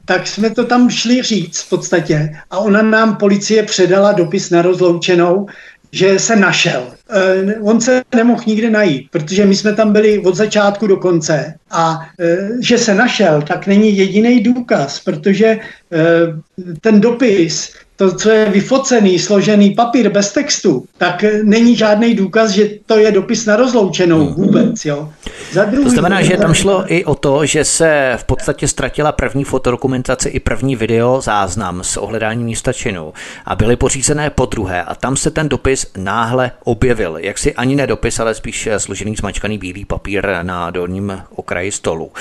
tak 0.05 0.27
jsme 0.27 0.49
to 0.49 0.65
tam 0.65 0.89
šli 0.89 1.21
říct 1.21 1.61
v 1.61 1.69
podstatě 1.69 2.29
a 2.51 2.57
ona 2.57 2.81
nám 2.81 3.15
policie 3.15 3.63
předala 3.63 4.11
dopis 4.11 4.49
na 4.49 4.61
rozloučenou, 4.61 5.47
že 5.91 6.19
se 6.19 6.35
našel. 6.35 6.83
E, 7.09 7.55
on 7.61 7.81
se 7.81 8.03
nemohl 8.15 8.43
nikde 8.45 8.69
najít, 8.69 9.07
protože 9.11 9.45
my 9.45 9.55
jsme 9.55 9.73
tam 9.73 9.93
byli 9.93 10.19
od 10.19 10.35
začátku 10.35 10.87
do 10.87 10.97
konce 10.97 11.53
a 11.71 11.99
e, 12.19 12.37
že 12.61 12.77
se 12.77 12.95
našel, 12.95 13.41
tak 13.41 13.67
není 13.67 13.97
jediný 13.97 14.43
důkaz, 14.43 14.99
protože 14.99 15.45
e, 15.45 15.59
ten 16.81 17.01
dopis 17.01 17.73
to, 17.95 18.15
co 18.15 18.29
je 18.29 18.49
vyfocený, 18.49 19.19
složený 19.19 19.69
papír 19.71 20.09
bez 20.09 20.33
textu, 20.33 20.85
tak 20.97 21.25
není 21.43 21.75
žádný 21.75 22.15
důkaz, 22.15 22.51
že 22.51 22.69
to 22.85 22.97
je 22.97 23.11
dopis 23.11 23.45
na 23.45 23.55
rozloučenou 23.55 24.33
vůbec. 24.33 24.85
Jo. 24.85 25.09
Za 25.51 25.65
druhý, 25.65 25.83
to 25.83 25.89
znamená, 25.89 26.21
že 26.21 26.37
tam 26.37 26.53
šlo 26.53 26.83
i 26.87 27.05
o 27.05 27.15
to, 27.15 27.45
že 27.45 27.63
se 27.63 28.13
v 28.17 28.23
podstatě 28.23 28.67
ztratila 28.67 29.11
první 29.11 29.43
fotodokumentace 29.43 30.29
i 30.29 30.39
první 30.39 30.75
video 30.75 31.21
záznam 31.21 31.83
s 31.83 31.97
ohledáním 31.97 32.45
místa 32.45 32.73
činu 32.73 33.13
a 33.45 33.55
byly 33.55 33.75
pořízené 33.75 34.29
po 34.29 34.45
druhé 34.45 34.83
a 34.83 34.95
tam 34.95 35.17
se 35.17 35.31
ten 35.31 35.49
dopis 35.49 35.87
náhle 35.97 36.51
objevil. 36.63 37.17
Jak 37.17 37.37
si 37.37 37.53
ani 37.53 37.75
ne 37.75 37.87
dopis, 37.87 38.19
ale 38.19 38.33
spíš 38.33 38.69
složený 38.77 39.15
zmačkaný 39.15 39.57
bílý 39.57 39.85
papír 39.85 40.27
na 40.41 40.71
dolním 40.71 41.23
okraji 41.35 41.71
stolu. 41.71 42.11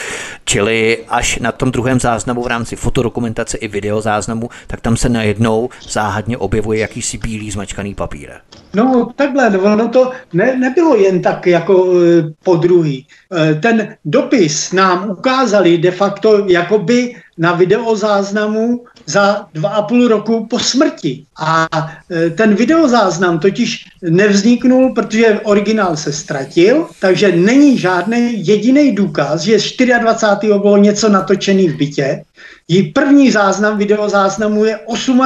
Čili 0.44 0.98
až 1.08 1.38
na 1.38 1.52
tom 1.52 1.70
druhém 1.70 2.00
záznamu 2.00 2.42
v 2.42 2.46
rámci 2.46 2.76
fotodokumentace 2.76 3.58
i 3.58 3.68
video 3.68 4.00
záznamu, 4.00 4.50
tak 4.66 4.80
tam 4.80 4.96
se 4.96 5.08
najednou 5.08 5.63
záhadně 5.88 6.38
objevuje 6.38 6.80
jakýsi 6.80 7.18
bílý 7.18 7.50
zmačkaný 7.50 7.94
papír. 7.94 8.30
No 8.74 9.12
takhle, 9.16 9.58
ono 9.58 9.88
to 9.88 10.12
ne, 10.32 10.56
nebylo 10.56 10.96
jen 10.96 11.22
tak 11.22 11.46
jako 11.46 11.92
e, 11.92 12.22
po 12.42 12.56
druhý. 12.56 13.06
E, 13.32 13.54
ten 13.54 13.96
dopis 14.04 14.72
nám 14.72 15.10
ukázali 15.10 15.78
de 15.78 15.90
facto 15.90 16.44
jakoby 16.48 17.16
na 17.38 17.52
videozáznamu 17.52 18.84
za 19.06 19.46
dva 19.54 19.68
a 19.68 19.82
půl 19.82 20.08
roku 20.08 20.46
po 20.46 20.58
smrti. 20.58 21.24
A 21.38 21.68
e, 22.10 22.30
ten 22.30 22.54
videozáznam 22.54 23.38
totiž 23.38 23.84
nevzniknul, 24.02 24.94
protože 24.94 25.40
originál 25.44 25.96
se 25.96 26.12
ztratil, 26.12 26.86
takže 27.00 27.36
není 27.36 27.78
žádný 27.78 28.46
jediný 28.46 28.92
důkaz, 28.92 29.40
že 29.40 29.60
z 29.60 29.76
24. 29.76 30.52
bylo 30.52 30.76
něco 30.76 31.08
natočený 31.08 31.68
v 31.68 31.76
bytě. 31.76 32.24
Jí 32.68 32.82
první 32.82 33.30
záznam 33.30 33.78
videozáznamu 33.78 34.64
je 34.64 34.78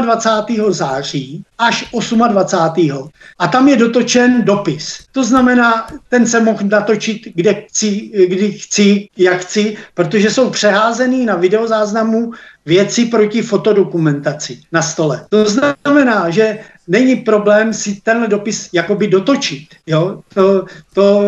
28. 0.02 0.72
září 0.72 1.44
až 1.58 1.84
28. 2.28 3.08
A 3.38 3.48
tam 3.48 3.68
je 3.68 3.76
dotočen 3.76 4.42
dopis. 4.44 4.98
To 5.12 5.24
znamená, 5.24 5.86
ten 6.08 6.26
se 6.26 6.40
mohl 6.40 6.64
natočit 6.64 7.22
kde 7.34 7.54
chci, 7.54 8.10
kdy 8.28 8.52
chci, 8.52 9.08
jak 9.16 9.40
chci, 9.40 9.76
protože 9.94 10.30
jsou 10.30 10.50
přeházený 10.50 11.26
na 11.26 11.36
videozáznamu 11.36 12.32
věci 12.66 13.04
proti 13.04 13.42
fotodokumentaci 13.42 14.60
na 14.72 14.82
stole. 14.82 15.26
To 15.28 15.44
znamená, 15.44 16.30
že 16.30 16.58
není 16.88 17.16
problém 17.16 17.72
si 17.72 18.00
tenhle 18.02 18.28
dopis 18.28 18.68
jakoby 18.72 19.08
dotočit. 19.08 19.68
Jo? 19.86 20.20
To, 20.34 20.64
to 20.94 21.22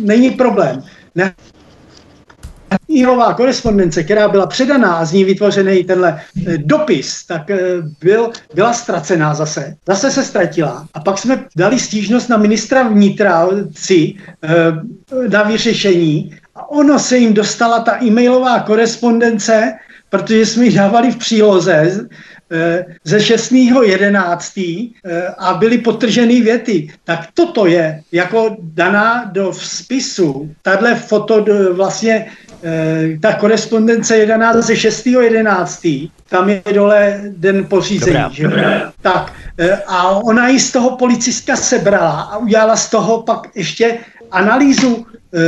není 0.00 0.30
problém. 0.30 0.82
Ne, 1.14 1.34
e-mailová 2.90 3.34
korespondence, 3.34 4.02
která 4.02 4.28
byla 4.28 4.46
předaná 4.46 4.94
a 4.94 5.04
z 5.04 5.12
ní 5.12 5.24
vytvořený 5.24 5.84
tenhle 5.84 6.20
eh, 6.46 6.58
dopis, 6.58 7.26
tak 7.26 7.50
eh, 7.50 7.58
byl, 8.00 8.30
byla 8.54 8.72
ztracená 8.72 9.34
zase. 9.34 9.76
Zase 9.86 10.10
se 10.10 10.24
ztratila. 10.24 10.86
A 10.94 11.00
pak 11.00 11.18
jsme 11.18 11.44
dali 11.56 11.78
stížnost 11.78 12.28
na 12.28 12.36
ministra 12.36 12.82
vnitra 12.82 13.48
si 13.76 14.14
eh, 14.42 15.28
na 15.28 15.42
vyřešení 15.42 16.36
a 16.54 16.70
ono 16.70 16.98
se 16.98 17.18
jim 17.18 17.34
dostala 17.34 17.80
ta 17.80 18.02
e-mailová 18.04 18.60
korespondence, 18.60 19.72
protože 20.10 20.46
jsme 20.46 20.64
ji 20.64 20.74
dávali 20.74 21.10
v 21.10 21.16
příloze 21.16 22.06
ze 23.04 23.18
6.11. 23.18 24.92
a 25.38 25.54
byly 25.54 25.78
potrženy 25.78 26.40
věty. 26.40 26.92
Tak 27.04 27.20
toto 27.34 27.66
je 27.66 28.02
jako 28.12 28.56
daná 28.60 29.30
do 29.32 29.52
spisu. 29.52 30.54
Tahle 30.62 30.94
foto 30.94 31.44
vlastně 31.72 32.26
ta 33.20 33.32
korespondence 33.32 34.16
11 34.16 34.56
ze 34.56 34.74
6.11. 34.74 36.10
Tam 36.28 36.48
je 36.48 36.62
dole 36.72 37.20
den 37.36 37.64
pořízení. 37.64 38.12
Dobrá, 38.12 38.30
že? 38.32 38.42
Dobrá. 38.42 38.92
Tak 39.02 39.32
eh, 39.58 39.82
a 39.86 40.08
ona 40.10 40.48
ji 40.48 40.60
z 40.60 40.72
toho 40.72 40.96
policistka 40.96 41.56
sebrala 41.56 42.20
a 42.20 42.36
udělala 42.36 42.76
z 42.76 42.90
toho 42.90 43.22
pak 43.22 43.48
ještě 43.54 43.98
analýzu 44.34 45.06
e, 45.34 45.40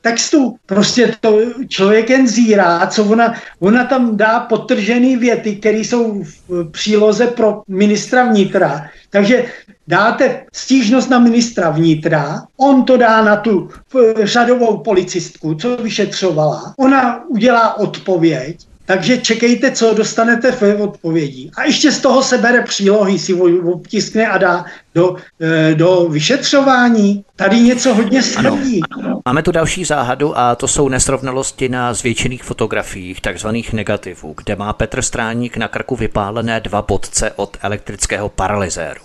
textu. 0.00 0.56
Prostě 0.66 1.14
to 1.20 1.40
člověk 1.68 2.10
jen 2.10 2.28
zírá, 2.28 2.86
co 2.86 3.04
ona, 3.04 3.34
ona 3.60 3.84
tam 3.84 4.16
dá 4.16 4.40
potržený 4.40 5.16
věty, 5.16 5.56
které 5.56 5.78
jsou 5.78 6.22
v 6.22 6.70
příloze 6.70 7.26
pro 7.26 7.62
ministra 7.68 8.24
vnitra. 8.24 8.90
Takže 9.10 9.44
dáte 9.86 10.46
stížnost 10.52 11.10
na 11.10 11.18
ministra 11.18 11.70
vnitra, 11.70 12.46
on 12.56 12.84
to 12.84 12.96
dá 12.96 13.24
na 13.24 13.36
tu 13.36 13.70
řadovou 14.22 14.78
policistku, 14.78 15.54
co 15.54 15.76
vyšetřovala, 15.76 16.74
ona 16.78 17.24
udělá 17.28 17.78
odpověď, 17.78 18.67
takže 18.88 19.18
čekejte, 19.18 19.70
co 19.70 19.94
dostanete 19.94 20.52
v 20.52 20.80
odpovědi. 20.80 21.50
A 21.56 21.64
ještě 21.64 21.92
z 21.92 22.00
toho 22.00 22.22
se 22.22 22.38
bere 22.38 22.62
přílohy, 22.62 23.18
si 23.18 23.34
obtiskne 23.34 24.26
a 24.26 24.38
dá 24.38 24.64
do, 24.94 25.16
eh, 25.40 25.74
do 25.74 26.08
vyšetřování. 26.10 27.24
Tady 27.36 27.60
něco 27.60 27.94
hodně 27.94 28.22
smrdí. 28.22 28.80
Máme 29.26 29.42
tu 29.42 29.52
další 29.52 29.84
záhadu 29.84 30.38
a 30.38 30.54
to 30.54 30.68
jsou 30.68 30.88
nesrovnalosti 30.88 31.68
na 31.68 31.94
zvětšených 31.94 32.44
fotografiích, 32.44 33.20
takzvaných 33.20 33.72
negativů, 33.72 34.34
kde 34.36 34.56
má 34.56 34.72
Petr 34.72 35.02
Stráník 35.02 35.56
na 35.56 35.68
krku 35.68 35.96
vypálené 35.96 36.60
dva 36.60 36.82
bodce 36.82 37.32
od 37.36 37.56
elektrického 37.60 38.28
paralyzéru. 38.28 39.00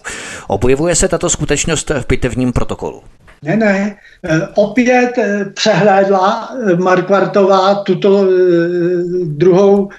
Objevuje 0.48 0.96
se 0.96 1.08
tato 1.08 1.30
skutečnost 1.30 1.90
v 1.90 2.08
bitevním 2.08 2.54
protokolu. 2.54 3.04
Ne, 3.44 3.56
ne. 3.56 3.96
Eh, 4.26 4.42
opět 4.56 5.18
eh, 5.18 5.46
přehlédla 5.54 6.50
eh, 6.56 6.76
Markvartová 6.76 7.76
tuto 7.76 8.28
druhou 9.24 9.90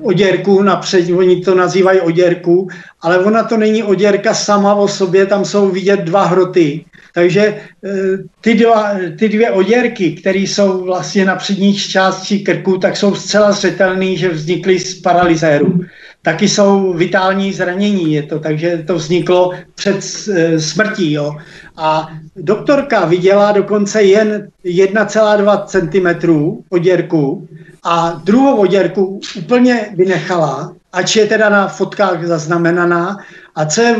oděrku, 0.00 0.62
napřed, 0.62 1.10
oni 1.10 1.40
to 1.40 1.54
nazývají 1.54 2.00
oděrku, 2.00 2.68
ale 3.00 3.18
ona 3.18 3.42
to 3.42 3.56
není 3.56 3.82
oděrka 3.82 4.34
sama 4.34 4.74
o 4.74 4.88
sobě, 4.88 5.26
tam 5.26 5.44
jsou 5.44 5.68
vidět 5.68 6.00
dva 6.00 6.24
hroty. 6.24 6.84
Takže 7.14 7.60
ty, 8.40 8.54
dva, 8.54 8.92
ty 9.18 9.28
dvě 9.28 9.50
oděrky, 9.50 10.12
které 10.12 10.38
jsou 10.38 10.84
vlastně 10.84 11.24
na 11.24 11.36
přední 11.36 11.74
části 11.74 12.38
krku, 12.38 12.78
tak 12.78 12.96
jsou 12.96 13.14
zcela 13.14 13.52
zřetelné, 13.52 14.16
že 14.16 14.28
vznikly 14.28 14.78
z 14.78 15.00
paralyzéru 15.00 15.80
taky 16.22 16.48
jsou 16.48 16.92
vitální 16.92 17.52
zranění, 17.52 18.14
je 18.14 18.22
to, 18.22 18.38
takže 18.38 18.84
to 18.86 18.94
vzniklo 18.94 19.52
před 19.74 20.00
eh, 20.32 20.60
smrtí. 20.60 21.12
Jo. 21.12 21.36
A 21.76 22.08
doktorka 22.36 23.04
viděla 23.04 23.52
dokonce 23.52 24.02
jen 24.02 24.48
1,2 24.64 25.64
cm 25.66 26.30
oděrku 26.70 27.48
a 27.84 28.20
druhou 28.24 28.56
oděrku 28.56 29.20
úplně 29.36 29.86
vynechala, 29.96 30.74
ač 30.92 31.16
je 31.16 31.26
teda 31.26 31.48
na 31.48 31.68
fotkách 31.68 32.26
zaznamenaná. 32.26 33.16
A 33.54 33.66
co 33.66 33.82
je 33.82 33.96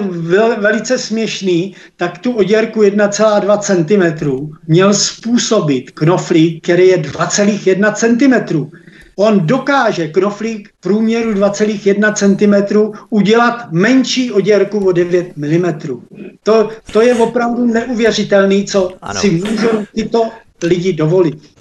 velice 0.60 0.98
směšný, 0.98 1.74
tak 1.96 2.18
tu 2.18 2.32
oděrku 2.32 2.82
1,2 2.82 3.58
cm 3.58 4.48
měl 4.66 4.94
způsobit 4.94 5.90
knoflík, 5.90 6.62
který 6.62 6.88
je 6.88 6.98
2,1 6.98 7.92
cm 7.92 8.70
on 9.18 9.46
dokáže 9.46 10.08
knoflík 10.08 10.68
v 10.68 10.80
průměru 10.80 11.32
2,1 11.32 12.12
cm 12.14 12.78
udělat 13.10 13.72
menší 13.72 14.32
oděrku 14.32 14.86
o 14.86 14.92
9 14.92 15.36
mm. 15.36 15.72
To, 16.42 16.68
to 16.92 17.02
je 17.02 17.14
opravdu 17.14 17.66
neuvěřitelný, 17.66 18.64
co 18.64 18.92
ano. 19.02 19.20
si 19.20 19.30
můžou 19.30 19.84
tyto 19.94 20.30
lidi 20.62 20.92
dovolit. 20.92 21.58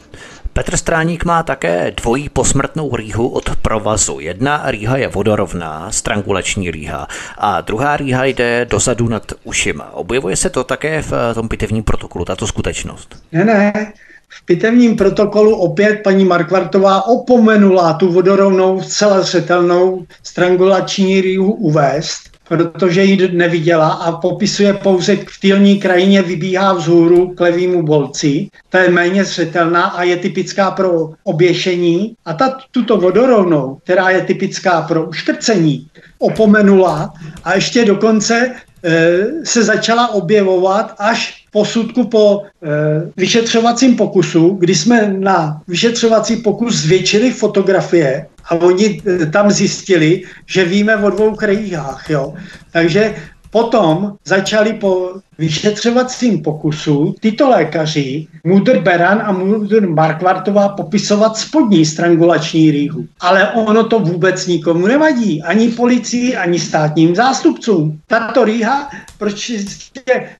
Petr 0.53 0.77
Stráník 0.77 1.25
má 1.25 1.43
také 1.43 1.91
dvojí 1.91 2.29
posmrtnou 2.29 2.95
rýhu 2.95 3.29
od 3.29 3.55
provazu. 3.55 4.19
Jedna 4.19 4.63
rýha 4.65 4.97
je 4.97 5.07
vodorovná, 5.07 5.91
strangulační 5.91 6.71
rýha, 6.71 7.07
a 7.37 7.61
druhá 7.61 7.97
rýha 7.97 8.25
jde 8.25 8.67
dozadu 8.69 9.07
nad 9.07 9.31
ušima. 9.43 9.93
Objevuje 9.93 10.35
se 10.35 10.49
to 10.49 10.63
také 10.63 11.01
v 11.01 11.11
tom 11.33 11.49
pitevním 11.49 11.83
protokolu, 11.83 12.25
tato 12.25 12.47
skutečnost? 12.47 13.23
Ne, 13.31 13.45
ne, 13.45 13.93
v 14.29 14.45
pitevním 14.45 14.95
protokolu 14.95 15.55
opět 15.55 15.95
paní 16.03 16.25
Markvartová 16.25 17.07
opomenula 17.07 17.93
tu 17.93 18.11
vodorovnou, 18.11 18.81
zcela 18.81 19.21
zřetelnou 19.21 20.05
strangulační 20.23 21.21
rýhu 21.21 21.53
uvést, 21.53 22.37
protože 22.47 23.03
ji 23.03 23.31
neviděla 23.31 23.87
a 23.87 24.11
popisuje 24.11 24.73
pouze 24.73 25.15
v 25.15 25.39
týlní 25.41 25.79
krajině 25.79 26.21
vybíhá 26.21 26.73
vzhůru 26.73 27.35
k 27.35 27.39
levýmu 27.39 27.83
bolci. 27.83 28.49
Ta 28.69 28.79
je 28.79 28.89
méně 28.89 29.25
zřetelná 29.25 29.83
a 29.83 30.03
je 30.03 30.17
typická 30.17 30.71
pro 30.71 31.09
oběšení. 31.23 32.15
A 32.25 32.33
ta, 32.33 32.57
tuto 32.71 32.97
vodorovnou, 32.97 33.77
která 33.83 34.09
je 34.09 34.21
typická 34.21 34.81
pro 34.81 35.05
uštrcení, 35.05 35.87
opomenula 36.19 37.13
a 37.43 37.55
ještě 37.55 37.85
dokonce 37.85 38.55
e, 38.83 39.17
se 39.43 39.63
začala 39.63 40.13
objevovat 40.13 40.95
až 40.97 41.36
posudku 41.57 42.05
po 42.07 42.45
e, 42.45 42.69
vyšetřovacím 43.17 43.95
pokusu, 43.97 44.61
kdy 44.61 44.75
jsme 44.75 45.13
na 45.17 45.61
vyšetřovací 45.67 46.45
pokus 46.45 46.85
zvětšili 46.85 47.31
fotografie 47.33 48.29
a 48.49 48.55
oni 48.55 49.01
e, 49.01 49.25
tam 49.25 49.49
zjistili, 49.49 50.21
že 50.45 50.65
víme 50.65 50.93
o 50.97 51.09
dvou 51.09 51.33
krajích. 51.33 51.73
Jo. 52.09 52.33
Takže 52.71 53.15
Potom 53.51 54.13
začali 54.25 54.73
po 54.73 55.13
vyšetřovacím 55.37 56.41
pokusu 56.43 57.15
tyto 57.19 57.49
lékaři, 57.49 58.27
Mudr 58.43 58.79
Beran 58.79 59.21
a 59.25 59.31
Mudr 59.31 59.87
Markvartová, 59.87 60.69
popisovat 60.69 61.37
spodní 61.37 61.85
strangulační 61.85 62.71
rýhu. 62.71 63.05
Ale 63.19 63.51
ono 63.51 63.83
to 63.83 63.99
vůbec 63.99 64.47
nikomu 64.47 64.87
nevadí, 64.87 65.43
ani 65.43 65.69
policii, 65.69 66.35
ani 66.35 66.59
státním 66.59 67.15
zástupcům. 67.15 67.99
Tato 68.07 68.43
rýha, 68.43 68.89
proč 69.17 69.51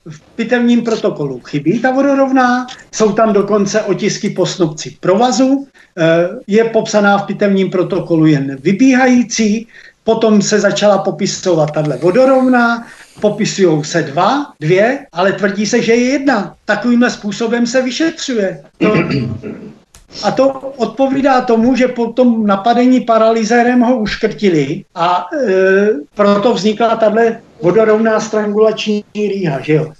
v 0.10 0.22
pitevním 0.36 0.82
protokolu 0.82 1.40
chybí 1.40 1.80
ta 1.80 1.92
vodorovná, 1.92 2.68
jsou 2.92 3.12
tam 3.12 3.34
dokonce 3.34 3.82
otisky 3.82 4.30
po 4.30 4.46
snobci 4.46 4.98
provazu, 5.00 5.68
eh, 5.98 6.30
je 6.48 6.64
popsaná 6.64 7.18
v 7.18 7.26
pitevním 7.26 7.70
protokolu 7.70 8.26
jen 8.26 8.58
vybíhající, 8.62 9.68
Potom 10.08 10.42
se 10.42 10.60
začala 10.60 10.98
popisovat 10.98 11.72
tahle 11.72 11.98
vodorovná, 11.98 12.88
popisují 13.22 13.84
se 13.84 14.02
dva, 14.02 14.54
dvě, 14.60 15.06
ale 15.12 15.32
tvrdí 15.34 15.66
se, 15.66 15.82
že 15.82 15.94
je 15.94 16.12
jedna. 16.12 16.56
Takovýmhle 16.66 17.10
způsobem 17.10 17.68
se 17.68 17.82
vyšetřuje. 17.82 18.64
To, 18.80 18.94
a 20.24 20.32
to 20.32 20.48
odpovídá 20.78 21.42
tomu, 21.42 21.76
že 21.76 21.88
po 21.88 22.08
tom 22.08 22.48
napadení 22.48 23.02
paralizérem 23.02 23.80
ho 23.82 23.98
uškrtili 23.98 24.84
a 24.96 25.28
e, 25.34 25.88
proto 26.16 26.54
vznikla 26.54 26.96
tahle 26.96 27.42
vodorovná 27.62 28.20
strangulační 28.20 29.04
rýha, 29.16 29.60
že 29.62 29.74
jo. 29.74 29.92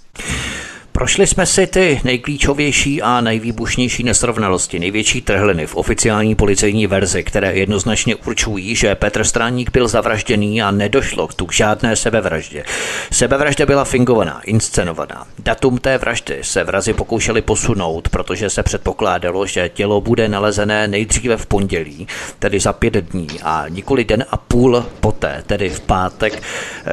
Prošli 0.98 1.28
jsme 1.28 1.46
si 1.46 1.68
ty 1.68 2.02
nejklíčovější 2.04 3.02
a 3.02 3.22
nejvýbušnější 3.22 4.04
nesrovnalosti, 4.04 4.80
největší 4.80 5.22
trhliny 5.22 5.68
v 5.68 5.76
oficiální 5.76 6.36
policejní 6.36 6.88
verzi, 6.88 7.24
které 7.24 7.54
jednoznačně 7.54 8.16
určují, 8.16 8.76
že 8.76 8.96
Petr 8.96 9.24
Stráník 9.24 9.72
byl 9.72 9.88
zavražděný 9.88 10.62
a 10.62 10.72
nedošlo 10.72 11.28
k 11.28 11.34
tu 11.34 11.48
žádné 11.52 11.96
sebevraždě. 11.96 12.64
Sebevražda 13.12 13.66
byla 13.66 13.84
fingovaná, 13.84 14.42
inscenovaná. 14.42 15.28
Datum 15.40 15.78
té 15.78 15.98
vraždy 15.98 16.40
se 16.42 16.64
vrazi 16.64 16.94
pokoušeli 16.94 17.42
posunout, 17.42 18.10
protože 18.10 18.50
se 18.50 18.64
předpokládalo, 18.64 19.46
že 19.46 19.70
tělo 19.70 20.02
bude 20.02 20.28
nalezené 20.28 20.88
nejdříve 20.88 21.38
v 21.38 21.46
pondělí, 21.46 22.08
tedy 22.40 22.60
za 22.60 22.74
pět 22.74 22.94
dní 22.94 23.28
a 23.44 23.66
nikoli 23.70 24.04
den 24.06 24.26
a 24.32 24.38
půl 24.38 24.86
poté, 25.00 25.44
tedy 25.48 25.70
v 25.70 25.80
pátek. 25.80 26.44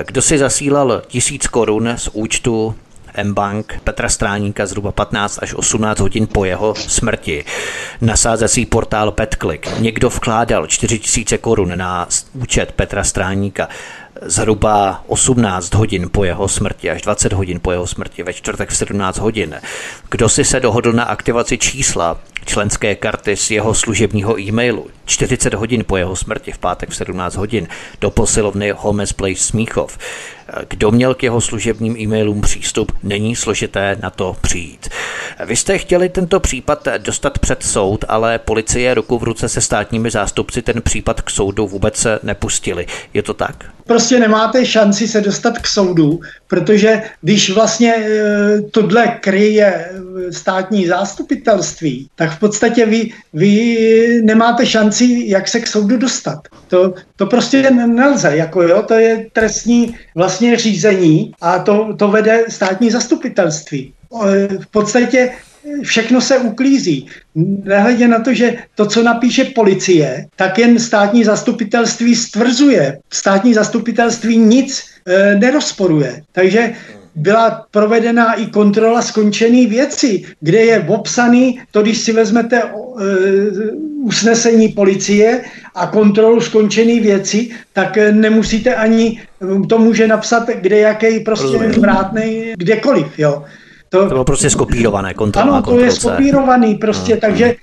Kdo 0.06 0.22
si 0.22 0.38
zasílal 0.38 1.02
tisíc 1.06 1.46
korun 1.46 1.92
z 1.96 2.08
účtu 2.12 2.74
M-Bank 3.14 3.80
Petra 3.84 4.08
Stráníka 4.08 4.66
zhruba 4.66 4.92
15 4.92 5.38
až 5.42 5.54
18 5.54 6.00
hodin 6.00 6.26
po 6.26 6.44
jeho 6.44 6.74
smrti. 6.74 7.44
Nasázecí 8.00 8.66
portál 8.66 9.10
PetClick. 9.10 9.78
Někdo 9.78 10.08
vkládal 10.10 10.66
4000 10.66 11.38
korun 11.38 11.72
na 11.78 12.08
účet 12.34 12.72
Petra 12.72 13.04
Stráníka 13.04 13.68
zhruba 14.22 15.04
18 15.06 15.74
hodin 15.74 16.08
po 16.10 16.24
jeho 16.24 16.48
smrti, 16.48 16.90
až 16.90 17.02
20 17.02 17.32
hodin 17.32 17.60
po 17.60 17.72
jeho 17.72 17.86
smrti, 17.86 18.22
ve 18.22 18.32
čtvrtek 18.32 18.70
v 18.70 18.76
17 18.76 19.18
hodin. 19.18 19.54
Kdo 20.10 20.28
si 20.28 20.44
se 20.44 20.60
dohodl 20.60 20.92
na 20.92 21.04
aktivaci 21.04 21.58
čísla 21.58 22.18
členské 22.44 22.94
karty 22.94 23.36
z 23.36 23.50
jeho 23.50 23.74
služebního 23.74 24.40
e-mailu 24.40 24.86
40 25.06 25.54
hodin 25.54 25.84
po 25.86 25.96
jeho 25.96 26.16
smrti 26.16 26.52
v 26.52 26.58
pátek 26.58 26.90
v 26.90 26.96
17 26.96 27.36
hodin 27.36 27.68
do 28.00 28.10
posilovny 28.10 28.72
Holmes 28.76 29.12
Place 29.12 29.42
Smíchov. 29.42 29.98
Kdo 30.68 30.90
měl 30.90 31.14
k 31.14 31.22
jeho 31.22 31.40
služebním 31.40 31.96
e-mailům 31.96 32.40
přístup, 32.40 32.92
není 33.02 33.36
složité 33.36 33.96
na 34.02 34.10
to 34.10 34.36
přijít. 34.40 34.88
Vy 35.46 35.56
jste 35.56 35.78
chtěli 35.78 36.08
tento 36.08 36.40
případ 36.40 36.88
dostat 36.98 37.38
před 37.38 37.62
soud, 37.62 38.04
ale 38.08 38.38
policie 38.38 38.94
ruku 38.94 39.18
v 39.18 39.22
ruce 39.22 39.48
se 39.48 39.60
státními 39.60 40.10
zástupci 40.10 40.62
ten 40.62 40.82
případ 40.82 41.20
k 41.20 41.30
soudu 41.30 41.66
vůbec 41.66 42.06
nepustili. 42.22 42.86
Je 43.14 43.22
to 43.22 43.34
tak? 43.34 43.64
Prostě 43.86 44.18
nemáte 44.18 44.66
šanci 44.66 45.08
se 45.08 45.20
dostat 45.20 45.58
k 45.58 45.66
soudu, 45.66 46.20
protože 46.54 47.02
když 47.22 47.50
vlastně 47.50 47.94
e, 47.94 48.62
tohle 48.70 49.06
kryje 49.20 49.90
státní 50.30 50.86
zástupitelství, 50.86 52.08
tak 52.14 52.30
v 52.30 52.38
podstatě 52.38 52.86
vy, 52.86 53.10
vy 53.32 54.20
nemáte 54.24 54.66
šanci, 54.66 55.22
jak 55.26 55.48
se 55.48 55.60
k 55.60 55.66
soudu 55.66 55.96
dostat. 55.96 56.38
To, 56.68 56.94
to 57.16 57.26
prostě 57.26 57.70
nelze, 57.70 58.36
jako 58.36 58.62
jo, 58.62 58.82
to 58.82 58.94
je 58.94 59.26
trestní 59.32 59.96
vlastně 60.14 60.56
řízení 60.56 61.34
a 61.40 61.58
to, 61.58 61.96
to 61.98 62.08
vede 62.08 62.44
státní 62.48 62.90
zastupitelství. 62.90 63.92
V 64.60 64.66
podstatě 64.70 65.30
všechno 65.82 66.20
se 66.20 66.38
uklízí. 66.38 67.06
Nehledě 67.64 68.08
na 68.08 68.20
to, 68.20 68.34
že 68.34 68.54
to, 68.74 68.86
co 68.86 69.02
napíše 69.02 69.44
policie, 69.44 70.26
tak 70.36 70.58
jen 70.58 70.78
státní 70.78 71.24
zastupitelství 71.24 72.14
stvrzuje. 72.14 72.98
Státní 73.12 73.54
zastupitelství 73.54 74.38
nic 74.38 74.93
e, 75.06 75.34
nerozporuje. 75.34 76.22
Takže 76.32 76.72
byla 77.14 77.66
provedena 77.70 78.34
i 78.34 78.46
kontrola 78.46 79.02
skončené 79.02 79.66
věci, 79.66 80.24
kde 80.40 80.58
je 80.58 80.84
obsaný, 80.88 81.60
to 81.70 81.82
když 81.82 81.98
si 81.98 82.12
vezmete 82.12 82.62
e, 82.62 82.68
usnesení 84.04 84.68
policie 84.68 85.44
a 85.74 85.86
kontrolu 85.86 86.40
skončené 86.40 87.00
věci, 87.00 87.50
tak 87.72 87.98
nemusíte 88.10 88.74
ani, 88.74 89.20
to 89.68 89.78
může 89.78 90.06
napsat 90.08 90.48
kde 90.48 90.78
jaký 90.78 91.20
prostě 91.20 91.58
vrátnej, 91.58 92.54
kdekoliv, 92.58 93.18
jo. 93.18 93.44
To, 93.88 94.02
to 94.02 94.06
bylo 94.06 94.24
prostě 94.24 94.50
skopírované, 94.50 95.14
kontrola 95.14 95.52
Ano, 95.52 95.62
to 95.62 95.78
je 95.78 95.92
skopírovaný 95.92 96.74
prostě, 96.74 97.14
no. 97.14 97.20
takže 97.20 97.44
e, 97.44 97.56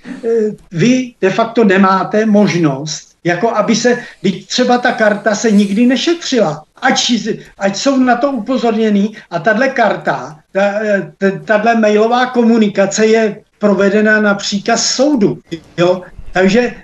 vy 0.72 1.14
de 1.22 1.30
facto 1.30 1.64
nemáte 1.64 2.26
možnost 2.26 3.11
jako 3.24 3.56
aby 3.56 3.76
se, 3.76 3.98
teď 4.22 4.48
třeba 4.48 4.78
ta 4.78 4.92
karta 4.92 5.36
se 5.36 5.52
nikdy 5.52 5.86
nešetřila. 5.86 6.64
Ať, 6.82 7.12
ať 7.58 7.76
jsou 7.76 7.98
na 7.98 8.16
to 8.16 8.32
upozorněný 8.32 9.18
a 9.30 9.40
tahle 9.40 9.70
karta, 9.70 10.40
tahle 11.46 11.76
mailová 11.76 12.26
komunikace 12.26 13.06
je 13.06 13.42
provedena 13.60 14.22
na 14.22 14.34
příkaz 14.34 14.86
soudu. 14.86 15.40
Jo? 15.78 16.02
Takže 16.32 16.76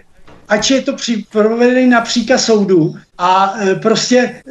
ať 0.47 0.71
je 0.71 0.81
to 0.81 0.93
při, 0.93 1.25
provedený 1.31 1.89
na 1.89 2.01
příkaz 2.01 2.45
soudu 2.45 2.95
a 3.17 3.55
e, 3.59 3.75
prostě 3.75 4.17
e, 4.17 4.41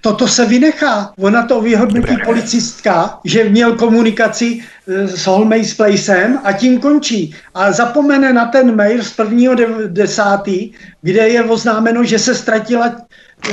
toto 0.00 0.28
se 0.28 0.46
vynechá. 0.46 1.12
Ona 1.18 1.46
to 1.46 1.60
vyhodnotí 1.60 2.16
policistka, 2.24 3.18
že 3.24 3.44
měl 3.44 3.76
komunikaci 3.76 4.60
e, 4.88 5.08
s 5.08 5.26
Holmace 5.26 5.74
Placem 5.76 6.38
a 6.44 6.52
tím 6.52 6.80
končí. 6.80 7.34
A 7.54 7.72
zapomene 7.72 8.32
na 8.32 8.46
ten 8.46 8.76
mail 8.76 9.04
z 9.04 9.12
prvního 9.12 9.54
desátý, 9.86 10.72
kde 11.02 11.28
je 11.28 11.42
oznámeno, 11.44 12.04
že 12.04 12.18
se 12.18 12.34
ztratila 12.34 12.96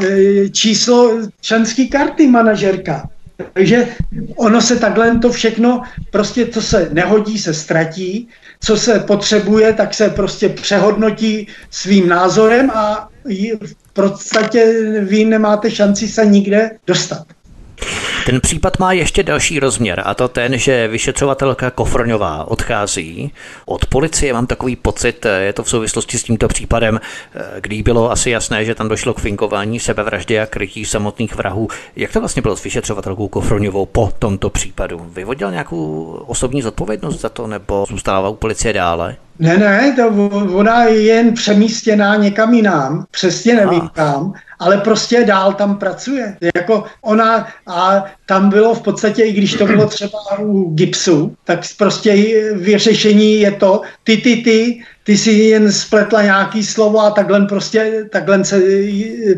e, 0.02 0.50
číslo 0.50 1.12
členské 1.42 1.86
karty 1.86 2.28
manažerka. 2.28 3.10
Takže 3.54 3.88
ono 4.36 4.62
se 4.62 4.76
takhle 4.76 5.18
to 5.18 5.32
všechno, 5.32 5.82
prostě 6.12 6.48
co 6.48 6.62
se 6.62 6.90
nehodí, 6.94 7.40
se 7.40 7.54
ztratí 7.54 8.30
co 8.66 8.78
se 8.78 9.00
potřebuje, 9.00 9.74
tak 9.74 9.94
se 9.94 10.10
prostě 10.10 10.50
přehodnotí 10.50 11.48
svým 11.72 12.10
názorem 12.10 12.70
a 12.70 13.10
v 13.62 13.94
podstatě 13.94 14.74
vy 15.02 15.26
nemáte 15.26 15.72
šanci 15.72 16.08
se 16.08 16.26
nikde 16.26 16.72
dostat. 16.88 17.28
Ten 18.26 18.42
případ 18.42 18.80
má 18.80 18.92
ještě 18.94 19.24
další 19.24 19.60
rozměr 19.60 20.02
a 20.06 20.14
to 20.14 20.28
ten, 20.28 20.58
že 20.58 20.88
vyšetřovatelka 20.88 21.72
Kofrňová 21.72 22.52
odchází 22.52 23.34
od 23.66 23.86
policie. 23.86 24.34
Mám 24.34 24.48
takový 24.48 24.76
pocit, 24.76 25.26
je 25.40 25.54
to 25.54 25.64
v 25.64 25.70
souvislosti 25.70 26.18
s 26.18 26.24
tímto 26.24 26.48
případem, 26.48 27.00
kdy 27.60 27.84
bylo 27.84 28.12
asi 28.12 28.30
jasné, 28.30 28.66
že 28.66 28.76
tam 28.76 28.90
došlo 28.90 29.14
k 29.14 29.20
finkování 29.20 29.80
sebevraždy 29.80 30.40
a 30.40 30.46
krytí 30.46 30.86
samotných 30.86 31.36
vrahů. 31.36 31.68
Jak 31.96 32.12
to 32.12 32.20
vlastně 32.20 32.42
bylo 32.42 32.56
s 32.56 32.64
vyšetřovatelkou 32.64 33.28
Kofrňovou 33.28 33.86
po 33.86 34.12
tomto 34.20 34.50
případu? 34.50 35.00
Vyvodil 35.14 35.52
nějakou 35.52 36.04
osobní 36.28 36.62
zodpovědnost 36.62 37.22
za 37.22 37.30
to 37.30 37.48
nebo 37.48 37.86
zůstává 37.90 38.30
u 38.30 38.36
policie 38.36 38.74
dále? 38.74 39.16
Ne, 39.40 39.58
ne, 39.58 39.94
to 39.96 40.08
ona 40.54 40.84
je 40.84 41.02
jen 41.02 41.34
přemístěná 41.34 42.16
někam 42.16 42.54
jinam, 42.54 43.06
přesně 43.12 43.56
nevím 43.56 43.90
kam, 43.94 44.34
ale 44.60 44.78
prostě 44.78 45.24
dál 45.24 45.54
tam 45.54 45.78
pracuje. 45.78 46.38
Jako 46.56 46.84
ona 47.02 47.48
a 47.68 48.06
tam 48.26 48.50
bylo 48.50 48.76
v 48.76 48.82
podstatě, 48.82 49.24
i 49.24 49.34
když 49.34 49.54
to 49.54 49.66
bylo 49.66 49.88
třeba 49.90 50.40
u 50.40 50.74
gipsu, 50.76 51.36
tak 51.44 51.60
prostě 51.78 52.16
vyřešení 52.54 53.40
je 53.40 53.52
to, 53.52 53.82
ty, 54.04 54.18
ty, 54.18 54.36
ty, 54.36 54.84
ty 55.04 55.18
si 55.18 55.32
jen 55.32 55.72
spletla 55.72 56.22
nějaký 56.22 56.64
slovo 56.64 57.00
a 57.00 57.12
takhle 57.12 57.46
prostě, 57.46 58.06
takhle 58.12 58.46
se 58.46 58.62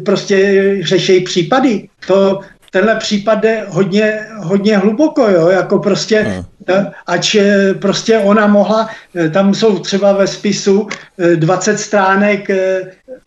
prostě 0.06 0.78
řeší 0.82 1.20
případy. 1.20 1.90
To, 2.08 2.40
tenhle 2.72 2.96
případ 2.96 3.40
jde 3.40 3.66
hodně, 3.68 4.20
hodně 4.38 4.78
hluboko, 4.78 5.30
jo, 5.30 5.50
jako 5.50 5.80
prostě 5.80 6.20
hmm 6.20 6.44
ač 7.08 7.36
eh, 7.36 7.74
prostě 7.74 8.18
ona 8.18 8.48
mohla, 8.48 8.90
eh, 9.16 9.30
tam 9.30 9.54
jsou 9.54 9.80
třeba 9.80 10.14
ve 10.14 10.28
spisu 10.28 10.88
20 11.36 11.72
eh, 11.72 11.78
stránek 11.78 12.48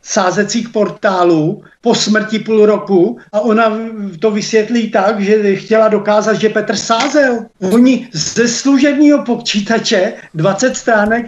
sázecích 0.03 0.69
portálů 0.69 1.63
po 1.81 1.95
smrti 1.95 2.39
půl 2.39 2.67
roku 2.67 3.19
a 3.33 3.41
ona 3.41 3.79
to 4.21 4.31
vysvětlí 4.31 4.91
tak, 4.91 5.21
že 5.21 5.57
chtěla 5.57 5.89
dokázat, 5.89 6.35
že 6.35 6.49
Petr 6.49 6.77
sázel. 6.77 7.39
Oni 7.73 8.09
ze 8.13 8.49
služebního 8.49 9.25
počítače 9.25 10.13
20 10.35 10.77
stránek 10.77 11.27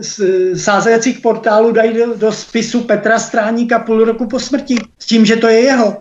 z 0.00 0.20
sázejících 0.54 1.20
portálů 1.20 1.72
dají 1.72 1.94
do, 1.94 2.14
do 2.16 2.32
spisu 2.32 2.80
Petra 2.80 3.18
Stráníka 3.18 3.78
půl 3.78 4.04
roku 4.04 4.26
po 4.26 4.40
smrti, 4.40 4.76
s 4.98 5.06
tím, 5.06 5.26
že 5.26 5.36
to 5.36 5.48
je 5.48 5.60
jeho. 5.60 5.96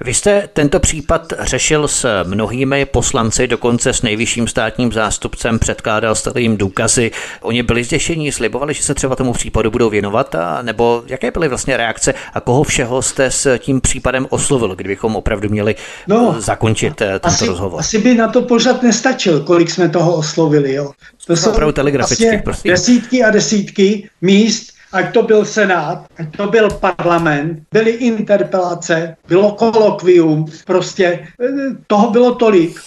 Vy 0.00 0.14
jste 0.14 0.48
tento 0.52 0.80
případ 0.80 1.32
řešil 1.40 1.88
s 1.88 2.22
mnohými 2.24 2.84
poslanci, 2.84 3.46
dokonce 3.46 3.92
s 3.92 4.02
nejvyšším 4.02 4.48
státním 4.48 4.92
zástupcem, 4.92 5.58
předkládal 5.58 6.14
jste 6.14 6.30
jim 6.40 6.56
důkazy. 6.56 7.10
Oni 7.40 7.62
byli 7.62 7.84
zděšení, 7.84 8.32
slibovali, 8.32 8.74
že 8.74 8.82
se 8.82 8.94
třeba 8.94 9.16
tomu 9.16 9.32
případu 9.32 9.70
budou 9.70 9.90
věnovat, 9.90 10.34
a 10.34 10.62
nebo 10.62 11.02
jaké 11.06 11.30
byly 11.30 11.48
vlastně 11.48 11.76
reakce 11.76 12.14
a 12.34 12.40
koho 12.40 12.62
všeho 12.62 13.02
jste 13.02 13.30
s 13.30 13.58
tím 13.58 13.80
případem 13.80 14.26
oslovil, 14.30 14.74
kdybychom 14.74 15.16
opravdu 15.16 15.48
měli 15.48 15.74
no, 16.06 16.34
zakončit 16.38 17.02
eh, 17.02 17.06
tento 17.06 17.26
asi, 17.26 17.46
rozhovor? 17.46 17.80
Asi 17.80 17.98
by 17.98 18.14
na 18.14 18.28
to 18.28 18.42
pořád 18.42 18.82
nestačil, 18.82 19.40
kolik 19.40 19.70
jsme 19.70 19.88
toho 19.88 20.16
oslovili. 20.16 20.74
Jo. 20.74 20.92
To 21.26 21.36
jsou 21.36 21.50
opravdu 21.50 21.72
telegraficky, 21.72 22.42
vlastně 22.44 22.70
desítky 22.70 23.22
a 23.24 23.30
desítky 23.30 24.08
míst, 24.20 24.72
ať 24.92 25.12
to 25.12 25.22
byl 25.22 25.44
senát, 25.44 26.06
ať 26.18 26.36
to 26.36 26.46
byl 26.46 26.70
parlament, 26.70 27.62
byly 27.72 27.90
interpelace, 27.90 29.16
bylo 29.28 29.52
kolokvium, 29.52 30.46
prostě 30.66 31.06
eh, 31.06 31.48
toho 31.86 32.10
bylo 32.10 32.34
tolik 32.34 32.80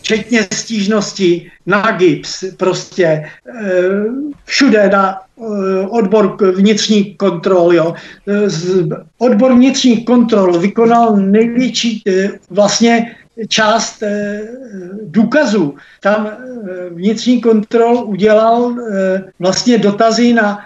včetně 0.00 0.48
stížností 0.52 1.50
na 1.66 1.90
GIPS, 1.90 2.44
prostě 2.56 3.04
eh, 3.04 3.24
všude 4.44 4.88
na 4.88 5.18
eh, 5.18 5.86
odbor 5.88 6.36
vnitřní 6.54 7.14
kontrol. 7.14 7.74
Jo. 7.74 7.94
Odbor 9.18 9.54
vnitřní 9.54 10.04
kontrol 10.04 10.58
vykonal 10.58 11.16
největší 11.16 12.02
vlastně 12.50 13.16
část 13.48 14.02
eh, 14.02 14.40
důkazů. 15.02 15.74
Tam 16.00 16.26
eh, 16.26 16.90
vnitřní 16.90 17.40
kontrol 17.40 18.04
udělal 18.06 18.74
eh, 18.78 19.24
vlastně 19.38 19.78
dotazy 19.78 20.32
na 20.32 20.58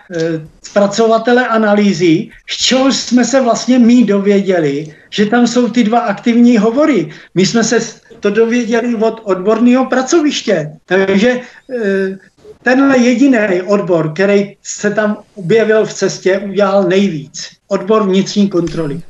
zpracovatele 0.62 1.48
analýzy, 1.48 2.28
z 2.50 2.56
čeho 2.56 2.92
jsme 2.92 3.24
se 3.24 3.40
vlastně 3.40 3.78
my 3.78 4.04
dověděli, 4.04 4.94
že 5.10 5.26
tam 5.26 5.46
jsou 5.46 5.68
ty 5.68 5.84
dva 5.84 5.98
aktivní 5.98 6.58
hovory. 6.58 7.10
My 7.34 7.46
jsme 7.46 7.64
se 7.64 7.78
to 8.20 8.30
dověděli 8.30 8.94
od 8.94 9.20
odborného 9.24 9.86
pracoviště. 9.86 10.70
Takže 10.86 11.40
tenhle 12.62 12.98
jediný 12.98 13.62
odbor, 13.66 14.12
který 14.12 14.56
se 14.62 14.90
tam 14.90 15.16
objevil 15.34 15.86
v 15.86 15.94
cestě, 15.94 16.38
udělal 16.38 16.82
nejvíc. 16.82 17.50
Odbor 17.68 18.02
vnitřní 18.02 18.48
kontroly. 18.48 19.00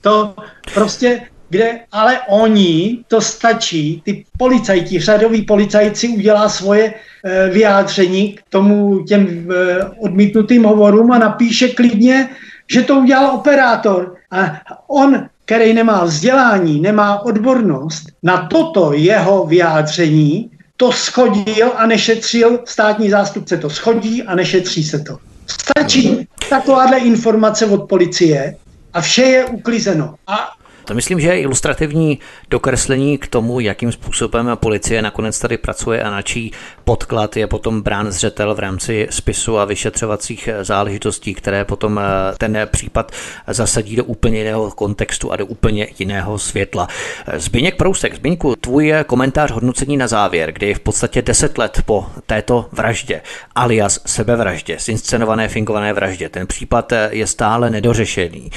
To 0.00 0.34
prostě 0.74 1.22
kde 1.50 1.80
ale 1.92 2.20
oni, 2.28 3.04
to 3.08 3.20
stačí, 3.20 4.02
ty 4.04 4.24
policajti, 4.38 5.00
řadoví 5.00 5.42
policajci 5.42 6.08
udělá 6.08 6.48
svoje 6.48 6.94
e, 6.94 7.50
vyjádření 7.50 8.32
k 8.32 8.42
tomu 8.48 9.04
těm 9.04 9.52
e, 9.52 9.84
odmítnutým 9.84 10.64
hovorům 10.64 11.12
a 11.12 11.18
napíše 11.18 11.68
klidně, 11.68 12.28
že 12.70 12.82
to 12.82 12.94
udělal 12.94 13.34
operátor. 13.34 14.14
A 14.30 14.60
on, 14.86 15.28
který 15.44 15.74
nemá 15.74 16.04
vzdělání, 16.04 16.80
nemá 16.80 17.22
odbornost, 17.22 18.06
na 18.22 18.46
toto 18.46 18.92
jeho 18.92 19.46
vyjádření 19.46 20.50
to 20.76 20.92
schodil 20.92 21.72
a 21.76 21.86
nešetřil 21.86 22.58
státní 22.64 23.10
zástupce. 23.10 23.56
To 23.56 23.70
schodí 23.70 24.22
a 24.22 24.34
nešetří 24.34 24.84
se 24.84 24.98
to. 24.98 25.18
Stačí 25.46 26.28
takováhle 26.48 26.98
informace 26.98 27.66
od 27.66 27.88
policie 27.88 28.56
a 28.92 29.00
vše 29.00 29.22
je 29.22 29.44
uklizeno. 29.44 30.14
A 30.26 30.48
to 30.90 30.94
myslím, 30.94 31.20
že 31.20 31.28
je 31.28 31.40
ilustrativní 31.40 32.18
dokreslení 32.50 33.18
k 33.18 33.26
tomu, 33.26 33.60
jakým 33.60 33.92
způsobem 33.92 34.50
policie 34.54 35.02
nakonec 35.02 35.38
tady 35.38 35.58
pracuje 35.58 36.02
a 36.02 36.10
na 36.10 36.22
čí 36.22 36.52
podklad 36.84 37.36
je 37.36 37.46
potom 37.46 37.82
brán 37.82 38.12
zřetel 38.12 38.54
v 38.54 38.58
rámci 38.58 39.08
spisu 39.10 39.58
a 39.58 39.64
vyšetřovacích 39.64 40.48
záležitostí, 40.62 41.34
které 41.34 41.64
potom 41.64 41.98
eh, 41.98 42.02
ten 42.38 42.68
případ 42.72 43.12
zasadí 43.46 43.96
do 43.96 44.04
úplně 44.04 44.38
jiného 44.38 44.70
kontextu 44.70 45.32
a 45.32 45.36
do 45.36 45.46
úplně 45.46 45.86
jiného 45.98 46.38
světla. 46.38 46.88
Zbyněk 47.36 47.76
Prousek, 47.76 48.14
Zbyňku, 48.14 48.56
tvůj 48.56 48.94
komentář 49.06 49.50
hodnocení 49.50 49.96
na 49.96 50.06
závěr, 50.06 50.52
kdy 50.52 50.74
v 50.74 50.80
podstatě 50.80 51.22
deset 51.22 51.58
let 51.58 51.82
po 51.86 52.06
této 52.26 52.66
vraždě, 52.72 53.20
alias 53.54 54.00
sebevraždě, 54.06 54.76
zinscenované 54.80 55.48
fingované 55.48 55.92
vraždě, 55.92 56.28
ten 56.28 56.46
případ 56.46 56.92
je 57.10 57.26
stále 57.26 57.70
nedořešený. 57.70 58.50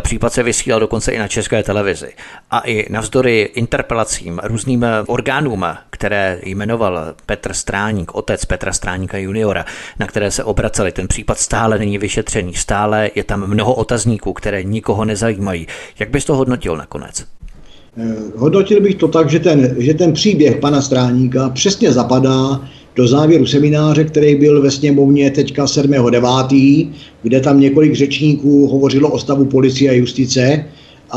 Případ 0.00 0.32
se 0.32 0.42
vysílal 0.42 0.80
dokonce 0.80 1.12
i 1.12 1.18
na 1.18 1.28
české 1.28 1.62
televizi 1.62 1.73
televizi. 1.74 2.12
A 2.50 2.60
i 2.60 2.86
navzdory 2.92 3.50
interpelacím 3.54 4.40
různým 4.44 4.86
orgánům, 5.06 5.64
které 5.90 6.40
jmenoval 6.44 7.14
Petr 7.26 7.52
Stráník, 7.52 8.14
otec 8.14 8.44
Petra 8.44 8.72
Stráníka 8.72 9.18
juniora, 9.18 9.64
na 10.00 10.06
které 10.06 10.30
se 10.30 10.44
obraceli, 10.44 10.92
ten 10.92 11.08
případ 11.08 11.38
stále 11.38 11.78
není 11.78 11.98
vyšetřený, 11.98 12.54
stále 12.54 13.10
je 13.14 13.24
tam 13.24 13.46
mnoho 13.46 13.74
otazníků, 13.74 14.32
které 14.32 14.62
nikoho 14.62 15.04
nezajímají. 15.04 15.66
Jak 15.98 16.10
bys 16.10 16.24
to 16.24 16.36
hodnotil 16.36 16.76
nakonec? 16.76 17.24
Eh, 17.96 18.14
hodnotil 18.36 18.80
bych 18.80 18.94
to 18.94 19.08
tak, 19.08 19.30
že 19.30 19.38
ten, 19.38 19.74
že 19.78 19.94
ten 19.94 20.12
příběh 20.12 20.56
pana 20.56 20.82
Stráníka 20.82 21.48
přesně 21.48 21.92
zapadá 21.92 22.60
do 22.96 23.08
závěru 23.08 23.46
semináře, 23.46 24.04
který 24.04 24.34
byl 24.34 24.62
ve 24.62 24.70
sněmovně 24.70 25.30
teďka 25.30 25.64
7.9., 25.64 26.88
kde 27.22 27.40
tam 27.40 27.60
několik 27.60 27.94
řečníků 27.94 28.66
hovořilo 28.66 29.10
o 29.10 29.18
stavu 29.18 29.44
policie 29.44 29.90
a 29.90 29.94
justice 29.94 30.64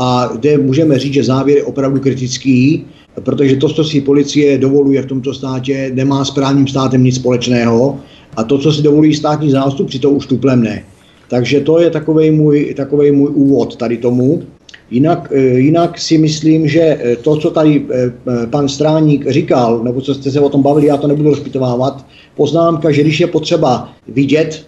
a 0.00 0.30
kde 0.34 0.58
můžeme 0.58 0.98
říct, 0.98 1.12
že 1.12 1.24
závěr 1.24 1.58
je 1.58 1.64
opravdu 1.64 2.00
kritický, 2.00 2.86
protože 3.20 3.56
to, 3.56 3.68
co 3.68 3.84
si 3.84 4.00
policie 4.00 4.58
dovoluje 4.58 5.02
v 5.02 5.06
tomto 5.06 5.34
státě, 5.34 5.90
nemá 5.94 6.24
s 6.24 6.30
právním 6.30 6.68
státem 6.68 7.04
nic 7.04 7.14
společného 7.14 7.98
a 8.36 8.44
to, 8.44 8.58
co 8.58 8.72
si 8.72 8.82
dovolují 8.82 9.14
státní 9.14 9.50
zástupci, 9.50 9.98
to 9.98 10.10
už 10.10 10.26
tuplem 10.26 10.62
ne. 10.62 10.84
Takže 11.28 11.60
to 11.60 11.78
je 11.78 11.90
takový 11.90 12.30
můj, 12.30 12.74
takovej 12.76 13.12
můj 13.12 13.30
úvod 13.34 13.76
tady 13.76 13.96
tomu. 13.96 14.42
Jinak, 14.90 15.32
eh, 15.34 15.40
jinak 15.40 15.98
si 15.98 16.18
myslím, 16.18 16.68
že 16.68 16.80
eh, 16.80 17.16
to, 17.16 17.36
co 17.36 17.50
tady 17.50 17.86
eh, 17.90 18.12
pan 18.46 18.68
Stráník 18.68 19.30
říkal, 19.30 19.84
nebo 19.84 20.00
co 20.00 20.14
jste 20.14 20.30
se 20.30 20.40
o 20.40 20.48
tom 20.48 20.62
bavili, 20.62 20.86
já 20.86 20.96
to 20.96 21.08
nebudu 21.08 21.30
rozpitovávat, 21.30 22.06
poznámka, 22.38 22.90
že 22.90 23.02
když 23.02 23.20
je 23.20 23.26
potřeba 23.26 23.92
vidět, 24.08 24.62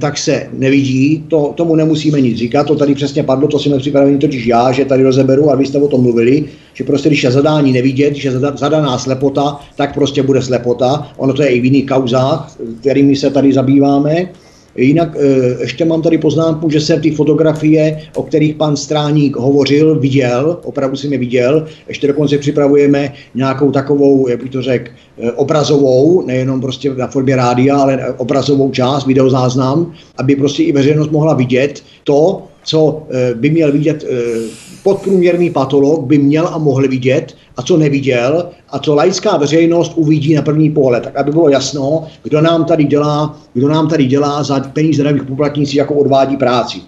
tak 0.00 0.18
se 0.18 0.48
nevidí, 0.52 1.24
to, 1.28 1.52
tomu 1.56 1.76
nemusíme 1.76 2.20
nic 2.20 2.38
říkat, 2.38 2.66
to 2.66 2.76
tady 2.76 2.94
přesně 2.94 3.22
padlo, 3.22 3.48
to 3.48 3.58
si 3.58 3.68
jsme 3.68 3.78
připraveni 3.78 4.18
totiž 4.18 4.46
já, 4.46 4.72
že 4.72 4.84
tady 4.84 5.02
rozeberu, 5.02 5.50
a 5.50 5.56
vy 5.56 5.66
jste 5.66 5.78
o 5.78 5.88
tom 5.88 6.02
mluvili, 6.02 6.44
že 6.74 6.84
prostě 6.84 7.08
když 7.08 7.24
je 7.24 7.30
zadání 7.30 7.72
nevidět, 7.72 8.10
když 8.10 8.24
je 8.24 8.32
zadaná 8.54 8.98
slepota, 8.98 9.60
tak 9.76 9.94
prostě 9.94 10.22
bude 10.22 10.42
slepota, 10.42 11.08
ono 11.16 11.32
to 11.32 11.42
je 11.42 11.48
i 11.48 11.60
v 11.60 11.64
jiných 11.64 11.86
kauzách, 11.86 12.56
kterými 12.80 13.16
se 13.16 13.30
tady 13.30 13.52
zabýváme, 13.52 14.28
Jinak 14.76 15.16
eh, 15.16 15.56
ještě 15.60 15.84
mám 15.84 16.02
tady 16.02 16.18
poznámku, 16.18 16.70
že 16.70 16.80
jsem 16.80 17.00
ty 17.00 17.10
fotografie, 17.10 18.02
o 18.14 18.22
kterých 18.22 18.54
pan 18.54 18.76
Stráník 18.76 19.36
hovořil, 19.36 19.98
viděl, 19.98 20.58
opravdu 20.64 20.96
jsem 20.96 21.12
je 21.12 21.18
viděl. 21.18 21.66
Ještě 21.88 22.06
dokonce 22.06 22.38
připravujeme 22.38 23.12
nějakou 23.34 23.70
takovou, 23.70 24.28
jak 24.28 24.42
bych 24.42 24.50
to 24.50 24.62
řekl, 24.62 24.90
eh, 25.18 25.32
obrazovou, 25.32 26.26
nejenom 26.26 26.60
prostě 26.60 26.94
na 26.94 27.06
formě 27.06 27.36
rádia, 27.36 27.76
ale 27.76 28.14
obrazovou 28.16 28.70
část, 28.70 29.06
videozáznam, 29.06 29.92
aby 30.18 30.36
prostě 30.36 30.62
i 30.62 30.72
veřejnost 30.72 31.10
mohla 31.10 31.34
vidět 31.34 31.82
to, 32.04 32.42
co 32.66 33.02
eh, 33.10 33.34
by 33.34 33.50
měl 33.50 33.72
vidět 33.72 34.04
podprůměrný 34.82 35.50
patolog, 35.50 36.04
by 36.04 36.18
měl 36.18 36.48
a 36.48 36.58
mohl 36.58 36.88
vidět 36.88 37.34
a 37.56 37.62
co 37.62 37.76
neviděl 37.76 38.48
a 38.70 38.78
co 38.78 38.94
laická 38.94 39.36
veřejnost 39.36 39.92
uvidí 39.96 40.34
na 40.34 40.42
první 40.42 40.70
pohled, 40.70 41.02
tak 41.04 41.16
aby 41.16 41.30
bylo 41.30 41.48
jasno, 41.48 42.06
kdo 42.22 42.40
nám 42.40 42.64
tady 42.64 42.84
dělá, 42.84 43.40
kdo 43.54 43.68
nám 43.68 43.88
tady 43.88 44.04
dělá 44.04 44.42
za 44.42 44.60
peníze 44.60 45.02
daných 45.02 45.22
poplatníci, 45.22 45.78
jako 45.78 45.94
odvádí 45.94 46.36
práci. 46.36 46.78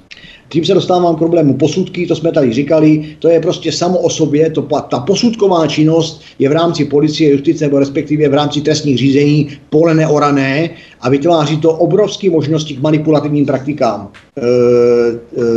Tím 0.49 0.65
se 0.65 0.75
dostávám 0.75 1.15
k 1.15 1.19
problému 1.19 1.55
posudky, 1.55 2.07
to 2.07 2.17
jsme 2.17 2.33
tady 2.33 2.53
říkali, 2.53 3.17
to 3.19 3.29
je 3.29 3.41
prostě 3.41 3.73
samo 3.73 3.99
o 3.99 4.11
sobě, 4.11 4.51
to, 4.51 4.63
ta 4.63 4.99
posudková 5.01 5.67
činnost 5.67 6.23
je 6.39 6.49
v 6.49 6.53
rámci 6.53 6.85
policie, 6.85 7.31
justice 7.31 7.65
nebo 7.65 7.79
respektive 7.79 8.29
v 8.29 8.35
rámci 8.35 8.61
trestních 8.61 8.99
řízení 8.99 9.49
pole 9.71 9.95
neorané 9.95 10.71
a 11.01 11.09
vytváří 11.09 11.57
to 11.61 11.73
obrovské 11.73 12.31
možnosti 12.31 12.75
k 12.75 12.83
manipulativním 12.83 13.47
praktikám. 13.47 14.09
E, 14.37 14.43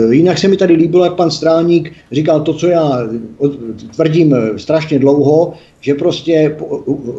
e, 0.09 0.15
jinak 0.15 0.37
se 0.37 0.47
mi 0.47 0.57
tady 0.57 0.73
líbilo, 0.73 1.03
jak 1.03 1.15
pan 1.15 1.31
Stráník 1.31 1.91
říkal 2.11 2.41
to, 2.41 2.53
co 2.53 2.67
já 2.67 2.99
tvrdím 3.95 4.35
strašně 4.57 4.99
dlouho, 4.99 5.53
že 5.81 5.93
prostě 5.93 6.55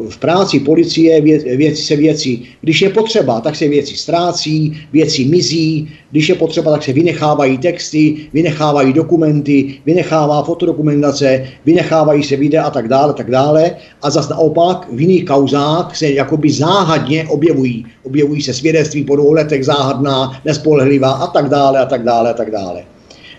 v 0.09 0.17
práci 0.17 0.59
policie 0.59 1.21
věci 1.57 1.83
se 1.83 1.95
věci, 1.95 2.39
když 2.61 2.81
je 2.81 2.89
potřeba, 2.89 3.41
tak 3.41 3.55
se 3.55 3.67
věci 3.67 3.97
ztrácí, 3.97 4.77
věci 4.93 5.25
mizí, 5.25 5.89
když 6.11 6.29
je 6.29 6.35
potřeba, 6.35 6.71
tak 6.71 6.83
se 6.83 6.93
vynechávají 6.93 7.57
texty, 7.57 8.15
vynechávají 8.33 8.93
dokumenty, 8.93 9.75
vynechává 9.85 10.43
fotodokumentace, 10.43 11.45
vynechávají 11.65 12.23
se 12.23 12.35
videa 12.35 12.63
a 12.63 12.69
tak 12.69 12.87
dále, 12.87 13.13
tak 13.13 13.31
dále. 13.31 13.71
A 14.01 14.09
zase 14.09 14.29
naopak 14.33 14.87
v 14.91 15.01
jiných 15.01 15.25
kauzách 15.25 15.97
se 15.97 16.11
jakoby 16.11 16.51
záhadně 16.51 17.27
objevují. 17.27 17.85
Objevují 18.03 18.41
se 18.41 18.53
svědectví 18.53 19.03
po 19.03 19.15
dvou 19.15 19.31
letech 19.33 19.65
záhadná, 19.65 20.41
nespolehlivá 20.45 21.11
a 21.11 21.27
tak 21.27 21.49
dále 21.49 21.79
a 21.79 21.85
tak 21.85 22.03
dále 22.03 22.29
a 22.29 22.33
tak 22.33 22.51
dále. 22.51 22.83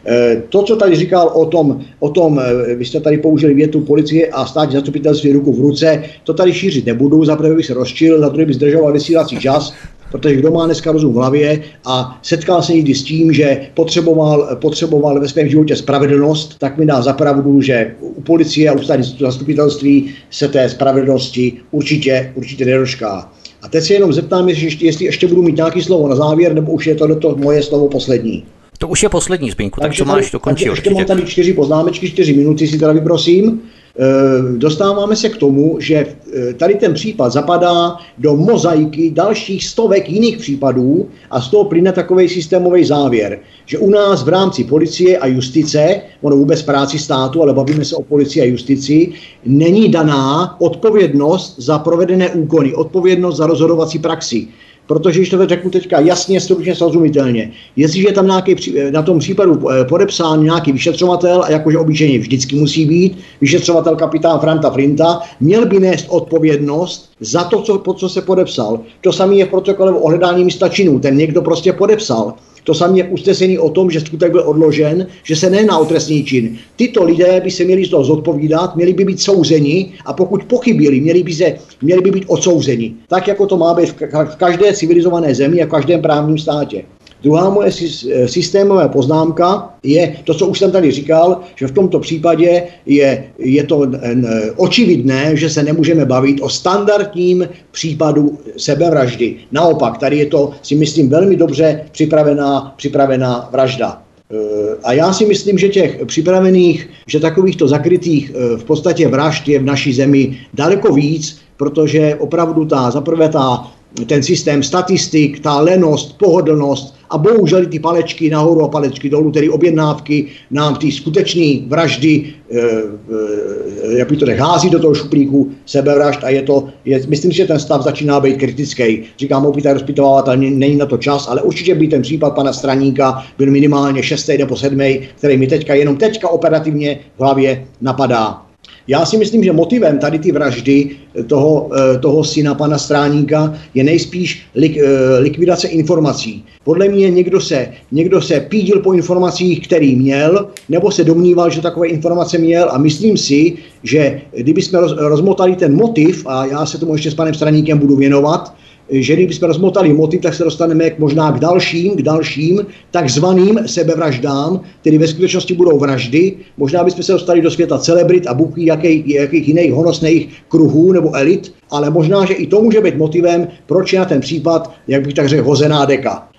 Eh, 0.06 0.42
to, 0.48 0.62
co 0.62 0.76
tady 0.76 0.96
říkal 0.96 1.30
o 1.34 1.46
tom, 1.46 1.80
o 1.98 2.08
tom, 2.10 2.40
eh, 2.40 2.74
vy 2.74 2.84
jste 2.84 3.00
tady 3.00 3.18
použili 3.18 3.54
větu 3.54 3.80
policie 3.80 4.28
a 4.28 4.46
státní 4.46 4.74
zastupitelství 4.76 5.32
ruku 5.32 5.52
v 5.52 5.60
ruce, 5.60 6.02
to 6.24 6.34
tady 6.34 6.52
šířit 6.52 6.86
nebudu, 6.86 7.24
za 7.24 7.36
prvé 7.36 7.54
bych 7.54 7.66
se 7.66 7.74
rozčil, 7.74 8.20
za 8.20 8.28
druhé 8.28 8.46
bych 8.46 8.54
zdržoval 8.54 8.92
vysílací 8.92 9.36
čas, 9.36 9.72
protože 10.10 10.36
kdo 10.36 10.50
má 10.50 10.66
dneska 10.66 10.92
rozum 10.92 11.12
v 11.12 11.16
hlavě 11.16 11.62
a 11.84 12.18
setkal 12.22 12.62
se 12.62 12.72
někdy 12.72 12.94
s 12.94 13.04
tím, 13.04 13.32
že 13.32 13.60
potřeboval, 13.74 14.56
potřeboval 14.60 15.20
ve 15.20 15.28
svém 15.28 15.48
životě 15.48 15.76
spravedlnost, 15.76 16.58
tak 16.58 16.78
mi 16.78 16.86
dá 16.86 17.02
zapravdu, 17.02 17.60
že 17.60 17.94
u 18.00 18.22
policie 18.22 18.70
a 18.70 18.72
u 18.72 18.78
státní 18.78 19.16
zastupitelství 19.20 20.14
se 20.30 20.48
té 20.48 20.68
spravedlnosti 20.68 21.52
určitě, 21.70 22.32
určitě 22.34 22.64
nedošká. 22.64 23.32
A 23.64 23.68
teď 23.68 23.84
se 23.84 23.92
jenom 23.94 24.12
zeptám, 24.12 24.48
jestli 24.48 24.64
ještě, 24.64 24.86
jestli 24.86 25.04
ještě 25.04 25.26
budu 25.28 25.42
mít 25.42 25.56
nějaké 25.56 25.82
slovo 25.82 26.08
na 26.08 26.16
závěr, 26.16 26.54
nebo 26.54 26.72
už 26.72 26.86
je 26.86 26.94
to, 26.94 27.16
to 27.16 27.36
moje 27.36 27.62
slovo 27.62 27.88
poslední. 27.88 28.44
To 28.78 28.88
už 28.88 29.02
je 29.02 29.08
poslední 29.08 29.50
zbínku, 29.50 29.80
tak 29.80 29.96
to 29.98 30.04
máš 30.04 30.30
dokončit 30.30 30.70
určitě. 30.70 30.88
Ještě 30.88 30.94
mám 30.94 31.04
tady 31.04 31.26
čtyři 31.26 31.52
poznámečky, 31.52 32.10
čtyři 32.10 32.32
minuty 32.32 32.68
si 32.68 32.78
teda 32.78 32.92
vyprosím. 32.92 33.60
E, 33.98 34.58
dostáváme 34.58 35.16
se 35.16 35.28
k 35.28 35.36
tomu, 35.36 35.76
že 35.80 35.94
e, 35.94 36.54
tady 36.54 36.74
ten 36.74 36.94
případ 36.94 37.32
zapadá 37.32 37.96
do 38.18 38.36
mozaiky 38.36 39.10
dalších 39.10 39.64
stovek 39.64 40.08
jiných 40.08 40.36
případů 40.36 41.08
a 41.30 41.40
z 41.40 41.48
toho 41.48 41.64
plyne 41.64 41.92
takový 41.92 42.28
systémový 42.28 42.84
závěr, 42.84 43.38
že 43.66 43.78
u 43.78 43.90
nás 43.90 44.24
v 44.24 44.28
rámci 44.28 44.64
policie 44.64 45.18
a 45.18 45.26
justice, 45.26 46.00
ono 46.22 46.36
vůbec 46.36 46.62
práci 46.62 46.98
státu, 46.98 47.42
ale 47.42 47.54
bavíme 47.54 47.84
se 47.84 47.96
o 47.96 48.02
policii 48.02 48.42
a 48.42 48.46
justici, 48.46 49.12
není 49.46 49.88
daná 49.88 50.56
odpovědnost 50.60 51.54
za 51.58 51.78
provedené 51.78 52.30
úkony, 52.30 52.74
odpovědnost 52.74 53.36
za 53.36 53.46
rozhodovací 53.46 53.98
praxi. 53.98 54.48
Protože, 54.86 55.18
když 55.18 55.30
to 55.30 55.46
řeknu 55.46 55.70
teďka 55.70 56.00
jasně, 56.00 56.40
stručně, 56.40 56.74
srozumitelně, 56.74 57.52
jestliže 57.76 58.08
je 58.08 58.12
tam 58.12 58.26
nějaký, 58.26 58.56
na 58.90 59.02
tom 59.02 59.18
případu 59.18 59.70
eh, 59.70 59.84
podepsán 59.84 60.44
nějaký 60.44 60.72
vyšetřovatel, 60.72 61.42
a 61.42 61.50
jakože 61.50 61.78
obyčejně 61.78 62.18
vždycky 62.18 62.56
musí 62.56 62.86
být, 62.86 63.18
vyšetřovatel 63.40 63.96
kapitán 63.96 64.40
Franta 64.40 64.70
Flinta, 64.70 65.20
měl 65.40 65.66
by 65.66 65.80
nést 65.80 66.06
odpovědnost 66.08 67.10
za 67.20 67.44
to, 67.44 67.62
co, 67.62 67.78
po 67.78 67.94
co 67.94 68.08
se 68.08 68.22
podepsal. 68.22 68.80
To 69.00 69.12
samé 69.12 69.34
je 69.34 69.46
v 69.46 69.48
protokole 69.48 69.92
o 69.92 69.98
ohledání 69.98 70.44
místa 70.44 70.68
činů. 70.68 70.98
Ten 70.98 71.16
někdo 71.16 71.42
prostě 71.42 71.72
podepsal. 71.72 72.34
To 72.64 72.74
samé 72.74 72.98
je 72.98 73.04
usnesení 73.04 73.58
o 73.58 73.70
tom, 73.70 73.90
že 73.90 74.00
skutek 74.00 74.32
byl 74.32 74.42
odložen, 74.46 75.06
že 75.22 75.36
se 75.36 75.50
nejedná 75.50 75.78
o 75.78 75.84
trestný 75.84 76.24
čin. 76.24 76.58
Tyto 76.76 77.04
lidé 77.04 77.40
by 77.40 77.50
se 77.50 77.64
měli 77.64 77.84
z 77.84 77.88
toho 77.88 78.04
zodpovídat, 78.04 78.76
měli 78.76 78.92
by 78.92 79.04
být 79.04 79.20
souzeni 79.20 79.92
a 80.06 80.12
pokud 80.12 80.44
pochybili, 80.44 81.00
měli 81.00 81.22
by, 81.22 81.32
se, 81.32 81.54
měli 81.82 82.00
by 82.00 82.10
být 82.10 82.24
odsouzeni. 82.26 82.94
Tak, 83.08 83.28
jako 83.28 83.46
to 83.46 83.56
má 83.56 83.74
být 83.74 83.94
v 84.10 84.36
každé 84.36 84.72
civilizované 84.72 85.34
zemi 85.34 85.62
a 85.62 85.66
v 85.66 85.70
každém 85.70 86.02
právním 86.02 86.38
státě. 86.38 86.84
Druhá 87.24 87.50
moje 87.50 87.70
eh, 87.72 88.28
systémová 88.28 88.88
poznámka 88.88 89.74
je 89.82 90.16
to, 90.24 90.34
co 90.34 90.46
už 90.46 90.58
jsem 90.58 90.70
tady 90.70 90.90
říkal, 90.90 91.40
že 91.56 91.66
v 91.66 91.72
tomto 91.72 91.98
případě 92.00 92.62
je, 92.86 93.24
je 93.38 93.64
to 93.64 93.88
eh, 93.92 94.50
očividné, 94.56 95.36
že 95.36 95.50
se 95.50 95.62
nemůžeme 95.62 96.04
bavit 96.04 96.40
o 96.40 96.48
standardním 96.48 97.48
případu 97.70 98.38
sebevraždy. 98.56 99.36
Naopak, 99.52 99.98
tady 99.98 100.18
je 100.18 100.26
to, 100.26 100.50
si 100.62 100.74
myslím, 100.74 101.08
velmi 101.08 101.36
dobře 101.36 101.80
připravená, 101.92 102.74
připravená 102.76 103.48
vražda. 103.52 104.02
Eh, 104.30 104.36
a 104.84 104.92
já 104.92 105.12
si 105.12 105.26
myslím, 105.26 105.58
že 105.58 105.68
těch 105.68 106.04
připravených, 106.06 106.88
že 107.08 107.20
takovýchto 107.20 107.68
zakrytých 107.68 108.32
v 108.56 108.64
podstatě 108.64 109.08
vražd 109.08 109.48
je 109.48 109.58
v 109.58 109.64
naší 109.64 109.92
zemi 109.92 110.38
daleko 110.54 110.94
víc, 110.94 111.38
protože 111.56 112.14
opravdu 112.20 112.64
ta, 112.64 112.90
zaprvé 112.90 113.28
ta 113.28 113.72
ten 114.06 114.22
systém 114.22 114.62
statistik, 114.62 115.40
ta 115.40 115.60
lenost, 115.60 116.18
pohodlnost 116.18 116.94
a 117.14 117.18
bohužel 117.18 117.66
ty 117.66 117.78
palečky 117.78 118.30
nahoru 118.30 118.62
a 118.62 118.68
palečky 118.68 119.10
dolů, 119.10 119.30
tedy 119.30 119.48
objednávky 119.48 120.26
nám 120.50 120.76
ty 120.76 120.92
skutečné 120.92 121.62
vraždy, 121.66 122.34
e, 122.50 122.58
e, 122.58 123.98
jak 123.98 124.10
by 124.10 124.16
to 124.16 124.26
hází 124.38 124.70
do 124.70 124.78
toho 124.78 124.94
šuplíku 124.94 125.50
sebevražd 125.66 126.24
a 126.24 126.28
je 126.28 126.42
to, 126.42 126.68
je, 126.84 127.06
myslím 127.06 127.30
si, 127.30 127.36
že 127.36 127.44
ten 127.46 127.58
stav 127.58 127.82
začíná 127.82 128.20
být 128.20 128.36
kritický. 128.36 129.02
Říkám, 129.18 129.46
opět 129.46 129.72
rozpitovávat, 129.72 130.28
ale 130.28 130.36
není 130.36 130.76
na 130.76 130.86
to 130.86 130.98
čas, 130.98 131.28
ale 131.28 131.42
určitě 131.42 131.74
by 131.74 131.88
ten 131.88 132.02
případ 132.02 132.34
pana 132.34 132.52
Straníka 132.52 133.22
byl 133.38 133.50
minimálně 133.50 134.02
šestý 134.02 134.38
nebo 134.38 134.56
sedmý, 134.56 135.00
který 135.18 135.36
mi 135.36 135.46
teďka 135.46 135.74
jenom 135.74 135.96
teďka 135.96 136.28
operativně 136.28 136.98
v 137.16 137.20
hlavě 137.20 137.66
napadá. 137.80 138.44
Já 138.88 139.06
si 139.06 139.16
myslím, 139.16 139.44
že 139.44 139.52
motivem 139.52 139.98
tady 139.98 140.18
ty 140.18 140.32
vraždy 140.32 140.90
toho, 141.26 141.70
eh, 141.72 141.98
toho 141.98 142.24
syna 142.24 142.54
pana 142.54 142.78
Stráníka 142.78 143.54
je 143.74 143.84
nejspíš 143.84 144.42
lik, 144.54 144.76
eh, 144.76 145.18
likvidace 145.18 145.68
informací. 145.68 146.44
Podle 146.64 146.88
mě 146.88 147.10
někdo 147.10 147.40
se, 147.40 147.68
někdo 147.92 148.22
se 148.22 148.40
pídil 148.40 148.80
po 148.80 148.92
informacích, 148.92 149.66
který 149.66 149.96
měl, 149.96 150.48
nebo 150.68 150.90
se 150.90 151.04
domníval, 151.04 151.50
že 151.50 151.62
takové 151.62 151.88
informace 151.88 152.38
měl 152.38 152.68
a 152.70 152.78
myslím 152.78 153.16
si, 153.16 153.52
že 153.82 154.20
kdyby 154.36 154.62
jsme 154.62 154.80
roz, 154.80 154.92
rozmotali 154.98 155.56
ten 155.56 155.76
motiv, 155.76 156.26
a 156.26 156.46
já 156.46 156.66
se 156.66 156.78
tomu 156.78 156.92
ještě 156.92 157.10
s 157.10 157.14
panem 157.14 157.34
Straníkem 157.34 157.78
budu 157.78 157.96
věnovat, 157.96 158.54
že 158.90 159.14
kdybychom 159.14 159.48
rozmotali 159.48 159.92
motiv, 159.92 160.20
tak 160.20 160.34
se 160.34 160.44
dostaneme 160.44 160.90
k 160.90 160.98
možná 160.98 161.32
k 161.32 161.40
dalším, 161.40 161.96
k 161.96 162.02
dalším 162.02 162.66
takzvaným 162.90 163.60
sebevraždám, 163.66 164.60
které 164.80 164.98
ve 164.98 165.06
skutečnosti 165.06 165.54
budou 165.54 165.78
vraždy. 165.78 166.36
Možná 166.56 166.84
bychom 166.84 167.02
se 167.02 167.12
dostali 167.12 167.40
do 167.40 167.50
světa 167.50 167.78
celebrit 167.78 168.26
a 168.26 168.34
buchví 168.34 168.64
jakých, 168.64 169.06
jakých 169.06 169.48
jiných 169.48 169.72
honosných 169.72 170.28
kruhů 170.48 170.92
nebo 170.92 171.16
elit, 171.16 171.54
ale 171.70 171.90
možná, 171.90 172.24
že 172.24 172.34
i 172.34 172.46
to 172.46 172.62
může 172.62 172.80
být 172.80 172.96
motivem, 172.96 173.48
proč 173.66 173.92
je 173.92 173.98
na 173.98 174.04
ten 174.04 174.20
případ, 174.20 174.74
jak 174.88 175.04
bych 175.04 175.14
tak 175.14 175.28
řekl, 175.28 175.44
hozená 175.44 175.84
deka. 175.84 176.33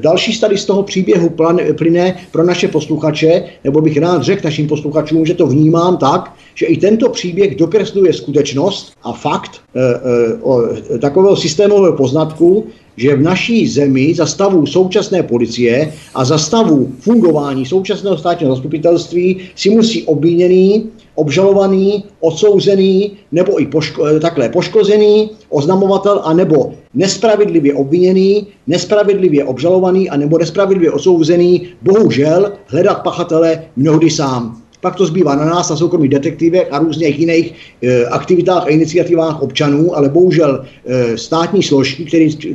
Další 0.00 0.40
tady 0.40 0.58
z 0.58 0.64
toho 0.64 0.82
příběhu 0.82 1.30
plyne 1.78 2.16
pro 2.30 2.44
naše 2.44 2.68
posluchače, 2.68 3.44
nebo 3.64 3.80
bych 3.80 3.98
rád 3.98 4.22
řekl 4.22 4.40
našim 4.44 4.68
posluchačům, 4.68 5.26
že 5.26 5.34
to 5.34 5.46
vnímám 5.46 5.96
tak, 5.96 6.34
že 6.54 6.66
i 6.66 6.76
tento 6.76 7.08
příběh 7.08 7.56
dokresluje 7.56 8.12
skutečnost 8.12 8.92
a 9.02 9.12
fakt 9.12 9.60
e, 9.74 9.80
e, 9.80 10.34
o, 10.42 10.62
takového 10.98 11.36
systémového 11.36 11.96
poznatku, 11.96 12.66
že 12.96 13.16
v 13.16 13.22
naší 13.22 13.68
zemi 13.68 14.14
za 14.14 14.26
stavu 14.26 14.66
současné 14.66 15.22
policie 15.22 15.92
a 16.14 16.24
za 16.24 16.38
stavu 16.38 16.92
fungování 17.00 17.66
současného 17.66 18.18
státního 18.18 18.54
zastupitelství 18.54 19.40
si 19.54 19.70
musí 19.70 20.02
obviněný, 20.02 20.90
obžalovaný, 21.14 22.04
odsouzený 22.20 23.12
nebo 23.32 23.60
i 23.60 23.66
poško, 23.66 24.20
takhle 24.20 24.48
poškozený, 24.48 25.30
oznamovatel 25.48 26.20
a 26.24 26.32
nebo 26.32 26.72
nespravedlivě 26.94 27.74
obviněný, 27.74 28.46
nespravedlivě 28.66 29.44
obžalovaný 29.44 30.10
a 30.10 30.16
nebo 30.16 30.38
nespravedlivě 30.38 30.90
odsouzený, 30.92 31.68
bohužel 31.82 32.52
hledat 32.66 33.02
pachatele 33.02 33.64
mnohdy 33.76 34.10
sám 34.10 34.61
pak 34.82 34.96
to 34.96 35.06
zbývá 35.06 35.34
na 35.34 35.44
nás, 35.44 35.70
na 35.70 35.76
soukromých 35.76 36.10
detektivech 36.10 36.68
a 36.70 36.78
různých 36.78 37.18
jiných 37.18 37.54
e, 37.82 38.04
aktivitách 38.06 38.66
a 38.66 38.68
iniciativách 38.68 39.42
občanů, 39.42 39.96
ale 39.96 40.08
bohužel 40.08 40.64
e, 40.86 41.18
státní 41.18 41.62
složky, 41.62 42.04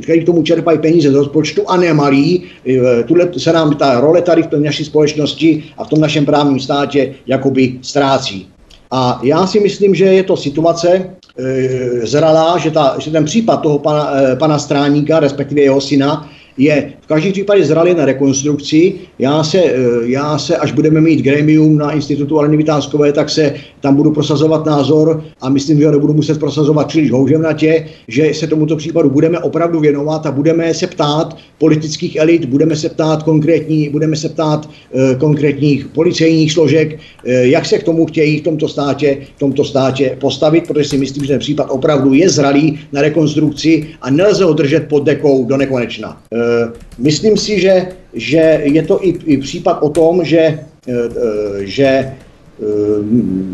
který 0.02 0.22
k 0.22 0.26
tomu 0.26 0.42
čerpají 0.42 0.78
peníze 0.78 1.10
z 1.10 1.14
rozpočtu 1.14 1.62
a 1.66 1.76
nemalý, 1.76 2.44
e, 2.66 3.38
se 3.38 3.52
nám 3.52 3.74
ta 3.74 4.00
role 4.00 4.22
tady 4.22 4.42
v 4.42 4.46
té 4.46 4.60
naší 4.60 4.84
společnosti 4.84 5.64
a 5.78 5.84
v 5.84 5.88
tom 5.88 6.00
našem 6.00 6.26
právním 6.26 6.60
státě 6.60 7.14
jakoby 7.26 7.78
ztrácí. 7.82 8.48
A 8.90 9.20
já 9.22 9.46
si 9.46 9.60
myslím, 9.60 9.94
že 9.94 10.04
je 10.04 10.22
to 10.22 10.36
situace 10.36 10.88
e, 10.88 12.06
zralá, 12.06 12.58
že, 12.58 12.70
ta, 12.70 12.96
že 12.98 13.10
ten 13.10 13.24
případ 13.24 13.56
toho 13.56 13.78
pana, 13.78 14.12
e, 14.20 14.36
pana 14.36 14.58
Stráníka, 14.58 15.20
respektive 15.20 15.60
jeho 15.60 15.80
syna, 15.80 16.30
je 16.58 16.92
každém 17.08 17.32
případě 17.32 17.64
zralý 17.64 17.94
na 17.94 18.04
rekonstrukci. 18.04 18.94
Já 19.18 19.44
se, 19.44 19.58
eh, 19.58 19.74
já 20.02 20.38
se, 20.38 20.56
až 20.56 20.72
budeme 20.72 21.00
mít 21.00 21.20
gremium 21.20 21.78
na 21.78 21.92
institutu 21.92 22.38
Aleny 22.38 22.56
Vytázkové, 22.56 23.12
tak 23.12 23.30
se 23.30 23.54
tam 23.80 23.96
budu 23.96 24.10
prosazovat 24.12 24.66
názor 24.66 25.24
a 25.40 25.48
myslím, 25.48 25.78
že 25.78 25.86
ho 25.86 25.92
nebudu 25.92 26.14
muset 26.14 26.38
prosazovat 26.38 26.86
příliš 26.86 27.10
houževnatě, 27.10 27.86
že 28.08 28.34
se 28.34 28.46
tomuto 28.46 28.76
případu 28.76 29.10
budeme 29.10 29.38
opravdu 29.38 29.80
věnovat 29.80 30.26
a 30.26 30.32
budeme 30.32 30.74
se 30.74 30.86
ptát 30.86 31.36
politických 31.58 32.16
elit, 32.16 32.44
budeme 32.44 32.76
se 32.76 32.88
ptát 32.88 33.22
konkrétní, 33.22 33.88
budeme 33.88 34.16
se 34.16 34.28
ptát 34.28 34.68
e, 34.94 35.14
konkrétních 35.14 35.86
policejních 35.86 36.52
složek, 36.52 36.98
e, 37.24 37.46
jak 37.48 37.66
se 37.66 37.78
k 37.78 37.82
tomu 37.82 38.06
chtějí 38.06 38.38
v 38.38 38.42
tomto 38.42 38.68
státě, 38.68 39.18
v 39.36 39.38
tomto 39.38 39.64
státě 39.64 40.16
postavit, 40.20 40.66
protože 40.66 40.84
si 40.84 40.98
myslím, 40.98 41.24
že 41.24 41.32
ten 41.32 41.40
případ 41.40 41.66
opravdu 41.70 42.14
je 42.14 42.30
zralý 42.30 42.78
na 42.92 43.02
rekonstrukci 43.02 43.86
a 44.02 44.10
nelze 44.10 44.44
ho 44.44 44.52
držet 44.52 44.88
pod 44.88 45.04
dekou 45.04 45.44
do 45.44 45.56
nekonečna. 45.56 46.22
E, 46.32 46.38
myslím 46.98 47.36
si, 47.36 47.60
že, 47.60 47.86
že 48.14 48.60
je 48.62 48.82
to 48.82 49.06
i, 49.06 49.14
i 49.26 49.36
případ 49.36 49.78
o 49.82 49.90
tom, 49.90 50.24
že, 50.24 50.58
že 51.60 52.12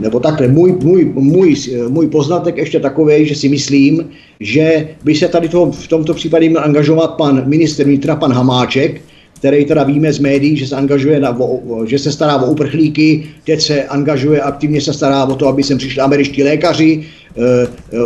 nebo 0.01 0.21
takhle, 0.21 0.49
můj, 0.49 0.73
můj, 0.83 1.12
můj, 1.15 1.55
můj 1.89 2.07
poznatek 2.07 2.57
ještě 2.57 2.81
takový, 2.81 3.27
že 3.27 3.35
si 3.35 3.49
myslím, 3.49 4.09
že 4.41 4.89
by 5.05 5.15
se 5.15 5.29
tady 5.29 5.49
to, 5.49 5.73
v 5.73 5.89
tomto 5.89 6.15
případě 6.15 6.49
měl 6.49 6.65
angažovat 6.65 7.15
pan 7.15 7.49
minister 7.49 7.87
vnitra, 7.87 8.16
pan 8.16 8.33
Hamáček, 8.33 9.01
který 9.39 9.65
teda 9.65 9.85
víme 9.85 10.12
z 10.12 10.19
médií, 10.19 10.57
že 10.57 10.66
se 10.66 10.77
angažuje, 10.77 11.21
na, 11.21 11.39
že 11.87 11.99
se 11.99 12.12
stará 12.12 12.43
o 12.43 12.51
uprchlíky, 12.51 13.27
teď 13.47 13.61
se 13.61 13.85
angažuje, 13.85 14.41
aktivně 14.41 14.81
se 14.81 14.93
stará 14.93 15.25
o 15.25 15.35
to, 15.35 15.49
aby 15.49 15.62
sem 15.62 15.79
přišli 15.79 16.01
američtí 16.01 16.43
lékaři, 16.43 17.05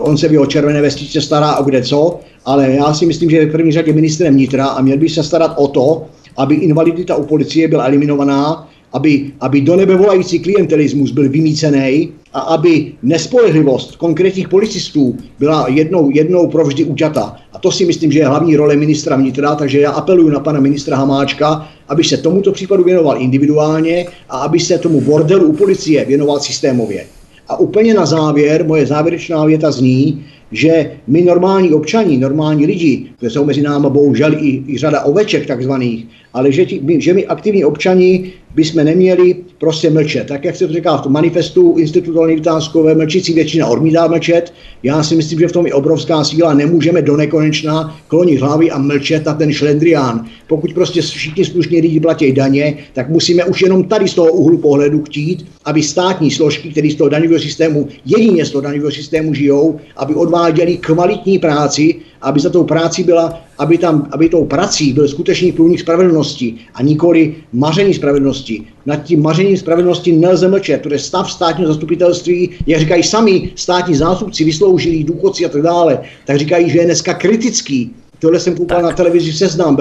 on 0.01 0.17
se 0.17 0.29
v 0.29 0.33
jeho 0.33 0.47
červené 0.47 0.83
vestičce 0.83 1.21
stará 1.21 1.57
o 1.57 1.65
kde 1.65 1.83
co, 1.83 2.21
ale 2.49 2.73
já 2.73 2.95
si 2.95 3.07
myslím, 3.07 3.31
že 3.31 3.37
je 3.37 3.47
v 3.47 3.53
první 3.53 3.73
řadě 3.73 3.93
ministrem 3.93 4.35
vnitra 4.35 4.67
a 4.67 4.83
měl 4.83 4.99
by 4.99 5.09
se 5.09 5.23
starat 5.23 5.55
o 5.57 5.69
to, 5.69 6.07
aby 6.37 6.55
invalidita 6.55 7.17
u 7.17 7.25
policie 7.25 7.69
byla 7.69 7.85
eliminovaná, 7.85 8.69
aby, 8.93 9.31
aby 9.41 9.61
do 9.61 9.77
nebe 9.77 9.97
volající 9.97 10.39
klientelismus 10.39 11.11
byl 11.11 11.29
vymícený 11.29 12.09
a 12.33 12.41
aby 12.41 12.93
nespolehlivost 13.03 13.97
konkrétních 13.97 14.49
policistů 14.49 15.17
byla 15.39 15.69
jednou, 15.69 16.11
jednou 16.11 16.47
provždy 16.47 16.85
uťata. 16.85 17.37
A 17.53 17.59
to 17.59 17.73
si 17.73 17.85
myslím, 17.85 18.13
že 18.13 18.19
je 18.19 18.29
hlavní 18.29 18.57
role 18.57 18.77
ministra 18.77 19.17
vnitra, 19.17 19.55
takže 19.55 19.81
já 19.81 19.91
apeluji 19.91 20.31
na 20.31 20.41
pana 20.41 20.61
ministra 20.61 20.97
Hamáčka, 20.97 21.69
aby 21.89 22.05
se 22.05 22.17
tomuto 22.17 22.53
případu 22.53 22.85
věnoval 22.85 23.23
individuálně 23.23 24.07
a 24.31 24.39
aby 24.39 24.61
se 24.61 24.79
tomu 24.79 25.01
bordelu 25.01 25.47
u 25.47 25.53
policie 25.53 26.05
věnoval 26.05 26.41
systémově. 26.41 27.07
A 27.49 27.61
úplně 27.61 27.95
na 27.95 28.07
závěr, 28.07 28.65
moje 28.67 28.87
závěrečná 28.87 29.45
věta 29.45 29.71
zní, 29.71 30.25
že 30.53 30.93
my 31.07 31.23
normální 31.23 31.73
občani, 31.73 32.19
normální 32.19 32.67
lidi, 32.67 33.07
kde 33.21 33.31
jsou 33.31 33.45
mezi 33.45 33.63
námi 33.63 33.87
bohužel 33.91 34.33
i, 34.35 34.63
i 34.67 34.79
řada 34.79 35.03
oveček 35.03 35.47
takzvaných, 35.47 36.07
ale 36.33 36.53
že, 36.53 36.67
ti, 36.67 36.83
že 36.99 37.15
my 37.15 37.27
aktivní 37.27 37.65
občani 37.65 38.33
bychom 38.55 38.85
neměli 38.85 39.37
prostě 39.59 39.91
mlčet. 39.91 40.27
Tak 40.27 40.45
jak 40.45 40.57
se 40.57 40.67
to 40.67 40.73
říká 40.73 40.97
v 40.97 41.03
tom 41.03 41.13
manifestu 41.13 41.75
Institutu 41.79 42.23
Vytázkové, 42.25 42.95
mlčící 42.95 43.33
většina 43.33 43.67
odmítá 43.67 44.07
mlčet. 44.07 44.53
Já 44.83 45.03
si 45.03 45.17
myslím, 45.17 45.39
že 45.39 45.49
v 45.49 45.53
tom 45.53 45.67
je 45.67 45.75
obrovská 45.75 46.25
síla. 46.25 46.55
Nemůžeme 46.55 47.03
do 47.03 47.17
nekonečna 47.17 47.99
klonit 48.09 48.41
hlavy 48.41 48.71
a 48.71 48.79
mlčet 48.79 49.25
na 49.25 49.35
ten 49.35 49.53
šlendrián. 49.53 50.25
Pokud 50.47 50.73
prostě 50.73 51.03
všichni 51.03 51.45
slušní 51.45 51.81
lidi 51.81 52.01
platí 52.01 52.33
daně, 52.33 52.77
tak 52.93 53.09
musíme 53.09 53.45
už 53.45 53.63
jenom 53.63 53.85
tady 53.85 54.09
z 54.09 54.15
toho 54.15 54.33
úhlu 54.33 54.59
pohledu 54.59 55.03
chtít, 55.03 55.47
aby 55.65 55.83
státní 55.83 56.31
složky, 56.31 56.69
které 56.69 56.91
z 56.91 56.95
toho 56.95 57.09
daňového 57.09 57.41
systému, 57.41 57.89
jedině 58.07 58.45
z 58.45 58.51
toho 58.51 58.63
daňového 58.63 58.91
systému 58.91 59.35
žijou, 59.35 59.81
aby 59.97 60.15
odváděli 60.15 60.77
kvalitní 60.77 61.39
práci, 61.39 61.95
aby 62.23 62.41
za 62.41 62.51
tou 62.51 62.65
práci 62.65 63.05
byla, 63.05 63.41
aby, 63.59 63.79
tam, 63.79 64.09
aby 64.11 64.29
tou 64.29 64.45
prací 64.45 64.93
byl 64.93 65.09
skutečný 65.09 65.53
průnik 65.53 65.81
spravedlnosti 65.81 66.55
a 66.75 66.83
nikoli 66.83 67.35
maření 67.53 67.95
spravedlnosti. 67.95 68.38
Nad 68.87 68.97
tím 68.97 69.23
mařením 69.23 69.57
spravedlnosti 69.57 70.13
nelze 70.13 70.49
mlčet, 70.49 70.83
protože 70.83 70.99
stav 70.99 71.33
státního 71.33 71.69
zastupitelství, 71.73 72.51
jak 72.67 72.81
říkají 72.81 73.03
sami 73.03 73.51
státní 73.55 73.95
zástupci, 73.95 74.45
vysloužilí, 74.45 75.05
důchodci 75.05 75.47
a 75.47 75.49
tak 75.49 75.63
dále, 75.63 76.01
tak 76.27 76.39
říkají, 76.39 76.71
že 76.71 76.79
je 76.79 76.85
dneska 76.85 77.15
kritický. 77.15 77.91
Tohle 78.21 78.41
jsem 78.41 78.57
koupal 78.57 78.83
na 78.83 78.93
televizi 78.93 79.33
Seznam, 79.33 79.77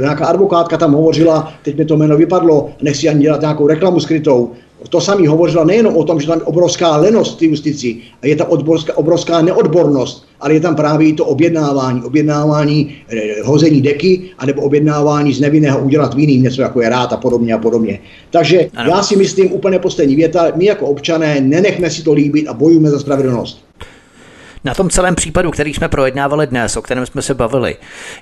nějaká 0.00 0.26
advokátka 0.26 0.76
tam 0.76 0.92
hovořila, 0.92 1.52
teď 1.64 1.76
mi 1.76 1.84
to 1.84 1.96
jméno 1.96 2.16
vypadlo, 2.16 2.70
nechci 2.82 3.08
ani 3.08 3.22
dělat 3.22 3.40
nějakou 3.40 3.66
reklamu 3.66 4.00
skrytou, 4.00 4.50
to 4.88 5.00
samý 5.00 5.26
hovořila 5.26 5.64
nejenom 5.64 5.96
o 5.96 6.04
tom, 6.04 6.20
že 6.20 6.26
tam 6.26 6.38
je 6.38 6.44
obrovská 6.44 6.96
lenost 6.96 7.40
v 7.40 7.44
justici 7.44 7.96
a 8.22 8.26
je 8.26 8.36
tam 8.36 8.46
obrovská, 8.50 8.96
obrovská 8.96 9.42
neodbornost, 9.42 10.26
ale 10.40 10.54
je 10.54 10.60
tam 10.60 10.76
právě 10.76 11.08
i 11.08 11.12
to 11.12 11.24
objednávání, 11.24 12.02
objednávání 12.02 12.94
eh, 13.08 13.42
hození 13.44 13.82
deky, 13.82 14.30
anebo 14.38 14.62
objednávání 14.62 15.32
z 15.32 15.40
nevinného 15.40 15.78
udělat 15.78 16.14
vinným 16.14 16.42
něco 16.42 16.62
jako 16.62 16.80
je 16.80 16.88
rád 16.88 17.12
a 17.12 17.16
podobně 17.16 17.54
a 17.54 17.58
podobně. 17.58 17.98
Takže 18.30 18.70
ano. 18.76 18.90
já 18.90 19.02
si 19.02 19.16
myslím 19.16 19.52
úplně 19.52 19.78
poslední 19.78 20.16
věta, 20.16 20.46
my 20.54 20.64
jako 20.64 20.86
občané 20.86 21.40
nenechme 21.40 21.90
si 21.90 22.02
to 22.02 22.12
líbit 22.12 22.48
a 22.48 22.54
bojujeme 22.54 22.90
za 22.90 22.98
spravedlnost. 22.98 23.64
Na 24.64 24.74
tom 24.74 24.90
celém 24.90 25.14
případu, 25.14 25.50
který 25.50 25.74
jsme 25.74 25.88
projednávali 25.88 26.46
dnes, 26.46 26.76
o 26.76 26.82
kterém 26.82 27.06
jsme 27.06 27.22
se 27.22 27.34
bavili, 27.34 27.76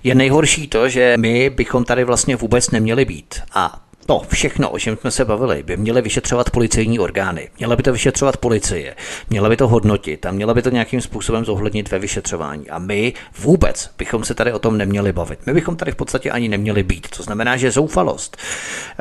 je 0.04 0.14
nejhorší 0.14 0.68
to, 0.68 0.88
že 0.88 1.14
my 1.16 1.50
bychom 1.50 1.84
tady 1.84 2.04
vlastně 2.04 2.36
vůbec 2.36 2.70
neměli 2.70 3.04
být. 3.04 3.34
A 3.54 3.85
to 4.06 4.22
všechno, 4.28 4.70
o 4.70 4.78
čem 4.78 4.96
jsme 4.96 5.10
se 5.10 5.24
bavili, 5.24 5.62
by 5.62 5.76
měly 5.76 6.02
vyšetřovat 6.02 6.50
policejní 6.50 6.98
orgány. 6.98 7.48
Měla 7.58 7.76
by 7.76 7.82
to 7.82 7.92
vyšetřovat 7.92 8.36
policie, 8.36 8.94
měla 9.30 9.48
by 9.48 9.56
to 9.56 9.68
hodnotit 9.68 10.26
a 10.26 10.30
měla 10.30 10.54
by 10.54 10.62
to 10.62 10.70
nějakým 10.70 11.00
způsobem 11.00 11.44
zohlednit 11.44 11.90
ve 11.90 11.98
vyšetřování. 11.98 12.70
A 12.70 12.78
my 12.78 13.12
vůbec 13.38 13.90
bychom 13.98 14.24
se 14.24 14.34
tady 14.34 14.52
o 14.52 14.58
tom 14.58 14.78
neměli 14.78 15.12
bavit. 15.12 15.38
My 15.46 15.54
bychom 15.54 15.76
tady 15.76 15.92
v 15.92 15.96
podstatě 15.96 16.30
ani 16.30 16.48
neměli 16.48 16.82
být. 16.82 17.08
To 17.16 17.22
znamená, 17.22 17.56
že 17.56 17.70
zoufalost 17.70 18.36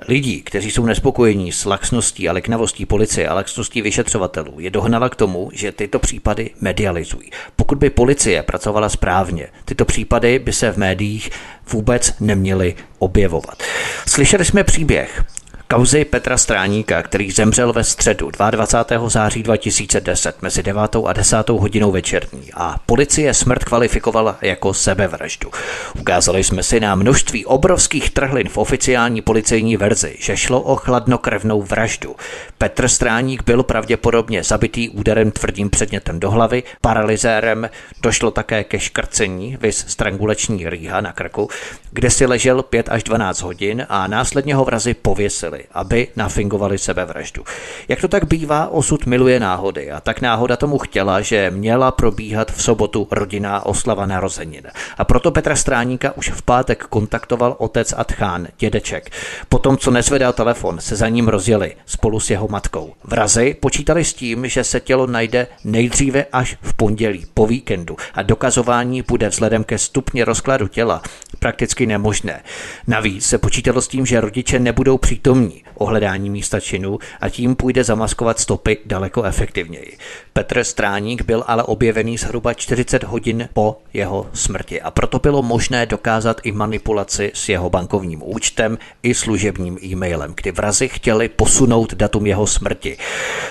lidí, 0.08 0.42
kteří 0.42 0.72
jsou 0.72 0.86
nespokojení 0.86 1.52
s 1.52 1.66
laxností 1.66 2.30
a 2.30 2.34
leknavostí 2.34 2.86
policie 2.86 3.28
a 3.28 3.34
laxností 3.34 3.82
vyšetřovatelů, 3.82 4.60
je 4.60 4.70
dohnala 4.70 5.10
k 5.10 5.16
tomu, 5.16 5.50
že 5.54 5.72
tyto 5.72 6.00
případy 6.00 6.50
medializují. 6.62 7.32
Pokud 7.56 7.78
by 7.78 7.90
policie 7.90 8.44
pracovala 8.44 8.90
správně, 8.90 9.48
tyto 9.66 9.86
případy 9.86 10.40
by 10.40 10.54
se 10.54 10.72
v 10.72 10.78
médiích 10.78 11.30
vůbec 11.72 12.14
neměly 12.20 12.76
objevovat. 13.00 13.64
Slyšeli 14.08 14.46
jsme 14.46 14.64
příběh 14.64 15.24
Kauzy 15.68 16.06
Petra 16.06 16.38
Stráníka, 16.38 17.02
který 17.02 17.32
zemřel 17.32 17.74
ve 17.74 17.84
středu 17.84 18.32
22. 18.32 19.10
září 19.10 19.44
2010 19.44 20.42
mezi 20.42 20.64
9. 20.64 20.82
a 21.06 21.14
10. 21.14 21.50
hodinou 21.50 21.92
večerní 21.92 22.54
a 22.54 22.76
policie 22.86 23.34
smrt 23.34 23.64
kvalifikovala 23.64 24.38
jako 24.42 24.74
sebevraždu. 24.74 25.52
Ukázali 26.00 26.44
jsme 26.44 26.64
si 26.64 26.80
na 26.80 26.96
množství 26.96 27.46
obrovských 27.46 28.10
trhlin 28.10 28.50
v 28.50 28.58
oficiální 28.58 29.22
policejní 29.22 29.78
verzi, 29.78 30.16
že 30.20 30.38
šlo 30.38 30.62
o 30.62 30.76
chladnokrevnou 30.76 31.62
vraždu. 31.62 32.16
Petr 32.58 32.88
Stráník 32.88 33.44
byl 33.44 33.64
pravděpodobně 33.64 34.44
zabitý 34.44 34.90
úderem 34.90 35.32
tvrdým 35.32 35.70
předmětem 35.70 36.20
do 36.20 36.32
hlavy, 36.32 36.64
paralyzérem, 36.82 37.70
došlo 38.02 38.32
také 38.32 38.64
ke 38.64 38.80
škrcení, 38.80 39.58
vys 39.62 39.86
strangulační 39.88 40.70
rýha 40.70 41.02
na 41.02 41.14
krku, 41.14 41.50
kde 41.92 42.10
si 42.10 42.26
ležel 42.26 42.64
5 42.64 42.90
až 42.90 43.04
12 43.04 43.42
hodin 43.42 43.86
a 43.90 44.08
následně 44.08 44.56
ho 44.56 44.66
vrazy 44.66 44.94
pověsili 44.94 45.55
zajistili, 45.56 45.68
aby 45.72 46.08
nafingovali 46.16 46.78
sebevraždu. 46.78 47.44
Jak 47.88 48.02
to 48.02 48.08
tak 48.08 48.26
bývá, 48.26 48.68
osud 48.68 49.06
miluje 49.06 49.40
náhody 49.40 49.92
a 49.92 50.02
tak 50.02 50.22
náhoda 50.22 50.58
tomu 50.58 50.78
chtěla, 50.78 51.22
že 51.22 51.52
měla 51.52 51.92
probíhat 51.92 52.52
v 52.52 52.64
sobotu 52.64 53.08
rodinná 53.12 53.66
oslava 53.66 54.06
narozenin. 54.06 54.64
A 54.98 55.04
proto 55.06 55.32
Petra 55.32 55.56
Stráníka 55.56 56.18
už 56.18 56.30
v 56.30 56.42
pátek 56.42 56.84
kontaktoval 56.84 57.56
otec 57.60 57.94
Atchán, 57.98 58.48
dědeček. 58.58 59.10
Potom, 59.50 59.78
co 59.78 59.92
nezvedal 59.92 60.34
telefon, 60.34 60.80
se 60.80 60.96
za 60.96 61.10
ním 61.10 61.28
rozjeli 61.28 61.76
spolu 61.86 62.20
s 62.20 62.30
jeho 62.30 62.48
matkou. 62.48 62.94
Vrazy 63.04 63.54
počítali 63.60 64.04
s 64.04 64.14
tím, 64.14 64.48
že 64.48 64.64
se 64.64 64.80
tělo 64.80 65.08
najde 65.08 65.48
nejdříve 65.64 66.26
až 66.32 66.58
v 66.62 66.74
pondělí, 66.74 67.26
po 67.34 67.48
víkendu 67.48 67.96
a 68.14 68.22
dokazování 68.22 69.02
bude 69.02 69.30
vzhledem 69.30 69.64
ke 69.64 69.78
stupni 69.78 70.24
rozkladu 70.24 70.68
těla 70.68 71.02
prakticky 71.40 71.86
nemožné. 71.86 72.44
Navíc 72.88 73.26
se 73.26 73.38
počítalo 73.38 73.82
s 73.82 73.88
tím, 73.88 74.06
že 74.06 74.22
rodiče 74.22 74.60
nebudou 74.60 74.98
přítomní 74.98 75.45
ohledání 75.76 76.30
místa 76.30 76.60
činu 76.60 77.00
a 77.22 77.30
tím 77.30 77.56
půjde 77.56 77.84
zamaskovat 77.84 78.40
stopy 78.40 78.78
daleko 78.86 79.24
efektivněji. 79.24 79.98
Petr 80.38 80.64
Stráník 80.64 81.22
byl 81.22 81.44
ale 81.48 81.64
objevený 81.64 82.18
zhruba 82.18 82.54
40 82.54 83.04
hodin 83.04 83.50
po 83.54 83.78
jeho 83.94 84.28
smrti 84.34 84.82
a 84.82 84.92
proto 84.92 85.20
bylo 85.20 85.42
možné 85.42 85.86
dokázat 85.86 86.42
i 86.44 86.52
manipulaci 86.52 87.32
s 87.34 87.50
jeho 87.50 87.70
bankovním 87.70 88.22
účtem 88.24 88.78
i 89.04 89.14
služebním 89.14 89.78
e-mailem, 89.84 90.34
kdy 90.36 90.52
vrazi 90.52 90.88
chtěli 90.88 91.30
posunout 91.30 91.94
datum 91.94 92.26
jeho 92.26 92.48
smrti. 92.48 92.98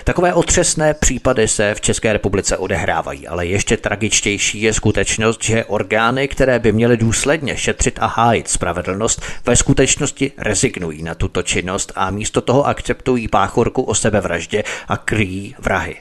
Takové 0.04 0.34
otřesné 0.34 0.94
případy 0.94 1.48
se 1.48 1.74
v 1.74 1.80
České 1.80 2.12
republice 2.12 2.56
odehrávají, 2.56 3.26
ale 3.26 3.46
ještě 3.46 3.76
tragičtější 3.76 4.62
je 4.62 4.72
skutečnost, 4.72 5.44
že 5.44 5.64
orgány, 5.64 6.28
které 6.28 6.58
by 6.58 6.72
měly 6.72 6.96
důsledně 6.96 7.56
šetřit 7.56 7.98
a 8.00 8.06
hájit 8.06 8.48
spravedlnost, 8.48 9.22
ve 9.46 9.56
skutečnosti 9.56 10.32
rezignují 10.38 11.02
na 11.02 11.14
tuto 11.14 11.42
činnost 11.42 11.92
a 11.96 12.10
místo 12.10 12.40
toho 12.40 12.66
akceptují 12.66 13.28
páchorku 13.28 13.82
o 13.82 13.94
sebevraždě 13.94 14.64
a 14.88 14.96
kryjí 14.96 15.54
vrahy, 15.58 15.96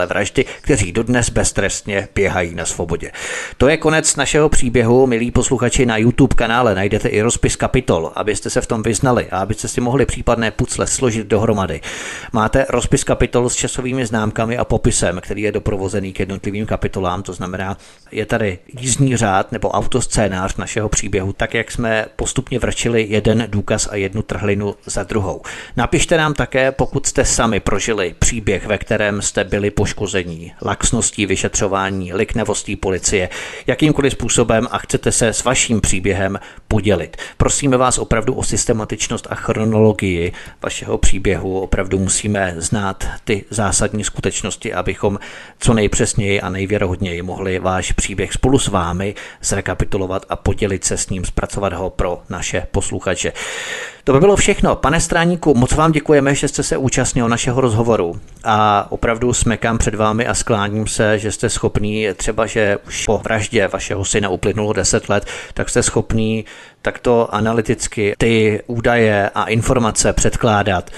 objednavatele 0.00 0.06
vraždy, 0.06 0.44
kteří 0.60 0.92
dodnes 0.92 1.30
beztrestně 1.30 2.08
běhají 2.14 2.54
na 2.54 2.64
svobodě. 2.64 3.12
To 3.56 3.68
je 3.68 3.76
konec 3.76 4.16
našeho 4.16 4.48
příběhu, 4.48 5.06
milí 5.06 5.30
posluchači, 5.30 5.86
na 5.86 5.96
YouTube 5.96 6.34
kanále 6.34 6.74
najdete 6.74 7.08
i 7.08 7.22
rozpis 7.22 7.56
kapitol, 7.56 8.12
abyste 8.14 8.50
se 8.50 8.60
v 8.60 8.66
tom 8.66 8.82
vyznali 8.82 9.28
a 9.30 9.38
abyste 9.38 9.68
si 9.68 9.80
mohli 9.80 10.06
případné 10.06 10.50
pucle 10.50 10.86
složit 10.86 11.26
dohromady. 11.26 11.80
Máte 12.32 12.66
rozpis 12.68 13.04
kapitol 13.04 13.48
s 13.48 13.56
časovými 13.56 14.06
známkami 14.06 14.58
a 14.58 14.64
popisem, 14.64 15.20
který 15.20 15.42
je 15.42 15.52
doprovozený 15.52 16.12
k 16.12 16.20
jednotlivým 16.20 16.66
kapitolám, 16.66 17.22
to 17.22 17.32
znamená, 17.32 17.76
je 18.12 18.26
tady 18.26 18.58
jízdní 18.80 19.16
řád 19.16 19.52
nebo 19.52 19.68
autoscénář 19.70 20.56
našeho 20.56 20.88
příběhu, 20.88 21.32
tak 21.32 21.54
jak 21.54 21.70
jsme 21.70 22.06
postupně 22.16 22.58
vrčili 22.58 23.06
jeden 23.08 23.46
důkaz 23.48 23.88
a 23.90 23.96
jednu 23.96 24.22
trhlinu 24.22 24.74
za 24.84 25.02
druhou. 25.02 25.42
Napište 25.76 26.16
nám 26.16 26.34
také, 26.34 26.72
pokud 26.72 27.06
jste 27.06 27.24
sami 27.24 27.60
prožili 27.60 28.14
příběh, 28.18 28.66
ve 28.66 28.78
kterém 28.78 29.22
jste 29.22 29.44
byli 29.44 29.70
poškození, 29.90 30.52
laxností 30.62 31.26
vyšetřování, 31.26 32.12
liknevostí 32.12 32.76
policie, 32.76 33.28
jakýmkoliv 33.66 34.12
způsobem 34.12 34.68
a 34.70 34.78
chcete 34.78 35.12
se 35.12 35.28
s 35.28 35.44
vaším 35.44 35.80
příběhem 35.80 36.38
podělit. 36.68 37.16
Prosíme 37.36 37.76
vás 37.76 37.98
opravdu 37.98 38.34
o 38.34 38.42
systematičnost 38.42 39.26
a 39.30 39.34
chronologii 39.34 40.32
vašeho 40.62 40.98
příběhu. 40.98 41.60
Opravdu 41.60 41.98
musíme 41.98 42.54
znát 42.56 43.06
ty 43.24 43.44
zásadní 43.50 44.04
skutečnosti, 44.04 44.74
abychom 44.74 45.18
co 45.58 45.74
nejpřesněji 45.74 46.40
a 46.40 46.48
nejvěrohodněji 46.48 47.22
mohli 47.22 47.58
váš 47.58 47.92
příběh 47.92 48.32
spolu 48.32 48.58
s 48.58 48.68
vámi 48.68 49.14
zrekapitulovat 49.42 50.26
a 50.28 50.36
podělit 50.36 50.84
se 50.84 50.96
s 50.96 51.10
ním, 51.10 51.24
zpracovat 51.24 51.72
ho 51.72 51.90
pro 51.90 52.22
naše 52.28 52.66
posluchače. 52.70 53.32
To 54.04 54.12
by 54.12 54.20
bylo 54.20 54.36
všechno. 54.36 54.76
Pane 54.76 55.00
Stráníku, 55.00 55.54
moc 55.54 55.72
vám 55.72 55.92
děkujeme, 55.92 56.34
že 56.34 56.48
jste 56.48 56.62
se 56.62 56.76
účastnil 56.76 57.28
našeho 57.28 57.60
rozhovoru 57.60 58.20
a 58.44 58.86
opravdu 58.90 59.32
smekám 59.32 59.78
před 59.78 59.94
vámi 59.94 60.26
a 60.26 60.34
skláním 60.34 60.86
se, 60.86 61.18
že 61.18 61.32
jste 61.32 61.48
schopný, 61.48 62.08
třeba 62.16 62.46
že 62.46 62.78
už 62.86 63.06
po 63.06 63.18
vraždě 63.18 63.68
vašeho 63.68 64.04
syna 64.04 64.28
uplynulo 64.28 64.72
10 64.72 65.08
let, 65.08 65.26
tak 65.54 65.68
jste 65.68 65.82
schopný 65.82 66.44
takto 66.82 67.34
analyticky 67.34 68.14
ty 68.18 68.62
údaje 68.66 69.30
a 69.34 69.44
informace 69.44 70.12
předkládat 70.12 70.90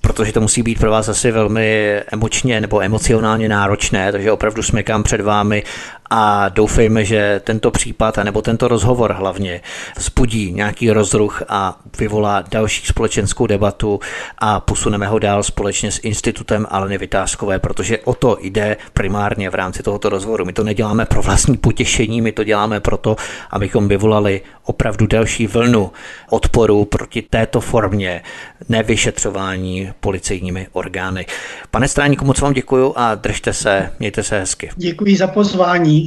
protože 0.00 0.32
to 0.32 0.40
musí 0.40 0.62
být 0.62 0.78
pro 0.78 0.90
vás 0.90 1.08
asi 1.08 1.30
velmi 1.30 2.00
emočně 2.12 2.60
nebo 2.60 2.82
emocionálně 2.82 3.48
náročné, 3.48 4.12
takže 4.12 4.32
opravdu 4.32 4.62
smekám 4.62 5.02
před 5.02 5.20
vámi 5.20 5.62
a 6.10 6.48
doufejme, 6.48 7.04
že 7.04 7.40
tento 7.44 7.70
případ, 7.70 8.16
nebo 8.16 8.42
tento 8.42 8.68
rozhovor 8.68 9.12
hlavně, 9.12 9.60
spudí 9.98 10.52
nějaký 10.52 10.90
rozruch 10.90 11.42
a 11.48 11.78
vyvolá 11.98 12.44
další 12.50 12.86
společenskou 12.86 13.46
debatu 13.46 14.00
a 14.38 14.60
posuneme 14.60 15.06
ho 15.06 15.18
dál 15.18 15.42
společně 15.42 15.92
s 15.92 16.00
Institutem 16.02 16.66
Aleny 16.70 16.98
Vytázkové, 16.98 17.58
protože 17.58 17.98
o 17.98 18.14
to 18.14 18.38
jde 18.40 18.76
primárně 18.92 19.50
v 19.50 19.54
rámci 19.54 19.82
tohoto 19.82 20.08
rozhovoru. 20.08 20.44
My 20.44 20.52
to 20.52 20.64
neděláme 20.64 21.04
pro 21.04 21.22
vlastní 21.22 21.56
potěšení, 21.56 22.20
my 22.20 22.32
to 22.32 22.44
děláme 22.44 22.80
proto, 22.80 23.16
abychom 23.50 23.88
vyvolali 23.88 24.40
opravdu 24.64 25.06
další 25.06 25.46
vlnu 25.46 25.90
odporu 26.30 26.84
proti 26.84 27.22
této 27.22 27.60
formě 27.60 28.22
nevyšetřování 28.68 29.92
policejními 30.00 30.66
orgány. 30.72 31.26
Pane 31.70 31.88
Stráníku, 31.88 32.24
moc 32.24 32.40
vám 32.40 32.52
děkuju 32.52 32.92
a 32.96 33.14
držte 33.14 33.52
se, 33.52 33.90
mějte 33.98 34.22
se 34.22 34.40
hezky. 34.40 34.70
Děkuji 34.76 35.16
za 35.16 35.26
pozvání. 35.26 35.97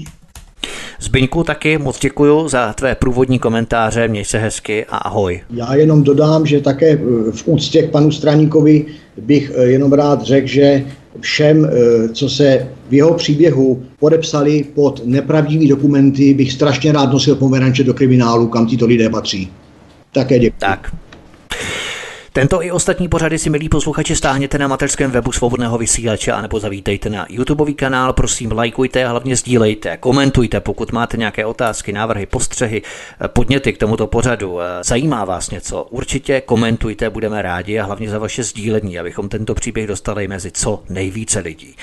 Zbyňku 1.01 1.43
taky 1.43 1.77
moc 1.77 1.99
děkuji 1.99 2.47
za 2.47 2.73
tvé 2.73 2.95
průvodní 2.95 3.39
komentáře, 3.39 4.07
měj 4.07 4.25
se 4.25 4.37
hezky 4.37 4.85
a 4.85 4.97
ahoj. 4.97 5.41
Já 5.49 5.75
jenom 5.75 6.03
dodám, 6.03 6.45
že 6.45 6.61
také 6.61 6.89
eh, 6.89 6.97
v 7.31 7.43
úctě 7.45 7.81
k 7.81 7.91
panu 7.91 8.11
Straníkovi 8.11 8.85
bych 9.17 9.51
eh, 9.55 9.63
jenom 9.63 9.93
rád 9.93 10.21
řekl, 10.21 10.47
že 10.47 10.83
všem, 11.19 11.65
eh, 11.65 12.09
co 12.09 12.29
se 12.29 12.67
v 12.89 12.93
jeho 12.93 13.13
příběhu 13.13 13.83
podepsali 13.99 14.65
pod 14.75 15.01
nepravdivé 15.05 15.67
dokumenty, 15.67 16.33
bych 16.33 16.51
strašně 16.51 16.91
rád 16.91 17.11
nosil 17.13 17.35
pomeranče 17.35 17.83
do 17.83 17.93
kriminálu, 17.93 18.47
kam 18.47 18.67
tito 18.67 18.85
lidé 18.85 19.09
patří. 19.09 19.51
Také 20.13 20.39
děkuji. 20.39 20.59
Tak. 20.59 20.95
Tento 22.33 22.63
i 22.63 22.71
ostatní 22.71 23.07
pořady 23.07 23.39
si, 23.39 23.49
milí 23.49 23.69
posluchači, 23.69 24.15
stáhněte 24.15 24.57
na 24.57 24.67
mateřském 24.67 25.11
webu 25.11 25.31
svobodného 25.31 25.77
vysílače 25.77 26.31
anebo 26.31 26.59
zavítejte 26.59 27.09
na 27.09 27.25
YouTubeový 27.29 27.73
kanál. 27.73 28.13
Prosím, 28.13 28.51
lajkujte 28.51 29.05
a 29.05 29.09
hlavně 29.09 29.35
sdílejte, 29.35 29.97
komentujte, 29.97 30.59
pokud 30.59 30.91
máte 30.91 31.17
nějaké 31.17 31.45
otázky, 31.45 31.93
návrhy, 31.93 32.25
postřehy, 32.25 32.81
podněty 33.27 33.73
k 33.73 33.77
tomuto 33.77 34.07
pořadu. 34.07 34.59
Zajímá 34.81 35.25
vás 35.25 35.49
něco? 35.49 35.87
Určitě 35.89 36.41
komentujte, 36.41 37.09
budeme 37.09 37.41
rádi 37.41 37.79
a 37.79 37.85
hlavně 37.85 38.09
za 38.09 38.19
vaše 38.19 38.43
sdílení, 38.43 38.99
abychom 38.99 39.29
tento 39.29 39.55
příběh 39.55 39.87
dostali 39.87 40.27
mezi 40.27 40.51
co 40.51 40.83
nejvíce 40.89 41.39
lidí. 41.39 41.75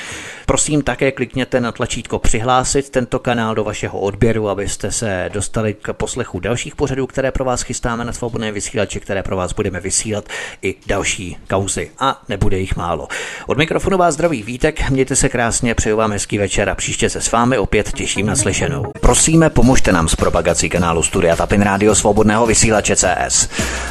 Prosím, 0.46 0.82
také 0.82 1.12
klikněte 1.12 1.60
na 1.60 1.72
tlačítko 1.72 2.18
přihlásit 2.18 2.90
tento 2.90 3.18
kanál 3.18 3.54
do 3.54 3.64
vašeho 3.64 4.00
odběru, 4.00 4.48
abyste 4.48 4.92
se 4.92 5.30
dostali 5.32 5.74
k 5.74 5.92
poslechu 5.92 6.40
dalších 6.40 6.76
pořadů, 6.76 7.06
které 7.06 7.32
pro 7.32 7.44
vás 7.44 7.62
chystáme 7.62 8.04
na 8.04 8.12
svobodné 8.12 8.52
vysílače, 8.52 9.00
které 9.00 9.22
pro 9.22 9.36
vás 9.36 9.52
budeme 9.52 9.80
vysílat 9.80 10.24
i 10.62 10.74
další 10.86 11.36
kauzy 11.50 11.90
a 11.98 12.22
nebude 12.28 12.58
jich 12.58 12.76
málo. 12.76 13.08
Od 13.46 13.58
mikrofonu 13.58 13.98
vás 13.98 14.14
zdraví 14.14 14.42
Vítek, 14.42 14.90
mějte 14.90 15.16
se 15.16 15.28
krásně, 15.28 15.74
přeju 15.74 15.96
vám 15.96 16.12
hezký 16.12 16.38
večer 16.38 16.68
a 16.68 16.74
příště 16.74 17.10
se 17.10 17.20
s 17.20 17.32
vámi 17.32 17.58
opět 17.58 17.92
těším 17.92 18.26
na 18.26 18.36
slyšenou. 18.36 18.92
Prosíme, 19.00 19.50
pomožte 19.50 19.92
nám 19.92 20.08
s 20.08 20.16
propagací 20.16 20.68
kanálu 20.68 21.02
Studia 21.02 21.36
Tapin 21.36 21.62
Radio 21.62 21.94
Svobodného 21.94 22.46
vysílače 22.46 22.96
CS. 22.96 23.48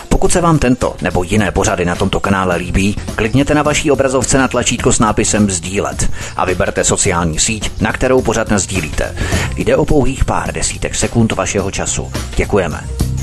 Pokud 0.10 0.32
se 0.32 0.42
vám 0.42 0.60
tento 0.60 0.96
nebo 1.02 1.24
jiné 1.24 1.52
pořady 1.52 1.86
na 1.86 1.96
tomto 1.96 2.20
kanále 2.20 2.56
líbí, 2.56 2.96
klikněte 3.16 3.54
na 3.54 3.64
vaší 3.64 3.92
obrazovce 3.92 4.38
na 4.38 4.48
tlačítko 4.48 4.92
s 4.92 5.00
nápisem 5.00 5.50
Sdílet 5.50 6.12
a 6.36 6.46
vyberte 6.46 6.84
sociální 6.84 7.40
síť, 7.40 7.82
na 7.82 7.94
kterou 7.94 8.22
pořád 8.22 8.48
sdílíte. 8.56 9.16
Jde 9.56 9.76
o 9.76 9.86
pouhých 9.86 10.26
pár 10.26 10.54
desítek 10.54 10.96
sekund 10.96 11.32
vašeho 11.32 11.72
času. 11.72 12.12
Děkujeme. 12.36 13.17